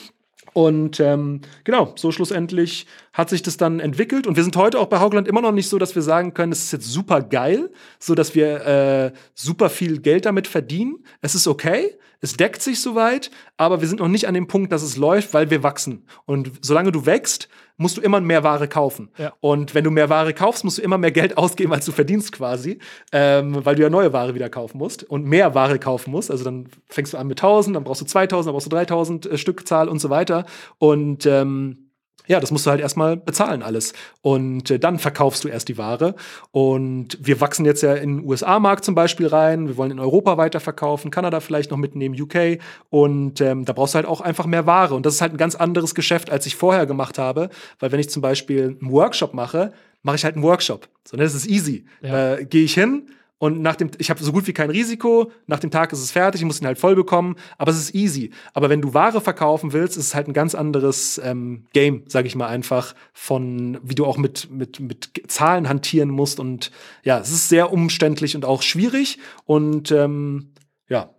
Und 0.53 0.99
ähm, 0.99 1.41
genau, 1.65 1.93
so 1.97 2.11
schlussendlich 2.11 2.87
hat 3.13 3.29
sich 3.29 3.43
das 3.43 3.57
dann 3.57 3.79
entwickelt. 3.79 4.25
Und 4.25 4.37
wir 4.37 4.43
sind 4.43 4.55
heute 4.55 4.79
auch 4.79 4.87
bei 4.87 4.99
Haugland 4.99 5.27
immer 5.27 5.41
noch 5.41 5.51
nicht 5.51 5.69
so, 5.69 5.77
dass 5.77 5.93
wir 5.93 6.01
sagen 6.01 6.33
können, 6.33 6.51
es 6.51 6.63
ist 6.63 6.71
jetzt 6.71 6.91
super 6.91 7.21
geil, 7.21 7.69
so 7.99 8.15
dass 8.15 8.33
wir 8.33 8.65
äh, 8.65 9.11
super 9.35 9.69
viel 9.69 9.99
Geld 9.99 10.25
damit 10.25 10.47
verdienen. 10.47 11.03
Es 11.21 11.35
ist 11.35 11.47
okay, 11.47 11.97
es 12.21 12.37
deckt 12.37 12.63
sich 12.63 12.81
soweit, 12.81 13.29
aber 13.57 13.81
wir 13.81 13.87
sind 13.87 13.99
noch 13.99 14.07
nicht 14.07 14.27
an 14.27 14.33
dem 14.33 14.47
Punkt, 14.47 14.71
dass 14.71 14.81
es 14.81 14.97
läuft, 14.97 15.33
weil 15.35 15.51
wir 15.51 15.61
wachsen. 15.61 16.07
Und 16.25 16.51
solange 16.61 16.91
du 16.91 17.05
wächst, 17.05 17.49
musst 17.77 17.97
du 17.97 18.01
immer 18.01 18.19
mehr 18.19 18.43
Ware 18.43 18.67
kaufen. 18.67 19.09
Ja. 19.17 19.33
Und 19.39 19.75
wenn 19.75 19.83
du 19.83 19.91
mehr 19.91 20.09
Ware 20.09 20.33
kaufst, 20.33 20.63
musst 20.63 20.79
du 20.79 20.81
immer 20.81 20.97
mehr 20.97 21.11
Geld 21.11 21.37
ausgeben, 21.37 21.73
als 21.73 21.85
du 21.85 21.91
verdienst 21.91 22.31
quasi, 22.31 22.79
ähm, 23.11 23.63
weil 23.63 23.75
du 23.75 23.83
ja 23.83 23.89
neue 23.89 24.13
Ware 24.13 24.35
wieder 24.35 24.49
kaufen 24.49 24.77
musst 24.77 25.03
und 25.03 25.25
mehr 25.25 25.55
Ware 25.55 25.79
kaufen 25.79 26.11
musst. 26.11 26.31
Also 26.31 26.43
dann 26.43 26.67
fängst 26.87 27.13
du 27.13 27.17
an 27.17 27.27
mit 27.27 27.39
1000, 27.39 27.75
dann 27.75 27.83
brauchst 27.83 28.01
du 28.01 28.05
2000, 28.05 28.47
dann 28.47 28.53
brauchst 28.53 28.65
du 28.65 28.71
3000 28.71 29.25
äh, 29.25 29.37
Stückzahl 29.37 29.87
und 29.87 29.99
so 29.99 30.09
weiter. 30.09 30.45
Und 30.79 31.25
ähm, 31.25 31.86
ja, 32.27 32.39
das 32.39 32.51
musst 32.51 32.65
du 32.65 32.71
halt 32.71 32.81
erstmal 32.81 33.15
bezahlen 33.15 33.63
alles. 33.63 33.93
Und 34.21 34.69
äh, 34.69 34.79
dann 34.79 34.99
verkaufst 34.99 35.43
du 35.43 35.47
erst 35.47 35.69
die 35.69 35.77
Ware. 35.77 36.15
Und 36.51 37.17
wir 37.21 37.39
wachsen 37.39 37.65
jetzt 37.65 37.81
ja 37.83 37.93
in 37.93 38.17
den 38.17 38.25
USA-Markt 38.25 38.83
zum 38.83 38.95
Beispiel 38.95 39.27
rein. 39.27 39.67
Wir 39.67 39.77
wollen 39.77 39.91
in 39.91 39.99
Europa 39.99 40.37
weiterverkaufen, 40.37 41.09
Kanada 41.09 41.39
vielleicht 41.39 41.71
noch 41.71 41.77
mitnehmen, 41.77 42.19
UK. 42.19 42.59
Und 42.89 43.39
ähm, 43.39 43.65
da 43.65 43.73
brauchst 43.73 43.93
du 43.93 43.97
halt 43.97 44.07
auch 44.07 44.21
einfach 44.21 44.45
mehr 44.45 44.65
Ware. 44.65 44.93
Und 44.93 45.05
das 45.05 45.15
ist 45.15 45.21
halt 45.21 45.33
ein 45.33 45.37
ganz 45.37 45.55
anderes 45.55 45.95
Geschäft, 45.95 46.29
als 46.29 46.45
ich 46.45 46.55
vorher 46.55 46.85
gemacht 46.85 47.17
habe. 47.17 47.49
Weil 47.79 47.91
wenn 47.91 47.99
ich 47.99 48.09
zum 48.09 48.21
Beispiel 48.21 48.77
einen 48.81 48.91
Workshop 48.91 49.33
mache, 49.33 49.71
mache 50.03 50.17
ich 50.17 50.25
halt 50.25 50.35
einen 50.35 50.43
Workshop. 50.43 50.87
So, 51.05 51.15
ne, 51.17 51.23
das 51.23 51.33
ist 51.33 51.47
easy. 51.47 51.85
Ja. 52.01 52.35
Äh, 52.35 52.45
Gehe 52.45 52.63
ich 52.63 52.73
hin, 52.73 53.09
und 53.39 53.61
nach 53.61 53.75
dem, 53.75 53.91
ich 53.99 54.09
habe 54.09 54.23
so 54.23 54.31
gut 54.31 54.47
wie 54.47 54.53
kein 54.53 54.71
Risiko. 54.71 55.31
Nach 55.45 55.59
dem 55.59 55.69
Tag 55.69 55.93
ist 55.93 55.99
es 55.99 56.11
fertig, 56.11 56.41
ich 56.41 56.45
muss 56.45 56.59
ihn 56.59 56.65
halt 56.65 56.79
voll 56.79 56.95
bekommen. 56.95 57.35
Aber 57.57 57.69
es 57.69 57.77
ist 57.77 57.93
easy. 57.93 58.31
Aber 58.53 58.69
wenn 58.69 58.81
du 58.81 58.95
Ware 58.95 59.21
verkaufen 59.21 59.73
willst, 59.73 59.95
ist 59.95 60.07
es 60.07 60.15
halt 60.15 60.27
ein 60.27 60.33
ganz 60.33 60.55
anderes 60.55 61.21
ähm, 61.23 61.67
Game, 61.71 62.03
sag 62.07 62.25
ich 62.25 62.35
mal 62.35 62.47
einfach, 62.47 62.95
von 63.13 63.77
wie 63.83 63.93
du 63.93 64.05
auch 64.05 64.17
mit, 64.17 64.49
mit, 64.49 64.79
mit 64.79 65.11
Zahlen 65.27 65.69
hantieren 65.69 66.09
musst. 66.09 66.39
Und 66.39 66.71
ja, 67.03 67.19
es 67.19 67.29
ist 67.29 67.47
sehr 67.47 67.71
umständlich 67.71 68.35
und 68.35 68.43
auch 68.43 68.63
schwierig. 68.63 69.19
Und 69.45 69.91
ähm, 69.91 70.53
ja, 70.89 71.13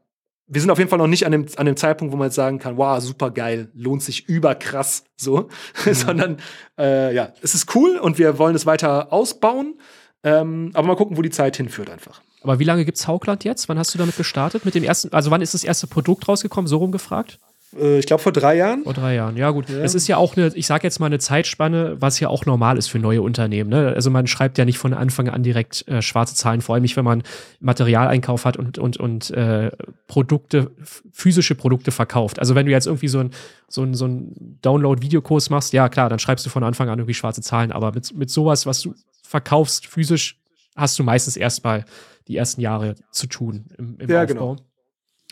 wir 0.48 0.60
sind 0.60 0.70
auf 0.70 0.78
jeden 0.78 0.90
Fall 0.90 0.98
noch 0.98 1.06
nicht 1.06 1.24
an 1.24 1.32
dem, 1.32 1.46
an 1.56 1.66
dem 1.66 1.76
Zeitpunkt, 1.76 2.12
wo 2.12 2.16
man 2.16 2.28
jetzt 2.28 2.34
sagen 2.34 2.58
kann, 2.58 2.78
wow, 2.78 3.00
super 3.00 3.30
geil, 3.30 3.70
lohnt 3.74 4.02
sich 4.02 4.28
überkrass 4.28 5.04
so, 5.16 5.48
sondern 5.92 6.38
äh, 6.78 7.14
ja, 7.14 7.32
es 7.42 7.54
ist 7.54 7.76
cool 7.76 7.96
und 7.98 8.18
wir 8.18 8.38
wollen 8.38 8.56
es 8.56 8.66
weiter 8.66 9.12
ausbauen. 9.12 9.78
Ähm, 10.24 10.70
aber 10.74 10.88
mal 10.88 10.96
gucken, 10.96 11.16
wo 11.16 11.22
die 11.22 11.30
Zeit 11.30 11.56
hinführt 11.56 11.90
einfach. 11.90 12.20
Aber 12.42 12.58
wie 12.58 12.64
lange 12.64 12.84
gibt's 12.84 13.06
Haukland 13.06 13.44
jetzt? 13.44 13.68
Wann 13.68 13.78
hast 13.78 13.94
du 13.94 13.98
damit 13.98 14.16
gestartet? 14.16 14.64
Mit 14.64 14.74
dem 14.74 14.84
ersten, 14.84 15.12
also 15.12 15.30
wann 15.30 15.42
ist 15.42 15.54
das 15.54 15.64
erste 15.64 15.86
Produkt 15.86 16.28
rausgekommen? 16.28 16.68
So 16.68 16.78
rumgefragt? 16.78 17.38
Äh, 17.76 17.98
ich 17.98 18.06
glaube 18.06 18.22
vor 18.22 18.32
drei 18.32 18.56
Jahren. 18.56 18.84
Vor 18.84 18.94
drei 18.94 19.14
Jahren, 19.14 19.36
ja 19.36 19.50
gut. 19.50 19.68
Es 19.70 19.94
ist 19.94 20.08
ja 20.08 20.16
auch 20.16 20.36
eine, 20.36 20.48
ich 20.54 20.66
sage 20.66 20.84
jetzt 20.84 20.98
mal 21.00 21.06
eine 21.06 21.18
Zeitspanne, 21.18 21.96
was 22.00 22.20
ja 22.20 22.28
auch 22.28 22.46
normal 22.46 22.78
ist 22.78 22.88
für 22.88 22.98
neue 22.98 23.22
Unternehmen. 23.22 23.70
Ne? 23.70 23.92
Also 23.94 24.10
man 24.10 24.26
schreibt 24.26 24.58
ja 24.58 24.64
nicht 24.64 24.78
von 24.78 24.94
Anfang 24.94 25.28
an 25.28 25.42
direkt 25.42 25.86
äh, 25.88 26.02
schwarze 26.02 26.34
Zahlen, 26.34 26.60
vor 26.60 26.74
allem 26.74 26.82
nicht, 26.82 26.96
wenn 26.96 27.04
man 27.04 27.22
Materialeinkauf 27.60 28.44
hat 28.44 28.56
und, 28.56 28.78
und, 28.78 28.96
und 28.96 29.30
äh, 29.30 29.70
Produkte, 30.06 30.70
physische 31.12 31.54
Produkte 31.54 31.90
verkauft. 31.90 32.38
Also 32.38 32.54
wenn 32.54 32.66
du 32.66 32.72
jetzt 32.72 32.86
irgendwie 32.86 33.08
so 33.08 33.20
ein, 33.20 33.30
so 33.68 33.82
ein, 33.82 33.94
so 33.94 34.06
ein 34.06 34.58
Download-Videokurs 34.62 35.50
machst, 35.50 35.72
ja 35.72 35.88
klar, 35.88 36.08
dann 36.08 36.18
schreibst 36.18 36.46
du 36.46 36.50
von 36.50 36.64
Anfang 36.64 36.88
an 36.88 36.98
irgendwie 36.98 37.14
schwarze 37.14 37.42
Zahlen, 37.42 37.72
aber 37.72 37.92
mit, 37.92 38.14
mit 38.16 38.30
sowas, 38.30 38.66
was 38.66 38.80
du 38.80 38.94
verkaufst 39.28 39.86
physisch, 39.86 40.40
hast 40.74 40.98
du 40.98 41.02
meistens 41.04 41.36
erstmal 41.36 41.84
die 42.26 42.36
ersten 42.36 42.60
Jahre 42.60 42.94
zu 43.12 43.26
tun 43.26 43.66
im, 43.78 43.98
im 43.98 44.08
Ja, 44.10 44.22
Aufbau. 44.22 44.34
genau. 44.34 44.56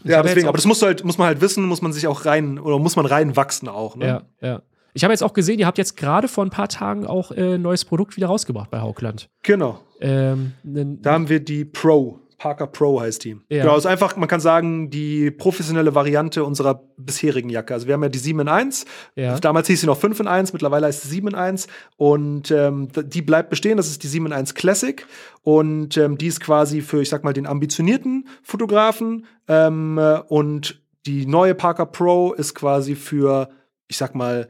Ich 0.04 0.10
Ja, 0.10 0.22
deswegen, 0.22 0.48
aber 0.48 0.56
das 0.58 0.66
musst 0.66 0.82
du 0.82 0.86
halt, 0.86 1.04
muss 1.04 1.16
man 1.18 1.26
halt 1.28 1.40
wissen, 1.40 1.64
muss 1.64 1.80
man 1.82 1.92
sich 1.92 2.06
auch 2.06 2.24
rein, 2.26 2.58
oder 2.58 2.78
muss 2.78 2.96
man 2.96 3.06
reinwachsen 3.06 3.68
auch. 3.68 3.96
Ne? 3.96 4.06
Ja, 4.06 4.22
ja. 4.48 4.62
Ich 4.92 5.04
habe 5.04 5.12
jetzt 5.12 5.22
auch 5.22 5.32
gesehen, 5.34 5.58
ihr 5.58 5.66
habt 5.66 5.78
jetzt 5.78 5.96
gerade 5.96 6.26
vor 6.28 6.44
ein 6.44 6.50
paar 6.50 6.68
Tagen 6.68 7.06
auch 7.06 7.30
äh, 7.30 7.54
ein 7.56 7.62
neues 7.62 7.84
Produkt 7.84 8.16
wieder 8.16 8.28
rausgebracht 8.28 8.70
bei 8.70 8.80
Haukland. 8.80 9.28
Genau. 9.42 9.80
Ähm, 10.00 10.52
Da 10.62 11.12
haben 11.12 11.28
wir 11.28 11.40
die 11.40 11.64
Pro. 11.64 12.20
Parker 12.38 12.66
Pro 12.66 13.00
heißt 13.00 13.24
die. 13.24 13.36
Ja. 13.48 13.62
Genau, 13.62 13.76
ist 13.76 13.86
einfach, 13.86 14.16
man 14.16 14.28
kann 14.28 14.40
sagen, 14.40 14.90
die 14.90 15.30
professionelle 15.30 15.94
Variante 15.94 16.44
unserer 16.44 16.82
bisherigen 16.96 17.48
Jacke. 17.48 17.72
Also 17.72 17.86
wir 17.86 17.94
haben 17.94 18.02
ja 18.02 18.08
die 18.08 18.18
7 18.18 18.40
in 18.40 18.48
1. 18.48 18.84
Ja. 19.14 19.38
Damals 19.38 19.68
hieß 19.68 19.80
sie 19.80 19.86
noch 19.86 19.98
5 19.98 20.20
in 20.20 20.26
1, 20.26 20.52
mittlerweile 20.52 20.86
heißt 20.86 21.02
sie 21.02 21.08
7 21.08 21.28
in 21.28 21.34
1. 21.34 21.66
Und 21.96 22.50
ähm, 22.50 22.88
die 22.94 23.22
bleibt 23.22 23.50
bestehen, 23.50 23.76
das 23.78 23.88
ist 23.88 24.02
die 24.02 24.08
7 24.08 24.26
in 24.26 24.32
1 24.32 24.54
Classic. 24.54 25.06
Und 25.42 25.96
ähm, 25.96 26.18
die 26.18 26.26
ist 26.26 26.40
quasi 26.40 26.82
für, 26.82 27.00
ich 27.00 27.08
sag 27.08 27.24
mal, 27.24 27.32
den 27.32 27.46
ambitionierten 27.46 28.28
Fotografen. 28.42 29.26
Ähm, 29.48 29.96
äh, 29.98 30.20
und 30.28 30.82
die 31.06 31.24
neue 31.26 31.54
Parker 31.54 31.86
Pro 31.86 32.32
ist 32.32 32.54
quasi 32.54 32.96
für, 32.96 33.48
ich 33.88 33.96
sag 33.96 34.14
mal, 34.14 34.48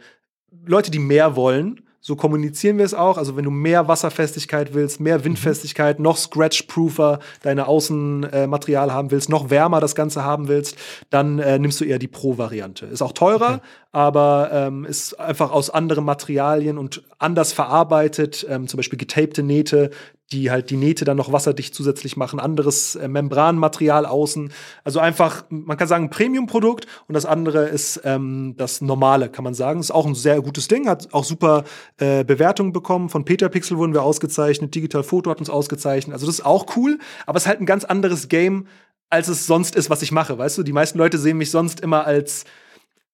Leute, 0.64 0.90
die 0.90 0.98
mehr 0.98 1.36
wollen. 1.36 1.85
So 2.06 2.14
kommunizieren 2.14 2.78
wir 2.78 2.84
es 2.84 2.94
auch. 2.94 3.18
Also 3.18 3.34
wenn 3.34 3.42
du 3.42 3.50
mehr 3.50 3.88
Wasserfestigkeit 3.88 4.74
willst, 4.74 5.00
mehr 5.00 5.24
Windfestigkeit, 5.24 5.98
noch 5.98 6.16
scratch-proofer 6.16 7.18
deine 7.42 7.66
Außenmaterial 7.66 8.92
haben 8.92 9.10
willst, 9.10 9.28
noch 9.28 9.50
wärmer 9.50 9.80
das 9.80 9.96
Ganze 9.96 10.22
haben 10.22 10.46
willst, 10.46 10.76
dann 11.10 11.40
äh, 11.40 11.58
nimmst 11.58 11.80
du 11.80 11.84
eher 11.84 11.98
die 11.98 12.06
Pro-Variante. 12.06 12.86
Ist 12.86 13.02
auch 13.02 13.10
teurer, 13.10 13.54
Okay. 13.54 13.60
aber 13.90 14.50
ähm, 14.52 14.84
ist 14.84 15.18
einfach 15.18 15.50
aus 15.50 15.68
anderen 15.68 16.04
Materialien 16.04 16.78
und 16.78 17.02
anders 17.18 17.52
verarbeitet. 17.52 18.46
Ähm, 18.48 18.68
zum 18.68 18.76
Beispiel 18.76 19.00
getapte 19.00 19.42
Nähte, 19.42 19.90
die 20.32 20.50
halt 20.50 20.70
die 20.70 20.76
Nähte 20.76 21.04
dann 21.04 21.16
noch 21.16 21.32
wasserdicht 21.32 21.74
zusätzlich 21.74 22.16
machen, 22.16 22.40
anderes 22.40 22.96
äh, 22.96 23.06
Membranmaterial 23.06 24.06
außen. 24.06 24.52
Also 24.82 24.98
einfach, 24.98 25.44
man 25.50 25.76
kann 25.76 25.86
sagen, 25.86 26.04
ein 26.04 26.10
Premium-Produkt 26.10 26.86
und 27.06 27.14
das 27.14 27.26
andere 27.26 27.66
ist 27.66 28.00
ähm, 28.04 28.54
das 28.56 28.80
normale, 28.80 29.28
kann 29.28 29.44
man 29.44 29.54
sagen. 29.54 29.78
Ist 29.78 29.92
auch 29.92 30.06
ein 30.06 30.16
sehr 30.16 30.40
gutes 30.42 30.66
Ding, 30.66 30.88
hat 30.88 31.12
auch 31.14 31.24
super 31.24 31.64
äh, 31.98 32.24
Bewertungen 32.24 32.72
bekommen. 32.72 33.08
Von 33.08 33.24
Peter 33.24 33.48
Pixel 33.48 33.78
wurden 33.78 33.94
wir 33.94 34.02
ausgezeichnet, 34.02 34.74
Digital 34.74 35.04
Photo 35.04 35.30
hat 35.30 35.38
uns 35.38 35.50
ausgezeichnet. 35.50 36.14
Also 36.14 36.26
das 36.26 36.36
ist 36.36 36.44
auch 36.44 36.76
cool, 36.76 36.98
aber 37.24 37.36
es 37.36 37.44
ist 37.44 37.48
halt 37.48 37.60
ein 37.60 37.66
ganz 37.66 37.84
anderes 37.84 38.28
Game, 38.28 38.66
als 39.08 39.28
es 39.28 39.46
sonst 39.46 39.76
ist, 39.76 39.90
was 39.90 40.02
ich 40.02 40.10
mache. 40.10 40.36
Weißt 40.36 40.58
du, 40.58 40.64
die 40.64 40.72
meisten 40.72 40.98
Leute 40.98 41.18
sehen 41.18 41.38
mich 41.38 41.52
sonst 41.52 41.80
immer 41.80 42.04
als 42.04 42.44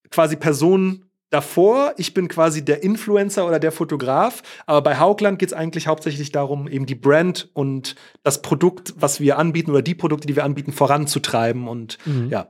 quasi 0.09 0.35
Person 0.35 1.05
davor. 1.33 1.93
Ich 1.97 2.13
bin 2.13 2.27
quasi 2.27 2.63
der 2.63 2.83
Influencer 2.83 3.45
oder 3.47 3.59
der 3.59 3.71
Fotograf. 3.71 4.43
Aber 4.65 4.81
bei 4.81 4.97
Haugland 4.99 5.39
geht 5.39 5.49
es 5.49 5.53
eigentlich 5.53 5.87
hauptsächlich 5.87 6.31
darum, 6.31 6.67
eben 6.67 6.85
die 6.85 6.95
Brand 6.95 7.49
und 7.53 7.95
das 8.23 8.41
Produkt, 8.41 8.93
was 8.97 9.19
wir 9.19 9.37
anbieten 9.37 9.71
oder 9.71 9.81
die 9.81 9.95
Produkte, 9.95 10.27
die 10.27 10.35
wir 10.35 10.43
anbieten, 10.43 10.71
voranzutreiben. 10.71 11.67
Und 11.67 11.97
Mhm. 12.05 12.29
ja, 12.29 12.47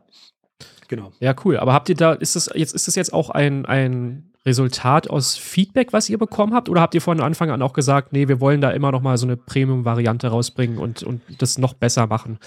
genau. 0.88 1.12
Ja, 1.20 1.34
cool. 1.46 1.58
Aber 1.58 1.74
habt 1.74 1.90
ihr 1.90 1.96
da, 1.96 2.14
ist 2.14 2.36
das 2.36 2.50
jetzt, 2.54 2.74
ist 2.74 2.88
das 2.88 2.96
jetzt 2.96 3.14
auch 3.14 3.30
ein, 3.30 3.66
ein 3.66 4.32
Resultat 4.46 5.10
aus 5.10 5.38
Feedback, 5.38 5.94
was 5.94 6.10
ihr 6.10 6.18
bekommen 6.18 6.54
habt? 6.54 6.68
Oder 6.68 6.82
habt 6.82 6.94
ihr 6.96 7.02
von 7.02 7.22
Anfang 7.22 7.50
an 7.50 7.62
auch 7.62 7.74
gesagt, 7.74 8.12
nee, 8.12 8.28
wir 8.28 8.42
wollen 8.42 8.60
da 8.60 8.72
immer 8.72 8.92
noch 8.92 9.02
mal 9.02 9.18
so 9.18 9.26
eine 9.26 9.38
Premium-Variante 9.38 10.28
rausbringen 10.28 10.78
und, 10.78 11.02
und 11.04 11.22
das 11.40 11.58
noch 11.58 11.74
besser 11.74 12.08
machen? 12.08 12.40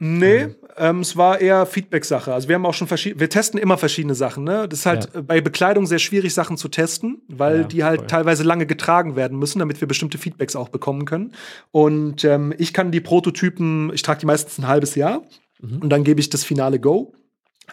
Nee, 0.00 0.48
ähm, 0.76 1.00
es 1.00 1.16
war 1.16 1.40
eher 1.40 1.66
Feedback-Sache. 1.66 2.32
Also 2.32 2.46
wir 2.48 2.54
haben 2.54 2.66
auch 2.66 2.74
schon 2.74 2.86
verschiedene, 2.86 3.18
wir 3.20 3.28
testen 3.28 3.58
immer 3.58 3.78
verschiedene 3.78 4.14
Sachen. 4.14 4.44
Ne? 4.44 4.68
Das 4.68 4.80
ist 4.80 4.86
halt 4.86 5.08
Ja. 5.12 5.22
bei 5.22 5.40
Bekleidung 5.40 5.86
sehr 5.86 5.98
schwierig, 5.98 6.32
Sachen 6.34 6.56
zu 6.56 6.68
testen, 6.68 7.20
weil 7.26 7.62
Ja, 7.62 7.66
die 7.66 7.84
halt 7.84 8.00
voll. 8.02 8.06
teilweise 8.06 8.44
lange 8.44 8.64
getragen 8.66 9.16
werden 9.16 9.36
müssen, 9.38 9.58
damit 9.58 9.80
wir 9.80 9.88
bestimmte 9.88 10.16
Feedbacks 10.18 10.54
auch 10.54 10.68
bekommen 10.68 11.04
können. 11.04 11.32
Und 11.72 12.22
ähm, 12.24 12.54
ich 12.58 12.72
kann 12.72 12.92
die 12.92 13.00
Prototypen, 13.00 13.92
ich 13.92 14.02
trage 14.02 14.20
die 14.20 14.26
meistens 14.26 14.58
ein 14.58 14.68
halbes 14.68 14.94
Jahr 14.94 15.22
Mhm. 15.60 15.78
und 15.82 15.88
dann 15.90 16.04
gebe 16.04 16.20
ich 16.20 16.30
das 16.30 16.44
finale 16.44 16.78
Go. 16.78 17.12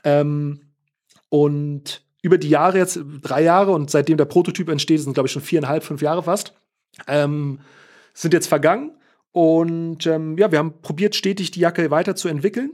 Ähm, 0.03 0.61
und 1.30 2.03
über 2.23 2.39
die 2.39 2.49
Jahre 2.49 2.80
jetzt, 2.80 2.99
drei 3.21 3.43
Jahre 3.43 3.71
und 3.71 3.91
seitdem 3.91 4.17
der 4.17 4.26
Prototyp 4.26 4.69
entsteht, 4.69 5.01
sind 5.01 5.13
glaube 5.13 5.28
ich 5.28 5.32
schon 5.34 5.43
viereinhalb, 5.43 5.84
fünf 5.84 6.01
Jahre 6.01 6.23
fast, 6.23 6.53
ähm, 7.07 7.59
sind 8.15 8.34
jetzt 8.34 8.47
vergangen. 8.47 8.91
Und 9.36 10.07
ähm, 10.07 10.38
ja, 10.38 10.49
wir 10.53 10.59
haben 10.59 10.75
probiert, 10.81 11.13
stetig 11.13 11.51
die 11.51 11.59
Jacke 11.59 11.91
weiterzuentwickeln. 11.91 12.71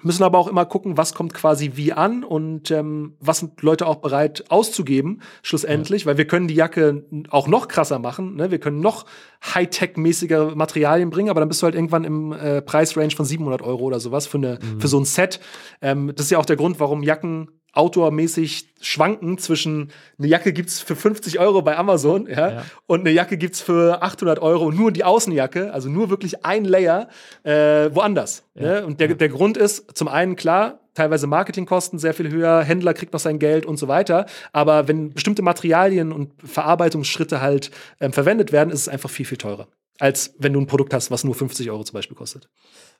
Müssen 0.00 0.22
aber 0.22 0.38
auch 0.38 0.48
immer 0.48 0.64
gucken, 0.64 0.96
was 0.96 1.12
kommt 1.12 1.34
quasi 1.34 1.72
wie 1.74 1.92
an 1.92 2.24
und 2.24 2.70
ähm, 2.70 3.18
was 3.20 3.40
sind 3.40 3.60
Leute 3.60 3.86
auch 3.86 3.96
bereit 3.96 4.44
auszugeben, 4.48 5.20
schlussendlich, 5.42 6.06
weil 6.06 6.16
wir 6.16 6.26
können 6.26 6.48
die 6.48 6.54
Jacke 6.54 7.04
auch 7.28 7.46
noch 7.46 7.68
krasser 7.68 7.98
machen. 7.98 8.36
Ne? 8.36 8.50
Wir 8.50 8.58
können 8.58 8.80
noch 8.80 9.04
Hightech-mäßigere 9.42 10.54
Materialien 10.54 11.10
bringen, 11.10 11.28
aber 11.28 11.40
dann 11.40 11.48
bist 11.50 11.60
du 11.60 11.66
halt 11.66 11.74
irgendwann 11.74 12.04
im 12.04 12.32
äh, 12.32 12.62
Preisrange 12.62 13.10
von 13.10 13.26
700 13.26 13.60
Euro 13.60 13.84
oder 13.84 14.00
sowas 14.00 14.26
für, 14.26 14.38
eine, 14.38 14.58
für 14.78 14.88
so 14.88 14.98
ein 14.98 15.04
Set. 15.04 15.40
Ähm, 15.82 16.12
das 16.16 16.24
ist 16.24 16.30
ja 16.30 16.38
auch 16.38 16.46
der 16.46 16.56
Grund, 16.56 16.80
warum 16.80 17.02
Jacken 17.02 17.57
outdoor-mäßig 17.72 18.74
schwanken 18.80 19.38
zwischen 19.38 19.90
eine 20.18 20.28
Jacke 20.28 20.52
gibt's 20.52 20.80
für 20.80 20.96
50 20.96 21.38
Euro 21.38 21.62
bei 21.62 21.76
Amazon 21.76 22.26
ja, 22.26 22.50
Ja. 22.50 22.64
und 22.86 23.00
eine 23.00 23.10
Jacke 23.10 23.36
gibt's 23.36 23.60
für 23.60 24.02
800 24.02 24.38
Euro 24.40 24.70
nur 24.70 24.92
die 24.92 25.04
Außenjacke, 25.04 25.72
also 25.72 25.88
nur 25.88 26.10
wirklich 26.10 26.44
ein 26.44 26.64
Layer 26.64 27.08
äh, 27.44 27.90
woanders. 27.94 28.44
Ja. 28.54 28.62
Ne? 28.62 28.86
Und 28.86 29.00
der, 29.00 29.14
der 29.14 29.28
Grund 29.28 29.56
ist 29.56 29.96
zum 29.96 30.08
einen 30.08 30.36
klar, 30.36 30.80
teilweise 30.94 31.26
Marketingkosten 31.26 31.98
sehr 31.98 32.14
viel 32.14 32.30
höher, 32.30 32.62
Händler 32.62 32.94
kriegt 32.94 33.12
noch 33.12 33.20
sein 33.20 33.38
Geld 33.38 33.66
und 33.66 33.76
so 33.78 33.86
weiter. 33.88 34.26
Aber 34.52 34.88
wenn 34.88 35.10
bestimmte 35.10 35.42
Materialien 35.42 36.12
und 36.12 36.32
Verarbeitungsschritte 36.44 37.40
halt 37.40 37.70
ähm, 38.00 38.12
verwendet 38.12 38.50
werden, 38.52 38.70
ist 38.70 38.80
es 38.80 38.88
einfach 38.88 39.10
viel, 39.10 39.26
viel 39.26 39.38
teurer. 39.38 39.68
Als 40.00 40.34
wenn 40.38 40.52
du 40.52 40.60
ein 40.60 40.66
Produkt 40.66 40.94
hast, 40.94 41.10
was 41.10 41.24
nur 41.24 41.34
50 41.34 41.70
Euro 41.70 41.82
zum 41.84 41.94
Beispiel 41.94 42.16
kostet. 42.16 42.48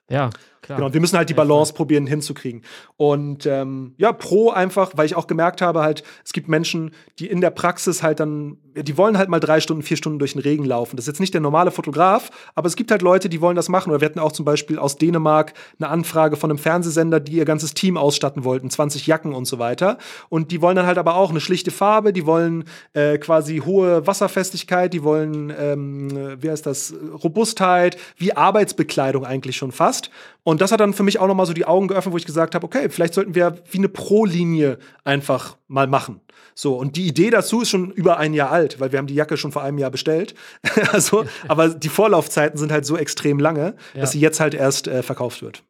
Ja, 0.09 0.29
klar. 0.61 0.79
Genau, 0.79 0.93
wir 0.93 1.01
müssen 1.01 1.17
halt 1.17 1.29
die 1.29 1.33
Balance 1.33 1.73
probieren 1.73 2.07
hinzukriegen. 2.07 2.63
Und 2.97 3.45
ähm, 3.45 3.93
ja, 3.97 4.11
pro 4.11 4.49
einfach, 4.49 4.91
weil 4.95 5.05
ich 5.05 5.15
auch 5.15 5.27
gemerkt 5.27 5.61
habe, 5.61 5.81
halt, 5.81 6.03
es 6.23 6.33
gibt 6.33 6.47
Menschen, 6.47 6.91
die 7.19 7.27
in 7.27 7.41
der 7.41 7.49
Praxis 7.49 8.03
halt 8.03 8.19
dann, 8.19 8.57
die 8.75 8.97
wollen 8.97 9.17
halt 9.17 9.29
mal 9.29 9.39
drei 9.39 9.59
Stunden, 9.59 9.83
vier 9.83 9.97
Stunden 9.97 10.19
durch 10.19 10.33
den 10.33 10.41
Regen 10.41 10.65
laufen. 10.65 10.95
Das 10.95 11.03
ist 11.03 11.07
jetzt 11.07 11.19
nicht 11.19 11.33
der 11.33 11.41
normale 11.41 11.71
Fotograf, 11.71 12.29
aber 12.55 12.67
es 12.67 12.75
gibt 12.75 12.91
halt 12.91 13.01
Leute, 13.01 13.29
die 13.29 13.41
wollen 13.41 13.55
das 13.55 13.69
machen. 13.69 13.89
Oder 13.89 14.01
wir 14.01 14.05
hatten 14.05 14.19
auch 14.19 14.31
zum 14.31 14.45
Beispiel 14.45 14.79
aus 14.79 14.97
Dänemark 14.97 15.53
eine 15.79 15.89
Anfrage 15.89 16.35
von 16.35 16.49
einem 16.49 16.59
Fernsehsender, 16.59 17.19
die 17.19 17.33
ihr 17.33 17.45
ganzes 17.45 17.73
Team 17.73 17.97
ausstatten 17.97 18.43
wollten, 18.43 18.69
20 18.69 19.07
Jacken 19.07 19.33
und 19.33 19.45
so 19.45 19.59
weiter. 19.59 19.97
Und 20.29 20.51
die 20.51 20.61
wollen 20.61 20.75
dann 20.75 20.85
halt 20.85 20.97
aber 20.97 21.15
auch 21.15 21.29
eine 21.29 21.41
schlichte 21.41 21.71
Farbe, 21.71 22.13
die 22.13 22.25
wollen 22.25 22.65
äh, 22.93 23.17
quasi 23.17 23.59
hohe 23.65 24.05
Wasserfestigkeit, 24.07 24.93
die 24.93 25.03
wollen, 25.03 25.53
ähm, 25.57 26.37
wie 26.41 26.49
heißt 26.49 26.65
das, 26.65 26.93
Robustheit, 27.23 27.97
wie 28.17 28.33
Arbeitsbekleidung 28.33 29.25
eigentlich 29.25 29.57
schon 29.57 29.71
fast. 29.71 29.98
Und 30.43 30.61
das 30.61 30.71
hat 30.71 30.79
dann 30.79 30.93
für 30.93 31.03
mich 31.03 31.19
auch 31.19 31.27
nochmal 31.27 31.45
so 31.45 31.53
die 31.53 31.65
Augen 31.65 31.87
geöffnet, 31.87 32.13
wo 32.13 32.17
ich 32.17 32.25
gesagt 32.25 32.55
habe, 32.55 32.65
okay, 32.65 32.89
vielleicht 32.89 33.13
sollten 33.13 33.35
wir 33.35 33.57
wie 33.69 33.77
eine 33.77 33.89
Pro-Linie 33.89 34.79
einfach 35.03 35.57
mal 35.67 35.87
machen. 35.87 36.21
So, 36.55 36.75
und 36.75 36.95
die 36.95 37.07
Idee 37.07 37.29
dazu 37.29 37.61
ist 37.61 37.69
schon 37.69 37.91
über 37.91 38.17
ein 38.17 38.33
Jahr 38.33 38.51
alt, 38.51 38.79
weil 38.79 38.91
wir 38.91 38.99
haben 38.99 39.07
die 39.07 39.15
Jacke 39.15 39.37
schon 39.37 39.51
vor 39.51 39.63
einem 39.63 39.77
Jahr 39.77 39.91
bestellt. 39.91 40.33
also, 40.91 41.25
aber 41.47 41.69
die 41.69 41.89
Vorlaufzeiten 41.89 42.57
sind 42.57 42.71
halt 42.71 42.85
so 42.85 42.97
extrem 42.97 43.39
lange, 43.39 43.75
ja. 43.93 44.01
dass 44.01 44.11
sie 44.11 44.19
jetzt 44.19 44.39
halt 44.39 44.53
erst 44.53 44.87
äh, 44.87 45.03
verkauft 45.03 45.41
wird. 45.41 45.63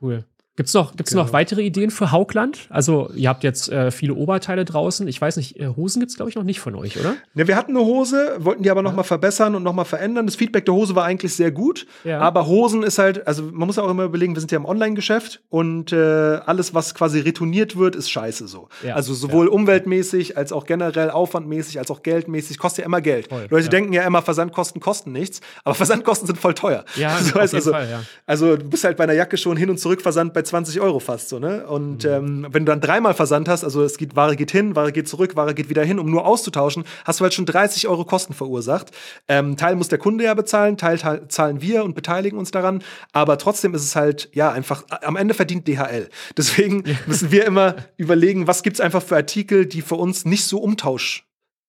Cool. 0.00 0.24
Gibt 0.56 0.68
es 0.68 0.74
noch, 0.74 0.96
gibt's 0.96 1.12
genau. 1.12 1.24
noch 1.24 1.34
weitere 1.34 1.60
Ideen 1.60 1.90
für 1.90 2.12
Haugland? 2.12 2.66
Also, 2.70 3.10
ihr 3.14 3.28
habt 3.28 3.44
jetzt 3.44 3.70
äh, 3.70 3.90
viele 3.90 4.14
Oberteile 4.14 4.64
draußen. 4.64 5.06
Ich 5.06 5.20
weiß 5.20 5.36
nicht, 5.36 5.60
äh, 5.60 5.68
Hosen 5.76 6.00
gibt 6.00 6.10
es, 6.10 6.16
glaube 6.16 6.30
ich, 6.30 6.34
noch 6.34 6.44
nicht 6.44 6.60
von 6.60 6.74
euch, 6.74 6.98
oder? 6.98 7.14
Ne, 7.34 7.46
wir 7.46 7.56
hatten 7.56 7.76
eine 7.76 7.84
Hose, 7.84 8.36
wollten 8.38 8.62
die 8.62 8.70
aber 8.70 8.80
noch 8.80 8.94
mal 8.94 9.02
verbessern 9.02 9.54
und 9.54 9.62
noch 9.62 9.74
mal 9.74 9.84
verändern. 9.84 10.24
Das 10.24 10.34
Feedback 10.34 10.64
der 10.64 10.72
Hose 10.72 10.94
war 10.94 11.04
eigentlich 11.04 11.34
sehr 11.34 11.50
gut. 11.50 11.86
Ja. 12.04 12.20
Aber 12.20 12.46
Hosen 12.46 12.82
ist 12.82 12.98
halt, 12.98 13.26
also 13.26 13.42
man 13.42 13.66
muss 13.66 13.78
auch 13.78 13.90
immer 13.90 14.04
überlegen, 14.04 14.34
wir 14.34 14.40
sind 14.40 14.50
ja 14.50 14.56
im 14.56 14.64
Online-Geschäft 14.64 15.42
und 15.50 15.92
äh, 15.92 15.96
alles, 15.96 16.72
was 16.72 16.94
quasi 16.94 17.20
retourniert 17.20 17.76
wird, 17.76 17.94
ist 17.94 18.08
scheiße 18.08 18.48
so. 18.48 18.68
Ja. 18.82 18.94
Also 18.94 19.12
sowohl 19.12 19.46
ja. 19.46 19.52
umweltmäßig 19.52 20.38
als 20.38 20.52
auch 20.52 20.64
generell 20.64 21.10
aufwandmäßig, 21.10 21.78
als 21.78 21.90
auch 21.90 22.02
geldmäßig, 22.02 22.56
kostet 22.56 22.78
ja 22.78 22.86
immer 22.86 23.02
Geld. 23.02 23.28
Voll, 23.28 23.46
Leute 23.50 23.68
denken 23.68 23.92
ja 23.92 24.04
immer, 24.06 24.22
Versandkosten 24.22 24.80
kosten 24.80 25.12
nichts, 25.12 25.42
aber 25.64 25.74
Versandkosten 25.86 26.26
sind 26.26 26.38
voll 26.38 26.54
teuer. 26.54 26.86
Ja, 26.96 27.18
so 27.20 27.34
heißt, 27.34 27.54
also, 27.54 27.72
Fall, 27.72 28.06
also 28.24 28.56
du 28.56 28.64
bist 28.64 28.84
halt 28.84 28.96
bei 28.96 29.04
einer 29.04 29.12
Jacke 29.12 29.36
schon 29.36 29.58
hin 29.58 29.68
und 29.68 29.78
zurück 29.78 30.00
Versand 30.00 30.32
bei 30.32 30.45
20 30.46 30.80
Euro 30.80 31.00
fast 31.00 31.28
so, 31.28 31.38
ne? 31.38 31.66
Und 31.66 32.04
mhm. 32.04 32.10
ähm, 32.10 32.46
wenn 32.50 32.64
du 32.64 32.72
dann 32.72 32.80
dreimal 32.80 33.14
Versand 33.14 33.48
hast, 33.48 33.64
also 33.64 33.82
es 33.82 33.98
geht, 33.98 34.16
Ware 34.16 34.36
geht 34.36 34.50
hin, 34.50 34.76
Ware 34.76 34.92
geht 34.92 35.08
zurück, 35.08 35.36
Ware 35.36 35.54
geht 35.54 35.68
wieder 35.68 35.84
hin, 35.84 35.98
um 35.98 36.10
nur 36.10 36.26
auszutauschen, 36.26 36.84
hast 37.04 37.20
du 37.20 37.24
halt 37.24 37.34
schon 37.34 37.46
30 37.46 37.88
Euro 37.88 38.04
Kosten 38.04 38.34
verursacht. 38.34 38.92
Ähm, 39.28 39.56
Teil 39.56 39.76
muss 39.76 39.88
der 39.88 39.98
Kunde 39.98 40.24
ja 40.24 40.34
bezahlen, 40.34 40.76
Teil, 40.76 40.98
Teil 40.98 41.28
zahlen 41.28 41.60
wir 41.60 41.84
und 41.84 41.94
beteiligen 41.94 42.38
uns 42.38 42.50
daran. 42.50 42.82
Aber 43.12 43.38
trotzdem 43.38 43.74
ist 43.74 43.82
es 43.82 43.96
halt, 43.96 44.28
ja, 44.32 44.50
einfach, 44.50 44.84
am 44.88 45.16
Ende 45.16 45.34
verdient 45.34 45.68
DHL. 45.68 46.08
Deswegen 46.36 46.84
müssen 47.06 47.30
wir 47.30 47.44
immer 47.44 47.76
überlegen, 47.96 48.46
was 48.46 48.62
gibt 48.62 48.76
es 48.76 48.80
einfach 48.80 49.02
für 49.02 49.16
Artikel, 49.16 49.66
die 49.66 49.82
für 49.82 49.96
uns 49.96 50.24
nicht 50.24 50.44
so 50.44 50.58
umtausch 50.58 51.26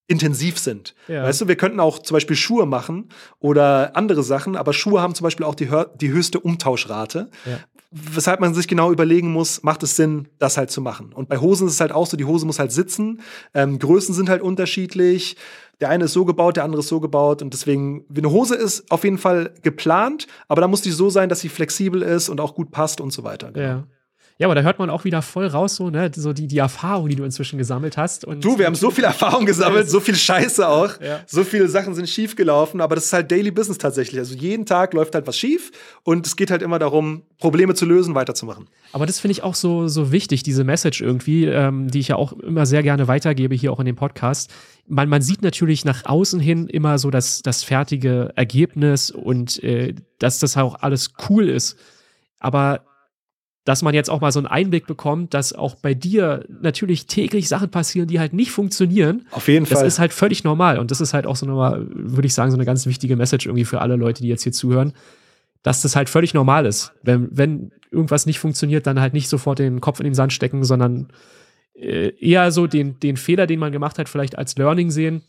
intensiv 0.07 0.57
sind. 0.57 0.95
Ja. 1.07 1.23
Weißt 1.23 1.41
du, 1.41 1.47
wir 1.47 1.57
könnten 1.57 1.79
auch 1.79 1.99
zum 1.99 2.15
Beispiel 2.15 2.35
Schuhe 2.35 2.65
machen 2.65 3.09
oder 3.39 3.95
andere 3.95 4.23
Sachen, 4.23 4.55
aber 4.55 4.73
Schuhe 4.73 5.01
haben 5.01 5.13
zum 5.13 5.25
Beispiel 5.25 5.45
auch 5.45 5.55
die, 5.55 5.69
die 5.99 6.09
höchste 6.09 6.39
Umtauschrate. 6.39 7.29
Ja. 7.45 7.59
Weshalb 7.91 8.41
man 8.41 8.53
sich 8.53 8.67
genau 8.67 8.91
überlegen 8.91 9.31
muss, 9.31 9.63
macht 9.63 9.81
es 9.81 9.95
Sinn, 9.95 10.27
das 10.39 10.57
halt 10.57 10.71
zu 10.71 10.81
machen. 10.81 11.13
Und 11.13 11.29
bei 11.29 11.37
Hosen 11.37 11.67
ist 11.67 11.75
es 11.75 11.79
halt 11.79 11.93
auch 11.93 12.05
so, 12.05 12.17
die 12.17 12.25
Hose 12.25 12.45
muss 12.45 12.59
halt 12.59 12.73
sitzen. 12.73 13.21
Ähm, 13.53 13.79
Größen 13.79 14.13
sind 14.13 14.27
halt 14.27 14.41
unterschiedlich. 14.41 15.37
Der 15.79 15.89
eine 15.89 16.05
ist 16.05 16.13
so 16.13 16.25
gebaut, 16.25 16.57
der 16.57 16.65
andere 16.65 16.81
ist 16.81 16.89
so 16.89 16.99
gebaut. 16.99 17.41
Und 17.41 17.53
deswegen, 17.53 18.05
eine 18.13 18.29
Hose 18.29 18.55
ist 18.55 18.91
auf 18.91 19.05
jeden 19.05 19.17
Fall 19.17 19.53
geplant, 19.61 20.27
aber 20.49 20.59
da 20.59 20.67
muss 20.67 20.81
die 20.81 20.91
so 20.91 21.09
sein, 21.09 21.29
dass 21.29 21.39
sie 21.39 21.49
flexibel 21.49 22.01
ist 22.01 22.27
und 22.27 22.41
auch 22.41 22.55
gut 22.55 22.71
passt 22.71 22.99
und 22.99 23.13
so 23.13 23.23
weiter. 23.23 23.51
Genau. 23.51 23.65
Ja. 23.65 23.87
Ja, 24.39 24.45
aber 24.45 24.53
da 24.53 24.61
hört 24.61 24.77
man 24.77 24.91
auch 24.91 25.03
wieder 25.03 25.23
voll 25.23 25.47
raus, 25.47 25.77
so, 25.77 25.89
ne, 25.89 26.11
so 26.15 26.31
die, 26.31 26.47
die 26.47 26.59
Erfahrung, 26.59 27.09
die 27.09 27.15
du 27.15 27.23
inzwischen 27.23 27.57
gesammelt 27.57 27.97
hast. 27.97 28.23
Und 28.23 28.45
du, 28.45 28.59
wir 28.59 28.67
haben 28.67 28.75
so 28.75 28.91
viel 28.91 29.03
Erfahrung 29.03 29.47
gesammelt, 29.47 29.89
so 29.89 29.99
viel 29.99 30.15
Scheiße 30.15 30.67
auch. 30.67 31.01
Ja. 31.01 31.21
So 31.25 31.43
viele 31.43 31.67
Sachen 31.67 31.95
sind 31.95 32.07
schief 32.07 32.35
gelaufen, 32.35 32.79
aber 32.79 32.93
das 32.93 33.05
ist 33.05 33.13
halt 33.13 33.31
Daily 33.31 33.49
Business 33.49 33.79
tatsächlich. 33.79 34.19
Also 34.19 34.35
jeden 34.35 34.67
Tag 34.67 34.93
läuft 34.93 35.15
halt 35.15 35.25
was 35.25 35.39
schief 35.39 35.71
und 36.03 36.27
es 36.27 36.35
geht 36.35 36.51
halt 36.51 36.61
immer 36.61 36.77
darum, 36.77 37.23
Probleme 37.39 37.73
zu 37.73 37.85
lösen, 37.85 38.13
weiterzumachen. 38.13 38.67
Aber 38.91 39.07
das 39.07 39.19
finde 39.19 39.31
ich 39.31 39.41
auch 39.41 39.55
so, 39.55 39.87
so 39.87 40.11
wichtig, 40.11 40.43
diese 40.43 40.63
Message 40.63 41.01
irgendwie, 41.01 41.45
ähm, 41.45 41.89
die 41.89 41.99
ich 41.99 42.09
ja 42.09 42.15
auch 42.15 42.33
immer 42.33 42.67
sehr 42.67 42.83
gerne 42.83 43.07
weitergebe, 43.07 43.55
hier 43.55 43.73
auch 43.73 43.79
in 43.79 43.87
dem 43.87 43.95
Podcast. 43.95 44.51
Man, 44.85 45.09
man 45.09 45.23
sieht 45.23 45.41
natürlich 45.41 45.83
nach 45.83 46.05
außen 46.05 46.39
hin 46.39 46.67
immer 46.67 46.99
so 46.99 47.09
das, 47.09 47.41
das 47.41 47.63
fertige 47.63 48.33
Ergebnis 48.35 49.09
und 49.09 49.63
äh, 49.63 49.95
dass 50.19 50.37
das 50.37 50.55
auch 50.57 50.75
alles 50.81 51.13
cool 51.27 51.49
ist. 51.49 51.75
Aber 52.39 52.81
dass 53.67 53.81
man 53.81 53.93
jetzt 53.93 54.09
auch 54.09 54.21
mal 54.21 54.31
so 54.31 54.39
einen 54.39 54.47
Einblick 54.47 54.87
bekommt, 54.87 55.33
dass 55.33 55.51
auch 55.51 55.75
bei 55.75 55.93
dir 55.93 56.45
natürlich 56.61 57.05
täglich 57.05 57.49
Sachen 57.49 57.69
passieren, 57.69 58.07
die 58.07 58.17
halt 58.17 58.31
nicht 58.31 58.51
funktionieren. 58.51 59.27
Auf 59.31 59.49
jeden 59.49 59.65
das 59.65 59.73
Fall. 59.73 59.83
Das 59.83 59.93
ist 59.95 59.99
halt 59.99 60.13
völlig 60.13 60.45
normal. 60.45 60.79
Und 60.79 60.89
das 60.89 61.01
ist 61.01 61.13
halt 61.13 61.27
auch 61.27 61.35
so 61.35 61.45
nochmal, 61.45 61.85
würde 61.89 62.25
ich 62.25 62.33
sagen, 62.33 62.49
so 62.49 62.55
eine 62.55 62.63
ganz 62.63 62.85
wichtige 62.85 63.17
Message 63.17 63.45
irgendwie 63.45 63.65
für 63.65 63.81
alle 63.81 63.97
Leute, 63.97 64.21
die 64.21 64.29
jetzt 64.29 64.43
hier 64.43 64.53
zuhören, 64.53 64.93
dass 65.63 65.81
das 65.81 65.97
halt 65.97 66.07
völlig 66.07 66.33
normal 66.33 66.65
ist. 66.65 66.93
Wenn, 67.03 67.27
wenn 67.29 67.71
irgendwas 67.91 68.25
nicht 68.25 68.39
funktioniert, 68.39 68.87
dann 68.87 69.01
halt 69.01 69.13
nicht 69.13 69.27
sofort 69.27 69.59
den 69.59 69.81
Kopf 69.81 69.99
in 69.99 70.05
den 70.05 70.15
Sand 70.15 70.31
stecken, 70.31 70.63
sondern 70.63 71.09
äh, 71.73 72.13
eher 72.21 72.53
so 72.53 72.67
den, 72.67 73.01
den 73.01 73.17
Fehler, 73.17 73.47
den 73.47 73.59
man 73.59 73.73
gemacht 73.73 73.99
hat, 73.99 74.07
vielleicht 74.07 74.37
als 74.37 74.55
Learning 74.55 74.91
sehen 74.91 75.23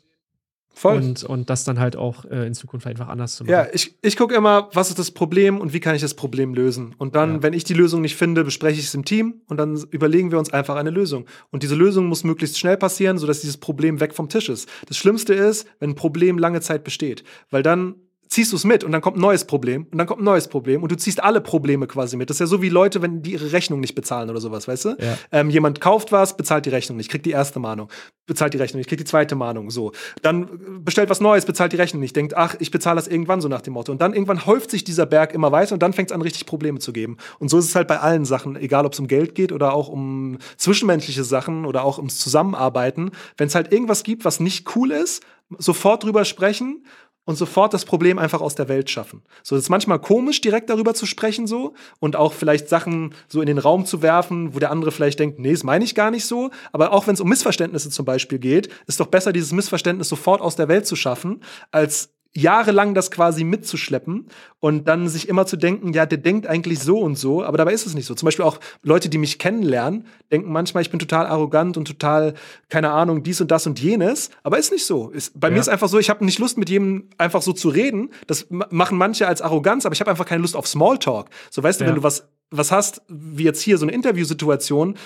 Voll. 0.78 0.98
Und, 0.98 1.24
und 1.24 1.50
das 1.50 1.64
dann 1.64 1.80
halt 1.80 1.96
auch 1.96 2.24
äh, 2.26 2.46
in 2.46 2.54
Zukunft 2.54 2.86
einfach 2.86 3.08
anders 3.08 3.34
zu 3.34 3.42
machen. 3.42 3.50
Ja, 3.50 3.66
ich, 3.72 3.96
ich 4.00 4.16
gucke 4.16 4.36
immer, 4.36 4.68
was 4.74 4.90
ist 4.90 4.98
das 5.00 5.10
Problem 5.10 5.58
und 5.58 5.72
wie 5.72 5.80
kann 5.80 5.96
ich 5.96 6.02
das 6.02 6.14
Problem 6.14 6.54
lösen. 6.54 6.94
Und 6.98 7.16
dann, 7.16 7.34
ja. 7.34 7.42
wenn 7.42 7.52
ich 7.52 7.64
die 7.64 7.74
Lösung 7.74 8.00
nicht 8.00 8.14
finde, 8.14 8.44
bespreche 8.44 8.78
ich 8.78 8.86
es 8.86 8.94
im 8.94 9.04
Team 9.04 9.40
und 9.48 9.56
dann 9.56 9.76
überlegen 9.90 10.30
wir 10.30 10.38
uns 10.38 10.52
einfach 10.52 10.76
eine 10.76 10.90
Lösung. 10.90 11.26
Und 11.50 11.64
diese 11.64 11.74
Lösung 11.74 12.06
muss 12.06 12.22
möglichst 12.22 12.60
schnell 12.60 12.76
passieren, 12.76 13.18
sodass 13.18 13.40
dieses 13.40 13.56
Problem 13.56 13.98
weg 13.98 14.14
vom 14.14 14.28
Tisch 14.28 14.48
ist. 14.48 14.68
Das 14.86 14.96
Schlimmste 14.96 15.34
ist, 15.34 15.66
wenn 15.80 15.90
ein 15.90 15.96
Problem 15.96 16.38
lange 16.38 16.60
Zeit 16.60 16.84
besteht, 16.84 17.24
weil 17.50 17.64
dann 17.64 17.96
ziehst 18.28 18.52
du 18.52 18.56
es 18.56 18.64
mit 18.64 18.84
und 18.84 18.92
dann 18.92 19.00
kommt 19.00 19.16
ein 19.16 19.20
neues 19.20 19.44
Problem 19.44 19.86
und 19.90 19.98
dann 19.98 20.06
kommt 20.06 20.20
ein 20.20 20.24
neues 20.24 20.48
Problem 20.48 20.82
und 20.82 20.92
du 20.92 20.96
ziehst 20.96 21.22
alle 21.22 21.40
Probleme 21.40 21.86
quasi 21.86 22.16
mit. 22.16 22.30
Das 22.30 22.36
ist 22.36 22.40
ja 22.40 22.46
so 22.46 22.62
wie 22.62 22.68
Leute, 22.68 23.02
wenn 23.02 23.22
die 23.22 23.32
ihre 23.32 23.52
Rechnung 23.52 23.80
nicht 23.80 23.94
bezahlen 23.94 24.30
oder 24.30 24.40
sowas, 24.40 24.68
weißt 24.68 24.84
du? 24.84 24.88
Ja. 24.98 25.18
Ähm, 25.32 25.50
jemand 25.50 25.80
kauft 25.80 26.12
was, 26.12 26.36
bezahlt 26.36 26.66
die 26.66 26.70
Rechnung 26.70 26.96
nicht, 26.96 27.10
kriegt 27.10 27.26
die 27.26 27.30
erste 27.30 27.58
Mahnung, 27.58 27.88
bezahlt 28.26 28.54
die 28.54 28.58
Rechnung 28.58 28.78
nicht, 28.78 28.88
kriegt 28.88 29.00
die 29.00 29.06
zweite 29.06 29.34
Mahnung, 29.34 29.70
so. 29.70 29.92
Dann 30.22 30.84
bestellt 30.84 31.10
was 31.10 31.20
Neues, 31.20 31.46
bezahlt 31.46 31.72
die 31.72 31.76
Rechnung 31.76 32.00
nicht, 32.00 32.14
denkt, 32.14 32.36
ach, 32.36 32.54
ich 32.58 32.70
bezahle 32.70 32.96
das 32.96 33.08
irgendwann 33.08 33.40
so 33.40 33.48
nach 33.48 33.62
dem 33.62 33.74
Motto. 33.74 33.92
Und 33.92 34.00
dann 34.00 34.12
irgendwann 34.12 34.46
häuft 34.46 34.70
sich 34.70 34.84
dieser 34.84 35.06
Berg 35.06 35.32
immer 35.32 35.52
weiter 35.52 35.72
und 35.72 35.82
dann 35.82 35.92
fängt 35.92 36.10
es 36.10 36.14
an, 36.14 36.22
richtig 36.22 36.46
Probleme 36.46 36.78
zu 36.78 36.92
geben. 36.92 37.16
Und 37.38 37.48
so 37.48 37.58
ist 37.58 37.66
es 37.66 37.74
halt 37.74 37.88
bei 37.88 37.98
allen 37.98 38.24
Sachen, 38.24 38.56
egal 38.56 38.84
ob 38.84 38.92
es 38.92 39.00
um 39.00 39.08
Geld 39.08 39.34
geht 39.34 39.52
oder 39.52 39.72
auch 39.72 39.88
um 39.88 40.38
zwischenmenschliche 40.56 41.24
Sachen 41.24 41.64
oder 41.64 41.84
auch 41.84 41.98
ums 41.98 42.18
Zusammenarbeiten. 42.18 43.10
Wenn 43.36 43.48
es 43.48 43.54
halt 43.54 43.72
irgendwas 43.72 44.02
gibt, 44.02 44.24
was 44.24 44.40
nicht 44.40 44.76
cool 44.76 44.90
ist, 44.90 45.22
sofort 45.56 46.04
drüber 46.04 46.24
sprechen 46.24 46.84
und 47.28 47.36
sofort 47.36 47.74
das 47.74 47.84
Problem 47.84 48.18
einfach 48.18 48.40
aus 48.40 48.54
der 48.54 48.70
Welt 48.70 48.88
schaffen. 48.88 49.20
So, 49.42 49.54
das 49.54 49.64
ist 49.64 49.68
manchmal 49.68 49.98
komisch, 49.98 50.40
direkt 50.40 50.70
darüber 50.70 50.94
zu 50.94 51.04
sprechen, 51.04 51.46
so 51.46 51.74
und 52.00 52.16
auch 52.16 52.32
vielleicht 52.32 52.70
Sachen 52.70 53.14
so 53.28 53.42
in 53.42 53.46
den 53.46 53.58
Raum 53.58 53.84
zu 53.84 54.00
werfen, 54.00 54.54
wo 54.54 54.58
der 54.60 54.70
andere 54.70 54.92
vielleicht 54.92 55.18
denkt, 55.18 55.38
nee, 55.38 55.52
das 55.52 55.62
meine 55.62 55.84
ich 55.84 55.94
gar 55.94 56.10
nicht 56.10 56.24
so. 56.24 56.50
Aber 56.72 56.90
auch 56.90 57.06
wenn 57.06 57.12
es 57.12 57.20
um 57.20 57.28
Missverständnisse 57.28 57.90
zum 57.90 58.06
Beispiel 58.06 58.38
geht, 58.38 58.70
ist 58.86 58.98
doch 58.98 59.08
besser, 59.08 59.34
dieses 59.34 59.52
Missverständnis 59.52 60.08
sofort 60.08 60.40
aus 60.40 60.56
der 60.56 60.68
Welt 60.68 60.86
zu 60.86 60.96
schaffen, 60.96 61.42
als 61.70 62.14
jahrelang 62.34 62.94
das 62.94 63.10
quasi 63.10 63.42
mitzuschleppen 63.42 64.28
und 64.60 64.86
dann 64.86 65.08
sich 65.08 65.28
immer 65.28 65.46
zu 65.46 65.56
denken, 65.56 65.92
ja, 65.92 66.06
der 66.06 66.18
denkt 66.18 66.46
eigentlich 66.46 66.80
so 66.80 66.98
und 66.98 67.18
so, 67.18 67.42
aber 67.42 67.58
dabei 67.58 67.72
ist 67.72 67.86
es 67.86 67.94
nicht 67.94 68.06
so. 68.06 68.14
Zum 68.14 68.26
Beispiel 68.26 68.44
auch 68.44 68.60
Leute, 68.82 69.08
die 69.08 69.18
mich 69.18 69.38
kennenlernen, 69.38 70.06
denken 70.30 70.52
manchmal, 70.52 70.82
ich 70.82 70.90
bin 70.90 70.98
total 70.98 71.26
arrogant 71.26 71.76
und 71.76 71.86
total, 71.86 72.34
keine 72.68 72.90
Ahnung, 72.90 73.22
dies 73.22 73.40
und 73.40 73.50
das 73.50 73.66
und 73.66 73.80
jenes, 73.80 74.30
aber 74.42 74.58
ist 74.58 74.72
nicht 74.72 74.86
so. 74.86 75.10
Ist, 75.10 75.38
bei 75.38 75.48
ja. 75.48 75.54
mir 75.54 75.60
ist 75.60 75.68
einfach 75.68 75.88
so, 75.88 75.98
ich 75.98 76.10
habe 76.10 76.24
nicht 76.24 76.38
Lust, 76.38 76.58
mit 76.58 76.68
jedem 76.68 77.08
einfach 77.18 77.42
so 77.42 77.52
zu 77.52 77.68
reden. 77.70 78.10
Das 78.26 78.46
machen 78.50 78.98
manche 78.98 79.26
als 79.26 79.42
Arroganz, 79.42 79.86
aber 79.86 79.94
ich 79.94 80.00
habe 80.00 80.10
einfach 80.10 80.26
keine 80.26 80.42
Lust 80.42 80.56
auf 80.56 80.66
Smalltalk. 80.66 81.28
So, 81.50 81.62
weißt 81.62 81.80
ja. 81.80 81.86
du, 81.86 81.90
wenn 81.90 81.96
du 81.96 82.02
was 82.02 82.28
was 82.50 82.72
hast, 82.72 83.02
wie 83.08 83.44
jetzt 83.44 83.60
hier 83.60 83.78
so 83.78 83.84
eine 83.84 83.92
Interviewsituation, 83.92 84.96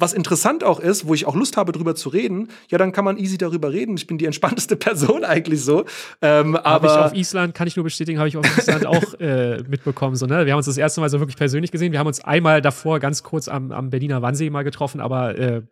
was 0.00 0.12
interessant 0.12 0.64
auch 0.64 0.80
ist, 0.80 1.06
wo 1.06 1.14
ich 1.14 1.26
auch 1.26 1.34
Lust 1.34 1.56
habe, 1.56 1.72
drüber 1.72 1.94
zu 1.94 2.08
reden, 2.08 2.48
ja, 2.68 2.78
dann 2.78 2.92
kann 2.92 3.04
man 3.04 3.18
easy 3.18 3.38
darüber 3.38 3.72
reden. 3.72 3.96
Ich 3.96 4.06
bin 4.06 4.18
die 4.18 4.24
entspannteste 4.30 4.76
Person 4.76 5.24
eigentlich 5.24 5.62
so. 5.62 5.84
Ähm, 6.22 6.56
aber 6.56 6.86
ich 6.86 6.92
auf 6.92 7.14
Island, 7.14 7.54
kann 7.54 7.66
ich 7.66 7.76
nur 7.76 7.84
bestätigen, 7.84 8.18
habe 8.18 8.28
ich 8.28 8.36
auf 8.36 8.58
Island 8.58 8.86
auch 8.86 9.14
äh, 9.20 9.62
mitbekommen. 9.68 10.16
So, 10.16 10.26
ne? 10.26 10.46
Wir 10.46 10.52
haben 10.52 10.58
uns 10.58 10.66
das 10.66 10.78
erste 10.78 11.00
Mal 11.00 11.10
so 11.10 11.20
wirklich 11.20 11.36
persönlich 11.36 11.70
gesehen. 11.70 11.92
Wir 11.92 11.98
haben 11.98 12.06
uns 12.06 12.20
einmal 12.20 12.62
davor 12.62 13.00
ganz 13.00 13.22
kurz 13.22 13.48
am, 13.48 13.72
am 13.72 13.90
Berliner 13.90 14.22
Wannsee 14.22 14.50
mal 14.50 14.64
getroffen, 14.64 15.00
aber 15.00 15.38
äh, 15.38 15.62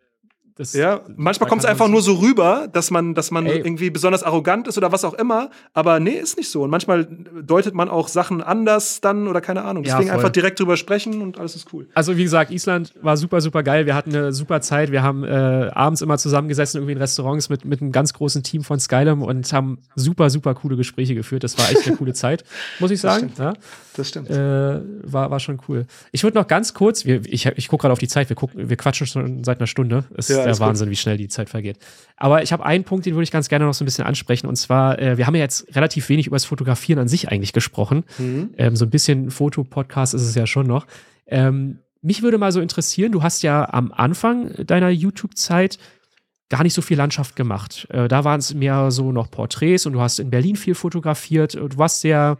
Das, 0.58 0.72
ja, 0.72 1.02
manchmal 1.16 1.48
kommt 1.48 1.62
es 1.62 1.68
einfach 1.68 1.86
nur 1.86 2.02
so 2.02 2.14
rüber, 2.14 2.66
dass 2.72 2.90
man, 2.90 3.14
dass 3.14 3.30
man 3.30 3.46
irgendwie 3.46 3.90
besonders 3.90 4.24
arrogant 4.24 4.66
ist 4.66 4.76
oder 4.76 4.90
was 4.90 5.04
auch 5.04 5.14
immer. 5.14 5.50
Aber 5.72 6.00
nee, 6.00 6.10
ist 6.10 6.36
nicht 6.36 6.50
so. 6.50 6.64
Und 6.64 6.70
manchmal 6.70 7.06
deutet 7.06 7.74
man 7.74 7.88
auch 7.88 8.08
Sachen 8.08 8.42
anders 8.42 9.00
dann 9.00 9.28
oder 9.28 9.40
keine 9.40 9.62
Ahnung. 9.62 9.84
Deswegen 9.84 10.08
ja, 10.08 10.14
einfach 10.14 10.30
direkt 10.30 10.58
drüber 10.58 10.76
sprechen 10.76 11.22
und 11.22 11.38
alles 11.38 11.54
ist 11.54 11.72
cool. 11.72 11.86
Also 11.94 12.16
wie 12.16 12.24
gesagt, 12.24 12.50
Island 12.50 12.92
war 13.00 13.16
super, 13.16 13.40
super 13.40 13.62
geil. 13.62 13.86
Wir 13.86 13.94
hatten 13.94 14.12
eine 14.12 14.32
super 14.32 14.60
Zeit. 14.60 14.90
Wir 14.90 15.04
haben 15.04 15.22
äh, 15.22 15.70
abends 15.72 16.02
immer 16.02 16.18
zusammengesessen 16.18 16.78
irgendwie 16.78 16.94
in 16.94 16.98
Restaurants 16.98 17.48
mit, 17.48 17.64
mit 17.64 17.80
einem 17.80 17.92
ganz 17.92 18.12
großen 18.12 18.42
Team 18.42 18.64
von 18.64 18.80
Skylum 18.80 19.22
und 19.22 19.52
haben 19.52 19.78
super, 19.94 20.28
super 20.28 20.54
coole 20.54 20.76
Gespräche 20.76 21.14
geführt. 21.14 21.44
Das 21.44 21.56
war 21.56 21.70
echt 21.70 21.86
eine 21.86 21.96
coole 21.96 22.14
Zeit, 22.14 22.42
muss 22.80 22.90
ich 22.90 23.00
sagen. 23.00 23.32
Ja? 23.38 23.52
Das 23.98 24.10
stimmt. 24.10 24.30
Äh, 24.30 24.80
war, 25.02 25.30
war 25.32 25.40
schon 25.40 25.58
cool. 25.68 25.84
Ich 26.12 26.22
würde 26.22 26.38
noch 26.38 26.46
ganz 26.46 26.72
kurz, 26.72 27.04
wir, 27.04 27.20
ich, 27.26 27.46
ich 27.46 27.66
gucke 27.66 27.82
gerade 27.82 27.92
auf 27.92 27.98
die 27.98 28.06
Zeit, 28.06 28.28
wir, 28.28 28.36
gucken, 28.36 28.68
wir 28.68 28.76
quatschen 28.76 29.08
schon 29.08 29.42
seit 29.42 29.58
einer 29.58 29.66
Stunde. 29.66 30.04
Es 30.16 30.28
ja, 30.28 30.44
der 30.44 30.58
Wahnsinn, 30.60 30.86
gut. 30.86 30.92
wie 30.92 30.96
schnell 30.96 31.16
die 31.16 31.26
Zeit 31.26 31.48
vergeht. 31.48 31.78
Aber 32.16 32.44
ich 32.44 32.52
habe 32.52 32.64
einen 32.64 32.84
Punkt, 32.84 33.06
den 33.06 33.14
würde 33.14 33.24
ich 33.24 33.32
ganz 33.32 33.48
gerne 33.48 33.64
noch 33.64 33.74
so 33.74 33.82
ein 33.82 33.86
bisschen 33.86 34.04
ansprechen. 34.04 34.46
Und 34.46 34.54
zwar, 34.54 35.00
äh, 35.00 35.18
wir 35.18 35.26
haben 35.26 35.34
ja 35.34 35.40
jetzt 35.40 35.74
relativ 35.74 36.08
wenig 36.08 36.28
über 36.28 36.36
das 36.36 36.44
Fotografieren 36.44 37.00
an 37.00 37.08
sich 37.08 37.28
eigentlich 37.28 37.52
gesprochen. 37.52 38.04
Mhm. 38.18 38.50
Ähm, 38.56 38.76
so 38.76 38.84
ein 38.84 38.90
bisschen 38.90 39.32
Fotopodcast 39.32 40.14
ist 40.14 40.22
es 40.22 40.36
ja 40.36 40.46
schon 40.46 40.68
noch. 40.68 40.86
Ähm, 41.26 41.80
mich 42.00 42.22
würde 42.22 42.38
mal 42.38 42.52
so 42.52 42.60
interessieren, 42.60 43.10
du 43.10 43.24
hast 43.24 43.42
ja 43.42 43.68
am 43.72 43.90
Anfang 43.90 44.54
deiner 44.64 44.90
YouTube-Zeit 44.90 45.78
gar 46.48 46.62
nicht 46.62 46.74
so 46.74 46.82
viel 46.82 46.96
Landschaft 46.96 47.36
gemacht. 47.36 47.86
Äh, 47.90 48.08
da 48.08 48.24
waren 48.24 48.40
es 48.40 48.54
mehr 48.54 48.90
so 48.90 49.12
noch 49.12 49.30
Porträts 49.30 49.86
und 49.86 49.92
du 49.92 50.00
hast 50.00 50.18
in 50.18 50.30
Berlin 50.30 50.56
viel 50.56 50.74
fotografiert. 50.74 51.54
Du 51.54 51.76
warst 51.76 52.00
sehr, 52.00 52.38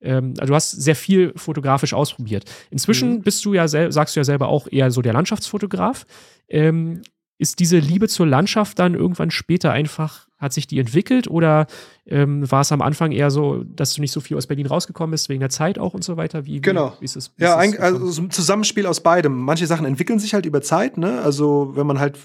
ähm, 0.00 0.34
also 0.38 0.50
du 0.50 0.54
hast 0.54 0.70
sehr 0.70 0.96
viel 0.96 1.32
fotografisch 1.36 1.94
ausprobiert. 1.94 2.44
Inzwischen 2.70 3.14
mhm. 3.14 3.22
bist 3.22 3.44
du 3.44 3.54
ja, 3.54 3.68
sagst 3.68 4.16
du 4.16 4.20
ja 4.20 4.24
selber 4.24 4.48
auch 4.48 4.68
eher 4.70 4.90
so 4.90 5.02
der 5.02 5.12
Landschaftsfotograf. 5.12 6.04
Ähm, 6.48 7.02
ist 7.38 7.58
diese 7.58 7.78
Liebe 7.78 8.08
zur 8.08 8.26
Landschaft 8.26 8.78
dann 8.78 8.94
irgendwann 8.94 9.30
später 9.30 9.70
einfach, 9.70 10.26
hat 10.38 10.52
sich 10.52 10.66
die 10.66 10.78
entwickelt 10.78 11.28
oder 11.28 11.66
ähm, 12.06 12.50
war 12.50 12.62
es 12.62 12.72
am 12.72 12.80
Anfang 12.80 13.12
eher 13.12 13.30
so, 13.30 13.62
dass 13.64 13.94
du 13.94 14.00
nicht 14.00 14.12
so 14.12 14.20
viel 14.20 14.36
aus 14.36 14.46
Berlin 14.46 14.66
rausgekommen 14.66 15.10
bist, 15.10 15.28
wegen 15.28 15.40
der 15.40 15.50
Zeit 15.50 15.78
auch 15.78 15.92
und 15.92 16.02
so 16.02 16.16
weiter? 16.16 16.46
Wie, 16.46 16.60
genau. 16.60 16.96
Wie, 16.98 17.04
ist 17.04 17.16
es, 17.16 17.32
wie 17.36 17.42
ja, 17.42 17.60
ist 17.60 17.74
ein, 17.74 17.80
also 17.80 18.22
ein 18.22 18.30
Zusammenspiel 18.30 18.86
aus 18.86 19.02
beidem. 19.02 19.36
Manche 19.36 19.66
Sachen 19.66 19.86
entwickeln 19.86 20.18
sich 20.18 20.34
halt 20.34 20.46
über 20.46 20.62
Zeit, 20.62 20.96
ne? 20.96 21.20
Also 21.20 21.72
wenn 21.74 21.86
man 21.86 21.98
halt 21.98 22.18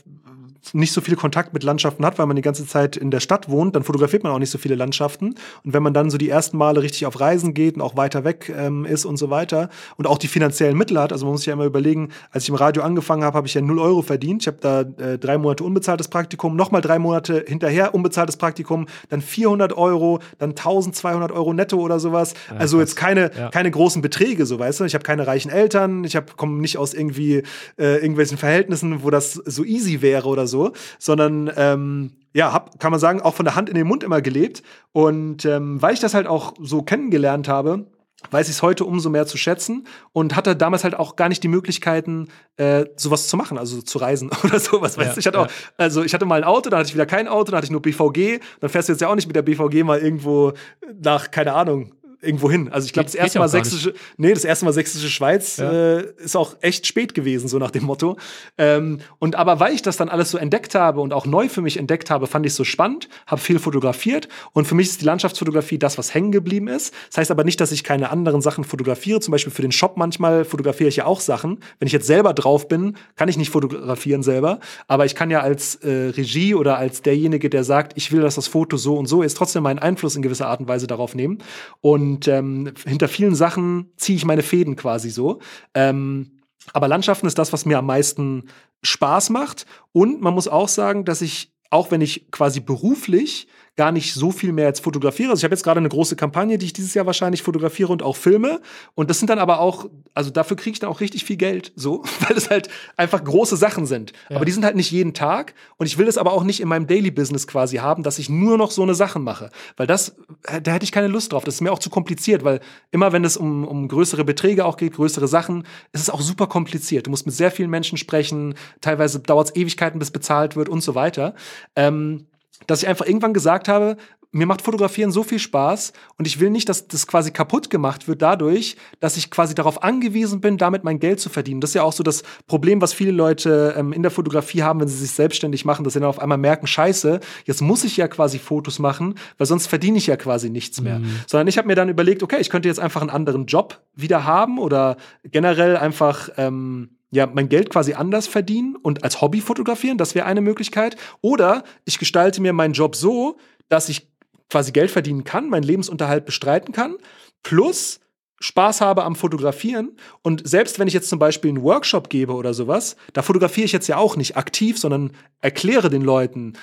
nicht 0.73 0.93
so 0.93 1.01
viel 1.01 1.15
Kontakt 1.15 1.53
mit 1.53 1.63
Landschaften 1.63 2.05
hat, 2.05 2.19
weil 2.19 2.27
man 2.27 2.35
die 2.35 2.41
ganze 2.41 2.65
Zeit 2.65 2.95
in 2.95 3.11
der 3.11 3.19
Stadt 3.19 3.49
wohnt, 3.49 3.75
dann 3.75 3.83
fotografiert 3.83 4.23
man 4.23 4.31
auch 4.31 4.39
nicht 4.39 4.51
so 4.51 4.57
viele 4.57 4.75
Landschaften. 4.75 5.35
Und 5.63 5.73
wenn 5.73 5.83
man 5.83 5.93
dann 5.93 6.09
so 6.09 6.17
die 6.17 6.29
ersten 6.29 6.57
Male 6.57 6.81
richtig 6.81 7.05
auf 7.05 7.19
Reisen 7.19 7.53
geht 7.53 7.75
und 7.75 7.81
auch 7.81 7.97
weiter 7.97 8.23
weg 8.23 8.53
ähm, 8.55 8.85
ist 8.85 9.05
und 9.05 9.17
so 9.17 9.29
weiter 9.29 9.69
und 9.97 10.07
auch 10.07 10.17
die 10.17 10.27
finanziellen 10.27 10.77
Mittel 10.77 10.99
hat, 10.99 11.11
also 11.11 11.25
man 11.25 11.33
muss 11.33 11.41
sich 11.41 11.47
ja 11.47 11.53
immer 11.53 11.65
überlegen, 11.65 12.09
als 12.31 12.43
ich 12.43 12.49
im 12.49 12.55
Radio 12.55 12.83
angefangen 12.83 13.23
habe, 13.23 13.35
habe 13.35 13.47
ich 13.47 13.53
ja 13.53 13.61
0 13.61 13.79
Euro 13.79 14.01
verdient. 14.01 14.43
Ich 14.43 14.47
habe 14.47 14.57
da 14.61 14.81
äh, 14.81 15.17
drei 15.17 15.37
Monate 15.37 15.63
unbezahltes 15.63 16.07
Praktikum, 16.07 16.55
nochmal 16.55 16.81
drei 16.81 16.99
Monate 16.99 17.43
hinterher 17.47 17.93
unbezahltes 17.93 18.37
Praktikum, 18.37 18.87
dann 19.09 19.21
400 19.21 19.73
Euro, 19.73 20.19
dann 20.37 20.51
1200 20.51 21.31
Euro 21.31 21.53
netto 21.53 21.79
oder 21.79 21.99
sowas. 21.99 22.33
Ja, 22.49 22.57
also 22.57 22.79
jetzt 22.79 22.95
keine, 22.95 23.31
ja. 23.35 23.49
keine 23.49 23.71
großen 23.71 24.01
Beträge, 24.01 24.45
so 24.45 24.59
weißt 24.59 24.79
du. 24.79 24.83
Ich 24.85 24.93
habe 24.93 25.03
keine 25.03 25.27
reichen 25.27 25.49
Eltern, 25.49 26.03
ich 26.03 26.17
komme 26.37 26.61
nicht 26.61 26.77
aus 26.77 26.93
irgendwie 26.93 27.43
äh, 27.77 27.95
irgendwelchen 27.95 28.37
Verhältnissen, 28.37 29.03
wo 29.03 29.09
das 29.09 29.33
so 29.33 29.63
easy 29.63 30.01
wäre 30.01 30.27
oder 30.27 30.47
so 30.47 30.50
so, 30.51 30.73
sondern 30.99 31.51
ähm, 31.55 32.11
ja, 32.33 32.53
hab, 32.53 32.79
kann 32.79 32.91
man 32.91 32.99
sagen, 32.99 33.21
auch 33.21 33.33
von 33.33 33.45
der 33.45 33.55
Hand 33.55 33.69
in 33.69 33.75
den 33.75 33.87
Mund 33.87 34.03
immer 34.03 34.21
gelebt. 34.21 34.63
Und 34.91 35.45
ähm, 35.45 35.81
weil 35.81 35.93
ich 35.93 35.99
das 35.99 36.13
halt 36.13 36.27
auch 36.27 36.53
so 36.61 36.81
kennengelernt 36.83 37.47
habe, 37.47 37.87
weiß 38.29 38.47
ich 38.49 38.55
es 38.55 38.61
heute 38.61 38.85
umso 38.85 39.09
mehr 39.09 39.25
zu 39.25 39.37
schätzen 39.37 39.87
und 40.13 40.35
hatte 40.35 40.55
damals 40.55 40.83
halt 40.83 40.95
auch 40.95 41.15
gar 41.15 41.27
nicht 41.27 41.41
die 41.41 41.47
Möglichkeiten, 41.47 42.27
äh, 42.57 42.85
sowas 42.95 43.27
zu 43.27 43.35
machen, 43.35 43.57
also 43.57 43.81
zu 43.81 43.97
reisen 43.97 44.29
oder 44.43 44.59
sowas. 44.59 44.97
Weißt 44.97 45.09
ja, 45.09 45.13
du? 45.13 45.19
Ich 45.19 45.27
hatte 45.27 45.37
ja. 45.39 45.45
auch, 45.45 45.49
also 45.77 46.03
ich 46.03 46.13
hatte 46.13 46.25
mal 46.25 46.35
ein 46.35 46.43
Auto, 46.43 46.69
dann 46.69 46.79
hatte 46.79 46.89
ich 46.89 46.93
wieder 46.93 47.07
kein 47.07 47.27
Auto, 47.27 47.51
dann 47.51 47.57
hatte 47.57 47.65
ich 47.65 47.71
nur 47.71 47.81
BVG. 47.81 48.39
Dann 48.59 48.69
fährst 48.69 48.89
du 48.89 48.93
jetzt 48.93 49.01
ja 49.01 49.07
auch 49.07 49.15
nicht 49.15 49.27
mit 49.27 49.35
der 49.35 49.41
BVG 49.41 49.83
mal 49.83 49.99
irgendwo 49.99 50.53
nach, 51.01 51.31
keine 51.31 51.53
Ahnung, 51.53 51.93
irgendwo 52.21 52.51
hin. 52.51 52.69
Also 52.71 52.85
ich 52.85 52.93
glaube, 52.93 53.05
das 53.05 53.15
erste 53.15 53.39
Mal 53.39 53.49
sächsische, 53.49 53.93
nee, 54.17 54.33
das 54.33 54.45
erste 54.45 54.65
Mal 54.65 54.73
sächsische 54.73 55.09
Schweiz 55.09 55.57
ja. 55.57 55.71
äh, 55.71 56.05
ist 56.23 56.35
auch 56.35 56.55
echt 56.61 56.85
spät 56.85 57.13
gewesen, 57.13 57.47
so 57.47 57.57
nach 57.57 57.71
dem 57.71 57.83
Motto. 57.83 58.17
Ähm, 58.57 58.99
und 59.19 59.35
aber 59.35 59.59
weil 59.59 59.73
ich 59.73 59.81
das 59.81 59.97
dann 59.97 60.09
alles 60.09 60.31
so 60.31 60.37
entdeckt 60.37 60.75
habe 60.75 61.01
und 61.01 61.13
auch 61.13 61.25
neu 61.25 61.49
für 61.49 61.61
mich 61.61 61.77
entdeckt 61.77 62.09
habe, 62.09 62.27
fand 62.27 62.45
ich 62.45 62.51
es 62.51 62.55
so 62.55 62.63
spannend, 62.63 63.09
habe 63.25 63.41
viel 63.41 63.59
fotografiert 63.59 64.27
und 64.53 64.65
für 64.67 64.75
mich 64.75 64.87
ist 64.87 65.01
die 65.01 65.05
Landschaftsfotografie 65.05 65.79
das, 65.79 65.97
was 65.97 66.13
hängen 66.13 66.31
geblieben 66.31 66.67
ist. 66.67 66.93
Das 67.09 67.17
heißt 67.17 67.31
aber 67.31 67.43
nicht, 67.43 67.59
dass 67.59 67.71
ich 67.71 67.83
keine 67.83 68.11
anderen 68.11 68.41
Sachen 68.41 68.63
fotografiere. 68.63 69.19
Zum 69.19 69.31
Beispiel 69.31 69.51
für 69.51 69.63
den 69.63 69.71
Shop 69.71 69.97
manchmal 69.97 70.45
fotografiere 70.45 70.89
ich 70.89 70.97
ja 70.97 71.05
auch 71.05 71.19
Sachen. 71.19 71.59
Wenn 71.79 71.87
ich 71.87 71.93
jetzt 71.93 72.07
selber 72.07 72.33
drauf 72.33 72.67
bin, 72.67 72.97
kann 73.15 73.29
ich 73.29 73.37
nicht 73.37 73.49
fotografieren 73.49 74.21
selber, 74.21 74.59
aber 74.87 75.05
ich 75.05 75.15
kann 75.15 75.31
ja 75.31 75.41
als 75.41 75.75
äh, 75.75 76.09
Regie 76.09 76.53
oder 76.53 76.77
als 76.77 77.01
derjenige, 77.01 77.49
der 77.49 77.63
sagt, 77.63 77.93
ich 77.95 78.11
will, 78.11 78.21
dass 78.21 78.35
das 78.35 78.47
Foto 78.47 78.77
so 78.77 78.97
und 78.97 79.07
so 79.07 79.23
ist, 79.23 79.35
trotzdem 79.35 79.63
meinen 79.63 79.79
Einfluss 79.79 80.15
in 80.15 80.21
gewisser 80.21 80.47
Art 80.47 80.59
und 80.59 80.67
Weise 80.67 80.87
darauf 80.87 81.15
nehmen. 81.15 81.39
Und 81.81 82.10
und 82.11 82.27
ähm, 82.27 82.73
hinter 82.85 83.07
vielen 83.07 83.35
Sachen 83.35 83.93
ziehe 83.95 84.17
ich 84.17 84.25
meine 84.25 84.43
Fäden 84.43 84.75
quasi 84.75 85.09
so. 85.09 85.39
Ähm, 85.73 86.39
aber 86.73 86.89
Landschaften 86.89 87.25
ist 87.25 87.37
das, 87.37 87.53
was 87.53 87.65
mir 87.65 87.77
am 87.77 87.85
meisten 87.85 88.49
Spaß 88.83 89.29
macht. 89.29 89.65
Und 89.93 90.21
man 90.21 90.33
muss 90.33 90.49
auch 90.49 90.67
sagen, 90.67 91.05
dass 91.05 91.21
ich, 91.21 91.53
auch 91.69 91.89
wenn 91.89 92.01
ich 92.01 92.29
quasi 92.29 92.59
beruflich 92.59 93.47
gar 93.77 93.91
nicht 93.91 94.13
so 94.13 94.31
viel 94.31 94.51
mehr 94.51 94.65
jetzt 94.65 94.83
fotografiere. 94.83 95.31
Also 95.31 95.39
ich 95.39 95.43
habe 95.45 95.53
jetzt 95.53 95.63
gerade 95.63 95.79
eine 95.79 95.89
große 95.89 96.15
Kampagne, 96.15 96.57
die 96.57 96.65
ich 96.65 96.73
dieses 96.73 96.93
Jahr 96.93 97.05
wahrscheinlich 97.05 97.41
fotografiere 97.41 97.91
und 97.91 98.03
auch 98.03 98.17
filme. 98.17 98.61
Und 98.95 99.09
das 99.09 99.19
sind 99.19 99.29
dann 99.29 99.39
aber 99.39 99.59
auch, 99.59 99.85
also 100.13 100.29
dafür 100.29 100.57
kriege 100.57 100.73
ich 100.73 100.79
dann 100.79 100.89
auch 100.89 100.99
richtig 100.99 101.23
viel 101.23 101.37
Geld, 101.37 101.71
so, 101.75 102.03
weil 102.19 102.35
es 102.35 102.49
halt 102.49 102.67
einfach 102.97 103.23
große 103.23 103.55
Sachen 103.55 103.85
sind. 103.85 104.11
Ja. 104.29 104.35
Aber 104.35 104.45
die 104.45 104.51
sind 104.51 104.65
halt 104.65 104.75
nicht 104.75 104.91
jeden 104.91 105.13
Tag. 105.13 105.53
Und 105.77 105.85
ich 105.85 105.97
will 105.97 106.05
das 106.05 106.17
aber 106.17 106.33
auch 106.33 106.43
nicht 106.43 106.59
in 106.59 106.67
meinem 106.67 106.85
Daily 106.85 107.11
Business 107.11 107.47
quasi 107.47 107.77
haben, 107.77 108.03
dass 108.03 108.19
ich 108.19 108.29
nur 108.29 108.57
noch 108.57 108.71
so 108.71 108.83
eine 108.83 108.93
Sachen 108.93 109.23
mache. 109.23 109.49
Weil 109.77 109.87
das, 109.87 110.17
äh, 110.43 110.61
da 110.61 110.73
hätte 110.73 110.83
ich 110.83 110.91
keine 110.91 111.07
Lust 111.07 111.31
drauf. 111.31 111.45
Das 111.45 111.55
ist 111.55 111.61
mir 111.61 111.71
auch 111.71 111.79
zu 111.79 111.89
kompliziert, 111.89 112.43
weil 112.43 112.59
immer 112.91 113.13
wenn 113.13 113.23
es 113.23 113.37
um, 113.37 113.65
um 113.65 113.87
größere 113.87 114.25
Beträge 114.25 114.65
auch 114.65 114.75
geht, 114.75 114.93
größere 114.93 115.29
Sachen, 115.29 115.63
ist 115.93 116.01
es 116.01 116.09
auch 116.09 116.21
super 116.21 116.47
kompliziert. 116.47 117.07
Du 117.07 117.09
musst 117.09 117.25
mit 117.25 117.35
sehr 117.35 117.51
vielen 117.51 117.69
Menschen 117.69 117.97
sprechen. 117.97 118.55
Teilweise 118.81 119.21
dauert 119.21 119.49
es 119.49 119.55
Ewigkeiten, 119.55 119.97
bis 119.97 120.11
bezahlt 120.11 120.57
wird 120.57 120.67
und 120.67 120.81
so 120.81 120.93
weiter. 120.93 121.35
Ähm, 121.77 122.27
dass 122.67 122.83
ich 122.83 122.89
einfach 122.89 123.05
irgendwann 123.05 123.33
gesagt 123.33 123.67
habe, 123.67 123.97
mir 124.31 124.45
macht 124.45 124.61
Fotografieren 124.61 125.11
so 125.11 125.23
viel 125.23 125.39
Spaß 125.39 125.91
und 126.17 126.25
ich 126.25 126.39
will 126.39 126.49
nicht, 126.49 126.69
dass 126.69 126.87
das 126.87 127.05
quasi 127.05 127.31
kaputt 127.31 127.69
gemacht 127.69 128.07
wird 128.07 128.21
dadurch, 128.21 128.77
dass 129.01 129.17
ich 129.17 129.29
quasi 129.29 129.55
darauf 129.55 129.83
angewiesen 129.83 130.39
bin, 130.39 130.57
damit 130.57 130.83
mein 130.83 130.99
Geld 130.99 131.19
zu 131.19 131.29
verdienen. 131.29 131.59
Das 131.59 131.71
ist 131.71 131.73
ja 131.73 131.83
auch 131.83 131.91
so 131.91 132.01
das 132.01 132.23
Problem, 132.47 132.81
was 132.81 132.93
viele 132.93 133.11
Leute 133.11 133.75
ähm, 133.77 133.91
in 133.91 134.01
der 134.03 134.11
Fotografie 134.11 134.63
haben, 134.63 134.79
wenn 134.79 134.87
sie 134.87 134.97
sich 134.97 135.11
selbstständig 135.11 135.65
machen, 135.65 135.83
dass 135.83 135.93
sie 135.93 135.99
dann 135.99 136.07
auf 136.07 136.19
einmal 136.19 136.37
merken, 136.37 136.65
scheiße, 136.65 137.19
jetzt 137.45 137.61
muss 137.61 137.83
ich 137.83 137.97
ja 137.97 138.07
quasi 138.07 138.39
Fotos 138.39 138.79
machen, 138.79 139.15
weil 139.37 139.47
sonst 139.47 139.67
verdiene 139.67 139.97
ich 139.97 140.07
ja 140.07 140.15
quasi 140.15 140.49
nichts 140.49 140.79
mehr. 140.79 140.99
Mhm. 140.99 141.19
Sondern 141.27 141.47
ich 141.47 141.57
habe 141.57 141.67
mir 141.67 141.75
dann 141.75 141.89
überlegt, 141.89 142.23
okay, 142.23 142.37
ich 142.39 142.49
könnte 142.49 142.69
jetzt 142.69 142.79
einfach 142.79 143.01
einen 143.01 143.09
anderen 143.09 143.47
Job 143.47 143.81
wieder 143.95 144.23
haben 144.23 144.59
oder 144.59 144.95
generell 145.25 145.75
einfach 145.75 146.29
ähm, 146.37 146.91
ja, 147.11 147.27
mein 147.27 147.49
Geld 147.49 147.69
quasi 147.69 147.93
anders 147.93 148.27
verdienen 148.27 148.75
und 148.75 149.03
als 149.03 149.21
Hobby 149.21 149.41
fotografieren, 149.41 149.97
das 149.97 150.15
wäre 150.15 150.25
eine 150.25 150.41
Möglichkeit. 150.41 150.95
Oder 151.21 151.63
ich 151.85 151.99
gestalte 151.99 152.41
mir 152.41 152.53
meinen 152.53 152.73
Job 152.73 152.95
so, 152.95 153.37
dass 153.67 153.89
ich 153.89 154.07
quasi 154.49 154.71
Geld 154.71 154.91
verdienen 154.91 155.23
kann, 155.23 155.49
meinen 155.49 155.63
Lebensunterhalt 155.63 156.25
bestreiten 156.25 156.73
kann, 156.73 156.95
plus 157.43 157.99
Spaß 158.39 158.81
habe 158.81 159.03
am 159.03 159.15
Fotografieren. 159.15 159.95
Und 160.23 160.47
selbst 160.47 160.79
wenn 160.79 160.87
ich 160.87 160.93
jetzt 160.93 161.09
zum 161.09 161.19
Beispiel 161.19 161.49
einen 161.49 161.63
Workshop 161.63 162.09
gebe 162.09 162.33
oder 162.33 162.53
sowas, 162.53 162.95
da 163.13 163.21
fotografiere 163.21 163.65
ich 163.65 163.71
jetzt 163.71 163.87
ja 163.87 163.97
auch 163.97 164.15
nicht 164.15 164.35
aktiv, 164.35 164.79
sondern 164.79 165.11
erkläre 165.41 165.89
den 165.89 166.01
Leuten, 166.01 166.53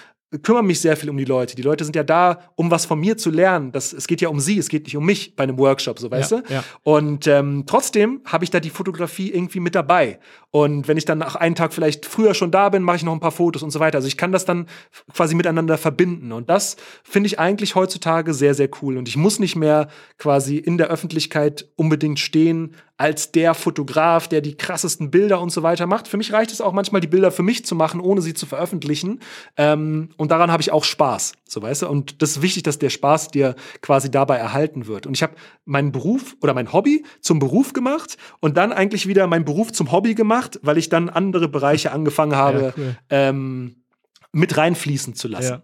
kümmere 0.42 0.62
mich 0.62 0.80
sehr 0.80 0.96
viel 0.96 1.08
um 1.08 1.16
die 1.16 1.24
Leute. 1.24 1.56
Die 1.56 1.62
Leute 1.62 1.84
sind 1.84 1.96
ja 1.96 2.02
da, 2.02 2.40
um 2.54 2.70
was 2.70 2.84
von 2.84 3.00
mir 3.00 3.16
zu 3.16 3.30
lernen. 3.30 3.72
Das, 3.72 3.94
es 3.94 4.06
geht 4.06 4.20
ja 4.20 4.28
um 4.28 4.40
sie, 4.40 4.58
es 4.58 4.68
geht 4.68 4.84
nicht 4.84 4.96
um 4.96 5.04
mich 5.06 5.34
bei 5.36 5.44
einem 5.44 5.58
Workshop, 5.58 5.98
so 5.98 6.10
weißt 6.10 6.32
ja, 6.32 6.40
du? 6.40 6.52
Ja. 6.52 6.64
Und 6.82 7.26
ähm, 7.26 7.64
trotzdem 7.66 8.20
habe 8.26 8.44
ich 8.44 8.50
da 8.50 8.60
die 8.60 8.68
Fotografie 8.68 9.30
irgendwie 9.30 9.60
mit 9.60 9.74
dabei. 9.74 10.18
Und 10.50 10.86
wenn 10.86 10.98
ich 10.98 11.06
dann 11.06 11.18
nach 11.18 11.36
einem 11.36 11.54
Tag 11.54 11.72
vielleicht 11.72 12.04
früher 12.04 12.34
schon 12.34 12.50
da 12.50 12.68
bin, 12.68 12.82
mache 12.82 12.96
ich 12.96 13.04
noch 13.04 13.12
ein 13.12 13.20
paar 13.20 13.32
Fotos 13.32 13.62
und 13.62 13.70
so 13.70 13.80
weiter. 13.80 13.98
Also 13.98 14.08
ich 14.08 14.18
kann 14.18 14.32
das 14.32 14.44
dann 14.44 14.66
quasi 15.14 15.34
miteinander 15.34 15.78
verbinden. 15.78 16.32
Und 16.32 16.50
das 16.50 16.76
finde 17.04 17.28
ich 17.28 17.38
eigentlich 17.38 17.74
heutzutage 17.74 18.34
sehr, 18.34 18.52
sehr 18.52 18.68
cool. 18.82 18.98
Und 18.98 19.08
ich 19.08 19.16
muss 19.16 19.38
nicht 19.38 19.56
mehr 19.56 19.88
quasi 20.18 20.56
in 20.56 20.76
der 20.76 20.88
Öffentlichkeit 20.88 21.70
unbedingt 21.76 22.18
stehen 22.18 22.74
als 22.98 23.30
der 23.30 23.54
Fotograf, 23.54 24.26
der 24.26 24.40
die 24.40 24.56
krassesten 24.56 25.10
Bilder 25.10 25.40
und 25.40 25.50
so 25.50 25.62
weiter 25.62 25.86
macht. 25.86 26.08
Für 26.08 26.16
mich 26.16 26.32
reicht 26.32 26.50
es 26.50 26.60
auch 26.60 26.72
manchmal, 26.72 27.00
die 27.00 27.06
Bilder 27.06 27.30
für 27.30 27.44
mich 27.44 27.64
zu 27.64 27.76
machen, 27.76 28.00
ohne 28.00 28.20
sie 28.20 28.34
zu 28.34 28.44
veröffentlichen. 28.44 29.20
Ähm, 29.56 30.10
und 30.16 30.32
daran 30.32 30.50
habe 30.50 30.60
ich 30.60 30.72
auch 30.72 30.82
Spaß, 30.82 31.34
so 31.46 31.62
weißt 31.62 31.82
du. 31.82 31.88
Und 31.88 32.20
das 32.20 32.32
ist 32.32 32.42
wichtig, 32.42 32.64
dass 32.64 32.80
der 32.80 32.90
Spaß 32.90 33.28
dir 33.28 33.54
quasi 33.82 34.10
dabei 34.10 34.36
erhalten 34.36 34.88
wird. 34.88 35.06
Und 35.06 35.14
ich 35.14 35.22
habe 35.22 35.36
meinen 35.64 35.92
Beruf 35.92 36.36
oder 36.42 36.54
mein 36.54 36.72
Hobby 36.72 37.04
zum 37.20 37.38
Beruf 37.38 37.72
gemacht 37.72 38.18
und 38.40 38.56
dann 38.56 38.72
eigentlich 38.72 39.06
wieder 39.06 39.28
meinen 39.28 39.44
Beruf 39.44 39.72
zum 39.72 39.92
Hobby 39.92 40.14
gemacht, 40.16 40.58
weil 40.62 40.76
ich 40.76 40.88
dann 40.88 41.08
andere 41.08 41.48
Bereiche 41.48 41.92
angefangen 41.92 42.34
habe, 42.34 42.60
ja, 42.60 42.72
cool. 42.76 42.96
ähm, 43.10 43.84
mit 44.32 44.56
reinfließen 44.56 45.14
zu 45.14 45.28
lassen. 45.28 45.52
Ja. 45.52 45.62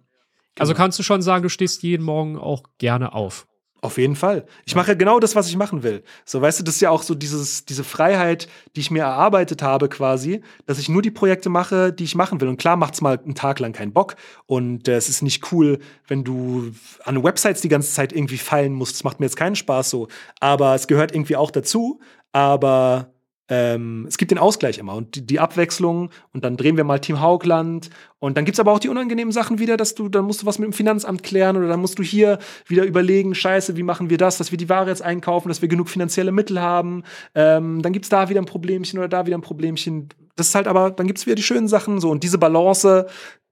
Also 0.57 0.73
genau. 0.73 0.85
kannst 0.85 1.01
du 1.01 1.03
schon 1.03 1.21
sagen, 1.21 1.43
du 1.43 1.49
stehst 1.49 1.83
jeden 1.83 2.05
Morgen 2.05 2.39
auch 2.39 2.63
gerne 2.79 3.13
auf. 3.13 3.49
Auf 3.85 3.99
jeden 3.99 4.17
Fall. 4.17 4.47
Ich 4.65 4.75
mache 4.75 4.97
genau 4.97 5.21
das, 5.21 5.37
was 5.37 5.47
ich 5.47 5.59
machen 5.59 5.83
will. 5.83 6.05
So, 6.25 6.41
weißt 6.41 6.59
du, 6.59 6.65
das 6.65 6.77
ist 6.77 6.81
ja 6.81 6.89
auch 6.89 7.03
so 7.03 7.15
dieses, 7.15 7.67
diese 7.67 7.85
Freiheit, 7.85 8.49
die 8.75 8.81
ich 8.81 8.91
mir 8.91 9.03
erarbeitet 9.03 9.61
habe, 9.61 9.91
quasi, 9.91 10.41
dass 10.65 10.79
ich 10.79 10.89
nur 10.89 11.03
die 11.03 11.11
Projekte 11.11 11.51
mache, 11.51 11.93
die 11.93 12.05
ich 12.05 12.15
machen 12.15 12.41
will. 12.41 12.49
Und 12.49 12.57
klar 12.57 12.77
macht's 12.77 13.03
mal 13.03 13.19
einen 13.23 13.35
Tag 13.35 13.61
lang 13.61 13.75
keinen 13.75 13.93
Bock. 13.93 14.17
Und 14.47 14.89
äh, 14.89 14.97
es 14.97 15.11
ist 15.11 15.21
nicht 15.21 15.53
cool, 15.53 15.81
wenn 16.09 16.25
du 16.25 16.73
an 17.05 17.23
Websites 17.23 17.61
die 17.61 17.69
ganze 17.69 17.93
Zeit 17.93 18.15
irgendwie 18.15 18.39
feilen 18.39 18.73
musst. 18.73 18.95
Das 18.95 19.05
macht 19.05 19.21
mir 19.21 19.27
jetzt 19.27 19.37
keinen 19.37 19.55
Spaß 19.55 19.91
so. 19.91 20.09
Aber 20.41 20.75
es 20.75 20.87
gehört 20.87 21.13
irgendwie 21.13 21.37
auch 21.37 21.51
dazu. 21.51 22.01
Aber 22.33 23.14
ähm, 23.49 24.07
es 24.09 24.17
gibt 24.17 24.31
den 24.31 24.39
Ausgleich 24.39 24.79
immer 24.79 24.95
und 24.95 25.17
die, 25.17 25.27
die, 25.27 25.39
Abwechslung 25.39 26.11
und 26.33 26.45
dann 26.45 26.57
drehen 26.57 26.79
wir 26.79 26.85
mal 26.85 26.99
Team 26.99 27.21
Haugland 27.21 27.91
und 28.19 28.39
dann 28.39 28.47
gibt 28.47 28.57
es 28.57 28.61
aber 28.61 28.73
auch 28.73 28.79
die 28.79 28.89
unangenehmen 28.89 29.33
Sachen 29.33 29.59
wieder, 29.59 29.77
dass 29.77 29.95
du, 29.95 30.09
dann 30.09 30.25
musst 30.25 30.43
du 30.43 30.47
was 30.47 30.59
mit 30.59 30.67
dem 30.67 30.73
Finanzamt 30.73 31.23
klären 31.23 31.59
oder 31.59 31.69
dann 31.69 31.81
musst 31.81 31.99
du 31.99 32.03
hier 32.03 32.39
wieder 32.67 32.85
überlegen, 32.85 33.35
scheiße, 33.35 33.77
wie 33.77 33.83
machen 33.83 34.09
wir 34.09 34.17
das, 34.17 34.39
dass 34.39 34.51
wir 34.51 34.57
die 34.57 34.71
Ware 34.71 34.89
jetzt 34.89 35.03
einkaufen, 35.03 35.49
dass 35.49 35.61
wir 35.61 35.69
genug 35.69 35.91
finanzielle 35.91 36.33
Mittel 36.33 36.61
haben. 36.61 37.03
Ähm, 37.35 37.83
dann 37.83 37.93
gibt 37.93 38.07
es 38.07 38.09
da 38.09 38.31
wieder 38.31 38.41
ein 38.41 38.47
Problemchen 38.47 38.99
oder 38.99 39.09
da 39.09 39.27
wieder 39.27 39.37
ein 39.37 39.43
Problemchen. 39.43 40.09
Das 40.37 40.49
ist 40.49 40.55
halt 40.55 40.67
aber, 40.67 40.91
dann 40.91 41.07
gibt 41.07 41.19
es 41.19 41.27
wieder 41.27 41.37
die 41.37 41.43
schönen 41.43 41.69
Sachen 41.69 42.01
so 42.01 42.11
und 42.11 42.23
diese 42.23 42.39
Balance, 42.39 43.07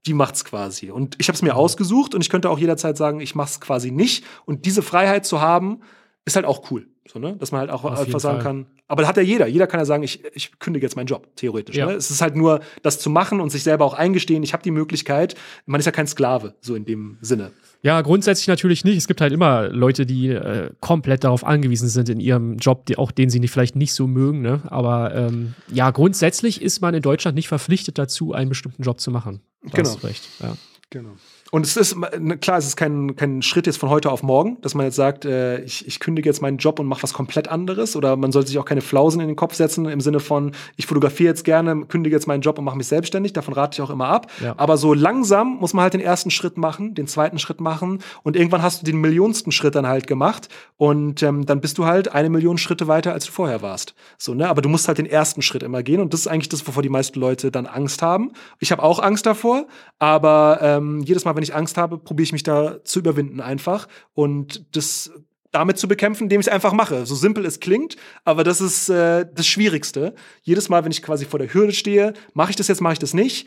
die 0.06 0.14
macht's 0.14 0.44
quasi. 0.44 0.90
Und 0.90 1.16
ich 1.18 1.28
habe 1.28 1.36
es 1.36 1.42
mir 1.42 1.54
ausgesucht 1.54 2.14
und 2.14 2.22
ich 2.22 2.30
könnte 2.30 2.48
auch 2.48 2.58
jederzeit 2.58 2.96
sagen, 2.96 3.20
ich 3.20 3.34
mach's 3.34 3.60
quasi 3.60 3.90
nicht. 3.90 4.24
Und 4.46 4.64
diese 4.64 4.82
Freiheit 4.82 5.26
zu 5.26 5.42
haben, 5.42 5.80
ist 6.24 6.36
halt 6.36 6.46
auch 6.46 6.70
cool. 6.70 6.88
So, 7.10 7.18
ne? 7.18 7.36
Dass 7.38 7.50
man 7.50 7.62
halt 7.62 7.70
auch 7.70 7.84
einfach 7.84 8.20
sagen 8.20 8.36
Fall. 8.36 8.42
kann. 8.42 8.66
Aber 8.86 9.06
hat 9.06 9.16
ja 9.16 9.22
jeder. 9.22 9.46
Jeder 9.46 9.66
kann 9.66 9.80
ja 9.80 9.84
sagen, 9.84 10.02
ich, 10.02 10.24
ich 10.34 10.58
kündige 10.60 10.86
jetzt 10.86 10.94
meinen 10.94 11.06
Job, 11.06 11.26
theoretisch. 11.34 11.74
Ja. 11.74 11.86
Ne? 11.86 11.94
Es 11.94 12.10
ist 12.10 12.22
halt 12.22 12.36
nur, 12.36 12.60
das 12.82 13.00
zu 13.00 13.10
machen 13.10 13.40
und 13.40 13.50
sich 13.50 13.64
selber 13.64 13.84
auch 13.84 13.94
eingestehen, 13.94 14.42
ich 14.42 14.52
habe 14.52 14.62
die 14.62 14.70
Möglichkeit. 14.70 15.34
Man 15.66 15.80
ist 15.80 15.86
ja 15.86 15.92
kein 15.92 16.06
Sklave, 16.06 16.54
so 16.60 16.74
in 16.74 16.84
dem 16.84 17.18
Sinne. 17.20 17.50
Ja, 17.82 18.00
grundsätzlich 18.02 18.46
natürlich 18.46 18.84
nicht. 18.84 18.96
Es 18.96 19.08
gibt 19.08 19.20
halt 19.20 19.32
immer 19.32 19.68
Leute, 19.68 20.06
die 20.06 20.28
äh, 20.28 20.70
komplett 20.78 21.24
darauf 21.24 21.44
angewiesen 21.44 21.88
sind 21.88 22.08
in 22.08 22.20
ihrem 22.20 22.58
Job, 22.58 22.86
die, 22.86 22.96
auch 22.96 23.10
den 23.10 23.28
sie 23.28 23.40
nicht, 23.40 23.50
vielleicht 23.50 23.74
nicht 23.74 23.92
so 23.92 24.06
mögen. 24.06 24.40
Ne? 24.40 24.62
Aber 24.66 25.12
ähm, 25.14 25.54
ja, 25.72 25.90
grundsätzlich 25.90 26.62
ist 26.62 26.80
man 26.80 26.94
in 26.94 27.02
Deutschland 27.02 27.34
nicht 27.34 27.48
verpflichtet 27.48 27.98
dazu, 27.98 28.32
einen 28.32 28.50
bestimmten 28.50 28.84
Job 28.84 29.00
zu 29.00 29.10
machen. 29.10 29.40
Da 29.64 29.70
genau. 29.76 29.88
Hast 29.88 30.04
recht. 30.04 30.28
Ja. 30.40 30.54
Genau. 30.90 31.14
Und 31.54 31.66
es 31.66 31.76
ist, 31.76 31.94
ne, 32.18 32.38
klar, 32.38 32.56
es 32.56 32.66
ist 32.66 32.76
kein, 32.76 33.14
kein 33.14 33.42
Schritt 33.42 33.66
jetzt 33.66 33.76
von 33.76 33.90
heute 33.90 34.10
auf 34.10 34.22
morgen, 34.22 34.56
dass 34.62 34.74
man 34.74 34.86
jetzt 34.86 34.96
sagt, 34.96 35.26
äh, 35.26 35.60
ich, 35.60 35.86
ich 35.86 36.00
kündige 36.00 36.26
jetzt 36.26 36.40
meinen 36.40 36.56
Job 36.56 36.80
und 36.80 36.86
mache 36.86 37.02
was 37.02 37.12
komplett 37.12 37.46
anderes. 37.46 37.94
Oder 37.94 38.16
man 38.16 38.32
sollte 38.32 38.48
sich 38.48 38.58
auch 38.58 38.64
keine 38.64 38.80
Flausen 38.80 39.20
in 39.20 39.26
den 39.26 39.36
Kopf 39.36 39.54
setzen 39.54 39.84
im 39.84 40.00
Sinne 40.00 40.20
von, 40.20 40.52
ich 40.76 40.86
fotografiere 40.86 41.28
jetzt 41.28 41.44
gerne, 41.44 41.84
kündige 41.84 42.16
jetzt 42.16 42.26
meinen 42.26 42.40
Job 42.40 42.58
und 42.58 42.64
mache 42.64 42.78
mich 42.78 42.86
selbstständig. 42.86 43.34
Davon 43.34 43.52
rate 43.52 43.74
ich 43.74 43.82
auch 43.82 43.90
immer 43.90 44.08
ab. 44.08 44.28
Ja. 44.42 44.54
Aber 44.56 44.78
so 44.78 44.94
langsam 44.94 45.58
muss 45.58 45.74
man 45.74 45.82
halt 45.82 45.92
den 45.92 46.00
ersten 46.00 46.30
Schritt 46.30 46.56
machen, 46.56 46.94
den 46.94 47.06
zweiten 47.06 47.38
Schritt 47.38 47.60
machen. 47.60 47.98
Und 48.22 48.34
irgendwann 48.34 48.62
hast 48.62 48.80
du 48.80 48.86
den 48.86 48.96
millionsten 48.96 49.52
Schritt 49.52 49.74
dann 49.74 49.86
halt 49.86 50.06
gemacht. 50.06 50.48
Und 50.78 51.22
ähm, 51.22 51.44
dann 51.44 51.60
bist 51.60 51.76
du 51.76 51.84
halt 51.84 52.14
eine 52.14 52.30
Million 52.30 52.56
Schritte 52.56 52.88
weiter, 52.88 53.12
als 53.12 53.26
du 53.26 53.32
vorher 53.32 53.60
warst. 53.60 53.94
So, 54.16 54.32
ne? 54.32 54.48
Aber 54.48 54.62
du 54.62 54.70
musst 54.70 54.88
halt 54.88 54.96
den 54.96 55.04
ersten 55.04 55.42
Schritt 55.42 55.62
immer 55.62 55.82
gehen. 55.82 56.00
Und 56.00 56.14
das 56.14 56.20
ist 56.20 56.28
eigentlich 56.28 56.48
das, 56.48 56.66
wovor 56.66 56.82
die 56.82 56.88
meisten 56.88 57.20
Leute 57.20 57.50
dann 57.50 57.66
Angst 57.66 58.00
haben. 58.00 58.32
Ich 58.58 58.72
habe 58.72 58.82
auch 58.82 59.00
Angst 59.00 59.26
davor, 59.26 59.66
aber 59.98 60.58
ähm, 60.62 61.02
jedes 61.02 61.26
Mal, 61.26 61.36
wenn 61.36 61.41
ich 61.42 61.54
Angst 61.54 61.76
habe, 61.76 61.98
probiere 61.98 62.24
ich 62.24 62.32
mich 62.32 62.42
da 62.42 62.82
zu 62.84 62.98
überwinden 62.98 63.40
einfach 63.40 63.88
und 64.14 64.76
das 64.76 65.10
damit 65.50 65.78
zu 65.78 65.86
bekämpfen, 65.86 66.24
indem 66.24 66.40
ich 66.40 66.46
es 66.46 66.52
einfach 66.52 66.72
mache. 66.72 67.04
So 67.06 67.14
simpel 67.14 67.44
es 67.44 67.60
klingt, 67.60 67.96
aber 68.24 68.42
das 68.42 68.60
ist 68.60 68.88
äh, 68.88 69.26
das 69.32 69.46
Schwierigste. 69.46 70.14
Jedes 70.42 70.68
Mal, 70.68 70.84
wenn 70.84 70.92
ich 70.92 71.02
quasi 71.02 71.26
vor 71.26 71.38
der 71.38 71.52
Hürde 71.52 71.72
stehe, 71.72 72.14
mache 72.32 72.50
ich 72.50 72.56
das 72.56 72.68
jetzt, 72.68 72.80
mache 72.80 72.94
ich 72.94 72.98
das 72.98 73.12
nicht, 73.12 73.46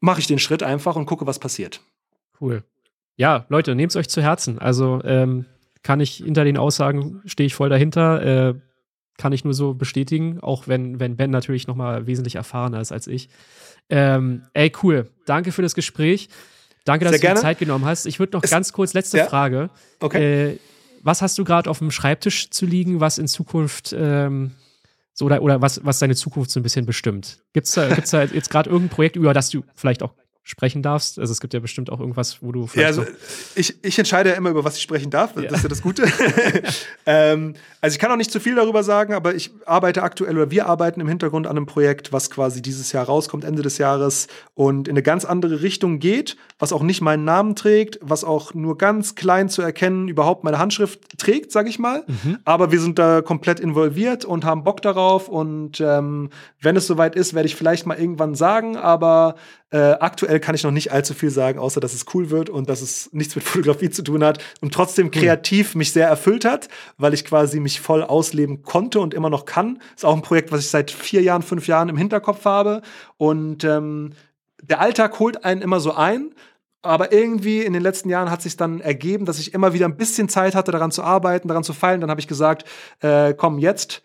mache 0.00 0.20
ich 0.20 0.26
den 0.26 0.38
Schritt 0.38 0.62
einfach 0.62 0.96
und 0.96 1.06
gucke, 1.06 1.26
was 1.26 1.38
passiert. 1.38 1.80
Cool. 2.40 2.62
Ja, 3.16 3.46
Leute, 3.48 3.74
nehmt 3.74 3.92
es 3.92 3.96
euch 3.96 4.08
zu 4.08 4.22
Herzen. 4.22 4.58
Also 4.58 5.00
ähm, 5.04 5.46
kann 5.82 6.00
ich 6.00 6.16
hinter 6.16 6.44
den 6.44 6.58
Aussagen, 6.58 7.22
stehe 7.24 7.46
ich 7.46 7.54
voll 7.54 7.70
dahinter. 7.70 8.22
Äh, 8.50 8.54
kann 9.16 9.32
ich 9.32 9.44
nur 9.44 9.52
so 9.52 9.74
bestätigen, 9.74 10.40
auch 10.40 10.66
wenn, 10.66 10.98
wenn 10.98 11.16
Ben 11.16 11.30
natürlich 11.30 11.66
noch 11.66 11.76
mal 11.76 12.06
wesentlich 12.06 12.36
erfahrener 12.36 12.80
ist 12.80 12.92
als 12.92 13.06
ich. 13.06 13.28
Ähm, 13.90 14.44
ey, 14.54 14.72
cool. 14.82 15.10
Danke 15.26 15.52
für 15.52 15.60
das 15.60 15.74
Gespräch. 15.74 16.30
Danke, 16.84 17.04
dass 17.04 17.12
Sehr 17.12 17.18
du 17.18 17.22
gerne. 17.22 17.40
dir 17.40 17.42
Zeit 17.42 17.58
genommen 17.58 17.84
hast. 17.84 18.06
Ich 18.06 18.18
würde 18.18 18.36
noch 18.36 18.42
es, 18.42 18.50
ganz 18.50 18.72
kurz, 18.72 18.94
letzte 18.94 19.18
ja? 19.18 19.26
Frage. 19.26 19.70
Okay. 20.00 20.52
Äh, 20.52 20.58
was 21.02 21.22
hast 21.22 21.38
du 21.38 21.44
gerade 21.44 21.68
auf 21.70 21.78
dem 21.78 21.90
Schreibtisch 21.90 22.50
zu 22.50 22.66
liegen, 22.66 23.00
was 23.00 23.18
in 23.18 23.26
Zukunft 23.26 23.94
ähm, 23.96 24.52
so 25.12 25.26
oder, 25.26 25.42
oder 25.42 25.62
was, 25.62 25.84
was 25.84 25.98
deine 25.98 26.14
Zukunft 26.14 26.50
so 26.50 26.60
ein 26.60 26.62
bisschen 26.62 26.86
bestimmt? 26.86 27.42
Gibt 27.52 27.66
es 27.66 27.74
da, 27.74 27.88
gibt's 27.94 28.10
da 28.10 28.24
jetzt 28.24 28.50
gerade 28.50 28.70
irgendein 28.70 28.94
Projekt, 28.94 29.16
über 29.16 29.34
das 29.34 29.50
du 29.50 29.64
vielleicht 29.74 30.02
auch 30.02 30.14
sprechen 30.50 30.82
darfst? 30.82 31.18
Also 31.18 31.32
es 31.32 31.40
gibt 31.40 31.54
ja 31.54 31.60
bestimmt 31.60 31.90
auch 31.90 32.00
irgendwas, 32.00 32.42
wo 32.42 32.50
du 32.50 32.66
vielleicht. 32.66 32.96
Ja, 32.96 33.02
also 33.02 33.10
ich, 33.54 33.76
ich 33.82 33.98
entscheide 33.98 34.30
ja 34.30 34.34
immer, 34.34 34.50
über 34.50 34.64
was 34.64 34.76
ich 34.76 34.82
sprechen 34.82 35.10
darf. 35.10 35.36
Ja. 35.36 35.42
Das 35.42 35.58
ist 35.58 35.62
ja 35.62 35.68
das 35.68 35.80
Gute. 35.80 36.04
ähm, 37.06 37.54
also 37.80 37.94
ich 37.94 38.00
kann 38.00 38.10
auch 38.10 38.16
nicht 38.16 38.32
zu 38.32 38.40
viel 38.40 38.56
darüber 38.56 38.82
sagen, 38.82 39.14
aber 39.14 39.34
ich 39.34 39.52
arbeite 39.64 40.02
aktuell 40.02 40.36
oder 40.36 40.50
wir 40.50 40.66
arbeiten 40.66 41.00
im 41.00 41.08
Hintergrund 41.08 41.46
an 41.46 41.56
einem 41.56 41.66
Projekt, 41.66 42.12
was 42.12 42.30
quasi 42.30 42.62
dieses 42.62 42.90
Jahr 42.90 43.06
rauskommt, 43.06 43.44
Ende 43.44 43.62
des 43.62 43.78
Jahres 43.78 44.26
und 44.54 44.88
in 44.88 44.92
eine 44.92 45.02
ganz 45.02 45.24
andere 45.24 45.62
Richtung 45.62 46.00
geht, 46.00 46.36
was 46.58 46.72
auch 46.72 46.82
nicht 46.82 47.00
meinen 47.00 47.24
Namen 47.24 47.54
trägt, 47.54 48.00
was 48.02 48.24
auch 48.24 48.52
nur 48.52 48.76
ganz 48.76 49.14
klein 49.14 49.48
zu 49.48 49.62
erkennen 49.62 50.08
überhaupt 50.08 50.42
meine 50.42 50.58
Handschrift 50.58 51.18
trägt, 51.18 51.52
sag 51.52 51.68
ich 51.68 51.78
mal. 51.78 52.04
Mhm. 52.06 52.38
Aber 52.44 52.72
wir 52.72 52.80
sind 52.80 52.98
da 52.98 53.22
komplett 53.22 53.60
involviert 53.60 54.24
und 54.24 54.44
haben 54.44 54.64
Bock 54.64 54.82
darauf 54.82 55.28
und 55.28 55.80
ähm, 55.80 56.30
wenn 56.60 56.76
es 56.76 56.88
soweit 56.88 57.14
ist, 57.14 57.34
werde 57.34 57.46
ich 57.46 57.54
vielleicht 57.54 57.86
mal 57.86 57.98
irgendwann 57.98 58.34
sagen, 58.34 58.76
aber 58.76 59.36
äh, 59.72 59.92
aktuell 60.00 60.40
kann 60.40 60.56
ich 60.56 60.64
noch 60.64 60.72
nicht 60.72 60.90
allzu 60.90 61.14
viel 61.14 61.30
sagen, 61.30 61.60
außer 61.60 61.80
dass 61.80 61.94
es 61.94 62.04
cool 62.12 62.30
wird 62.30 62.50
und 62.50 62.68
dass 62.68 62.82
es 62.82 63.12
nichts 63.12 63.36
mit 63.36 63.44
Fotografie 63.44 63.90
zu 63.90 64.02
tun 64.02 64.24
hat 64.24 64.42
und 64.60 64.74
trotzdem 64.74 65.10
kreativ 65.10 65.76
mich 65.76 65.92
sehr 65.92 66.08
erfüllt 66.08 66.44
hat, 66.44 66.68
weil 66.98 67.14
ich 67.14 67.24
quasi 67.24 67.60
mich 67.60 67.80
voll 67.80 68.02
ausleben 68.02 68.62
konnte 68.62 68.98
und 68.98 69.14
immer 69.14 69.30
noch 69.30 69.44
kann. 69.44 69.80
Ist 69.94 70.04
auch 70.04 70.16
ein 70.16 70.22
Projekt, 70.22 70.50
was 70.50 70.60
ich 70.60 70.68
seit 70.68 70.90
vier 70.90 71.22
Jahren, 71.22 71.42
fünf 71.42 71.68
Jahren 71.68 71.88
im 71.88 71.96
Hinterkopf 71.96 72.44
habe 72.44 72.82
und 73.16 73.62
ähm, 73.62 74.12
der 74.60 74.80
Alltag 74.80 75.18
holt 75.20 75.44
einen 75.44 75.62
immer 75.62 75.78
so 75.78 75.94
ein, 75.94 76.34
aber 76.82 77.12
irgendwie 77.12 77.60
in 77.60 77.72
den 77.72 77.82
letzten 77.82 78.08
Jahren 78.08 78.30
hat 78.30 78.42
sich 78.42 78.56
dann 78.56 78.80
ergeben, 78.80 79.24
dass 79.24 79.38
ich 79.38 79.54
immer 79.54 79.72
wieder 79.72 79.86
ein 79.86 79.96
bisschen 79.96 80.28
Zeit 80.28 80.54
hatte, 80.54 80.72
daran 80.72 80.90
zu 80.90 81.02
arbeiten, 81.02 81.46
daran 81.46 81.62
zu 81.64 81.74
feilen. 81.74 82.00
Dann 82.00 82.10
habe 82.10 82.20
ich 82.20 82.28
gesagt, 82.28 82.64
äh, 83.00 83.34
komm, 83.34 83.58
jetzt 83.58 84.02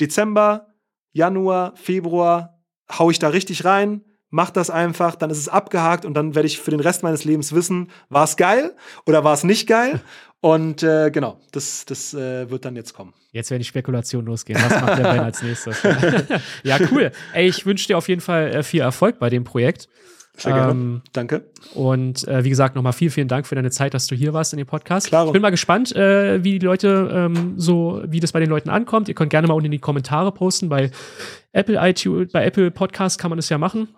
Dezember, 0.00 0.68
Januar, 1.12 1.74
Februar, 1.76 2.60
hau 2.90 3.10
ich 3.10 3.18
da 3.18 3.28
richtig 3.28 3.64
rein 3.64 4.02
mach 4.32 4.50
das 4.50 4.70
einfach, 4.70 5.14
dann 5.14 5.30
ist 5.30 5.38
es 5.38 5.48
abgehakt 5.48 6.04
und 6.04 6.14
dann 6.14 6.34
werde 6.34 6.46
ich 6.46 6.58
für 6.58 6.72
den 6.72 6.80
Rest 6.80 7.04
meines 7.04 7.24
Lebens 7.24 7.54
wissen, 7.54 7.90
war 8.08 8.24
es 8.24 8.36
geil 8.36 8.74
oder 9.06 9.22
war 9.22 9.34
es 9.34 9.44
nicht 9.44 9.68
geil. 9.68 10.00
Und 10.44 10.82
äh, 10.82 11.12
genau, 11.12 11.38
das, 11.52 11.84
das 11.84 12.14
äh, 12.14 12.50
wird 12.50 12.64
dann 12.64 12.74
jetzt 12.74 12.94
kommen. 12.94 13.12
Jetzt 13.30 13.52
werden 13.52 13.60
die 13.60 13.64
Spekulationen 13.64 14.26
losgehen. 14.26 14.60
Was 14.60 14.80
macht 14.80 14.98
der 14.98 15.04
Ben 15.04 15.20
als 15.20 15.40
nächstes? 15.40 15.80
ja, 16.64 16.78
cool. 16.90 17.12
Ey, 17.32 17.46
ich 17.46 17.64
wünsche 17.64 17.86
dir 17.86 17.96
auf 17.96 18.08
jeden 18.08 18.20
Fall 18.20 18.52
äh, 18.52 18.62
viel 18.64 18.80
Erfolg 18.80 19.20
bei 19.20 19.30
dem 19.30 19.44
Projekt. 19.44 19.88
Sehr 20.36 20.52
gerne. 20.52 20.72
Ähm, 20.72 21.02
Danke. 21.12 21.44
Und 21.74 22.26
äh, 22.26 22.42
wie 22.42 22.48
gesagt, 22.48 22.74
nochmal 22.74 22.92
vielen, 22.92 23.12
vielen 23.12 23.28
Dank 23.28 23.46
für 23.46 23.54
deine 23.54 23.70
Zeit, 23.70 23.94
dass 23.94 24.08
du 24.08 24.16
hier 24.16 24.32
warst 24.32 24.52
in 24.52 24.56
dem 24.56 24.66
Podcast. 24.66 25.06
Klar. 25.06 25.26
Ich 25.26 25.32
bin 25.32 25.42
mal 25.42 25.50
gespannt, 25.50 25.94
äh, 25.94 26.42
wie 26.42 26.58
die 26.58 26.66
Leute 26.66 27.08
ähm, 27.12 27.54
so, 27.56 28.02
wie 28.06 28.18
das 28.18 28.32
bei 28.32 28.40
den 28.40 28.50
Leuten 28.50 28.68
ankommt. 28.68 29.08
Ihr 29.08 29.14
könnt 29.14 29.30
gerne 29.30 29.46
mal 29.46 29.54
unten 29.54 29.66
in 29.66 29.72
die 29.72 29.78
Kommentare 29.78 30.32
posten. 30.32 30.68
Bei 30.68 30.90
Apple 31.52 31.78
iTunes, 31.80 32.32
bei 32.32 32.44
Apple 32.44 32.72
Podcast 32.72 33.20
kann 33.20 33.30
man 33.30 33.36
das 33.36 33.48
ja 33.48 33.58
machen. 33.58 33.88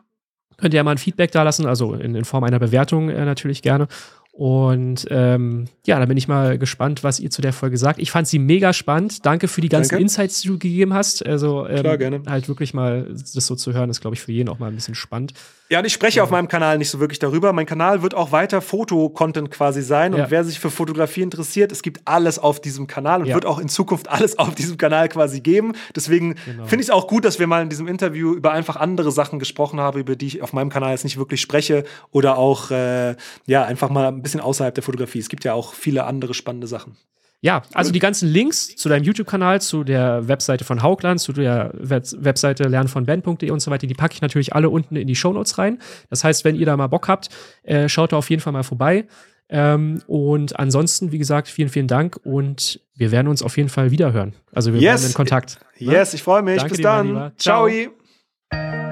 Könnt 0.65 0.73
ihr 0.73 0.79
ja 0.79 0.83
mal 0.83 0.93
ein 0.93 0.99
Feedback 0.99 1.31
da 1.31 1.43
lassen, 1.43 1.67
also 1.67 1.93
in, 1.93 2.15
in 2.15 2.25
Form 2.25 2.43
einer 2.43 2.59
Bewertung 2.59 3.11
äh, 3.11 3.27
natürlich 3.27 3.61
gerne. 3.61 3.87
Und 4.33 5.07
ähm, 5.11 5.67
ja, 5.85 5.99
da 5.99 6.07
bin 6.07 6.17
ich 6.17 6.27
mal 6.27 6.57
gespannt, 6.57 7.05
was 7.05 7.21
ihr 7.21 7.31
zu 7.31 7.43
der 7.43 7.53
Folge 7.53 7.77
sagt. 7.77 7.99
Ich 7.99 8.11
fand 8.11 8.27
sie 8.27 8.39
mega 8.39 8.73
spannend. 8.73 9.27
Danke 9.27 9.47
für 9.47 9.61
die 9.61 9.69
ganzen 9.69 9.91
Danke. 9.91 10.03
Insights, 10.03 10.41
die 10.41 10.49
du 10.49 10.59
gegeben 10.59 10.95
hast. 10.95 11.27
Also 11.27 11.69
ähm, 11.69 11.81
Klar, 11.81 11.99
gerne. 11.99 12.23
halt 12.27 12.49
wirklich 12.49 12.73
mal 12.73 13.07
das 13.11 13.47
so 13.47 13.57
zu 13.57 13.75
hören, 13.75 13.91
ist, 13.91 14.01
glaube 14.01 14.17
ich, 14.17 14.23
für 14.23 14.33
jeden 14.33 14.49
auch 14.49 14.59
mal 14.59 14.69
ein 14.69 14.75
bisschen 14.75 14.95
spannend. 14.95 15.35
Ja, 15.75 15.81
und 15.81 15.87
ich 15.87 15.93
spreche 15.93 16.19
ja. 16.19 16.23
auf 16.23 16.31
meinem 16.31 16.47
Kanal 16.47 16.79
nicht 16.79 16.89
so 16.89 17.01
wirklich 17.01 17.19
darüber. 17.19 17.53
Mein 17.53 17.67
Kanal 17.67 18.01
wird 18.01 18.15
auch 18.15 18.31
weiter 18.31 18.61
Foto-Content 18.61 19.51
quasi 19.51 19.83
sein. 19.83 20.15
Und 20.15 20.21
ja. 20.21 20.31
wer 20.31 20.45
sich 20.45 20.61
für 20.61 20.71
Fotografie 20.71 21.23
interessiert, 21.23 21.73
es 21.73 21.83
gibt 21.83 22.03
alles 22.05 22.39
auf 22.39 22.61
diesem 22.61 22.87
Kanal 22.87 23.23
und 23.23 23.27
ja. 23.27 23.35
wird 23.35 23.45
auch 23.45 23.59
in 23.59 23.69
Zukunft 23.69 24.09
alles 24.09 24.39
auf 24.39 24.55
diesem 24.55 24.79
Kanal 24.79 25.09
quasi 25.09 25.41
geben. 25.41 25.73
Deswegen 25.97 26.37
genau. 26.45 26.67
finde 26.67 26.85
ich 26.85 26.91
es 26.91 26.95
auch 26.95 27.09
gut, 27.09 27.25
dass 27.25 27.41
wir 27.41 27.49
mal 27.49 27.61
in 27.61 27.71
diesem 27.71 27.89
Interview 27.89 28.35
über 28.35 28.53
einfach 28.53 28.77
andere 28.77 29.11
Sachen 29.11 29.41
gesprochen 29.41 29.81
haben, 29.81 29.99
über 29.99 30.15
die 30.15 30.29
ich 30.29 30.43
auf 30.43 30.53
meinem 30.53 30.71
Kanal 30.71 30.93
jetzt 30.93 31.03
nicht 31.03 31.17
wirklich 31.17 31.41
spreche. 31.41 31.83
Oder 32.13 32.39
auch, 32.39 32.71
äh, 32.71 33.17
ja, 33.47 33.65
einfach 33.65 33.91
mal 33.91 34.07
ein 34.07 34.23
bisschen 34.23 34.39
außerhalb 34.39 34.77
der 34.77 34.85
Fotografie. 34.85 35.19
Es 35.19 35.29
gibt 35.29 35.43
ja 35.43 35.55
auch 35.55 35.75
viele 35.75 36.05
andere 36.05 36.35
spannende 36.35 36.69
Sachen. 36.69 36.97
Ja, 37.41 37.63
also 37.75 37.93
die 37.93 37.99
ganzen 37.99 38.29
Links 38.29 38.75
zu 38.75 38.89
deinem 38.89 39.05
YouTube-Kanal, 39.05 39.61
zu 39.61 39.85
der 39.85 40.27
Webseite 40.29 40.65
von 40.65 40.83
Haugland, 40.83 41.21
zu 41.21 41.33
der 41.35 41.73
Webseite 41.75 42.65
lernvonben.de 42.65 43.51
und 43.51 43.61
so 43.61 43.71
weiter, 43.71 43.87
die 43.87 43.95
packe 43.95 44.15
ich 44.15 44.23
natürlich 44.23 44.55
alle 44.55 44.71
unten 44.71 44.97
in 44.97 45.07
die 45.07 45.15
Shownotes 45.15 45.59
rein. 45.59 45.79
Das 46.09 46.25
heißt, 46.25 46.45
wenn 46.45 46.57
ihr 46.57 46.65
da 46.65 46.77
mal 46.77 46.87
Bock 46.87 47.07
habt, 47.07 47.29
äh, 47.63 47.89
schaut 47.89 48.13
da 48.13 48.17
auf 48.17 48.31
jeden 48.31 48.41
Fall 48.41 48.55
mal 48.55 48.63
vorbei. 48.63 49.07
Ähm, 49.51 50.01
und 50.07 50.59
ansonsten, 50.59 51.13
wie 51.13 51.19
gesagt, 51.19 51.49
vielen, 51.49 51.69
vielen 51.69 51.87
Dank 51.87 52.19
und 52.25 52.81
wir 52.97 53.13
werden 53.13 53.29
uns 53.29 53.43
auf 53.43 53.57
jeden 53.57 53.69
Fall 53.69 53.91
wiederhören. 53.91 54.35
Also 54.53 54.73
wir 54.73 54.81
yes. 54.81 55.01
bleiben 55.01 55.11
in 55.11 55.15
Kontakt. 55.15 55.59
Ne? 55.79 55.93
Yes, 55.93 56.15
ich 56.15 56.23
freue 56.23 56.43
mich. 56.43 56.57
Danke 56.57 56.75
Bis 56.75 56.83
dann. 56.83 57.33
Ciao. 57.37 57.69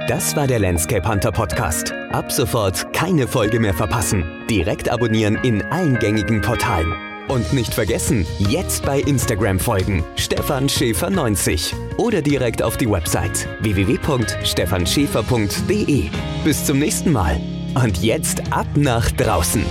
Das 0.09 0.37
war 0.37 0.47
der 0.47 0.59
Landscape 0.59 1.09
Hunter 1.09 1.33
Podcast. 1.33 1.93
Ab 2.11 2.31
sofort 2.31 2.93
keine 2.93 3.27
Folge 3.27 3.61
mehr 3.61 3.73
verpassen. 3.75 4.25
Direkt 4.51 4.89
abonnieren 4.89 5.37
in 5.43 5.63
allen 5.63 5.99
gängigen 5.99 6.43
Portalen. 6.43 7.12
Und 7.29 7.53
nicht 7.53 7.73
vergessen, 7.73 8.27
jetzt 8.39 8.85
bei 8.85 8.99
Instagram 9.01 9.61
folgen, 9.61 10.05
Stefan 10.17 10.69
Schäfer 10.69 11.11
90 11.11 11.75
oder 11.97 12.21
direkt 12.23 12.63
auf 12.63 12.77
die 12.77 12.91
Website 12.91 13.49
www.stefanschäfer.de. 13.61 16.11
Bis 16.45 16.65
zum 16.65 16.79
nächsten 16.79 17.11
Mal. 17.13 17.41
Und 17.75 18.03
jetzt 18.03 18.53
ab 18.53 18.67
nach 18.75 19.11
draußen. 19.13 19.65